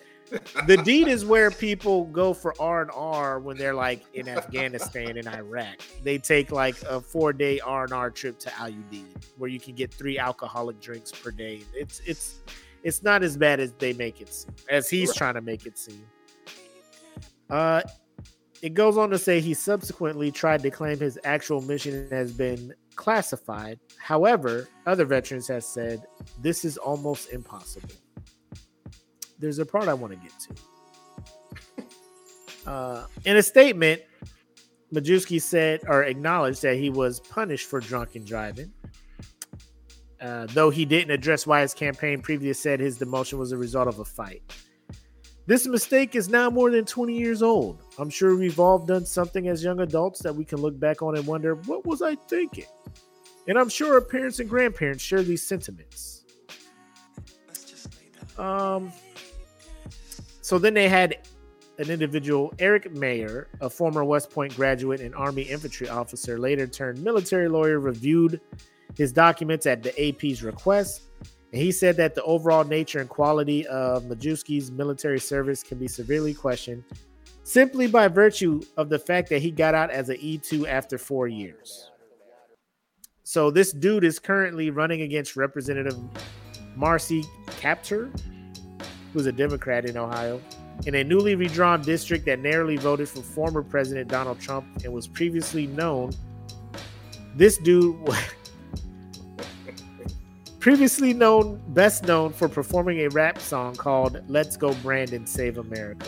the 0.68 0.78
deed 0.86 1.08
is 1.08 1.26
where 1.26 1.50
people 1.52 2.06
go 2.06 2.34
for 2.34 2.54
R 2.60 2.82
and 2.84 2.92
R 2.94 3.40
when 3.40 3.58
they're 3.58 3.74
like 3.76 4.04
in 4.14 4.28
Afghanistan 4.28 5.18
and 5.18 5.28
Iraq. 5.28 5.82
They 6.04 6.18
take 6.20 6.52
like 6.52 6.80
a 6.84 7.00
four 7.02 7.32
day 7.34 7.60
R 7.60 7.84
and 7.84 7.94
R 7.94 8.10
trip 8.12 8.38
to 8.40 8.60
Al 8.60 8.70
Udeid, 8.72 9.06
where 9.38 9.50
you 9.50 9.60
can 9.60 9.74
get 9.76 9.94
three 9.94 10.18
alcoholic 10.20 10.80
drinks 10.82 11.12
per 11.12 11.32
day. 11.32 11.62
It's 11.74 12.00
it's 12.06 12.40
it's 12.84 13.04
not 13.04 13.22
as 13.24 13.38
bad 13.38 13.60
as 13.60 13.72
they 13.74 13.94
make 13.94 14.22
it 14.22 14.32
seem, 14.34 14.54
as 14.70 14.90
he's 14.90 15.10
Right. 15.10 15.18
trying 15.18 15.34
to 15.36 15.42
make 15.42 15.66
it 15.68 15.78
seem. 15.78 16.06
Uh, 17.50 17.82
it 18.62 18.74
goes 18.74 18.98
on 18.98 19.10
to 19.12 19.18
say 19.18 19.40
he 19.40 19.54
subsequently 19.54 20.32
tried 20.32 20.62
to 20.64 20.70
claim 20.70 21.00
his 21.00 21.18
actual 21.24 21.62
mission 21.62 22.10
has 22.12 22.32
been 22.32 22.74
classified. 22.96 23.80
However, 23.98 24.68
other 24.86 25.06
veterans 25.06 25.48
have 25.48 25.64
said 25.64 26.04
this 26.42 26.66
is 26.66 26.78
almost 26.78 27.30
impossible. 27.32 27.90
There's 29.40 29.60
a 29.60 29.66
part 29.66 29.88
I 29.88 29.94
want 29.94 30.14
to 30.14 30.20
get 30.20 30.34
to. 30.40 30.56
Uh, 32.68 33.08
in 33.26 33.36
a 33.36 33.42
statement, 33.42 34.00
Majewski 34.94 35.42
said 35.42 35.80
or 35.88 36.04
acknowledged 36.04 36.62
that 36.62 36.76
he 36.76 36.92
was 36.92 37.20
punished 37.20 37.68
for 37.68 37.80
drunken 37.80 38.24
driving. 38.24 38.72
Uh, 40.22 40.46
though 40.50 40.70
he 40.70 40.86
didn't 40.86 41.10
address 41.10 41.48
why 41.48 41.62
his 41.62 41.74
campaign 41.74 42.22
previously 42.22 42.54
said 42.54 42.80
his 42.80 43.00
demotion 43.00 43.40
was 43.40 43.54
a 43.54 43.58
result 43.58 43.88
of 43.88 43.98
a 44.00 44.06
fight. 44.06 44.44
This 45.50 45.66
mistake 45.66 46.16
is 46.16 46.30
now 46.30 46.52
more 46.52 46.70
than 46.70 46.86
20 46.86 47.18
years 47.18 47.42
old. 47.42 47.82
I'm 47.98 48.12
sure 48.12 48.36
we've 48.36 48.60
all 48.60 48.78
done 48.78 49.04
something 49.04 49.48
as 49.48 49.64
young 49.64 49.80
adults 49.80 50.22
that 50.22 50.36
we 50.36 50.46
can 50.46 50.60
look 50.60 50.80
back 50.80 51.02
on 51.02 51.18
and 51.18 51.26
wonder, 51.26 51.56
what 51.56 51.88
was 51.88 52.04
I 52.04 52.14
thinking? 52.14 52.68
And 53.48 53.58
I'm 53.58 53.68
sure 53.68 53.96
our 53.96 54.02
parents 54.02 54.40
and 54.40 54.48
grandparents 54.48 55.04
share 55.04 55.24
these 55.24 55.42
sentiments. 55.42 56.24
Um, 58.38 58.92
so 60.42 60.60
then 60.60 60.76
they 60.76 60.88
had 60.88 61.18
an 61.80 61.90
individual, 61.90 62.54
Eric 62.60 62.92
Mayer, 62.92 63.48
a 63.60 63.72
former 63.72 64.04
West 64.04 64.30
Point 64.30 64.56
graduate 64.56 65.02
and 65.02 65.16
Army 65.16 65.42
infantry 65.42 65.90
officer, 65.90 66.38
later 66.38 66.68
turned 66.68 67.04
military 67.04 67.50
lawyer, 67.50 67.80
reviewed 67.80 68.40
his 68.96 69.12
documents 69.12 69.66
at 69.66 69.82
the 69.82 70.10
AP's 70.10 70.44
request. 70.44 71.06
And 71.52 71.62
he 71.62 71.72
said 71.72 71.98
that 71.98 72.16
the 72.16 72.24
overall 72.24 72.64
nature 72.64 73.00
and 73.00 73.10
quality 73.10 73.66
of 73.68 74.04
Majewski's 74.04 74.72
military 74.72 75.20
service 75.20 75.64
can 75.64 75.80
be 75.80 75.88
severely 75.88 76.34
questioned 76.34 76.84
simply 77.44 77.88
by 77.88 78.08
virtue 78.08 78.62
of 78.78 78.90
the 78.90 79.00
fact 79.00 79.28
that 79.30 79.42
he 79.42 79.50
got 79.50 79.74
out 79.74 79.90
as 79.90 80.10
an 80.10 80.18
E2 80.18 80.68
after 80.68 81.00
four 81.00 81.28
years. 81.28 81.90
So 83.24 83.50
this 83.50 83.72
dude 83.72 84.04
is 84.04 84.20
currently 84.20 84.70
running 84.70 85.02
against 85.02 85.36
Representative 85.36 85.98
Marcy 86.76 87.24
Kaptur, 87.48 88.12
who's 89.14 89.26
a 89.26 89.32
Democrat 89.32 89.86
in 89.86 89.98
Ohio, 89.98 90.40
in 90.86 90.96
a 90.96 91.04
newly 91.04 91.34
redrawn 91.34 91.82
district 91.82 92.26
that 92.26 92.40
narrowly 92.40 92.78
voted 92.78 93.10
for 93.10 93.22
former 93.22 93.64
President 93.64 94.10
Donald 94.10 94.40
Trump 94.40 94.66
and 94.84 94.94
was 94.94 95.08
previously 95.08 95.66
known. 95.66 96.12
This 97.36 97.58
dude 97.58 97.96
previously 100.60 101.14
known 101.14 101.62
best 101.70 102.04
known 102.04 102.34
for 102.34 102.50
performing 102.50 103.00
a 103.00 103.10
rap 103.10 103.40
song 103.40 103.76
called 103.76 104.22
Let's 104.28 104.58
Go 104.58 104.74
Brandon 104.76 105.26
Save 105.26 105.58
America 105.58 106.08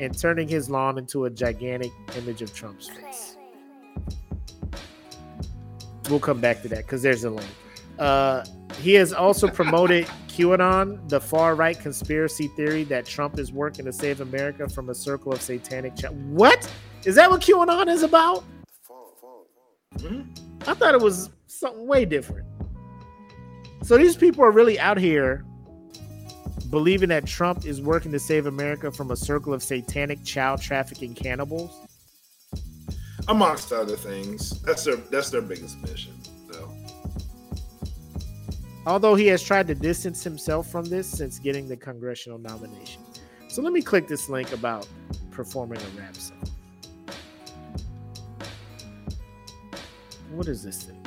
and 0.00 0.18
turning 0.18 0.48
his 0.48 0.68
lawn 0.68 0.98
into 0.98 1.26
a 1.26 1.30
gigantic 1.30 1.92
image 2.16 2.42
of 2.42 2.52
Trump's 2.52 2.88
face. 2.88 3.36
We'll 6.10 6.20
come 6.20 6.40
back 6.40 6.62
to 6.62 6.68
that 6.68 6.78
because 6.78 7.02
there's 7.02 7.24
a 7.24 7.30
link. 7.30 7.48
Uh, 7.98 8.44
he 8.80 8.94
has 8.94 9.12
also 9.12 9.46
promoted 9.48 10.06
QAnon, 10.26 11.08
the 11.08 11.20
far 11.20 11.54
right 11.54 11.78
conspiracy 11.78 12.48
theory 12.48 12.82
that 12.84 13.06
Trump 13.06 13.38
is 13.38 13.52
working 13.52 13.84
to 13.84 13.92
save 13.92 14.20
America 14.20 14.68
from 14.68 14.90
a 14.90 14.94
circle 14.94 15.32
of 15.32 15.40
satanic. 15.40 15.94
Ch- 15.94 16.10
what 16.10 16.68
is 17.04 17.14
that? 17.14 17.30
What 17.30 17.42
QAnon 17.42 17.88
is 17.88 18.02
about? 18.02 18.42
I 20.66 20.74
thought 20.74 20.94
it 20.94 21.00
was 21.00 21.30
something 21.46 21.86
way 21.86 22.04
different. 22.04 22.46
So 23.82 23.98
these 23.98 24.16
people 24.16 24.44
are 24.44 24.50
really 24.52 24.78
out 24.78 24.98
here 24.98 25.44
believing 26.70 27.08
that 27.10 27.26
Trump 27.26 27.66
is 27.66 27.80
working 27.82 28.12
to 28.12 28.18
save 28.18 28.46
America 28.46 28.90
from 28.90 29.10
a 29.10 29.16
circle 29.16 29.52
of 29.52 29.62
satanic 29.62 30.24
child 30.24 30.60
trafficking 30.62 31.14
cannibals. 31.14 31.70
amongst 33.28 33.72
other 33.72 33.96
things. 33.96 34.60
That's 34.62 34.84
their 34.84 34.96
that's 34.96 35.30
their 35.30 35.42
biggest 35.42 35.78
mission. 35.82 36.12
So 36.52 36.70
Although 38.86 39.14
he 39.14 39.26
has 39.28 39.42
tried 39.42 39.68
to 39.68 39.74
distance 39.74 40.24
himself 40.24 40.70
from 40.70 40.86
this 40.86 41.08
since 41.08 41.38
getting 41.38 41.68
the 41.68 41.76
congressional 41.76 42.38
nomination. 42.38 43.02
So 43.48 43.62
let 43.62 43.72
me 43.72 43.82
click 43.82 44.08
this 44.08 44.28
link 44.28 44.52
about 44.52 44.88
performing 45.30 45.78
a 45.80 46.00
rap 46.00 46.16
song. 46.16 46.38
What 50.30 50.48
is 50.48 50.62
this 50.62 50.84
thing? 50.84 51.04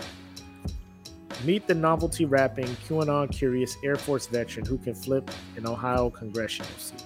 Meet 1.43 1.67
the 1.67 1.75
novelty 1.75 2.25
rapping 2.25 2.67
QAnon 2.87 3.31
curious 3.31 3.77
Air 3.83 3.95
Force 3.95 4.27
veteran 4.27 4.65
who 4.65 4.77
can 4.77 4.95
flip 4.95 5.29
an 5.57 5.67
Ohio 5.67 6.09
congressional 6.09 6.71
seat. 6.77 7.03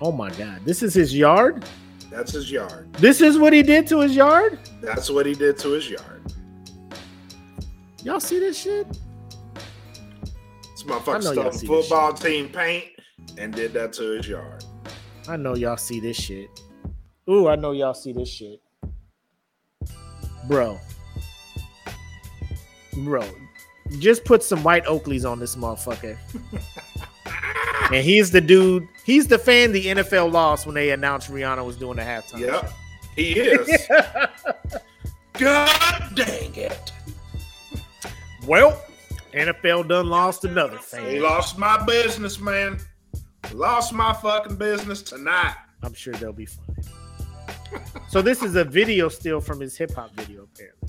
Oh 0.00 0.12
my 0.12 0.30
God. 0.30 0.60
This 0.64 0.82
is 0.82 0.94
his 0.94 1.14
yard? 1.16 1.64
that's 2.10 2.32
his 2.32 2.50
yard. 2.50 2.92
This 2.94 3.20
is 3.20 3.38
what 3.38 3.52
he 3.52 3.62
did 3.62 3.86
to 3.88 4.00
his 4.00 4.16
yard? 4.16 4.58
That's 4.80 5.08
what 5.10 5.26
he 5.26 5.34
did 5.34 5.58
to 5.58 5.70
his 5.70 5.88
yard. 5.88 6.32
Y'all 8.02 8.20
see 8.20 8.40
this 8.40 8.58
shit? 8.58 8.88
This 10.62 10.82
motherfucker 10.84 11.22
stole 11.22 11.82
football 11.82 12.12
team 12.14 12.48
paint 12.48 12.86
and 13.38 13.54
did 13.54 13.72
that 13.74 13.92
to 13.94 14.10
his 14.12 14.28
yard. 14.28 14.64
I 15.28 15.36
know 15.36 15.54
y'all 15.54 15.76
see 15.76 16.00
this 16.00 16.16
shit. 16.16 16.48
Ooh, 17.28 17.46
I 17.46 17.56
know 17.56 17.72
y'all 17.72 17.94
see 17.94 18.12
this 18.12 18.28
shit. 18.28 18.60
Bro. 20.48 20.80
Bro. 22.98 23.24
Just 23.98 24.24
put 24.24 24.42
some 24.42 24.62
white 24.62 24.84
Oakleys 24.84 25.28
on 25.30 25.38
this 25.40 25.56
motherfucker. 25.56 26.16
and 27.92 28.04
he's 28.04 28.30
the 28.30 28.40
dude, 28.40 28.86
he's 29.04 29.26
the 29.26 29.38
fan 29.38 29.72
the 29.72 29.86
NFL 29.86 30.32
lost 30.32 30.66
when 30.66 30.74
they 30.74 30.90
announced 30.90 31.30
Rihanna 31.30 31.64
was 31.64 31.76
doing 31.76 31.96
the 31.96 32.02
halftime. 32.02 32.40
Yep, 32.40 32.72
he 33.16 33.32
is. 33.32 33.88
God 35.34 36.14
dang 36.14 36.54
it! 36.54 36.92
Well, 38.46 38.80
NFL 39.32 39.88
done 39.88 40.08
lost 40.08 40.44
another 40.44 40.76
He 40.76 40.82
fan. 40.82 41.22
lost 41.22 41.58
my 41.58 41.82
business, 41.84 42.38
man. 42.40 42.78
Lost 43.54 43.92
my 43.92 44.12
fucking 44.12 44.56
business 44.56 45.02
tonight. 45.02 45.54
I'm 45.82 45.94
sure 45.94 46.12
they'll 46.14 46.32
be 46.32 46.46
fine. 46.46 46.76
so 48.08 48.20
this 48.22 48.42
is 48.42 48.54
a 48.56 48.64
video 48.64 49.08
still 49.08 49.40
from 49.40 49.60
his 49.60 49.76
hip 49.76 49.94
hop 49.94 50.14
video, 50.14 50.44
apparently. 50.54 50.79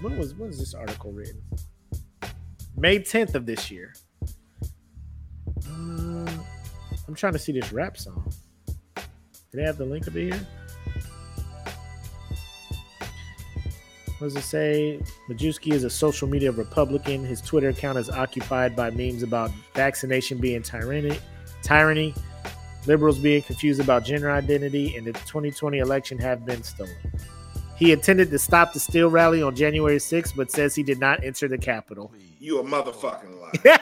When 0.00 0.16
was 0.16 0.34
when 0.34 0.48
was 0.48 0.58
this 0.58 0.74
article 0.74 1.12
written? 1.12 1.42
May 2.76 2.98
10th 2.98 3.34
of 3.34 3.44
this 3.44 3.70
year. 3.70 3.92
Uh, 5.68 6.30
I'm 7.06 7.14
trying 7.14 7.34
to 7.34 7.38
see 7.38 7.52
this 7.52 7.70
rap 7.72 7.98
song. 7.98 8.32
Do 8.96 9.02
they 9.52 9.62
have 9.62 9.76
the 9.76 9.84
link 9.84 10.08
up 10.08 10.14
here? 10.14 10.40
What 14.18 14.28
does 14.28 14.36
it 14.36 14.42
say? 14.42 15.00
Majewski 15.28 15.72
is 15.72 15.84
a 15.84 15.90
social 15.90 16.28
media 16.28 16.52
Republican. 16.52 17.24
His 17.24 17.40
Twitter 17.40 17.70
account 17.70 17.98
is 17.98 18.08
occupied 18.08 18.76
by 18.76 18.90
memes 18.90 19.22
about 19.22 19.50
vaccination 19.74 20.38
being 20.38 20.62
tyranny, 20.62 21.18
tyranny, 21.62 22.14
liberals 22.86 23.18
being 23.18 23.42
confused 23.42 23.80
about 23.80 24.04
gender 24.04 24.30
identity, 24.30 24.96
and 24.96 25.06
the 25.06 25.12
2020 25.12 25.78
election 25.78 26.18
have 26.18 26.46
been 26.46 26.62
stolen. 26.62 26.94
He 27.80 27.90
intended 27.92 28.30
to 28.30 28.38
Stop 28.38 28.74
the 28.74 28.78
Steal 28.78 29.08
rally 29.08 29.42
on 29.42 29.56
January 29.56 29.96
6th, 29.96 30.36
but 30.36 30.50
says 30.50 30.74
he 30.74 30.82
did 30.82 31.00
not 31.00 31.24
enter 31.24 31.48
the 31.48 31.56
Capitol. 31.56 32.12
You 32.38 32.60
a 32.60 32.62
motherfucking 32.62 33.40
liar. 33.40 33.78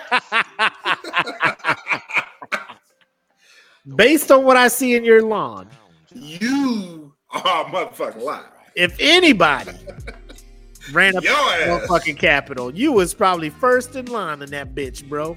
Based 3.97 4.31
on 4.31 4.45
what 4.45 4.57
I 4.57 4.69
see 4.69 4.95
in 4.95 5.05
your 5.05 5.23
lawn, 5.23 5.69
you 6.15 7.13
are 7.31 7.67
a 7.67 7.71
motherfucking 7.71 8.23
liar. 8.23 8.45
if 8.77 8.97
anybody 9.01 9.73
ran 10.93 11.17
up 11.17 11.25
the 11.25 11.29
motherfucking 11.29 12.19
Capitol, 12.19 12.73
you 12.73 12.93
was 12.93 13.13
probably 13.13 13.51
first 13.51 13.97
in 13.97 14.07
line 14.07 14.43
in 14.43 14.51
that 14.51 14.77
bitch, 14.77 15.09
bro. 15.09 15.37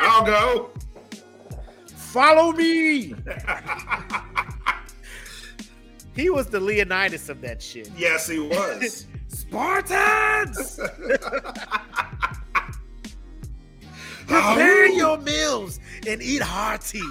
I'll 0.00 0.24
go. 0.24 0.70
Follow 1.96 2.52
me. 2.52 3.14
He 6.16 6.30
was 6.30 6.46
the 6.46 6.58
Leonidas 6.58 7.28
of 7.28 7.42
that 7.42 7.62
shit. 7.62 7.90
Yes, 7.96 8.26
he 8.26 8.40
was. 8.40 9.06
Spartans! 9.28 10.80
Prepare 14.26 14.88
your 14.88 15.18
meals 15.18 15.78
and 16.08 16.20
eat 16.22 16.42
hearty. 16.42 17.00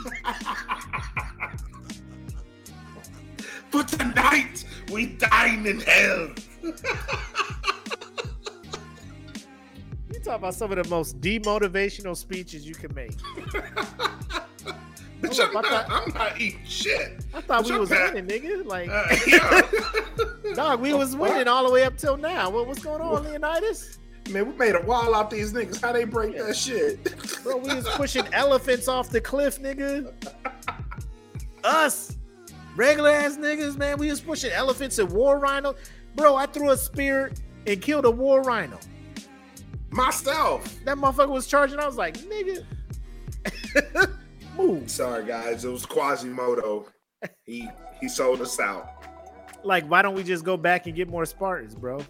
For 3.70 3.84
tonight, 3.84 4.66
we 4.92 5.06
dine 5.08 5.66
in 5.66 5.80
hell. 5.82 6.30
You 6.64 6.74
talk 10.24 10.40
about 10.40 10.56
some 10.56 10.72
of 10.72 10.84
the 10.84 10.90
most 10.90 11.22
demotivational 11.22 12.18
speeches 12.18 12.68
you 12.68 12.74
can 12.74 12.94
make. 12.96 13.12
Bitch, 15.22 15.40
I'm, 15.44 15.56
up, 15.56 15.66
I 15.66 15.70
not, 15.70 15.88
thought- 15.88 16.04
I'm 16.08 16.14
not 16.14 16.42
eating 16.42 16.60
shit. 16.66 17.26
I 17.34 17.42
thought 17.42 17.64
Bitch, 17.64 17.70
we 17.70 17.74
I'm 17.76 17.80
was 17.80 17.90
back. 17.90 18.14
winning, 18.14 18.42
nigga. 18.42 18.66
Like, 18.66 18.90
Uh, 18.90 19.16
yeah. 19.28 20.54
dog, 20.56 20.82
we 20.82 20.94
was 20.94 21.16
winning 21.16 21.48
all 21.48 21.66
the 21.66 21.72
way 21.72 21.84
up 21.84 21.98
till 21.98 22.18
now. 22.18 22.50
What, 22.50 22.68
what's 22.68 22.84
going 22.84 23.02
on, 23.02 23.24
Leonidas? 23.24 24.00
Man, 24.30 24.50
we 24.52 24.56
made 24.58 24.76
a 24.76 24.82
wall 24.82 25.14
off 25.16 25.30
these 25.30 25.54
niggas. 25.54 25.82
How 25.82 25.92
they 25.94 26.04
break 26.04 26.38
that 26.38 26.56
shit? 26.56 27.04
Bro, 27.44 27.58
we 27.58 27.74
was 27.76 27.88
pushing 27.90 28.26
elephants 28.34 28.88
off 28.88 29.10
the 29.10 29.22
cliff, 29.22 29.62
nigga. 29.62 30.12
Us, 31.64 32.18
regular 32.76 33.10
ass 33.12 33.38
niggas, 33.38 33.78
man. 33.78 33.98
We 33.98 34.10
was 34.10 34.22
pushing 34.22 34.52
elephants 34.52 34.98
and 35.00 35.12
war 35.12 35.40
rhino. 35.40 35.76
Bro, 36.16 36.36
I 36.36 36.46
threw 36.48 36.72
a 36.72 36.78
spear 36.78 37.32
and 37.68 37.82
killed 37.82 38.06
a 38.06 38.12
war 38.12 38.42
rhino. 38.42 38.80
Myself. 39.92 40.76
That 40.86 40.98
motherfucker 40.98 41.30
was 41.30 41.48
charging. 41.48 41.80
I 41.80 41.86
was 41.86 41.96
like, 41.96 42.18
nigga, 42.20 42.66
move. 44.56 44.90
Sorry, 44.90 45.26
guys. 45.26 45.66
It 45.66 45.70
was 45.70 45.86
Quasimodo. 45.86 46.86
He 47.46 47.70
he 48.00 48.10
sold 48.10 48.42
us 48.42 48.60
out. 48.60 48.88
Like, 49.64 49.86
why 49.90 50.02
don't 50.02 50.14
we 50.14 50.24
just 50.24 50.46
go 50.46 50.58
back 50.58 50.86
and 50.86 50.96
get 50.96 51.10
more 51.10 51.26
Spartans, 51.26 51.76
bro? 51.76 52.02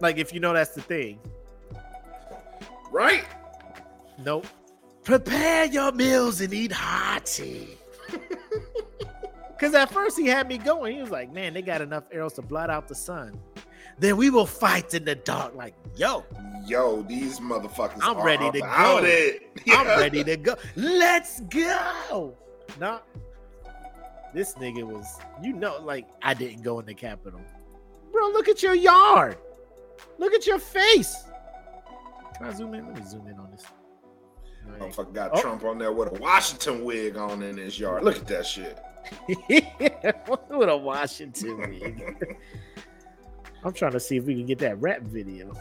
Like, 0.00 0.18
if 0.18 0.32
you 0.32 0.40
know 0.40 0.52
that's 0.52 0.74
the 0.74 0.82
thing. 0.82 1.18
Right? 2.90 3.24
Nope. 4.18 4.46
Prepare 5.02 5.64
your 5.64 5.90
meals 5.92 6.40
and 6.40 6.52
eat 6.54 6.70
hearty. 6.70 7.76
Because 9.48 9.74
at 9.74 9.90
first 9.90 10.18
he 10.18 10.26
had 10.26 10.46
me 10.46 10.58
going. 10.58 10.94
He 10.94 11.00
was 11.00 11.10
like, 11.10 11.32
man, 11.32 11.54
they 11.54 11.62
got 11.62 11.80
enough 11.80 12.04
arrows 12.12 12.34
to 12.34 12.42
blot 12.42 12.70
out 12.70 12.86
the 12.86 12.94
sun. 12.94 13.40
Then 14.02 14.16
we 14.16 14.30
will 14.30 14.46
fight 14.46 14.94
in 14.94 15.04
the 15.04 15.14
dark. 15.14 15.54
Like, 15.54 15.74
yo, 15.94 16.24
Yo, 16.66 17.02
these 17.02 17.38
motherfuckers. 17.38 18.00
I'm 18.02 18.16
are 18.16 18.24
ready 18.24 18.50
to 18.50 18.58
go. 18.58 18.66
I'm 19.68 19.86
ready 19.86 20.24
to 20.24 20.36
go. 20.36 20.56
Let's 20.74 21.40
go. 21.42 22.36
Nah. 22.80 22.98
This 24.34 24.54
nigga 24.54 24.82
was, 24.82 25.06
you 25.40 25.52
know, 25.52 25.80
like, 25.80 26.08
I 26.20 26.34
didn't 26.34 26.62
go 26.62 26.80
in 26.80 26.86
the 26.86 26.94
Capitol. 26.94 27.40
Bro, 28.10 28.30
look 28.30 28.48
at 28.48 28.60
your 28.60 28.74
yard. 28.74 29.38
Look 30.18 30.32
at 30.32 30.48
your 30.48 30.58
face. 30.58 31.14
Can 32.36 32.46
I 32.46 32.52
zoom 32.52 32.74
in? 32.74 32.84
Let 32.86 32.96
me 32.96 33.02
zoom 33.08 33.28
in 33.28 33.38
on 33.38 33.52
this. 33.52 33.64
Motherfucker 34.80 35.12
got 35.12 35.30
Oh. 35.34 35.40
Trump 35.40 35.62
on 35.64 35.78
there 35.78 35.92
with 35.92 36.08
a 36.08 36.20
Washington 36.20 36.84
wig 36.84 37.16
on 37.16 37.40
in 37.44 37.56
his 37.56 37.78
yard. 37.78 38.02
Look 38.02 38.16
at 38.16 38.26
that 38.26 38.46
shit. 38.46 38.80
with 39.48 40.68
a 40.68 40.76
Washington 40.76 41.56
wig. 41.58 42.36
I'm 43.64 43.72
trying 43.72 43.92
to 43.92 44.00
see 44.00 44.16
if 44.16 44.24
we 44.24 44.34
can 44.34 44.46
get 44.46 44.58
that 44.60 44.80
rap 44.80 45.02
video. 45.02 45.52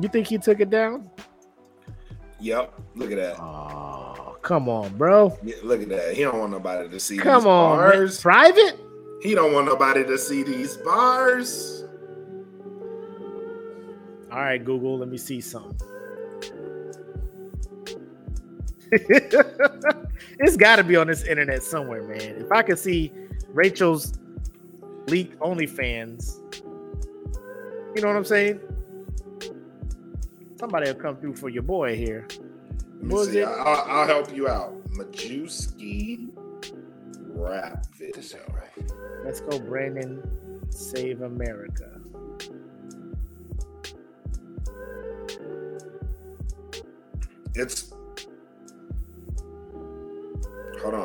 You 0.00 0.08
think 0.08 0.26
he 0.26 0.38
took 0.38 0.60
it 0.60 0.70
down? 0.70 1.10
Yep. 2.40 2.80
Look 2.94 3.10
at 3.12 3.16
that. 3.16 3.40
Oh, 3.40 4.36
come 4.42 4.68
on, 4.68 4.96
bro. 4.96 5.38
Yeah, 5.42 5.56
look 5.62 5.82
at 5.82 5.88
that. 5.88 6.14
He 6.14 6.22
don't 6.22 6.38
want 6.38 6.52
nobody 6.52 6.88
to 6.88 7.00
see 7.00 7.16
Come 7.16 7.42
these 7.42 7.46
on, 7.46 7.78
man. 7.78 8.10
private. 8.20 8.80
He 9.22 9.34
don't 9.34 9.52
want 9.52 9.66
nobody 9.66 10.04
to 10.04 10.18
see 10.18 10.42
these 10.42 10.76
bars. 10.78 11.84
All 14.30 14.38
right, 14.38 14.62
Google, 14.62 14.98
let 14.98 15.08
me 15.08 15.16
see 15.16 15.40
something. 15.40 15.88
it's 18.92 20.56
got 20.56 20.76
to 20.76 20.84
be 20.84 20.94
on 20.96 21.06
this 21.06 21.24
internet 21.24 21.62
somewhere, 21.62 22.02
man. 22.02 22.20
If 22.20 22.52
I 22.52 22.62
could 22.62 22.78
see 22.78 23.12
Rachel's 23.48 24.12
leak 25.08 25.38
OnlyFans, 25.38 26.40
you 27.94 28.02
know 28.02 28.08
what 28.08 28.16
I'm 28.16 28.24
saying? 28.24 28.60
Somebody 30.58 30.90
will 30.90 30.98
come 31.00 31.16
through 31.16 31.36
for 31.36 31.48
your 31.48 31.62
boy 31.62 31.96
here. 31.96 32.26
Let 32.30 33.02
me 33.02 33.14
Was 33.14 33.30
see. 33.30 33.42
I'll, 33.42 33.84
I'll 33.86 34.06
help 34.06 34.34
you 34.34 34.48
out. 34.48 34.74
Majewski 34.90 36.30
rap 37.28 37.86
video. 37.94 38.38
Let's 39.24 39.40
go, 39.40 39.58
Brandon. 39.58 40.22
Save 40.70 41.22
America. 41.22 42.00
It's. 47.54 47.92
Hold 50.82 50.94
on. 50.94 51.04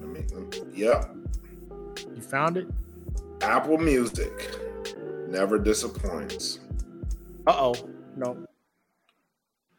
Let 0.00 0.08
me. 0.08 0.24
Let 0.32 0.64
me 0.64 0.78
yep. 0.78 1.14
You 2.14 2.22
found 2.22 2.56
it? 2.56 2.68
Apple 3.48 3.78
Music 3.78 4.58
never 5.26 5.58
disappoints. 5.58 6.60
Uh 7.46 7.56
oh. 7.56 7.74
No. 8.14 8.46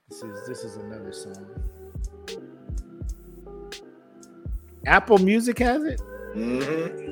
This 0.10 0.24
is 0.24 0.48
this 0.48 0.64
is 0.64 0.76
another 0.78 1.14
song. 1.14 1.46
Apple 4.88 5.20
Music 5.20 5.60
has 5.60 5.84
it. 5.84 6.02
Mm-hmm. 6.36 7.12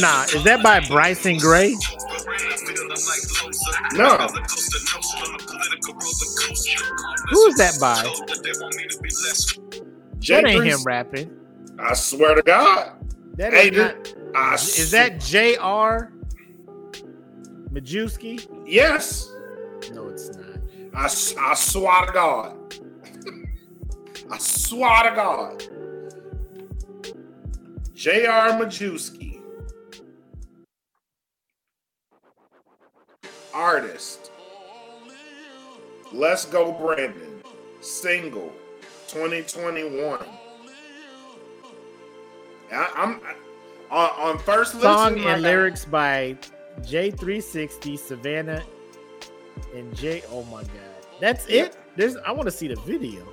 Nah, 0.00 0.24
is 0.24 0.44
that 0.44 0.60
by 0.62 0.80
Bryson 0.80 1.38
Gray? 1.38 1.74
No. 3.94 4.28
Who 7.30 7.46
is 7.46 7.56
that 7.56 7.78
by? 7.80 8.02
That 10.28 10.46
ain't 10.46 10.64
him 10.64 10.82
rapping. 10.84 11.30
I 11.78 11.94
swear 11.94 12.34
to 12.34 12.42
God. 12.42 12.92
That 13.36 13.52
Hey, 13.52 13.68
is 13.70 13.76
not. 13.76 14.14
I 14.34 14.54
Is 14.54 14.90
that 14.92 15.20
J.R. 15.20 16.12
Majewski? 17.72 18.46
Yes. 18.66 19.30
No, 19.92 20.08
it's 20.08 20.30
not. 20.30 20.46
I, 20.94 21.04
I 21.04 21.54
swear 21.54 22.06
to 22.06 22.12
God. 22.12 22.56
I 24.30 24.38
swear 24.38 25.10
to 25.10 25.16
God. 25.16 25.64
J.R. 27.94 28.50
Majewski. 28.52 29.40
Artist. 33.52 34.23
Let's 36.14 36.44
Go 36.44 36.70
Brandon. 36.72 37.42
Single. 37.80 38.52
2021. 39.08 40.18
I, 42.72 42.92
I'm 42.96 43.20
I, 43.24 43.34
on, 43.90 44.10
on 44.36 44.38
first 44.38 44.74
listen. 44.74 44.90
Song 44.92 45.16
like, 45.16 45.26
and 45.26 45.42
lyrics 45.42 45.84
by 45.84 46.36
J360, 46.82 47.98
Savannah, 47.98 48.62
and 49.74 49.94
J. 49.96 50.22
Oh 50.30 50.44
my 50.44 50.62
God, 50.62 50.70
that's 51.20 51.48
Yeah. 51.48 51.64
it. 51.64 51.76
There's. 51.96 52.16
I 52.18 52.30
want 52.32 52.46
to 52.46 52.50
see 52.52 52.68
the 52.68 52.76
video. 52.80 53.26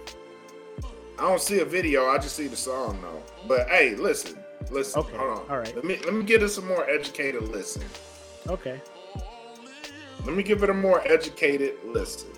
I 1.17 1.23
don't 1.23 1.41
see 1.41 1.59
a 1.59 1.65
video. 1.65 2.07
I 2.07 2.17
just 2.17 2.35
see 2.35 2.47
the 2.47 2.55
song 2.57 2.99
though. 3.01 3.23
But 3.47 3.69
hey, 3.69 3.95
listen, 3.95 4.37
listen. 4.71 5.01
Okay, 5.01 5.15
Hold 5.17 5.39
on. 5.39 5.49
all 5.49 5.57
right. 5.59 5.75
Let 5.75 5.85
me 5.85 5.97
let 6.03 6.13
me 6.13 6.23
get 6.23 6.41
it 6.43 6.49
some 6.49 6.67
more 6.67 6.87
educated 6.89 7.43
listen. 7.49 7.83
Okay. 8.47 8.81
Let 10.25 10.35
me 10.35 10.43
give 10.43 10.61
it 10.63 10.69
a 10.69 10.73
more 10.73 11.01
educated 11.07 11.75
listen. 11.85 12.29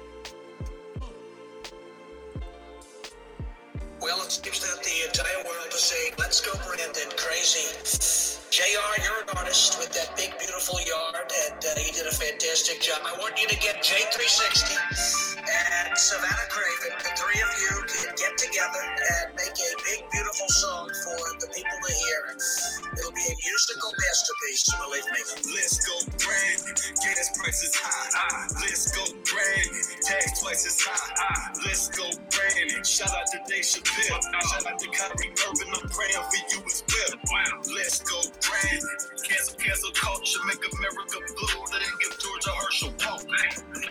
Well, 4.03 4.21
it 4.21 4.33
seems 4.33 4.59
that 4.59 4.83
the 4.83 5.05
entire 5.07 5.45
world 5.45 5.69
is 5.73 5.79
saying, 5.79 6.11
let's 6.19 6.41
go, 6.41 6.51
Brandon, 6.67 7.09
crazy. 7.15 8.32
JR, 8.53 9.01
you're 9.01 9.17
an 9.25 9.33
artist 9.35 9.79
with 9.81 9.89
that 9.97 10.13
big, 10.13 10.29
beautiful 10.37 10.77
yard, 10.85 11.25
and 11.25 11.57
uh, 11.57 11.73
you 11.81 11.89
did 11.89 12.05
a 12.05 12.13
fantastic 12.13 12.77
job. 12.85 13.01
I 13.01 13.17
want 13.17 13.33
you 13.41 13.49
to 13.49 13.57
get 13.57 13.81
J360 13.81 14.77
and 15.41 15.97
Savannah 15.97 16.47
Craven, 16.53 16.93
the 17.01 17.11
three 17.17 17.41
of 17.41 17.49
you 17.65 17.73
can 17.89 18.13
get 18.13 18.37
together 18.37 18.77
and 18.77 19.33
make 19.33 19.57
a 19.57 19.71
big, 19.89 20.05
beautiful 20.13 20.45
song 20.53 20.85
for 20.85 21.17
the 21.41 21.49
people 21.49 21.77
to 21.81 21.91
hear. 21.97 22.21
It'll 22.93 23.09
be 23.17 23.25
a 23.25 23.35
musical 23.41 23.89
masterpiece, 23.89 24.63
believe 24.77 25.07
me. 25.09 25.21
Let's 25.57 25.81
go 25.81 25.95
Brandon. 26.21 26.77
Gas 26.77 27.33
prices 27.33 27.73
high. 27.73 28.53
Let's 28.61 28.85
go 28.93 29.01
Brandon. 29.25 29.97
Tax 30.05 30.41
twice 30.41 30.65
as 30.69 30.77
high. 30.77 31.57
Let's 31.65 31.89
go 31.89 32.05
Brandon. 32.29 32.85
Shout 32.85 33.09
out 33.09 33.25
to 33.33 33.39
Dave 33.49 33.65
Chappelle. 33.65 34.21
Shout 34.21 34.65
out 34.69 34.77
to 34.77 34.87
Kyrie 34.93 35.33
Irving. 35.41 35.73
I'm 35.73 35.89
praying 35.89 36.21
for 36.21 36.41
you 36.53 36.59
as 36.69 36.83
well. 36.85 37.73
Let's 37.73 37.99
go 38.05 38.21
Brandon. 38.47 38.89
Cancel, 39.23 39.55
cancel 39.57 39.91
culture. 39.95 40.39
Make 40.47 40.59
America 40.59 41.17
blue. 41.35 41.63
Let 41.71 41.81
it 41.81 41.93
give 42.01 42.13
Georgia 42.19 42.51
Herschel 42.51 42.91
Pope. 42.99 43.23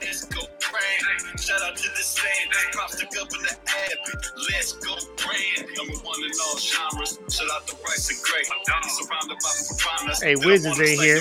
Let's 0.01 0.25
go 0.27 0.43
Brandon. 0.61 1.39
Shout 1.39 1.63
out 1.63 1.77
to 1.77 1.89
the 1.89 2.05
sand. 2.05 2.51
Props 2.73 2.97
to 2.97 3.07
Governor 3.15 3.57
Abbott. 3.67 4.23
Let's 4.53 4.73
go 4.73 4.95
Brandon. 5.17 5.73
Number 5.77 5.99
one 6.05 6.21
in 6.25 6.33
all 6.45 6.59
genres. 6.59 7.19
Shout 7.33 7.49
out 7.53 7.67
the 7.67 7.75
Bryson 7.81 8.17
Gray. 8.23 8.45
Surrounded 8.45 9.39
by 9.41 9.53
piranhas. 9.73 10.23
Hey, 10.23 10.37
Wiz 10.37 10.67
is 10.67 10.79
in 10.79 10.99
here. 11.01 11.21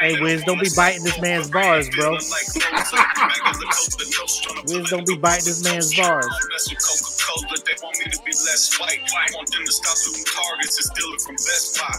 Hey, 0.00 0.20
Wiz, 0.20 0.42
don't 0.44 0.60
be 0.60 0.70
biting 0.74 1.04
this 1.04 1.20
man's 1.20 1.50
bars, 1.50 1.88
bro. 1.90 2.18
feeling 2.18 2.30
like 2.30 2.48
Rosa. 2.58 2.96
Back 2.96 3.54
of 3.54 3.58
the 3.60 3.66
coast, 3.70 3.98
the 3.98 4.06
nose 4.10 4.40
tryna 4.42 4.62
Wiz, 4.66 4.90
don't 4.90 5.06
be 5.06 5.16
biting 5.16 5.46
this 5.46 5.62
man's 5.62 5.94
bars. 5.94 6.26
Mess 6.26 6.70
with 6.70 6.82
Coca-Cola, 6.82 7.56
they 7.64 7.76
want 7.82 7.96
me 7.98 8.10
to 8.10 8.18
be 8.24 8.32
less 8.46 8.72
white. 8.78 8.98
I 8.98 9.30
want 9.34 9.50
them 9.52 9.64
to 9.64 9.72
stop 9.72 9.96
shooting 9.96 10.24
targets 10.26 10.76
and 10.78 10.86
stealing 10.90 11.20
from 11.22 11.36
Best 11.36 11.78
Buy. 11.78 11.94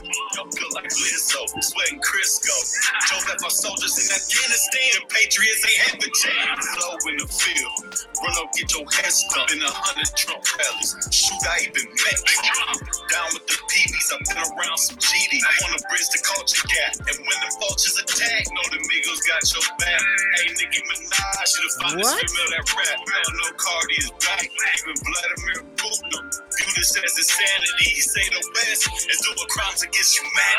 Feel 0.66 0.82
like 0.82 0.90
Lizzo, 0.90 1.46
sweating 1.62 2.02
Crisco. 2.02 2.58
Joe 3.06 3.22
left 3.30 3.46
our 3.46 3.54
soldiers 3.54 3.94
in 4.02 4.10
Afghanistan. 4.18 5.06
Patriots 5.14 5.62
ain't 5.62 5.82
have 5.94 6.02
a 6.02 6.10
chance. 6.10 6.66
Flow 6.74 6.98
in 7.06 7.22
the 7.22 7.30
field. 7.30 7.78
Run 8.18 8.34
up, 8.42 8.50
get 8.58 8.74
your 8.74 8.82
head 8.90 9.14
stuck 9.14 9.46
in 9.54 9.62
a 9.62 9.70
hundred 9.70 10.10
Trump 10.18 10.42
rallies. 10.58 10.98
Shoot, 11.14 11.38
I 11.46 11.70
even 11.70 11.86
met 11.86 12.18
Trump. 12.26 12.82
Down 13.14 13.30
with 13.38 13.46
the 13.46 13.62
PBs, 13.62 14.10
I've 14.10 14.26
been 14.26 14.42
around 14.42 14.80
some 14.82 14.98
GD. 14.98 15.34
On 15.70 15.78
the 15.78 15.82
bridge 15.86 16.10
to 16.18 16.20
culture 16.26 16.66
gap. 16.66 16.98
And 17.14 17.18
when 17.22 17.38
the 17.46 17.52
vultures 17.62 18.02
attack, 18.02 18.50
know 18.50 18.66
the 18.74 18.82
Migos 18.90 19.22
got 19.30 19.46
your 19.54 19.66
back. 19.78 20.02
Hey, 20.02 20.50
Nicki 20.50 20.82
Minaj, 20.82 21.50
found 21.78 22.02
What? 22.02 22.18
this 22.18 22.26
female 22.26 22.50
that 22.58 22.66
rap. 22.74 22.98
Hell 22.98 23.32
no, 23.38 23.48
Cardi 23.54 23.98
is 24.02 24.10
back. 24.18 24.50
Even 24.50 24.98
Vladimir 24.98 25.60
Putin 25.78 26.10
view 26.58 26.72
this 26.74 26.90
as 26.98 27.14
insanity. 27.18 27.86
He 27.94 28.02
say 28.02 28.26
the 28.34 28.42
West 28.56 28.90
is 29.12 29.20
doing 29.22 29.50
crimes 29.54 29.84
against 29.84 30.18
humanity. 30.18 30.55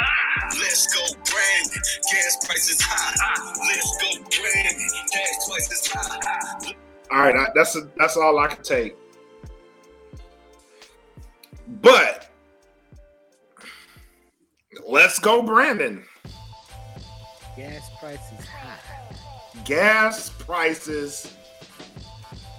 Let's 0.58 0.94
go, 0.94 1.00
Brandon. 1.24 1.82
Gas 2.12 2.46
prices 2.46 2.80
high. 2.80 3.54
Let's 3.66 3.96
go, 4.02 4.40
Brandon. 4.40 4.88
Gas 5.12 5.46
twice 5.46 5.72
as 5.72 5.86
high. 5.86 6.74
All 7.10 7.18
right, 7.18 7.36
I, 7.36 7.48
that's 7.54 7.76
a, 7.76 7.88
that's 7.96 8.16
all 8.16 8.38
I 8.38 8.48
can 8.48 8.62
take. 8.62 8.96
But 11.80 12.30
let's 14.86 15.18
go, 15.18 15.42
Brandon. 15.42 16.04
Gas 17.56 17.90
prices 17.98 18.46
high. 18.46 18.78
Gas 19.64 20.30
prices 20.30 21.34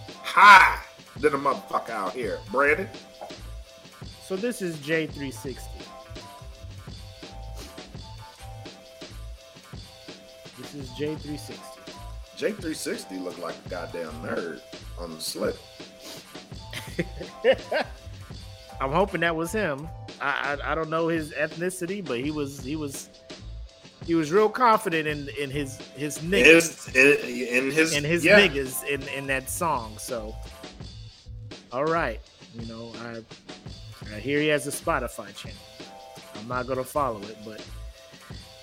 high 0.10 0.80
than 1.20 1.34
a 1.34 1.38
motherfucker 1.38 1.90
out 1.92 2.14
here, 2.14 2.40
Brandon. 2.52 2.88
So 4.24 4.36
this 4.36 4.62
is 4.62 4.78
J360. 4.78 5.77
Is 10.78 10.90
J360. 10.92 11.58
J360 12.38 13.24
looked 13.24 13.40
like 13.40 13.56
a 13.66 13.70
goddamn 13.70 14.12
nerd 14.22 14.62
on 15.00 15.14
the 15.14 15.20
slip. 15.20 15.58
I'm 18.82 18.92
hoping 18.92 19.22
that 19.22 19.36
was 19.36 19.52
him. 19.52 19.88
I, 20.22 20.58
I 20.62 20.72
I 20.72 20.76
don't 20.76 20.90
know 20.90 21.08
his 21.08 21.32
ethnicity, 21.32 22.06
but 22.06 22.20
he 22.20 22.30
was 22.30 22.62
he 22.64 22.76
was 22.76 23.10
he 24.06 24.14
was 24.14 24.32
real 24.32 24.50
confident 24.50 25.08
in 25.08 25.30
in 25.42 25.50
his 25.50 25.78
his 25.96 26.20
niggas 26.20 26.92
His, 26.92 27.24
in, 27.24 27.66
in 27.66 27.72
his 27.72 27.96
in 27.96 28.04
his 28.04 28.24
yeah. 28.24 28.40
niggas 28.40 28.86
in 28.88 29.02
in 29.10 29.26
that 29.28 29.50
song. 29.50 29.98
So, 29.98 30.36
all 31.72 31.86
right, 31.86 32.20
you 32.54 32.68
know 32.68 32.94
I 33.02 33.24
I 34.14 34.20
hear 34.20 34.40
he 34.40 34.48
has 34.48 34.68
a 34.68 34.72
Spotify 34.72 35.36
channel. 35.36 35.58
I'm 36.36 36.48
not 36.48 36.68
gonna 36.68 36.84
follow 36.84 37.22
it, 37.22 37.38
but 37.44 37.62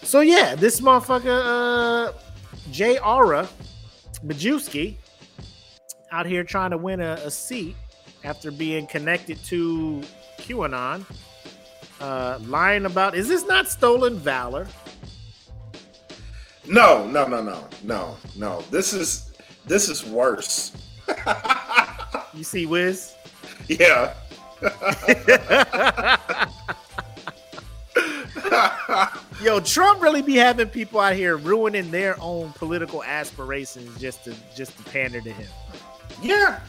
so 0.04 0.20
yeah, 0.20 0.54
this 0.54 0.80
motherfucker 0.80 1.40
uh 1.44 2.12
J.R. 2.70 3.46
Majewski 4.24 4.96
out 6.10 6.26
here 6.26 6.44
trying 6.44 6.70
to 6.70 6.78
win 6.78 7.00
a, 7.00 7.12
a 7.24 7.30
seat 7.30 7.76
after 8.22 8.50
being 8.50 8.86
connected 8.86 9.42
to 9.44 10.02
QAnon. 10.38 11.04
Uh, 12.00 12.38
lying 12.46 12.86
about 12.86 13.14
is 13.14 13.28
this 13.28 13.46
not 13.46 13.68
stolen 13.68 14.16
valor? 14.16 14.66
No, 16.66 17.06
no, 17.06 17.26
no, 17.26 17.42
no, 17.42 17.66
no, 17.82 18.16
no. 18.36 18.62
This 18.70 18.92
is 18.92 19.32
this 19.66 19.88
is 19.88 20.04
worse. 20.04 20.72
You 22.32 22.42
see, 22.42 22.66
Wiz. 22.66 23.14
yeah. 23.68 24.12
Yo, 29.42 29.60
Trump 29.60 30.00
really 30.00 30.22
be 30.22 30.36
having 30.36 30.68
people 30.68 31.00
out 31.00 31.14
here 31.14 31.36
ruining 31.36 31.90
their 31.90 32.16
own 32.20 32.52
political 32.52 33.02
aspirations 33.02 33.98
just 34.00 34.24
to 34.24 34.34
just 34.56 34.76
to 34.78 34.82
pander 34.90 35.20
to 35.20 35.32
him. 35.32 35.48
yeah. 36.22 36.60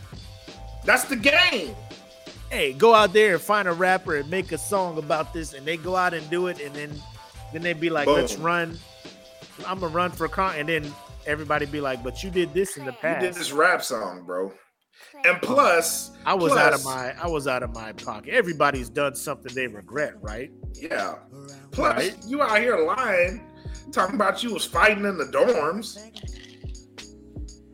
That's 0.83 1.05
the 1.05 1.15
game. 1.15 1.75
Hey, 2.49 2.73
go 2.73 2.93
out 2.93 3.11
there 3.11 3.33
and 3.33 3.41
find 3.41 3.67
a 3.67 3.71
rapper 3.73 4.17
and 4.17 4.29
make 4.29 4.51
a 4.51 4.57
song 4.57 4.97
about 4.99 5.33
this, 5.33 5.53
and 5.53 5.65
they 5.65 5.77
go 5.77 5.95
out 5.95 6.13
and 6.13 6.27
do 6.29 6.47
it, 6.47 6.61
and 6.61 6.73
then 6.75 6.91
then 7.53 7.61
they 7.63 7.73
be 7.73 7.89
like, 7.89 8.07
"Let's 8.07 8.35
run." 8.37 8.77
I'm 9.65 9.79
gonna 9.79 9.93
run 9.93 10.11
for 10.11 10.27
con, 10.27 10.55
and 10.55 10.69
then 10.69 10.93
everybody 11.25 11.65
be 11.65 11.81
like, 11.81 12.03
"But 12.03 12.23
you 12.23 12.29
did 12.29 12.53
this 12.53 12.77
in 12.77 12.85
the 12.85 12.91
past." 12.91 13.23
You 13.23 13.29
did 13.29 13.39
this 13.39 13.51
rap 13.51 13.83
song, 13.83 14.23
bro. 14.25 14.53
And 15.25 15.41
plus, 15.41 16.11
I 16.25 16.33
was 16.33 16.53
out 16.53 16.73
of 16.73 16.83
my 16.85 17.13
I 17.21 17.27
was 17.27 17.47
out 17.47 17.63
of 17.63 17.73
my 17.73 17.91
pocket. 17.93 18.33
Everybody's 18.33 18.89
done 18.89 19.15
something 19.15 19.53
they 19.55 19.67
regret, 19.67 20.13
right? 20.21 20.51
Yeah. 20.73 21.15
Plus, 21.71 21.95
Right. 21.95 22.15
you 22.27 22.41
out 22.41 22.59
here 22.59 22.77
lying, 22.77 23.41
talking 23.91 24.15
about 24.15 24.43
you 24.43 24.53
was 24.53 24.65
fighting 24.65 25.05
in 25.05 25.17
the 25.17 25.25
dorms. 25.25 25.97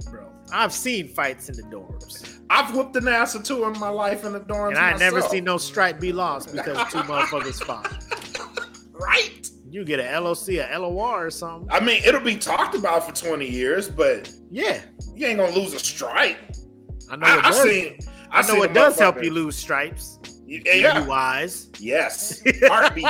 Bro, 0.09 0.27
I've 0.53 0.73
seen 0.73 1.07
fights 1.09 1.49
in 1.49 1.55
the 1.57 1.63
dorms, 1.63 2.39
I've 2.49 2.75
whooped 2.75 2.95
an 2.95 3.07
ass 3.07 3.35
or 3.35 3.41
two 3.41 3.63
in 3.65 3.77
my 3.79 3.89
life 3.89 4.23
in 4.25 4.33
the 4.33 4.39
dorms. 4.41 4.69
and 4.69 4.77
I 4.77 4.91
ain't 4.91 4.99
never 4.99 5.17
myself. 5.17 5.31
seen 5.31 5.43
no 5.43 5.57
stripe 5.57 5.99
be 5.99 6.11
lost 6.13 6.51
because 6.53 6.77
two 6.91 6.99
motherfuckers 7.03 7.63
fought. 7.63 7.91
Right. 8.91 9.47
You 9.69 9.85
get 9.85 9.99
a 10.01 10.19
LOC, 10.19 10.49
a 10.49 10.77
LOR, 10.77 11.25
or 11.27 11.31
something. 11.31 11.69
I 11.71 11.79
mean, 11.79 12.03
it'll 12.05 12.19
be 12.19 12.35
talked 12.35 12.75
about 12.75 13.05
for 13.07 13.15
20 13.25 13.49
years, 13.49 13.89
but 13.89 14.29
Yeah, 14.49 14.81
you 15.15 15.25
ain't 15.27 15.39
gonna 15.39 15.55
lose 15.55 15.73
a 15.73 15.79
stripe. 15.79 16.37
I 17.11 17.15
know 17.17 17.25
I, 17.27 17.37
it 17.37 17.45
I 17.45 17.49
does. 17.51 17.61
seen. 17.63 17.99
I 18.31 18.41
seen 18.41 18.55
know 18.55 18.63
it 18.63 18.73
does 18.73 18.97
help 18.97 19.21
you 19.23 19.31
lose 19.31 19.55
stripes. 19.57 20.17
Yeah. 20.47 21.05
wise. 21.05 21.69
Yes. 21.79 22.41
Heartbeat. 22.63 23.05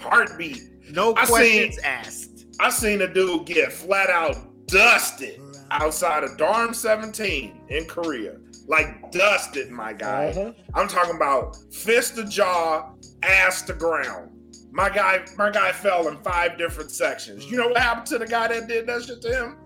Heartbeat. 0.00 0.62
No 0.90 1.14
I 1.16 1.24
questions 1.26 1.76
seen- 1.76 1.84
asked. 1.84 2.46
I 2.58 2.70
seen 2.70 3.00
a 3.02 3.08
dude 3.12 3.46
get 3.46 3.72
flat 3.72 4.10
out 4.10 4.36
dusted 4.66 5.40
outside 5.70 6.24
of 6.24 6.36
Dorm 6.36 6.74
17 6.74 7.60
in 7.68 7.84
Korea. 7.86 8.36
Like 8.66 9.10
dusted, 9.10 9.70
my 9.70 9.92
guy. 9.92 10.26
Uh-huh. 10.26 10.52
I'm 10.74 10.86
talking 10.88 11.16
about 11.16 11.56
fist 11.72 12.16
to 12.16 12.24
jaw, 12.24 12.92
ass 13.22 13.62
to 13.62 13.72
ground. 13.72 14.30
My 14.72 14.88
guy, 14.90 15.24
my 15.36 15.50
guy 15.50 15.72
fell 15.72 16.06
in 16.08 16.16
five 16.18 16.58
different 16.58 16.90
sections. 16.90 17.50
You 17.50 17.56
know 17.56 17.68
what 17.68 17.78
happened 17.78 18.06
to 18.08 18.18
the 18.18 18.26
guy 18.26 18.48
that 18.48 18.68
did 18.68 18.86
that 18.86 19.02
shit 19.04 19.20
to 19.22 19.28
him? 19.34 19.56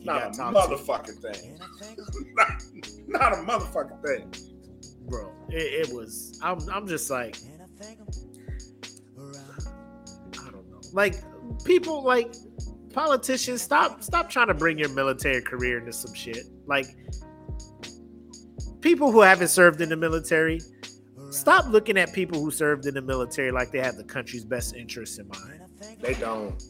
You 0.00 0.06
Not 0.06 0.34
a 0.34 0.36
talk 0.36 0.54
to 0.54 0.60
him. 0.60 0.78
motherfucking 0.78 1.34
thing. 1.34 1.58
not, 2.34 2.62
not 3.06 3.32
a 3.34 3.36
motherfucking 3.36 4.02
thing. 4.04 4.32
bro. 5.08 5.30
It, 5.50 5.88
it 5.88 5.94
was. 5.94 6.38
I'm. 6.42 6.58
I'm 6.70 6.86
just 6.88 7.10
like. 7.10 7.36
I 10.38 10.50
don't 10.50 10.70
know. 10.70 10.80
Like 10.92 11.16
people, 11.64 12.02
like 12.02 12.34
politicians, 12.94 13.60
stop. 13.62 14.02
Stop 14.02 14.30
trying 14.30 14.48
to 14.48 14.54
bring 14.54 14.78
your 14.78 14.88
military 14.90 15.42
career 15.42 15.78
into 15.78 15.92
some 15.92 16.14
shit. 16.14 16.46
Like 16.66 16.86
people 18.80 19.12
who 19.12 19.20
haven't 19.20 19.48
served 19.48 19.80
in 19.80 19.88
the 19.90 19.96
military. 19.96 20.60
Stop 21.30 21.66
looking 21.68 21.96
at 21.96 22.12
people 22.12 22.40
who 22.42 22.50
served 22.50 22.86
in 22.86 22.94
the 22.94 23.02
military 23.02 23.52
like 23.52 23.70
they 23.70 23.78
have 23.78 23.96
the 23.96 24.02
country's 24.04 24.44
best 24.44 24.74
interests 24.74 25.18
in 25.18 25.28
mind. 25.28 25.60
They 26.00 26.14
don't. 26.14 26.60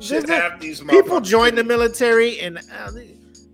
There's 0.00 0.28
half 0.28 0.60
these 0.60 0.80
People 0.80 1.20
join 1.20 1.54
the 1.54 1.64
military 1.64 2.40
and 2.40 2.58
uh, 2.58 2.90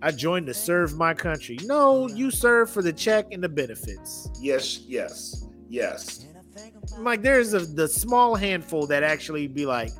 I 0.01 0.11
joined 0.11 0.45
to 0.47 0.53
serve 0.53 0.95
my 0.95 1.13
country. 1.13 1.57
No, 1.63 2.07
you 2.07 2.29
serve 2.29 2.69
for 2.69 2.81
the 2.81 2.93
check 2.93 3.27
and 3.31 3.43
the 3.43 3.49
benefits. 3.49 4.29
Yes, 4.39 4.81
yes, 4.87 5.45
yes. 5.67 6.25
like 6.99 7.21
there's 7.21 7.53
a 7.53 7.59
the 7.59 7.87
small 7.87 8.35
handful 8.35 8.85
that 8.87 9.03
actually 9.03 9.47
be 9.47 9.65
like 9.65 9.91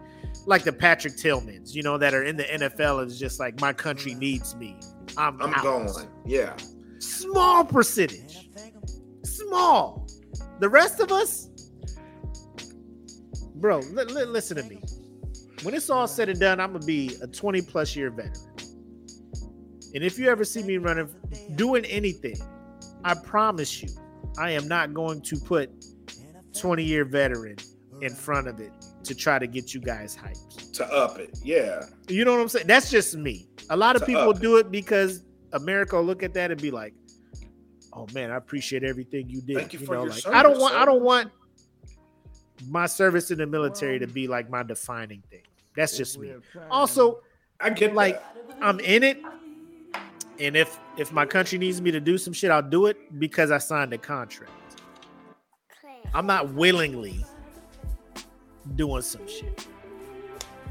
like 0.46 0.64
the 0.64 0.74
Patrick 0.74 1.16
Tillmans, 1.16 1.74
you 1.74 1.82
know, 1.82 1.98
that 1.98 2.14
are 2.14 2.24
in 2.24 2.38
the 2.38 2.44
NFL 2.44 3.02
and 3.02 3.10
it's 3.10 3.20
just 3.20 3.40
like 3.40 3.60
my 3.60 3.74
country 3.74 4.14
needs 4.14 4.56
me. 4.56 4.78
I'm, 5.18 5.42
I'm 5.42 5.54
out. 5.54 5.64
going. 5.64 6.08
Yeah. 6.26 6.56
Small 7.00 7.66
percentage. 7.66 8.50
Small. 9.24 10.08
The 10.60 10.70
rest 10.70 11.00
of 11.00 11.12
us, 11.12 11.50
bro, 13.56 13.80
li- 13.80 14.04
li- 14.06 14.26
listen 14.26 14.58
to 14.58 14.64
me. 14.64 14.82
When 15.64 15.74
it's 15.74 15.90
all 15.90 16.08
said 16.08 16.30
and 16.30 16.40
done, 16.40 16.60
I'm 16.60 16.74
gonna 16.74 16.86
be 16.86 17.16
a 17.22 17.28
20 17.28 17.62
plus 17.62 17.96
year 17.96 18.10
veteran. 18.10 18.34
And 19.94 20.04
if 20.04 20.20
you 20.20 20.30
ever 20.30 20.44
see 20.44 20.62
me 20.62 20.78
running, 20.78 21.10
doing 21.56 21.86
anything, 21.86 22.36
I 23.04 23.14
promise 23.14 23.82
you, 23.82 23.90
I 24.38 24.52
am 24.52 24.68
not 24.68 24.94
going 24.94 25.22
to 25.22 25.38
put 25.38 25.70
20 26.54 26.84
year 26.84 27.06
veteran 27.06 27.56
in 28.02 28.14
front 28.14 28.48
of 28.48 28.60
it 28.60 28.74
to 29.04 29.16
try 29.16 29.40
to 29.40 29.48
get 29.48 29.74
you 29.74 29.80
guys 29.80 30.16
hyped. 30.16 30.74
To 30.74 30.86
up 30.94 31.18
it. 31.20 31.38
Yeah. 31.44 31.84
You 32.10 32.26
know 32.26 32.34
what 32.34 32.42
I'm 32.42 32.50
saying? 32.50 32.68
That's 32.68 32.92
just 32.92 33.16
me. 33.16 33.48
A 33.70 33.78
lot 33.78 33.96
of 33.96 34.02
To 34.02 34.06
people 34.06 34.34
do 34.34 34.58
it 34.58 34.70
because 34.70 35.24
America 35.54 35.96
will 35.96 36.04
look 36.04 36.24
at 36.24 36.34
that 36.34 36.52
and 36.52 36.62
be 36.62 36.72
like, 36.72 36.94
"Oh 37.94 38.06
man, 38.14 38.32
I 38.32 38.36
appreciate 38.36 38.84
everything 38.84 39.30
you 39.30 39.42
did." 39.42 39.56
Thank 39.56 39.74
you 39.74 39.80
for 39.80 39.96
know, 39.96 40.04
your 40.04 40.12
like 40.12 40.28
I 40.28 40.44
don't 40.44 40.56
service, 40.56 40.62
want, 40.62 40.76
I 40.76 40.86
don't 40.86 41.02
want, 41.04 41.32
my 42.70 42.86
service 42.86 43.32
in 43.32 43.38
the 43.38 43.46
military 43.46 44.00
to 44.00 44.08
be 44.08 44.28
like 44.28 44.50
my 44.50 44.64
defining 44.64 45.22
thing. 45.30 45.42
That's 45.76 45.98
just 45.98 46.18
me. 46.20 46.34
Also, 46.70 47.20
I 47.60 47.70
get 47.70 47.94
like. 47.94 48.22
I'm 48.62 48.80
in 48.80 49.04
it, 49.04 49.22
and 50.40 50.56
if 50.56 50.80
if 50.98 51.12
my 51.12 51.26
country 51.26 51.58
needs 51.58 51.82
me 51.82 51.92
to 51.92 52.00
do 52.00 52.18
some 52.18 52.32
shit, 52.32 52.52
I'll 52.52 52.62
do 52.62 52.86
it 52.86 53.20
because 53.20 53.52
I 53.52 53.58
signed 53.58 53.92
a 53.92 53.98
contract. 53.98 54.52
I'm 56.14 56.26
not 56.26 56.54
willingly 56.54 57.26
doing 58.76 59.02
some 59.02 59.28
shit. 59.28 59.68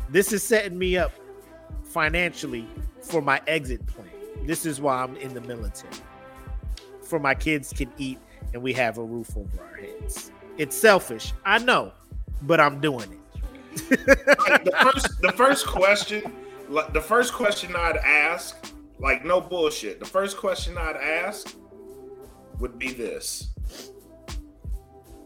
This 0.09 0.33
is 0.33 0.43
setting 0.43 0.79
me 0.79 0.97
up 0.97 1.13
financially 1.83 2.67
for 3.03 3.21
my 3.21 3.41
exit 3.47 3.87
plan. 3.87 4.09
This 4.47 4.65
is 4.65 4.81
why 4.81 5.03
I'm 5.03 5.17
in 5.17 5.35
the 5.35 5.41
military. 5.43 5.93
For 7.03 7.19
my 7.19 7.35
kids 7.35 7.73
can 7.73 7.93
eat 7.99 8.19
and 8.53 8.63
we 8.63 8.73
have 8.73 8.99
a 8.99 9.05
roof 9.05 9.37
over 9.37 9.63
our 9.63 9.77
heads. 9.77 10.31
It's 10.57 10.77
selfish, 10.77 11.33
I 11.45 11.59
know, 11.59 11.93
but 12.43 12.61
I'm 12.61 12.81
doing 12.81 13.11
it. 13.11 13.19
Like, 14.49 14.65
the 14.65 14.73
first 14.83 15.21
the 15.21 15.33
first 15.33 15.67
question 15.67 16.23
like, 16.69 16.93
the 16.93 17.01
first 17.01 17.33
question 17.33 17.75
I'd 17.77 17.97
ask, 17.97 18.57
like 18.99 19.25
no 19.25 19.41
bullshit. 19.41 19.99
The 20.01 20.07
first 20.07 20.37
question 20.37 20.79
I'd 20.79 20.97
ask 20.97 21.55
would 22.61 22.79
be 22.79 22.93
this. 22.93 23.49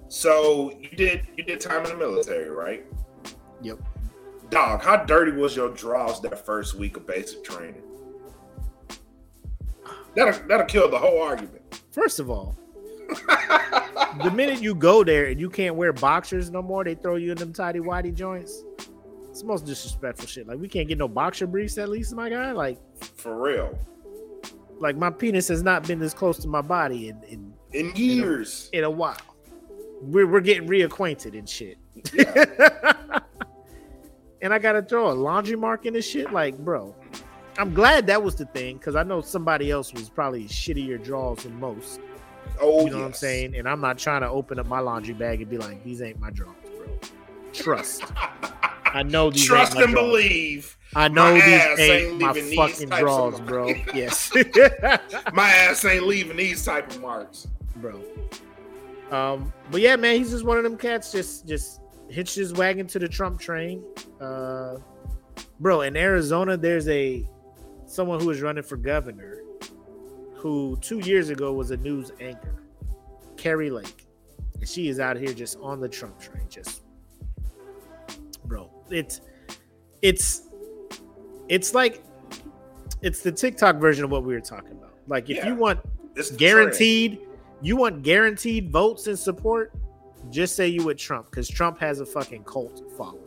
So 0.09 0.73
you 0.81 0.89
did 0.89 1.27
you 1.37 1.45
did 1.45 1.61
time 1.61 1.85
in 1.85 1.91
the 1.91 1.97
military, 1.97 2.49
right? 2.51 2.85
Yep. 3.63 3.79
Dog, 4.51 4.83
how 4.83 4.97
dirty 4.97 5.33
was 5.33 5.55
your 5.55 5.69
draws 5.69 6.23
that 6.23 6.45
first 6.47 6.75
week 6.75 6.97
of 6.97 7.07
basic 7.07 7.45
training? 7.45 7.83
That'll 10.15 10.47
that'll 10.49 10.67
kill 10.67 10.91
the 10.91 10.99
whole 10.99 11.21
argument. 11.21 11.83
First 11.93 12.19
of 12.19 12.31
all, 12.31 12.57
the 14.23 14.31
minute 14.35 14.61
you 14.61 14.75
go 14.75 15.03
there 15.05 15.27
and 15.27 15.41
you 15.41 15.49
can't 15.51 15.75
wear 15.75 15.93
boxers 15.93 16.51
no 16.51 16.63
more, 16.63 16.85
they 16.85 16.95
throw 16.95 17.17
you 17.17 17.33
in 17.33 17.39
them 17.39 17.53
tidy 17.53 17.81
whitey 17.81 18.15
joints. 18.15 18.65
It's 19.31 19.41
the 19.43 19.47
most 19.47 19.65
disrespectful 19.67 20.27
shit. 20.27 20.47
Like 20.47 20.59
we 20.59 20.69
can't 20.69 20.89
get 20.89 20.99
no 20.99 21.09
boxer 21.09 21.47
briefs 21.47 21.79
at 21.79 21.89
least, 21.89 22.15
my 22.15 22.29
guy. 22.29 22.53
Like, 22.53 22.79
For 23.17 23.41
real. 23.41 23.79
like 24.79 24.97
my 24.97 25.11
penis 25.11 25.49
has 25.49 25.63
not 25.63 25.87
been 25.87 25.99
this 25.99 26.15
close 26.15 26.39
to 26.39 26.49
my 26.49 26.63
body 26.63 27.09
in 27.09 27.23
in, 27.25 27.55
In 27.73 27.93
years. 27.95 28.69
in 28.73 28.85
a 28.85 28.91
while. 28.91 29.17
We're 30.01 30.27
we're 30.27 30.41
getting 30.41 30.69
reacquainted 30.69 31.39
and 31.39 31.49
shit. 31.49 31.79
Yeah. 32.13 33.19
and 34.43 34.53
I 34.55 34.59
gotta 34.59 34.83
throw 34.83 35.11
a 35.11 35.15
laundry 35.15 35.57
mark 35.57 35.87
in 35.87 35.95
this 35.95 36.07
shit. 36.09 36.33
Like, 36.33 36.57
bro, 36.59 36.95
I'm 37.59 37.75
glad 37.75 38.07
that 38.07 38.23
was 38.23 38.37
the 38.37 38.47
thing 38.47 38.79
because 38.79 38.95
I 38.97 39.03
know 39.03 39.21
somebody 39.21 39.71
else 39.71 39.93
was 39.93 40.09
probably 40.09 40.45
shittier 40.45 41.03
draws 41.03 41.43
than 41.43 41.59
most. 41.59 42.01
Oh, 42.61 42.85
You 42.85 42.91
know 42.91 42.99
what 42.99 43.05
I'm 43.07 43.13
saying? 43.13 43.55
And 43.57 43.69
I'm 43.69 43.81
not 43.81 43.99
trying 43.99 44.21
to 44.23 44.29
open 44.29 44.59
up 44.59 44.67
my 44.67 44.81
laundry 44.81 45.15
bag 45.15 45.41
and 45.41 45.51
be 45.51 45.59
like, 45.59 45.83
these 45.85 46.03
ain't 46.03 46.19
my 46.21 46.31
drawers, 46.31 46.57
bro. 46.77 46.87
Trust. 47.53 48.05
I 48.85 49.03
know 49.03 49.31
these 49.31 49.45
Trust 49.45 49.77
and 49.77 49.93
drawers. 49.93 50.09
believe. 50.11 50.77
I 50.97 51.09
know 51.09 51.35
my 51.35 51.41
these 51.41 51.79
ain't, 51.79 52.23
ain't 52.23 52.57
my 52.57 52.69
fucking 52.69 52.89
drawers, 52.89 53.41
bro. 53.41 53.69
Yes. 53.95 54.33
My 55.35 55.51
ass 55.51 55.85
ain't 55.85 56.07
leaving 56.07 56.39
these 56.39 56.65
type 56.65 56.91
of 56.91 57.01
marks. 57.03 57.47
bro. 57.77 58.01
Um, 59.11 59.53
but 59.71 59.81
yeah, 59.83 59.97
man, 59.97 60.17
he's 60.17 60.31
just 60.31 60.45
one 60.45 60.57
of 60.57 60.65
them 60.65 60.79
cats. 60.79 61.13
Just, 61.13 61.47
just 61.47 61.81
hitched 62.09 62.35
his 62.35 62.55
wagon 62.55 62.87
to 62.87 62.99
the 62.99 63.09
Trump 63.09 63.39
train. 63.39 63.83
Uh, 64.21 64.77
bro, 65.61 65.83
in 65.83 65.95
Arizona, 65.97 66.57
there's 66.57 66.89
a 66.89 67.29
someone 67.87 68.21
who 68.21 68.31
is 68.31 68.41
running 68.41 68.63
for 68.63 68.77
governor, 68.79 69.43
who 70.39 70.79
two 70.81 71.01
years 71.01 71.31
ago 71.31 71.53
was 71.53 71.71
a 71.73 71.77
news 71.77 72.13
anchor, 72.21 72.63
Kari 73.37 73.71
Lake, 73.71 74.07
and 74.61 74.69
she 74.69 74.89
is 74.89 75.01
out 75.01 75.17
here 75.17 75.33
just 75.33 75.59
on 75.61 75.81
the 75.81 75.89
Trump 75.89 76.19
train. 76.21 76.45
Just, 76.49 76.83
bro, 78.45 78.71
it's, 78.91 79.21
it's, 80.03 80.43
it's 81.49 81.75
like, 81.75 82.03
it's 83.03 83.21
the 83.23 83.33
TikTok 83.33 83.77
version 83.77 84.05
of 84.05 84.11
what 84.11 84.23
we 84.25 84.33
were 84.33 84.41
talking 84.41 84.73
about. 84.73 84.95
Like, 85.09 85.29
if 85.31 85.39
Yeah. 85.39 85.49
you 85.49 85.55
want 85.55 85.81
guaranteed 86.37 87.21
you 87.63 87.77
want 87.77 88.03
guaranteed 88.03 88.71
votes 88.73 89.07
and 89.07 89.17
support 89.17 89.73
just 90.31 90.57
say 90.57 90.67
you 90.67 90.83
with 90.85 90.99
trump 90.99 91.31
because 91.31 91.49
trump 91.49 91.79
has 91.79 92.01
a 92.01 92.07
fucking 92.07 92.43
cult 92.43 92.83
following. 92.97 93.23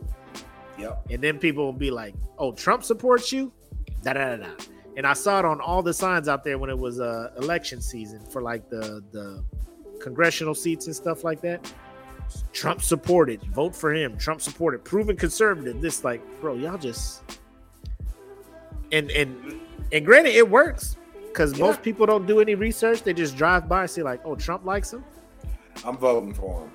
Yep. 0.78 1.06
and 1.10 1.22
then 1.22 1.38
people 1.38 1.64
will 1.64 1.72
be 1.72 1.90
like 1.90 2.14
oh 2.38 2.52
trump 2.52 2.84
supports 2.84 3.32
you 3.32 3.50
da 4.02 4.12
da 4.12 4.36
da 4.36 4.44
da 4.44 4.50
and 4.96 5.06
i 5.06 5.12
saw 5.12 5.38
it 5.38 5.44
on 5.44 5.60
all 5.60 5.82
the 5.82 5.92
signs 5.94 6.28
out 6.28 6.44
there 6.44 6.58
when 6.58 6.68
it 6.70 6.78
was 6.78 7.00
uh 7.00 7.30
election 7.38 7.80
season 7.80 8.20
for 8.26 8.42
like 8.42 8.68
the 8.68 9.02
the 9.12 9.42
congressional 10.00 10.54
seats 10.54 10.86
and 10.86 10.96
stuff 10.96 11.22
like 11.22 11.40
that. 11.40 11.72
Trump 12.52 12.82
supported. 12.82 13.40
Vote 13.54 13.74
for 13.74 13.92
him. 13.94 14.16
Trump 14.18 14.40
supported. 14.40 14.82
Proven 14.84 15.16
conservative. 15.16 15.80
This 15.80 16.02
like 16.02 16.20
bro 16.40 16.54
y'all 16.54 16.76
just 16.78 17.22
and 18.90 19.10
and 19.12 19.60
and 19.92 20.04
granted 20.04 20.34
it 20.34 20.48
works 20.48 20.96
because 21.28 21.56
Yeah. 21.56 21.66
most 21.66 21.82
people 21.82 22.04
don't 22.06 22.26
do 22.26 22.40
any 22.40 22.54
research. 22.54 23.02
They 23.02 23.12
just 23.12 23.36
drive 23.36 23.68
by 23.68 23.82
and 23.82 23.90
see 23.90 24.02
like 24.02 24.20
oh 24.24 24.34
trump 24.34 24.64
likes 24.64 24.92
him. 24.92 25.04
I'm 25.84 25.96
voting 25.96 26.34
for 26.34 26.68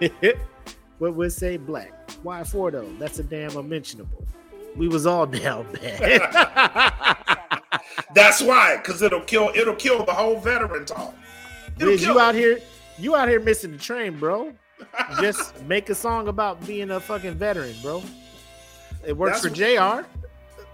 him. 0.00 0.10
what 0.98 1.14
would 1.14 1.32
say 1.32 1.56
black? 1.56 2.10
Why 2.22 2.42
for 2.44 2.70
though? 2.70 2.90
That's 2.98 3.18
a 3.20 3.22
damn 3.24 3.56
unmentionable 3.56 4.26
we 4.76 4.88
was 4.88 5.06
all 5.06 5.26
down 5.40 5.66
bad 5.72 6.22
That's 8.14 8.42
why, 8.42 8.76
because 8.76 9.02
it'll 9.02 9.20
kill 9.20 9.50
it'll 9.54 9.74
kill 9.74 10.04
the 10.04 10.12
whole 10.12 10.38
veteran 10.38 10.84
talk. 10.84 11.14
Liz, 11.78 12.02
you 12.02 12.18
out 12.18 12.34
here 12.34 12.58
you 12.98 13.16
out 13.16 13.28
here 13.28 13.40
missing 13.40 13.72
the 13.72 13.78
train 13.78 14.18
bro. 14.18 14.52
Just 15.20 15.62
make 15.66 15.90
a 15.90 15.94
song 15.94 16.28
about 16.28 16.64
being 16.66 16.90
a 16.90 17.00
fucking 17.00 17.34
veteran 17.34 17.74
bro. 17.82 18.02
It 19.06 19.16
works 19.16 19.40
That's 19.42 19.54
for 19.54 20.02
jr 20.02 20.06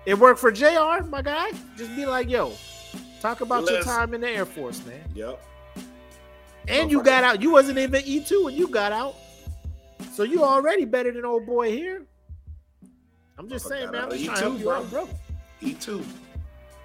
it 0.04 0.18
worked 0.18 0.40
for 0.40 0.50
jr 0.50 1.04
my 1.08 1.22
guy. 1.22 1.52
Just 1.76 1.94
be 1.94 2.06
like 2.06 2.28
yo 2.28 2.52
talk 3.20 3.40
about 3.40 3.68
your 3.68 3.82
time 3.82 4.14
in 4.14 4.20
the 4.20 4.28
air 4.28 4.46
force 4.46 4.84
man. 4.86 5.02
Yep. 5.14 5.42
and 6.68 6.90
you 6.90 7.02
got 7.02 7.24
out. 7.24 7.42
You 7.42 7.50
wasn't 7.50 7.78
even 7.78 8.02
e2 8.02 8.44
when 8.44 8.54
you 8.54 8.68
got 8.68 8.92
out. 8.92 9.16
So 10.12 10.22
you 10.22 10.44
already 10.44 10.84
better 10.84 11.12
than 11.12 11.24
old 11.24 11.46
boy 11.46 11.70
here 11.70 12.06
i'm 13.38 13.48
just 13.48 13.66
saying 13.68 13.90
man 13.90 14.04
i'm 14.04 14.10
just 14.10 14.22
of 14.28 14.34
trying 14.34 14.36
to 14.36 14.42
help 14.42 14.58
you 14.58 14.64
bro. 14.64 14.74
out 14.76 14.90
bro 14.90 15.08
E 15.62 15.74
two. 15.74 16.04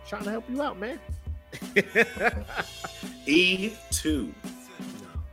trying 0.07 0.23
to 0.23 0.31
help 0.31 0.49
you 0.49 0.61
out 0.61 0.79
man 0.79 0.99
E 3.25 3.73
two. 3.91 4.33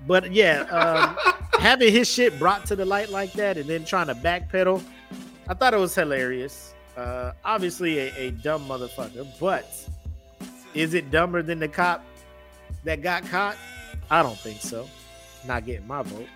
But 0.06 0.32
yeah, 0.32 0.62
um, 0.62 1.16
having 1.60 1.92
his 1.92 2.08
shit 2.10 2.38
brought 2.38 2.66
to 2.66 2.76
the 2.76 2.84
light 2.84 3.10
like 3.10 3.32
that 3.34 3.56
and 3.56 3.68
then 3.68 3.84
trying 3.84 4.06
to 4.08 4.14
backpedal, 4.14 4.82
I 5.48 5.54
thought 5.54 5.74
it 5.74 5.78
was 5.78 5.94
hilarious. 5.94 6.74
Uh, 6.96 7.32
obviously, 7.44 7.98
a, 7.98 8.14
a 8.16 8.30
dumb 8.32 8.66
motherfucker, 8.66 9.26
but 9.38 9.66
is 10.74 10.94
it 10.94 11.10
dumber 11.10 11.42
than 11.42 11.58
the 11.58 11.68
cop 11.68 12.04
that 12.84 13.02
got 13.02 13.24
caught? 13.26 13.56
I 14.10 14.22
don't 14.22 14.38
think 14.38 14.60
so. 14.60 14.88
Not 15.46 15.66
getting 15.66 15.86
my 15.86 16.02
vote 16.02 16.26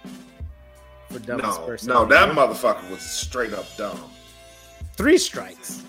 for 1.10 1.18
dumbest 1.18 1.60
No, 1.60 1.66
person. 1.66 1.88
no, 1.88 2.04
that 2.04 2.30
motherfucker 2.36 2.88
was 2.90 3.00
straight 3.00 3.52
up 3.52 3.64
dumb. 3.76 3.98
Three 4.92 5.18
strikes, 5.18 5.82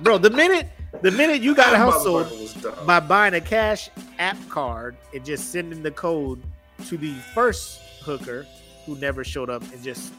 bro. 0.00 0.18
The 0.18 0.30
minute 0.30 0.68
the 1.02 1.10
minute 1.10 1.40
you 1.42 1.54
got 1.54 1.70
That 1.70 1.78
hustled 1.78 2.26
motherfucker 2.26 2.40
was 2.40 2.54
dumb. 2.54 2.86
by 2.86 3.00
buying 3.00 3.34
a 3.34 3.40
cash 3.40 3.90
app 4.18 4.36
card 4.48 4.96
and 5.14 5.24
just 5.24 5.50
sending 5.52 5.82
the 5.82 5.90
code 5.90 6.42
to 6.86 6.96
the 6.96 7.12
first 7.34 7.80
hooker 8.02 8.46
who 8.86 8.96
never 8.96 9.22
showed 9.24 9.50
up 9.50 9.62
and 9.72 9.82
just 9.82 10.12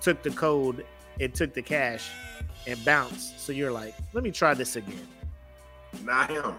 took 0.00 0.22
the 0.22 0.30
code 0.30 0.84
and 1.20 1.34
took 1.34 1.52
the 1.54 1.62
cash 1.62 2.08
and 2.66 2.82
bounced. 2.84 3.40
So 3.40 3.52
you're 3.52 3.72
like, 3.72 3.94
let 4.12 4.22
me 4.24 4.30
try 4.30 4.54
this 4.54 4.76
again. 4.76 5.06
Not 6.04 6.30
him. 6.30 6.54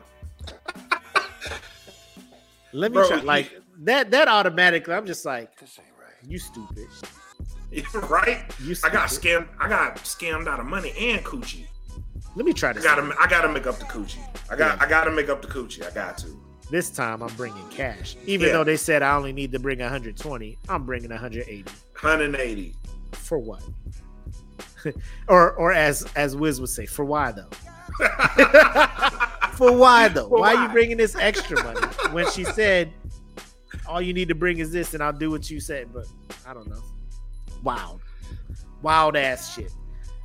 Let 2.73 2.91
me 2.91 2.95
Bro, 2.95 3.07
try 3.07 3.21
like 3.21 3.51
that 3.83 4.11
that 4.11 4.27
automatically 4.27 4.93
I'm 4.93 5.05
just 5.05 5.25
like 5.25 5.57
this 5.59 5.79
ain't 5.79 5.87
right. 5.99 6.13
you 6.29 6.37
stupid. 6.37 6.87
right? 8.09 8.43
I 8.83 8.89
got 8.89 9.09
scammed. 9.09 9.47
I 9.59 9.67
got 9.67 9.97
scammed 9.97 10.47
out 10.47 10.59
of 10.59 10.65
money 10.65 10.93
and 10.97 11.23
coochie. 11.25 11.65
Let 12.35 12.45
me 12.45 12.53
try 12.53 12.69
I 12.69 12.73
this. 12.73 12.83
gotta. 12.83 13.13
I 13.19 13.27
gotta 13.27 13.49
make 13.49 13.67
up 13.67 13.77
the 13.79 13.85
coochie. 13.85 14.19
I 14.49 14.55
got. 14.55 14.77
Yeah. 14.77 14.83
I 14.85 14.89
gotta 14.89 15.11
make 15.11 15.29
up 15.29 15.41
the 15.41 15.47
coochie. 15.47 15.85
I 15.85 15.91
got 15.93 16.17
to. 16.19 16.27
This 16.69 16.89
time 16.89 17.21
I'm 17.23 17.33
bringing 17.35 17.67
cash. 17.69 18.15
Even 18.25 18.47
Yeah. 18.47 18.53
though 18.53 18.63
they 18.63 18.77
said 18.77 19.01
I 19.01 19.15
only 19.15 19.31
need 19.33 19.51
to 19.53 19.59
bring 19.59 19.79
120, 19.79 20.57
I'm 20.67 20.85
bringing 20.85 21.09
180. 21.09 21.63
180. 21.63 22.75
For 23.13 23.37
what? 23.37 23.63
or 25.27 25.53
or 25.53 25.71
as 25.73 26.03
as 26.15 26.35
Wiz 26.35 26.59
would 26.59 26.69
say, 26.69 26.85
for 26.85 27.05
why 27.05 27.31
though? 27.31 27.49
For 29.53 29.75
why 29.75 30.07
though? 30.09 30.29
For 30.29 30.39
why, 30.39 30.53
are 30.53 30.63
you 30.67 30.69
bringing 30.69 30.97
this 30.97 31.15
extra 31.15 31.63
money 31.63 31.81
when 32.11 32.29
she 32.29 32.43
said 32.43 32.91
all 33.87 33.99
you 33.99 34.13
need 34.13 34.27
to 34.27 34.35
bring 34.35 34.59
is 34.59 34.71
this 34.71 34.93
and 34.93 35.01
I'll 35.01 35.11
do 35.13 35.31
what 35.31 35.49
you 35.49 35.59
said? 35.59 35.91
But 35.91 36.05
I 36.45 36.53
don't 36.53 36.67
know. 36.67 36.83
Wild, 37.63 38.01
wild 38.81 39.15
ass 39.15 39.55
shit. 39.55 39.71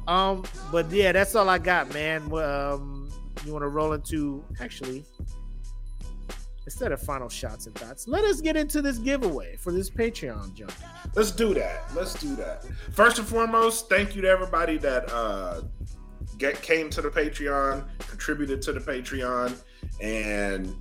Um, 0.07 0.45
but 0.71 0.91
yeah, 0.91 1.13
that's 1.13 1.35
all 1.35 1.49
I 1.49 1.59
got, 1.59 1.93
man. 1.95 2.33
Um, 2.33 3.11
you 3.45 3.53
want 3.53 3.63
to 3.63 3.69
roll 3.69 3.93
into 3.93 4.45
actually? 4.61 5.05
instead 6.65 6.93
of 6.93 7.01
final 7.01 7.29
shots 7.29 7.67
and 7.67 7.75
thoughts, 7.75 8.07
let 8.07 8.25
us 8.25 8.41
get 8.41 8.57
into 8.57 8.83
this 8.83 8.99
giveaway 8.99 9.57
for 9.57 9.73
this 9.73 9.91
Patreon 9.91 10.55
jump. 10.55 10.73
Let's 11.15 11.31
do 11.31 11.55
that. 11.55 11.85
Let's 11.95 12.15
do 12.15 12.37
that. 12.37 12.65
First 12.93 13.19
and 13.19 13.27
foremost, 13.27 13.89
thank 13.89 14.15
you 14.15 14.23
to 14.23 14.29
everybody 14.29 14.79
that 14.79 15.11
uh 15.13 15.63
get 16.39 16.61
came 16.63 16.91
to 16.91 17.03
the 17.03 17.11
Patreon, 17.11 17.85
contributed 17.99 18.63
to 18.63 18.73
the 18.73 18.81
Patreon, 18.81 19.57
and 20.01 20.75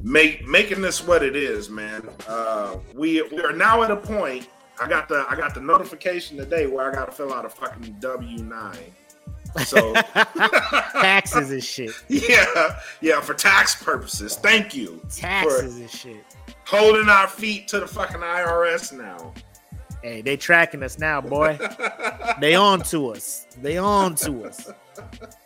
make 0.00 0.46
making 0.46 0.80
this 0.80 1.06
what 1.06 1.22
it 1.22 1.36
is, 1.36 1.68
man. 1.68 2.08
Uh 2.26 2.78
we 2.94 3.22
we 3.22 3.40
are 3.42 3.52
now 3.52 3.82
at 3.82 3.90
a 3.90 3.96
point. 3.96 4.48
I 4.80 4.88
got 4.88 5.08
the 5.08 5.24
I 5.28 5.36
got 5.36 5.54
the 5.54 5.60
notification 5.60 6.36
today 6.36 6.66
where 6.66 6.90
I 6.90 6.94
gotta 6.94 7.12
fill 7.12 7.32
out 7.32 7.44
a 7.44 7.48
fucking 7.48 7.96
W 8.00 8.42
nine. 8.42 8.92
So 9.64 9.94
Taxes 10.92 11.50
and 11.50 11.64
shit. 11.64 11.92
yeah, 12.08 12.78
yeah, 13.00 13.20
for 13.20 13.34
tax 13.34 13.82
purposes. 13.82 14.36
Thank 14.36 14.74
you. 14.74 15.00
Taxes 15.10 15.78
and 15.78 15.90
shit. 15.90 16.24
Holding 16.66 17.08
our 17.08 17.26
feet 17.26 17.68
to 17.68 17.80
the 17.80 17.86
fucking 17.86 18.20
IRS 18.20 18.96
now. 18.96 19.32
Hey, 20.02 20.20
they 20.20 20.36
tracking 20.36 20.82
us 20.82 20.98
now, 20.98 21.20
boy. 21.20 21.58
they 22.40 22.54
on 22.54 22.80
to 22.82 23.12
us. 23.12 23.46
They 23.62 23.78
on 23.78 24.14
to 24.16 24.44
us. 24.44 24.70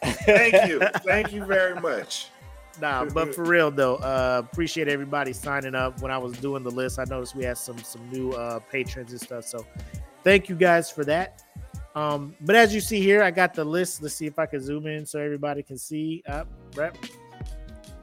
Thank 0.02 0.68
you. 0.68 0.80
Thank 1.04 1.32
you 1.32 1.44
very 1.44 1.80
much. 1.80 2.28
Nah, 2.80 3.04
but 3.04 3.34
for 3.34 3.44
real 3.44 3.70
though, 3.70 3.96
uh, 3.96 4.42
appreciate 4.44 4.88
everybody 4.88 5.32
signing 5.32 5.74
up. 5.74 6.00
When 6.00 6.10
I 6.10 6.18
was 6.18 6.32
doing 6.38 6.62
the 6.62 6.70
list, 6.70 6.98
I 6.98 7.04
noticed 7.04 7.34
we 7.34 7.44
had 7.44 7.58
some 7.58 7.78
some 7.78 8.08
new 8.10 8.32
uh, 8.32 8.60
patrons 8.60 9.10
and 9.12 9.20
stuff. 9.20 9.44
So, 9.44 9.66
thank 10.24 10.48
you 10.48 10.54
guys 10.54 10.90
for 10.90 11.04
that. 11.04 11.42
Um, 11.94 12.34
but 12.42 12.56
as 12.56 12.74
you 12.74 12.80
see 12.80 13.00
here, 13.00 13.22
I 13.22 13.30
got 13.30 13.54
the 13.54 13.64
list. 13.64 14.02
Let's 14.02 14.14
see 14.14 14.26
if 14.26 14.38
I 14.38 14.46
can 14.46 14.60
zoom 14.60 14.86
in 14.86 15.04
so 15.04 15.18
everybody 15.18 15.62
can 15.62 15.76
see. 15.76 16.22
Up, 16.26 16.48
rep. 16.74 16.96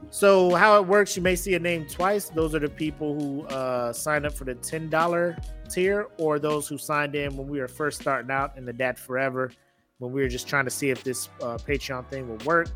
So 0.10 0.56
how 0.56 0.80
it 0.80 0.88
works, 0.88 1.16
you 1.16 1.22
may 1.22 1.36
see 1.36 1.56
a 1.56 1.60
name 1.60 1.86
twice. 1.86 2.30
Those 2.30 2.56
are 2.56 2.60
the 2.60 2.70
people 2.70 3.20
who 3.20 3.44
uh, 3.48 3.92
signed 3.92 4.26
up 4.26 4.34
for 4.34 4.46
the 4.46 4.56
ten 4.56 4.90
dollar 4.90 5.38
tier, 5.70 6.08
or 6.18 6.40
those 6.40 6.68
who 6.68 6.78
signed 6.78 7.16
in 7.16 7.36
when 7.36 7.48
we 7.48 7.60
were 7.60 7.68
first 7.68 8.02
starting 8.02 8.32
out 8.32 8.58
in 8.58 8.66
the 8.66 8.74
Dat 8.74 8.98
Forever, 8.98 9.52
when 10.00 10.12
we 10.12 10.22
were 10.22 10.28
just 10.28 10.48
trying 10.48 10.66
to 10.66 10.72
see 10.72 10.90
if 10.90 11.04
this 11.04 11.30
uh, 11.42 11.58
Patreon 11.58 12.08
thing 12.10 12.30
would 12.30 12.44
work. 12.46 12.70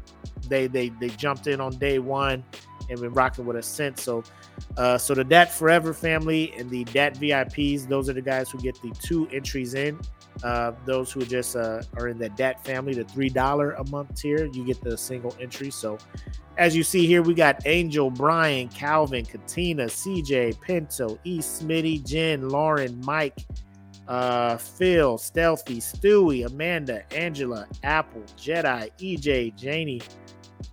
They 0.48 0.68
they 0.68 0.90
they 0.90 1.10
jumped 1.10 1.48
in 1.48 1.62
on 1.62 1.78
day 1.78 2.00
one 2.00 2.44
and 2.90 3.00
been 3.00 3.14
rocking 3.14 3.46
with 3.46 3.58
us 3.58 3.68
since. 3.68 4.02
So, 4.02 4.24
uh, 4.78 4.98
so 4.98 5.14
the 5.14 5.24
Dat 5.24 5.52
Forever 5.52 5.94
family 5.94 6.54
and 6.58 6.70
the 6.70 6.84
Dat 6.86 7.16
VIPs, 7.16 7.88
those 7.88 8.10
are 8.10 8.14
the 8.14 8.22
guys 8.22 8.50
who 8.50 8.60
get 8.60 8.82
the 8.82 8.90
two 9.02 9.28
entries 9.32 9.76
in. 9.76 10.00
Uh, 10.44 10.72
those 10.86 11.12
who 11.12 11.24
just 11.26 11.56
uh, 11.56 11.84
are 11.98 12.08
in 12.08 12.18
the 12.18 12.30
Dat 12.30 12.66
family, 12.66 12.94
the 12.94 13.04
three 13.04 13.30
dollar 13.30 13.74
a 13.74 13.88
month 13.90 14.16
tier, 14.16 14.46
you 14.46 14.66
get 14.66 14.82
the 14.82 14.98
single 14.98 15.36
entry. 15.40 15.70
So, 15.70 16.00
as 16.58 16.76
you 16.76 16.84
see 16.84 17.06
here, 17.06 17.22
we 17.22 17.34
got 17.36 17.62
Angel, 17.68 18.10
Brian, 18.10 18.68
Calvin, 18.70 19.26
Katina, 19.26 19.86
CJ, 19.86 20.60
Pinto, 20.60 21.20
E. 21.24 21.40
Smitty, 21.40 22.04
Jen, 22.04 22.50
Lauren, 22.50 23.00
Mike, 23.06 23.46
uh, 24.12 24.58
Phil, 24.58 25.18
Stealthy, 25.18 25.78
Stewie, 25.78 26.46
Amanda, 26.46 27.02
Angela, 27.16 27.66
Apple, 27.84 28.22
Jedi, 28.38 28.92
EJ, 29.00 29.56
Janie, 29.56 30.02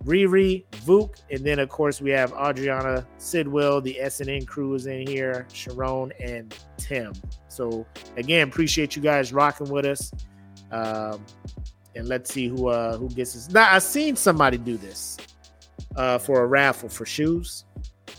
Riri, 0.03 0.65
Vuk, 0.85 1.21
and 1.31 1.45
then 1.45 1.57
of 1.59 1.69
course 1.69 2.01
we 2.01 2.09
have 2.09 2.33
Adriana, 2.33 3.07
Sidwell, 3.17 3.79
the 3.79 3.97
SNN 4.01 4.45
crew 4.45 4.73
is 4.73 4.87
in 4.87 5.07
here, 5.07 5.47
Sharon, 5.53 6.11
and 6.19 6.53
Tim. 6.75 7.13
So 7.47 7.85
again, 8.17 8.49
appreciate 8.49 8.97
you 8.97 9.01
guys 9.01 9.31
rocking 9.31 9.69
with 9.69 9.85
us. 9.85 10.11
Um, 10.69 11.25
and 11.95 12.09
let's 12.09 12.33
see 12.33 12.49
who 12.49 12.67
uh 12.67 12.97
who 12.97 13.09
gets 13.09 13.33
this. 13.33 13.49
Now 13.49 13.73
I've 13.73 13.83
seen 13.83 14.17
somebody 14.17 14.57
do 14.57 14.75
this 14.75 15.17
uh 15.95 16.17
for 16.17 16.43
a 16.43 16.45
raffle 16.45 16.89
for 16.89 17.05
shoes. 17.05 17.63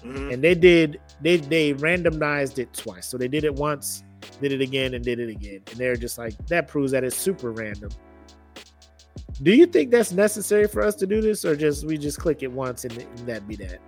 Mhm. 0.02 0.32
And 0.32 0.42
they 0.42 0.55
did 0.55 0.98
they 1.20 1.36
they 1.36 1.74
randomized 1.74 2.59
it 2.59 2.72
twice. 2.72 3.06
So 3.06 3.18
they 3.18 3.28
did 3.28 3.44
it 3.44 3.55
once, 3.55 4.02
did 4.40 4.52
it 4.52 4.61
again, 4.61 4.94
and 4.94 5.05
did 5.05 5.20
it 5.20 5.31
again. 5.31 5.62
And 5.70 5.77
they're 5.77 5.97
just 5.97 6.19
like 6.19 6.35
that 6.48 6.69
proves 6.69 6.93
that 6.93 7.05
it's 7.05 7.16
super 7.16 7.52
random. 7.52 7.90
Do 9.43 9.52
you 9.52 9.66
think 9.66 9.90
that's 9.90 10.12
necessary 10.12 10.69
for 10.69 10.82
us 10.82 10.94
to 10.97 11.07
do 11.07 11.20
this, 11.20 11.44
or 11.44 11.57
just 11.57 11.86
we 11.86 11.97
just 11.97 12.19
click 12.19 12.43
it 12.43 12.52
once 12.52 12.85
and, 12.85 12.97
and 12.98 13.19
that 13.20 13.47
be 13.48 13.57
that? 13.57 13.78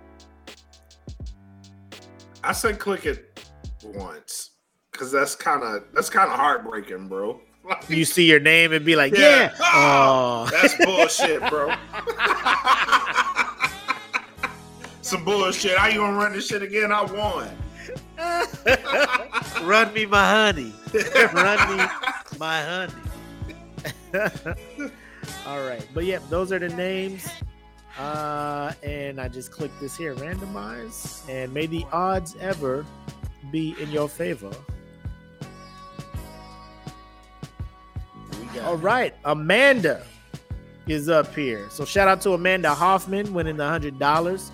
I 2.43 2.51
said 2.51 2.79
click 2.79 3.05
it 3.05 3.39
once 3.83 4.51
because 4.91 5.11
that's 5.11 5.35
kind 5.35 5.63
of 5.63 5.83
that's 5.93 6.09
kind 6.09 6.31
of 6.31 6.37
heartbreaking, 6.37 7.07
bro. 7.07 7.39
Like, 7.63 7.83
You 7.89 8.05
see 8.05 8.25
your 8.25 8.39
name 8.39 8.73
and 8.73 8.83
be 8.85 8.95
like, 8.95 9.15
yeah, 9.15 9.53
Oh, 9.59 10.47
oh, 10.47 10.49
that's 10.51 10.75
bullshit, 10.83 11.41
bro. 11.49 11.73
Some 15.01 15.25
bullshit. 15.25 15.77
How 15.77 15.87
you 15.87 15.97
gonna 15.97 16.17
run 16.17 16.33
this 16.33 16.47
shit 16.47 16.61
again? 16.61 16.91
I 16.91 17.03
won. 17.03 17.49
Run 19.63 19.93
me 19.93 20.05
my 20.05 20.29
honey, 20.29 20.73
run 21.33 21.77
me 21.77 21.83
my 22.37 22.61
honey. 22.61 22.93
All 25.47 25.65
right, 25.65 25.85
but 25.93 26.05
yeah, 26.05 26.19
those 26.29 26.51
are 26.51 26.59
the 26.59 26.69
names. 26.69 27.27
Uh, 27.97 28.73
and 28.81 29.21
I 29.21 29.27
just 29.27 29.51
click 29.51 29.71
this 29.79 29.95
here, 29.95 30.15
randomize, 30.15 31.27
and 31.29 31.53
may 31.53 31.67
the 31.67 31.85
odds 31.91 32.35
ever 32.39 32.85
be 33.51 33.75
in 33.79 33.91
your 33.91 34.09
favor. 34.09 34.51
All 38.63 38.77
right, 38.77 39.13
Amanda 39.25 40.05
is 40.87 41.09
up 41.09 41.33
here. 41.35 41.67
So 41.69 41.85
shout 41.85 42.07
out 42.07 42.21
to 42.21 42.31
Amanda 42.31 42.73
Hoffman 42.73 43.33
winning 43.33 43.57
the 43.57 43.67
hundred 43.67 43.99
dollars. 43.99 44.51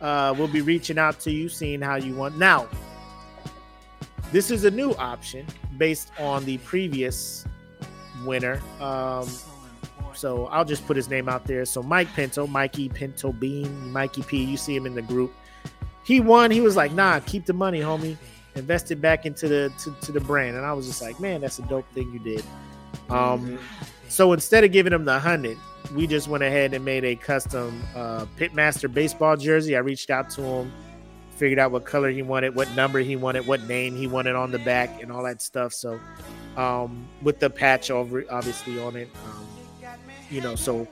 Uh, 0.00 0.34
we'll 0.38 0.48
be 0.48 0.60
reaching 0.60 0.98
out 0.98 1.18
to 1.20 1.32
you, 1.32 1.48
seeing 1.48 1.80
how 1.80 1.96
you 1.96 2.14
want. 2.14 2.38
Now, 2.38 2.68
this 4.32 4.50
is 4.50 4.64
a 4.64 4.70
new 4.70 4.94
option 4.94 5.46
based 5.76 6.10
on 6.18 6.44
the 6.44 6.58
previous 6.58 7.44
winner. 8.24 8.60
Um, 8.80 9.28
so 10.14 10.46
I'll 10.46 10.64
just 10.64 10.86
put 10.86 10.96
his 10.96 11.08
name 11.08 11.28
out 11.28 11.44
there. 11.44 11.64
So 11.64 11.82
Mike 11.82 12.12
Pinto, 12.14 12.46
Mikey 12.46 12.88
Pinto 12.88 13.32
Bean, 13.32 13.92
Mikey 13.92 14.22
P. 14.22 14.42
You 14.42 14.56
see 14.56 14.74
him 14.74 14.86
in 14.86 14.94
the 14.94 15.02
group. 15.02 15.32
He 16.04 16.20
won. 16.20 16.50
He 16.50 16.60
was 16.60 16.76
like, 16.76 16.92
"Nah, 16.92 17.20
keep 17.20 17.46
the 17.46 17.52
money, 17.52 17.80
homie. 17.80 18.16
Invest 18.54 18.90
it 18.90 19.00
back 19.00 19.26
into 19.26 19.46
the 19.46 19.72
to, 19.78 19.94
to 20.06 20.12
the 20.12 20.20
brand." 20.20 20.56
And 20.56 20.64
I 20.64 20.72
was 20.72 20.86
just 20.86 21.02
like, 21.02 21.20
"Man, 21.20 21.40
that's 21.40 21.58
a 21.58 21.62
dope 21.62 21.88
thing 21.92 22.10
you 22.12 22.18
did." 22.18 22.44
Um, 23.10 23.58
so 24.08 24.32
instead 24.32 24.64
of 24.64 24.72
giving 24.72 24.92
him 24.92 25.04
the 25.04 25.18
hundred, 25.18 25.58
we 25.94 26.06
just 26.06 26.28
went 26.28 26.42
ahead 26.42 26.74
and 26.74 26.84
made 26.84 27.04
a 27.04 27.14
custom 27.14 27.82
uh, 27.94 28.26
Pitmaster 28.38 28.92
baseball 28.92 29.36
jersey. 29.36 29.76
I 29.76 29.80
reached 29.80 30.10
out 30.10 30.30
to 30.30 30.42
him, 30.42 30.72
figured 31.38 31.58
out 31.58 31.70
what 31.70 31.84
color 31.84 32.10
he 32.10 32.22
wanted, 32.22 32.54
what 32.54 32.70
number 32.74 32.98
he 32.98 33.16
wanted, 33.16 33.46
what 33.46 33.62
name 33.64 33.96
he 33.96 34.06
wanted 34.06 34.34
on 34.34 34.50
the 34.50 34.58
back, 34.58 35.02
and 35.02 35.12
all 35.12 35.22
that 35.24 35.40
stuff. 35.40 35.72
So, 35.72 35.98
um, 36.56 37.08
with 37.22 37.38
the 37.38 37.48
patch 37.48 37.90
over, 37.90 38.24
obviously 38.30 38.80
on 38.80 38.96
it, 38.96 39.08
um, 39.24 39.46
you 40.30 40.40
know, 40.40 40.54
so 40.54 40.86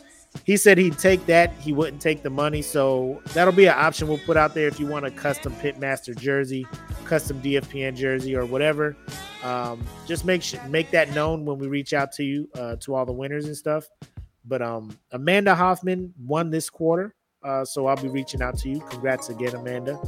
he 0.44 0.56
said 0.56 0.78
he'd 0.78 0.98
take 0.98 1.24
that. 1.26 1.52
He 1.54 1.72
wouldn't 1.72 2.02
take 2.02 2.22
the 2.22 2.30
money. 2.30 2.62
So 2.62 3.20
that'll 3.32 3.52
be 3.52 3.66
an 3.66 3.74
option 3.76 4.08
we'll 4.08 4.18
put 4.18 4.36
out 4.36 4.54
there 4.54 4.68
if 4.68 4.78
you 4.78 4.86
want 4.86 5.06
a 5.06 5.10
custom 5.10 5.52
Pitmaster 5.54 6.16
jersey, 6.16 6.66
custom 7.04 7.40
DFPN 7.40 7.96
jersey, 7.96 8.36
or 8.36 8.44
whatever. 8.44 8.96
Um, 9.42 9.84
just 10.06 10.24
make 10.24 10.42
sure, 10.42 10.62
make 10.68 10.90
that 10.90 11.14
known 11.14 11.44
when 11.44 11.58
we 11.58 11.68
reach 11.68 11.94
out 11.94 12.12
to 12.12 12.24
you, 12.24 12.48
uh, 12.56 12.76
to 12.76 12.94
all 12.94 13.06
the 13.06 13.12
winners 13.12 13.46
and 13.46 13.56
stuff. 13.56 13.88
But 14.44 14.62
um, 14.62 14.96
Amanda 15.12 15.54
Hoffman 15.54 16.12
won 16.18 16.50
this 16.50 16.70
quarter, 16.70 17.14
uh, 17.42 17.64
so 17.64 17.86
I'll 17.86 18.00
be 18.00 18.08
reaching 18.08 18.42
out 18.42 18.58
to 18.58 18.68
you. 18.68 18.80
Congrats 18.90 19.28
again, 19.28 19.54
Amanda. 19.54 19.98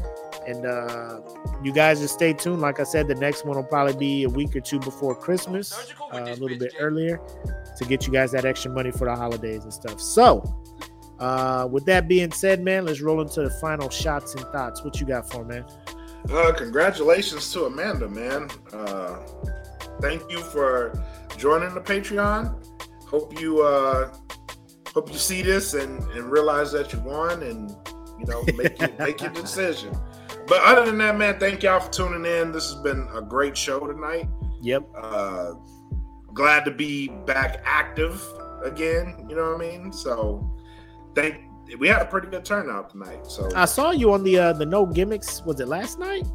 And 0.46 0.64
uh, 0.66 1.20
you 1.62 1.72
guys 1.72 2.00
just 2.00 2.14
stay 2.14 2.32
tuned. 2.32 2.60
Like 2.60 2.80
I 2.80 2.84
said, 2.84 3.06
the 3.06 3.14
next 3.14 3.44
one 3.44 3.56
will 3.56 3.64
probably 3.64 3.96
be 3.96 4.24
a 4.24 4.28
week 4.28 4.56
or 4.56 4.60
two 4.60 4.80
before 4.80 5.14
Christmas, 5.14 5.92
uh, 6.12 6.24
a 6.24 6.34
little 6.36 6.58
bit 6.58 6.74
earlier, 6.80 7.20
to 7.76 7.84
get 7.84 8.06
you 8.06 8.12
guys 8.12 8.32
that 8.32 8.44
extra 8.44 8.70
money 8.70 8.90
for 8.90 9.04
the 9.04 9.14
holidays 9.14 9.64
and 9.64 9.72
stuff. 9.72 10.00
So, 10.00 10.42
uh, 11.18 11.68
with 11.70 11.84
that 11.86 12.08
being 12.08 12.32
said, 12.32 12.62
man, 12.62 12.86
let's 12.86 13.00
roll 13.00 13.20
into 13.20 13.42
the 13.42 13.50
final 13.50 13.90
shots 13.90 14.34
and 14.34 14.44
thoughts. 14.46 14.82
What 14.82 15.00
you 15.00 15.06
got 15.06 15.30
for 15.30 15.44
man? 15.44 15.64
Uh, 16.30 16.52
congratulations 16.52 17.52
to 17.52 17.64
Amanda, 17.66 18.08
man. 18.08 18.48
Uh, 18.72 19.18
thank 20.00 20.22
you 20.30 20.40
for 20.40 21.00
joining 21.36 21.74
the 21.74 21.80
Patreon. 21.80 22.54
Hope 23.06 23.40
you 23.40 23.62
uh, 23.62 24.14
hope 24.98 25.12
you 25.12 25.18
see 25.18 25.42
this 25.42 25.74
and, 25.74 26.02
and 26.10 26.28
realize 26.28 26.72
that 26.72 26.92
you 26.92 26.98
won 27.00 27.40
and 27.44 27.70
you 28.18 28.26
know 28.26 28.42
make 28.56 28.76
your, 28.80 28.90
make 28.98 29.20
your 29.20 29.30
decision. 29.30 29.96
But 30.48 30.60
other 30.62 30.86
than 30.86 30.98
that, 30.98 31.16
man, 31.16 31.38
thank 31.38 31.62
y'all 31.62 31.78
for 31.78 31.90
tuning 31.92 32.26
in. 32.26 32.50
This 32.50 32.72
has 32.72 32.82
been 32.82 33.06
a 33.14 33.22
great 33.22 33.56
show 33.56 33.86
tonight. 33.86 34.28
Yep. 34.60 34.88
Uh, 34.96 35.52
glad 36.34 36.64
to 36.64 36.72
be 36.72 37.08
back 37.26 37.62
active 37.64 38.20
again. 38.64 39.24
You 39.28 39.36
know 39.36 39.52
what 39.52 39.64
I 39.64 39.70
mean? 39.70 39.92
So 39.92 40.52
thank. 41.14 41.36
We 41.78 41.86
had 41.86 42.02
a 42.02 42.06
pretty 42.06 42.26
good 42.28 42.44
turnout 42.44 42.90
tonight. 42.90 43.24
So 43.26 43.48
I 43.54 43.66
saw 43.66 43.92
you 43.92 44.12
on 44.12 44.24
the 44.24 44.36
uh, 44.38 44.52
the 44.54 44.66
no 44.66 44.84
gimmicks. 44.84 45.44
Was 45.44 45.60
it 45.60 45.68
last 45.68 46.00
night? 46.00 46.26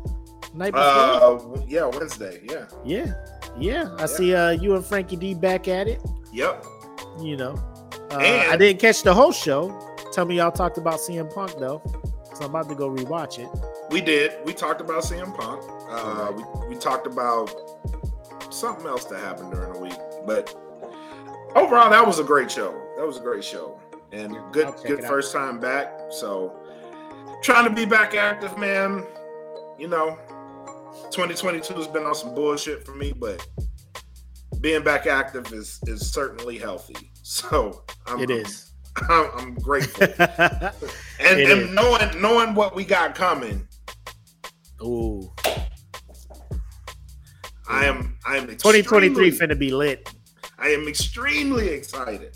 Night 0.53 0.71
before? 0.71 0.87
uh, 0.87 1.65
yeah, 1.67 1.85
Wednesday. 1.87 2.39
Yeah. 2.43 2.65
yeah, 2.85 3.13
yeah. 3.57 3.89
I 3.97 4.01
Yeah. 4.01 4.05
see 4.05 4.33
uh, 4.35 4.51
you 4.51 4.75
and 4.75 4.85
Frankie 4.85 5.17
D 5.17 5.33
back 5.33 5.67
at 5.67 5.87
it. 5.89 5.99
Yep. 6.31 6.63
You 7.19 7.35
know, 7.35 7.55
uh, 8.13 8.51
I 8.51 8.57
didn't 8.57 8.79
catch 8.79 9.03
the 9.03 9.13
whole 9.13 9.31
show. 9.31 9.95
Tell 10.11 10.25
me 10.25 10.37
y'all 10.37 10.51
talked 10.51 10.77
about 10.77 10.99
CM 10.99 11.33
Punk 11.33 11.57
though. 11.57 11.81
So 12.35 12.45
I'm 12.45 12.49
about 12.49 12.69
to 12.69 12.75
go 12.75 12.89
rewatch 12.89 13.39
it. 13.39 13.49
We 13.91 14.01
did. 14.01 14.43
We 14.45 14.53
talked 14.53 14.81
about 14.81 15.03
CM 15.03 15.35
Punk. 15.37 15.63
Uh, 15.89 16.31
we, 16.35 16.69
we 16.69 16.75
talked 16.75 17.05
about 17.05 17.49
something 18.51 18.85
else 18.85 19.05
that 19.05 19.19
happened 19.19 19.51
during 19.51 19.73
the 19.73 19.79
week. 19.79 19.97
But 20.25 20.53
overall, 21.55 21.89
that 21.89 22.05
was 22.05 22.19
a 22.19 22.23
great 22.23 22.51
show. 22.51 22.71
That 22.97 23.05
was 23.05 23.17
a 23.17 23.21
great 23.21 23.43
show. 23.43 23.79
And 24.11 24.35
good 24.51 24.73
good 24.85 25.03
first 25.03 25.33
time 25.33 25.59
back. 25.59 25.91
So 26.11 26.55
trying 27.41 27.67
to 27.67 27.75
be 27.75 27.85
back 27.85 28.13
active, 28.13 28.57
man. 28.57 29.05
You 29.79 29.87
know, 29.87 30.17
2022 31.11 31.73
has 31.73 31.87
been 31.87 32.03
on 32.03 32.15
some 32.15 32.35
bullshit 32.35 32.85
for 32.85 32.95
me, 32.95 33.11
but 33.11 33.45
being 34.61 34.83
back 34.83 35.07
active 35.07 35.51
is 35.51 35.79
is 35.87 36.11
certainly 36.11 36.57
healthy. 36.57 37.11
So 37.25 37.85
I'm, 38.05 38.19
It 38.19 38.29
is. 38.29 38.73
I'm, 39.09 39.29
I'm 39.37 39.55
grateful. 39.55 40.07
And, 41.19 41.39
and 41.39 41.73
knowing 41.73 42.21
knowing 42.21 42.53
what 42.53 42.75
we 42.75 42.83
got 42.83 43.15
coming, 43.15 43.65
Ooh, 44.81 45.31
I 47.69 47.85
am 47.85 48.17
I 48.25 48.35
am 48.37 48.47
2023 48.47 49.31
finna 49.31 49.57
be 49.57 49.71
lit. 49.71 50.13
I 50.59 50.67
am 50.69 50.89
extremely 50.89 51.69
excited. 51.69 52.35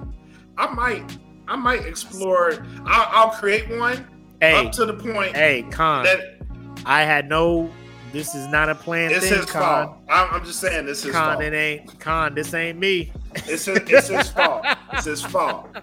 I 0.57 0.73
might 0.73 1.17
I 1.47 1.55
might 1.55 1.85
explore. 1.85 2.65
I'll, 2.85 3.07
I'll 3.11 3.31
create 3.31 3.69
one 3.77 4.07
hey, 4.41 4.53
up 4.65 4.71
to 4.73 4.85
the 4.85 4.93
point 4.93 5.35
hey, 5.35 5.63
Con. 5.71 6.05
that 6.05 6.39
I 6.85 7.03
had 7.03 7.29
no. 7.29 7.69
This 8.11 8.35
is 8.35 8.47
not 8.47 8.69
a 8.69 8.75
planned 8.75 9.11
it's 9.11 9.27
thing, 9.27 9.39
his 9.39 9.49
Con. 9.49 9.87
fault. 9.87 9.97
I'm, 10.07 10.35
I'm 10.35 10.45
just 10.45 10.59
saying 10.59 10.85
this 10.85 11.03
is 11.03 11.11
Con, 11.11 11.33
fault. 11.33 11.43
it 11.43 11.53
ain't 11.53 11.99
Con. 11.99 12.35
This 12.35 12.53
ain't 12.53 12.77
me. 12.77 13.11
It's 13.33 13.65
his, 13.65 13.67
it's 13.67 14.07
his 14.07 14.29
fault. 14.31 14.65
It's 14.93 15.05
his 15.05 15.21
fault. 15.23 15.75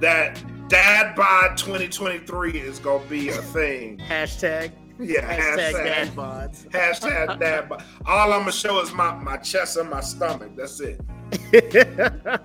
That 0.00 0.42
Dad 0.68 1.14
Bod 1.14 1.56
2023 1.56 2.58
is 2.58 2.80
gonna 2.80 3.04
be 3.06 3.28
a 3.28 3.32
thing. 3.34 3.98
Hashtag. 3.98 4.72
Yeah, 5.00 5.20
Hashtag 5.56 5.72
hashtag 5.72 5.84
dad 5.84 6.08
bods. 6.08 6.68
hashtag 6.70 7.38
Dad 7.38 7.68
Bod. 7.68 7.84
All 8.06 8.32
I'm 8.32 8.40
gonna 8.40 8.52
show 8.52 8.80
is 8.80 8.92
my 8.92 9.14
my 9.14 9.36
chest 9.36 9.76
and 9.76 9.88
my 9.88 10.00
stomach. 10.00 10.50
That's 10.56 10.80
it. 10.80 11.00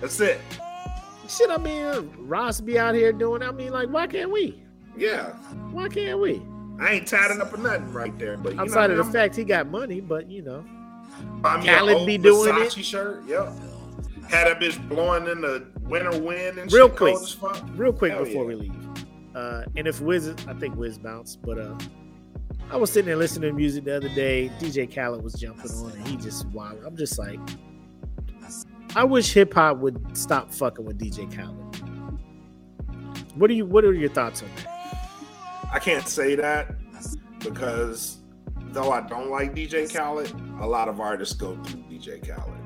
That's 0.00 0.20
it. 0.20 0.40
Shit, 1.28 1.50
I 1.50 1.56
mean, 1.56 2.12
Ross 2.18 2.60
be 2.60 2.78
out 2.78 2.94
here 2.94 3.12
doing. 3.12 3.42
I 3.42 3.50
mean, 3.50 3.72
like, 3.72 3.88
why 3.88 4.06
can't 4.06 4.30
we? 4.30 4.62
Yeah, 4.96 5.30
Why 5.72 5.88
can't 5.88 6.20
we? 6.20 6.40
I 6.78 6.92
ain't 6.92 7.08
tatting 7.08 7.40
up 7.40 7.52
or 7.52 7.56
nothing 7.56 7.92
right 7.92 8.16
there. 8.18 8.36
But 8.36 8.56
Outside 8.58 8.90
know, 8.90 9.00
of 9.00 9.06
the 9.06 9.12
fact 9.12 9.34
he 9.34 9.42
got 9.42 9.66
money, 9.66 10.00
but 10.00 10.30
you 10.30 10.42
know, 10.42 10.64
I'm 11.44 11.64
Khaled 11.64 12.06
be 12.06 12.16
doing 12.18 12.50
it. 12.50 12.52
Versace 12.52 12.84
shirt. 12.84 13.24
Yep. 13.26 13.48
Had 14.28 14.46
a 14.46 14.54
bitch 14.54 14.88
blowing 14.88 15.26
in 15.26 15.40
the 15.40 15.66
winter 15.80 16.16
wind 16.18 16.58
and 16.58 16.72
Real 16.72 16.88
quick. 16.88 17.14
cold 17.14 17.22
as 17.24 17.32
fuck. 17.32 17.62
real 17.74 17.92
quick 17.92 18.12
Hell 18.12 18.24
before 18.24 18.42
yeah. 18.44 18.48
we 18.48 18.54
leave. 18.54 18.83
Uh, 19.34 19.64
and 19.76 19.88
if 19.88 20.00
Wiz, 20.00 20.34
I 20.46 20.54
think 20.54 20.76
Wiz 20.76 20.98
bounced, 20.98 21.42
but 21.42 21.58
uh, 21.58 21.76
I 22.70 22.76
was 22.76 22.90
sitting 22.92 23.06
there 23.06 23.16
listening 23.16 23.50
to 23.50 23.56
music 23.56 23.84
the 23.84 23.96
other 23.96 24.08
day. 24.10 24.50
DJ 24.60 24.92
Khaled 24.92 25.22
was 25.22 25.34
jumping 25.34 25.70
on, 25.72 25.92
and 25.92 26.08
he 26.08 26.16
just 26.16 26.46
wild. 26.48 26.84
I'm 26.84 26.96
just 26.96 27.18
like, 27.18 27.40
I 28.94 29.04
wish 29.04 29.32
hip 29.32 29.54
hop 29.54 29.78
would 29.78 30.16
stop 30.16 30.52
fucking 30.52 30.84
with 30.84 30.98
DJ 30.98 31.30
Khaled. 31.34 31.60
What 33.34 33.48
do 33.48 33.54
you? 33.54 33.66
What 33.66 33.84
are 33.84 33.92
your 33.92 34.10
thoughts 34.10 34.42
on 34.42 34.48
that? 34.56 34.68
I 35.72 35.80
can't 35.80 36.06
say 36.06 36.36
that 36.36 36.74
because 37.40 38.18
though 38.68 38.92
I 38.92 39.00
don't 39.00 39.30
like 39.30 39.54
DJ 39.54 39.92
Khaled, 39.92 40.32
a 40.60 40.66
lot 40.66 40.88
of 40.88 41.00
artists 41.00 41.34
go 41.34 41.56
through 41.64 41.82
DJ 41.90 42.26
Khaled. 42.26 42.60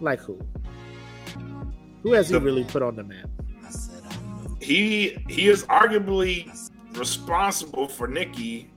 Like 0.00 0.20
who? 0.20 0.38
Who 2.02 2.12
has 2.12 2.28
he 2.28 2.36
really 2.36 2.64
put 2.64 2.82
on 2.82 2.94
the 2.96 3.04
map? 3.04 3.28
He 4.68 5.16
he 5.28 5.48
is 5.48 5.64
arguably 5.64 6.52
responsible 6.98 7.88
for 7.88 8.06
Nicki 8.06 8.70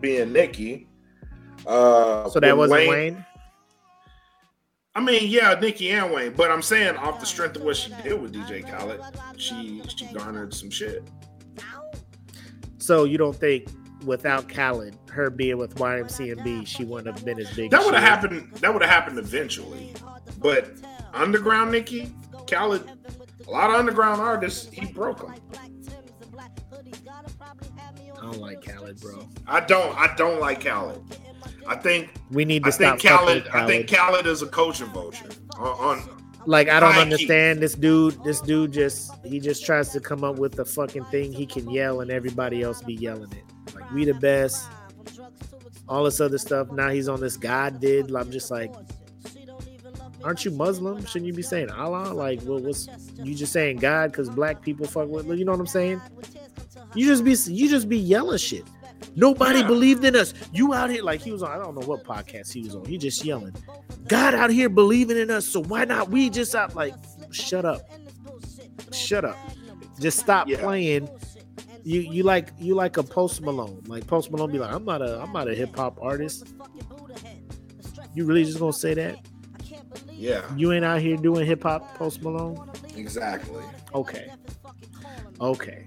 being 0.00 0.32
Nicki. 0.32 0.88
Uh, 1.64 2.28
So 2.28 2.40
that 2.40 2.56
wasn't 2.56 2.88
Wayne. 2.88 3.24
I 4.96 5.00
mean, 5.00 5.30
yeah, 5.30 5.54
Nicki 5.60 5.92
and 5.92 6.12
Wayne, 6.12 6.32
but 6.32 6.50
I'm 6.50 6.62
saying 6.62 6.96
off 6.96 7.20
the 7.20 7.26
strength 7.26 7.54
of 7.54 7.62
what 7.62 7.76
she 7.76 7.92
did 8.02 8.20
with 8.20 8.34
DJ 8.34 8.68
Khaled, 8.68 9.00
she 9.36 9.80
she 9.96 10.06
garnered 10.06 10.52
some 10.52 10.70
shit. 10.70 11.04
So 12.78 13.04
you 13.04 13.16
don't 13.16 13.36
think 13.36 13.68
without 14.04 14.48
Khaled, 14.48 14.96
her 15.12 15.30
being 15.30 15.58
with 15.58 15.76
YMCMB, 15.76 16.66
she 16.66 16.84
wouldn't 16.84 17.14
have 17.14 17.24
been 17.24 17.38
as 17.38 17.54
big? 17.54 17.70
That 17.70 17.84
would 17.84 17.94
have 17.94 18.02
happened. 18.02 18.54
That 18.54 18.72
would 18.72 18.82
have 18.82 18.90
happened 18.90 19.20
eventually. 19.20 19.94
But 20.40 20.68
underground 21.14 21.70
Nicki, 21.70 22.12
Khaled, 22.50 22.90
a 23.46 23.50
lot 23.50 23.70
of 23.70 23.76
underground 23.76 24.20
artists, 24.20 24.68
he 24.70 24.86
broke 24.86 25.18
them. 25.18 25.34
I 28.16 28.20
don't 28.20 28.38
like 28.38 28.64
Khaled, 28.64 29.00
bro. 29.00 29.28
I 29.46 29.60
don't. 29.60 29.96
I 29.96 30.14
don't 30.16 30.40
like 30.40 30.64
Khaled. 30.64 31.00
I 31.66 31.76
think. 31.76 32.10
We 32.30 32.44
need 32.44 32.64
to 32.64 32.68
I 32.68 32.70
stop 32.70 33.00
think 33.00 33.12
fucking 33.12 33.42
Khaled. 33.42 33.48
I 33.48 33.66
think 33.66 33.88
Khaled 33.90 34.26
is 34.26 34.42
a 34.42 34.48
culture 34.48 34.86
vulture. 34.86 35.28
On, 35.58 35.98
on 35.98 36.22
like 36.46 36.68
I 36.68 36.80
don't 36.80 36.92
high 36.92 36.98
key. 36.98 37.02
understand 37.02 37.60
this 37.60 37.74
dude. 37.74 38.22
This 38.24 38.40
dude 38.40 38.72
just 38.72 39.12
he 39.24 39.40
just 39.40 39.64
tries 39.66 39.90
to 39.90 40.00
come 40.00 40.24
up 40.24 40.36
with 40.36 40.58
a 40.58 40.64
fucking 40.64 41.04
thing 41.06 41.32
he 41.32 41.44
can 41.46 41.68
yell 41.68 42.00
and 42.00 42.10
everybody 42.10 42.62
else 42.62 42.82
be 42.82 42.94
yelling 42.94 43.32
it. 43.32 43.74
Like 43.74 43.90
we 43.92 44.04
the 44.04 44.14
best. 44.14 44.68
All 45.88 46.04
this 46.04 46.20
other 46.20 46.38
stuff. 46.38 46.72
Now 46.72 46.88
he's 46.88 47.08
on 47.08 47.20
this 47.20 47.36
God 47.36 47.80
did. 47.80 48.14
I'm 48.14 48.30
just 48.30 48.50
like, 48.50 48.72
aren't 50.26 50.44
you 50.44 50.50
Muslim? 50.50 51.04
Shouldn't 51.06 51.26
you 51.26 51.32
be 51.32 51.42
saying 51.42 51.70
Allah? 51.70 52.12
Like, 52.12 52.42
what 52.42 52.62
what's 52.62 52.88
you 53.22 53.34
just 53.34 53.52
saying 53.52 53.76
God 53.78 54.10
because 54.10 54.28
black 54.28 54.60
people 54.60 54.86
fuck 54.86 55.08
with? 55.08 55.26
You 55.38 55.44
know 55.44 55.52
what 55.52 55.60
I'm 55.60 55.66
saying? 55.66 56.00
You 56.94 57.06
just 57.06 57.24
be 57.24 57.34
you 57.52 57.68
just 57.68 57.88
be 57.88 57.96
yelling 57.98 58.38
shit. 58.38 58.64
Nobody 59.14 59.60
Yeah. 59.60 59.66
believed 59.66 60.04
in 60.04 60.16
us. 60.16 60.34
You 60.52 60.74
out 60.74 60.90
here 60.90 61.02
like 61.02 61.20
he 61.20 61.30
was 61.32 61.42
on. 61.42 61.50
I 61.50 61.58
don't 61.62 61.74
know 61.78 61.86
what 61.86 62.04
podcast 62.04 62.52
he 62.52 62.62
was 62.62 62.74
on. 62.74 62.84
He 62.86 62.98
just 62.98 63.24
yelling. 63.24 63.54
God 64.08 64.34
out 64.34 64.50
here 64.50 64.68
believing 64.68 65.16
in 65.16 65.30
us. 65.30 65.46
So 65.46 65.62
why 65.62 65.84
not 65.84 66.10
we 66.10 66.28
just 66.30 66.54
out 66.54 66.74
like 66.74 66.94
shut 67.30 67.64
up. 67.64 67.82
Shut 68.92 69.24
up. 69.24 69.36
Just 70.00 70.18
stop 70.18 70.48
Yeah. 70.48 70.58
playing. 70.60 71.08
You 71.84 72.00
you 72.00 72.22
like 72.24 72.50
you 72.58 72.74
like 72.74 72.96
a 72.96 73.02
post 73.02 73.40
Malone. 73.42 73.82
Like 73.86 74.06
post 74.06 74.30
Malone 74.32 74.50
be 74.50 74.58
like, 74.58 74.72
I'm 74.74 74.84
not 74.84 75.02
a 75.02 75.20
I'm 75.20 75.32
not 75.32 75.48
a 75.48 75.54
hip 75.54 75.76
hop 75.76 75.98
artist. 76.02 76.48
You 78.14 78.24
really 78.24 78.44
just 78.44 78.58
gonna 78.58 78.72
say 78.72 78.94
that? 78.94 79.18
Yeah, 80.16 80.42
You 80.56 80.72
ain't 80.72 80.84
out 80.84 81.00
here 81.00 81.16
doing 81.16 81.46
hip 81.46 81.62
hop 81.62 81.94
post 81.96 82.22
Malone? 82.22 82.70
exactly. 82.96 83.62
Okay. 83.94 84.30
Okay. 85.40 85.84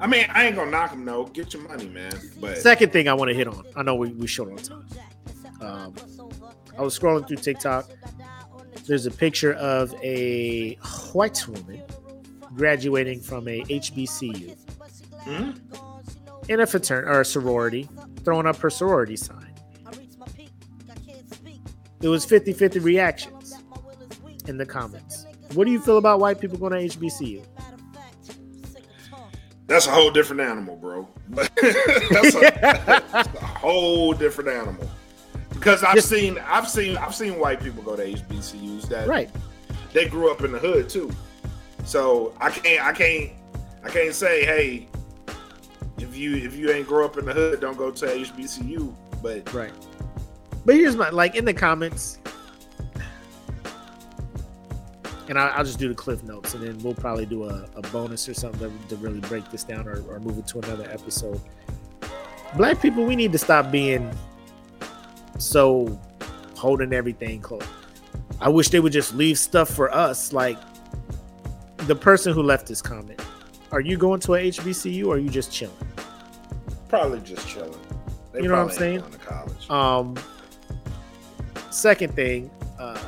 I 0.00 0.06
mean, 0.06 0.26
I 0.30 0.46
ain't 0.46 0.56
gonna 0.56 0.70
knock 0.70 0.90
him. 0.92 1.04
No, 1.04 1.26
get 1.26 1.54
your 1.54 1.62
money, 1.68 1.86
man. 1.88 2.12
But 2.40 2.58
Second 2.58 2.92
thing 2.92 3.08
I 3.08 3.14
want 3.14 3.28
to 3.28 3.34
hit 3.34 3.46
on. 3.46 3.64
I 3.76 3.82
know 3.82 3.94
we 3.94 4.08
we 4.12 4.26
short 4.26 4.50
on 4.50 4.56
time. 4.58 4.86
Um, 5.60 5.94
I 6.76 6.82
was 6.82 6.98
scrolling 6.98 7.26
through 7.28 7.36
TikTok. 7.36 7.88
There's 8.86 9.06
a 9.06 9.10
picture 9.12 9.52
of 9.54 9.94
a 10.02 10.74
white 11.12 11.46
woman 11.46 11.82
graduating 12.56 13.20
from 13.20 13.46
a 13.46 13.60
HBCU 13.62 14.56
Hmm? 15.22 15.50
in 16.48 16.60
a 16.60 16.66
fraternity 16.66 17.08
or 17.08 17.20
a 17.20 17.24
sorority, 17.24 17.88
throwing 18.24 18.46
up 18.46 18.56
her 18.56 18.70
sorority 18.70 19.14
sign. 19.16 19.54
It 22.00 22.08
was 22.08 22.24
50 22.24 22.52
50 22.52 22.80
reactions 22.80 23.41
in 24.52 24.58
the 24.58 24.66
comments. 24.66 25.26
What 25.54 25.64
do 25.64 25.72
you 25.72 25.80
feel 25.80 25.96
about 25.98 26.20
white 26.20 26.40
people 26.40 26.58
going 26.58 26.72
to 26.72 26.96
HBCU? 26.98 27.44
that's 29.66 29.86
a 29.86 29.90
whole 29.90 30.10
different 30.10 30.42
animal, 30.42 30.76
bro. 30.76 31.08
that's, 31.30 32.34
a, 32.34 32.40
that's 32.60 33.28
a 33.34 33.46
whole 33.46 34.12
different 34.12 34.50
animal. 34.50 34.88
Because 35.54 35.82
I've 35.82 35.94
Just- 35.94 36.10
seen, 36.10 36.38
I've 36.46 36.68
seen, 36.68 36.98
I've 36.98 37.14
seen 37.14 37.38
white 37.38 37.62
people 37.62 37.82
go 37.82 37.96
to 37.96 38.04
HBCUs 38.04 38.88
that 38.88 39.08
right. 39.08 39.30
they 39.94 40.06
grew 40.08 40.30
up 40.30 40.42
in 40.42 40.52
the 40.52 40.58
hood 40.58 40.88
too. 40.90 41.10
So 41.84 42.34
I 42.40 42.50
can't 42.50 42.84
I 42.84 42.92
can't 42.92 43.32
I 43.82 43.88
can't 43.88 44.14
say 44.14 44.44
hey 44.44 44.88
if 45.98 46.16
you 46.16 46.36
if 46.36 46.54
you 46.54 46.70
ain't 46.70 46.86
grow 46.86 47.04
up 47.04 47.18
in 47.18 47.24
the 47.24 47.32
hood 47.32 47.60
don't 47.60 47.76
go 47.76 47.90
to 47.90 48.06
HBCU. 48.06 48.94
But 49.22 49.52
Right. 49.54 49.72
But 50.64 50.76
here's 50.76 50.96
my 50.96 51.10
like 51.10 51.34
in 51.34 51.44
the 51.44 51.54
comments, 51.54 52.18
and 55.32 55.38
I, 55.38 55.48
I'll 55.48 55.64
just 55.64 55.78
do 55.78 55.88
the 55.88 55.94
cliff 55.94 56.22
notes, 56.22 56.52
and 56.52 56.62
then 56.62 56.78
we'll 56.82 56.92
probably 56.92 57.24
do 57.24 57.44
a, 57.44 57.66
a 57.74 57.80
bonus 57.88 58.28
or 58.28 58.34
something 58.34 58.60
to, 58.60 58.88
to 58.88 58.96
really 58.96 59.20
break 59.20 59.50
this 59.50 59.64
down 59.64 59.88
or, 59.88 60.02
or 60.10 60.20
move 60.20 60.36
it 60.36 60.46
to 60.48 60.58
another 60.58 60.84
episode. 60.90 61.40
Black 62.54 62.82
people, 62.82 63.02
we 63.06 63.16
need 63.16 63.32
to 63.32 63.38
stop 63.38 63.70
being 63.70 64.14
so 65.38 65.98
holding 66.54 66.92
everything 66.92 67.40
close. 67.40 67.66
I 68.42 68.50
wish 68.50 68.68
they 68.68 68.78
would 68.80 68.92
just 68.92 69.14
leave 69.14 69.38
stuff 69.38 69.70
for 69.70 69.90
us. 69.94 70.34
Like 70.34 70.58
the 71.86 71.96
person 71.96 72.34
who 72.34 72.42
left 72.42 72.66
this 72.66 72.82
comment, 72.82 73.22
are 73.70 73.80
you 73.80 73.96
going 73.96 74.20
to 74.20 74.34
a 74.34 74.50
HBCU 74.50 75.06
or 75.06 75.14
are 75.14 75.18
you 75.18 75.30
just 75.30 75.50
chilling? 75.50 75.74
probably 76.90 77.20
just 77.20 77.48
chilling. 77.48 77.72
They 78.34 78.42
You 78.42 78.48
know 78.48 78.62
what 78.62 78.70
I'm 78.70 78.78
saying? 78.78 79.00
going 79.00 79.12
to 79.12 79.18
college. 79.18 79.70
Um, 79.70 80.14
second 81.70 82.14
thing, 82.14 82.50
uh, 82.78 82.98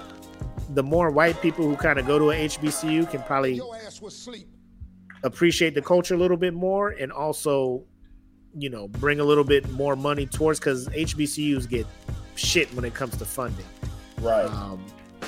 the 0.74 0.82
more 0.82 1.10
white 1.10 1.40
people 1.40 1.64
who 1.64 1.76
kind 1.76 1.98
of 1.98 2.06
go 2.06 2.18
to 2.18 2.30
a 2.30 2.34
HBCU 2.34 3.10
can 3.10 3.22
probably 3.22 3.60
appreciate 5.22 5.74
the 5.74 5.82
culture 5.82 6.14
a 6.14 6.18
little 6.18 6.36
bit 6.36 6.55
more, 6.55 6.90
and 6.90 7.10
also, 7.12 7.84
you 8.56 8.68
know, 8.68 8.88
bring 8.88 9.20
a 9.20 9.24
little 9.24 9.44
bit 9.44 9.68
more 9.70 9.96
money 9.96 10.26
towards 10.26 10.59
because 10.59 10.88
HBCUs 10.88 11.68
get 11.68 11.86
shit 12.34 12.72
when 12.74 12.84
it 12.84 12.94
comes 12.94 13.16
to 13.16 13.24
funding. 13.24 13.66
right. 14.20 14.46
Um, 14.46 14.84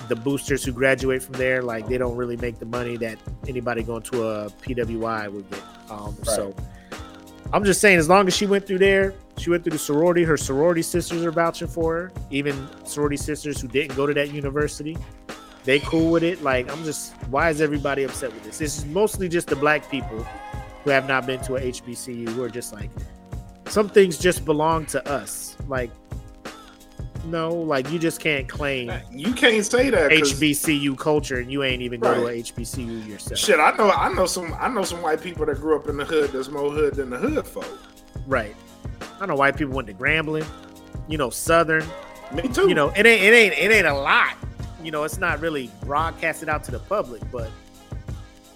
the 0.08 0.16
boosters 0.16 0.62
who 0.62 0.72
graduate 0.72 1.22
from 1.22 1.34
there, 1.34 1.62
like 1.62 1.88
they 1.88 1.98
don't 1.98 2.16
really 2.16 2.36
make 2.36 2.58
the 2.58 2.66
money 2.66 2.96
that 2.98 3.18
anybody 3.48 3.82
going 3.82 4.02
to 4.02 4.24
a 4.28 4.50
PWI 4.50 5.32
would 5.32 5.50
get. 5.50 5.62
Um, 5.90 6.16
So 6.22 6.54
I'm 7.52 7.64
just 7.64 7.80
saying, 7.80 7.98
as 7.98 8.08
long 8.08 8.26
as 8.26 8.36
she 8.36 8.46
went 8.46 8.66
through 8.66 8.78
there, 8.78 9.14
she 9.38 9.50
went 9.50 9.64
through 9.64 9.72
the 9.72 9.78
sorority. 9.78 10.22
Her 10.22 10.36
sorority 10.36 10.82
sisters 10.82 11.24
are 11.24 11.30
vouching 11.30 11.68
for 11.68 11.94
her. 11.94 12.12
Even 12.30 12.68
sorority 12.84 13.16
sisters 13.16 13.60
who 13.60 13.68
didn't 13.68 13.96
go 13.96 14.06
to 14.06 14.14
that 14.14 14.32
university, 14.32 14.96
they 15.66 15.80
cool 15.80 16.12
with 16.12 16.22
it. 16.22 16.42
Like 16.42 16.72
I'm 16.72 16.82
just, 16.84 17.12
why 17.26 17.50
is 17.50 17.60
everybody 17.60 18.04
upset 18.04 18.32
with 18.32 18.44
this? 18.44 18.58
This 18.58 18.78
is 18.78 18.86
mostly 18.86 19.28
just 19.28 19.48
the 19.48 19.56
black 19.56 19.90
people 19.90 20.22
who 20.84 20.90
have 20.90 21.06
not 21.06 21.26
been 21.26 21.40
to 21.42 21.56
a 21.56 21.60
HBCU 21.60 22.28
who 22.28 22.42
are 22.42 22.48
just 22.48 22.72
like, 22.72 22.88
some 23.66 23.88
things 23.88 24.16
just 24.16 24.44
belong 24.44 24.86
to 24.86 25.06
us. 25.10 25.56
Like, 25.66 25.90
no, 27.26 27.50
like 27.50 27.90
you 27.90 27.98
just 27.98 28.20
can't 28.20 28.48
claim 28.48 28.92
you 29.10 29.32
can't 29.32 29.66
say 29.66 29.90
that 29.90 30.12
HBCU 30.12 30.96
culture 30.96 31.40
and 31.40 31.50
you 31.50 31.64
ain't 31.64 31.82
even 31.82 31.98
go 31.98 32.14
to 32.14 32.26
a 32.28 32.40
HBCU 32.40 33.04
yourself. 33.04 33.40
Shit, 33.40 33.58
I 33.58 33.76
know 33.76 33.90
I 33.90 34.12
know 34.14 34.26
some 34.26 34.54
I 34.60 34.68
know 34.68 34.84
some 34.84 35.02
white 35.02 35.20
people 35.20 35.44
that 35.46 35.56
grew 35.56 35.74
up 35.74 35.88
in 35.88 35.96
the 35.96 36.04
hood 36.04 36.30
that's 36.30 36.48
more 36.48 36.70
hood 36.70 36.94
than 36.94 37.10
the 37.10 37.18
hood 37.18 37.44
folk. 37.44 37.78
Right. 38.28 38.54
I 39.20 39.26
know 39.26 39.34
white 39.34 39.56
people 39.56 39.74
went 39.74 39.88
to 39.88 39.94
Grambling, 39.94 40.46
you 41.08 41.18
know, 41.18 41.30
Southern. 41.30 41.84
Me 42.32 42.46
too. 42.46 42.68
You 42.68 42.76
know, 42.76 42.90
it 42.90 43.04
ain't 43.04 43.22
it 43.24 43.34
ain't 43.34 43.54
it 43.54 43.72
ain't 43.72 43.86
a 43.88 43.94
lot. 43.94 44.36
You 44.86 44.92
know, 44.92 45.02
it's 45.02 45.18
not 45.18 45.40
really 45.40 45.68
broadcasted 45.84 46.48
out 46.48 46.62
to 46.62 46.70
the 46.70 46.78
public, 46.78 47.20
but 47.32 47.50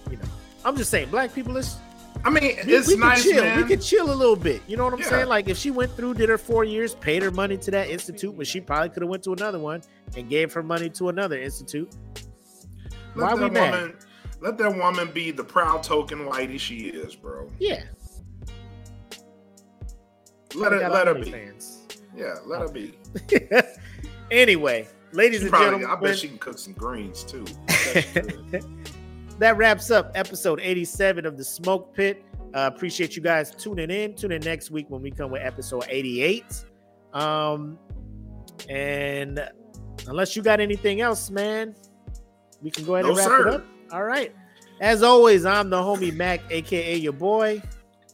you 0.09 0.15
know, 0.15 0.23
I'm 0.63 0.77
just 0.77 0.89
saying, 0.89 1.09
black 1.09 1.33
people, 1.35 1.51
let's 1.51 1.75
I 2.23 2.29
mean, 2.29 2.43
we, 2.43 2.73
it's 2.73 2.87
we 2.87 2.95
nice, 2.95 3.23
can 3.23 3.33
chill. 3.33 3.43
man. 3.43 3.57
We 3.57 3.67
can 3.67 3.81
chill 3.81 4.09
a 4.09 4.15
little 4.15 4.37
bit. 4.37 4.61
You 4.65 4.77
know 4.77 4.85
what 4.85 4.93
I'm 4.93 4.99
Yeah. 5.01 5.09
saying? 5.09 5.27
Like 5.27 5.49
if 5.49 5.57
she 5.57 5.71
went 5.71 5.91
through, 5.97 6.13
did 6.13 6.29
her 6.29 6.37
four 6.37 6.63
years, 6.63 6.95
paid 6.95 7.21
her 7.21 7.31
money 7.31 7.57
to 7.57 7.71
that 7.71 7.89
institute, 7.89 8.37
but 8.37 8.47
she 8.47 8.61
probably 8.61 8.87
could 8.91 9.03
have 9.03 9.09
went 9.09 9.23
to 9.23 9.33
another 9.33 9.59
one 9.59 9.81
and 10.15 10.29
gave 10.29 10.53
her 10.53 10.63
money 10.63 10.89
to 10.91 11.09
another 11.09 11.37
institute. 11.37 11.93
let 13.15 13.23
why 13.23 13.35
that 13.35 13.43
we 13.43 13.49
mad? 13.49 13.71
woman, 13.73 13.97
let 14.39 14.57
that 14.57 14.73
woman 14.77 15.11
be 15.11 15.31
the 15.31 15.43
proud 15.43 15.83
token 15.83 16.19
whitey 16.19 16.57
she 16.57 16.87
is, 16.87 17.13
bro. 17.13 17.49
Yeah. 17.59 17.83
Let 20.55 20.71
her 20.71 20.89
let 20.89 21.07
her 21.07 21.13
be. 21.15 21.29
fans. 21.29 21.79
Yeah, 22.15 22.35
let 22.45 22.61
her 22.61 22.69
be. 22.69 22.93
anyway, 24.31 24.87
ladies 25.13 25.39
She 25.39 25.45
and 25.45 25.51
probably, 25.51 25.79
gentlemen, 25.79 25.97
I 25.97 25.99
bet 25.99 26.17
she 26.17 26.27
can 26.27 26.37
cook 26.37 26.57
some 26.57 26.73
greens 26.73 27.23
too. 27.23 27.45
That 29.41 29.57
wraps 29.57 29.89
up 29.89 30.11
episode 30.13 30.59
87 30.61 31.25
of 31.25 31.35
the 31.35 31.43
Smoke 31.43 31.95
Pit. 31.95 32.23
Uh, 32.53 32.69
appreciate 32.71 33.15
you 33.15 33.23
guys 33.23 33.49
tuning 33.49 33.89
in. 33.89 34.13
Tune 34.13 34.33
in 34.33 34.41
next 34.41 34.69
week 34.69 34.85
when 34.89 35.01
we 35.01 35.09
come 35.09 35.31
with 35.31 35.41
episode 35.41 35.83
88. 35.89 36.63
Um, 37.11 37.79
and 38.69 39.43
unless 40.07 40.35
you 40.35 40.43
got 40.43 40.59
anything 40.59 41.01
else, 41.01 41.31
man, 41.31 41.75
we 42.61 42.69
can 42.69 42.85
go 42.85 42.93
ahead 42.93 43.07
and 43.07 43.17
wrap 43.17 43.27
sir. 43.27 43.47
it 43.47 43.53
up. 43.55 43.65
All 43.91 44.03
right. 44.03 44.31
As 44.79 45.01
always, 45.01 45.43
I'm 45.43 45.71
the 45.71 45.77
homie 45.77 46.13
Mac, 46.13 46.41
aka 46.51 46.95
your 46.95 47.13
boy. 47.13 47.63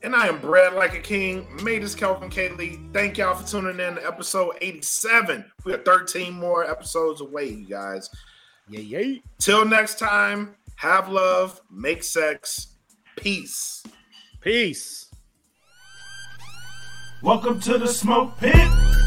And 0.03 0.15
I 0.15 0.27
am 0.27 0.39
bred 0.39 0.73
like 0.73 0.93
a 0.95 0.99
king. 0.99 1.47
Made 1.63 1.83
this 1.83 1.95
Kelvin 1.95 2.29
Kaylee. 2.29 2.93
Thank 2.93 3.17
y'all 3.17 3.35
for 3.35 3.47
tuning 3.47 3.79
in 3.79 3.95
to 3.95 4.05
episode 4.05 4.55
87. 4.61 5.45
We 5.65 5.73
are 5.73 5.77
13 5.77 6.33
more 6.33 6.69
episodes 6.69 7.21
away, 7.21 7.49
you 7.49 7.67
guys. 7.67 8.09
Yeah, 8.67 8.79
yeah. 8.79 9.19
Till 9.39 9.65
next 9.65 9.99
time, 9.99 10.55
have 10.75 11.09
love, 11.09 11.61
make 11.71 12.03
sex, 12.03 12.75
peace. 13.15 13.83
Peace. 14.41 15.09
Welcome 17.23 17.59
to 17.61 17.77
the 17.77 17.87
smoke 17.87 18.37
pit. 18.37 19.06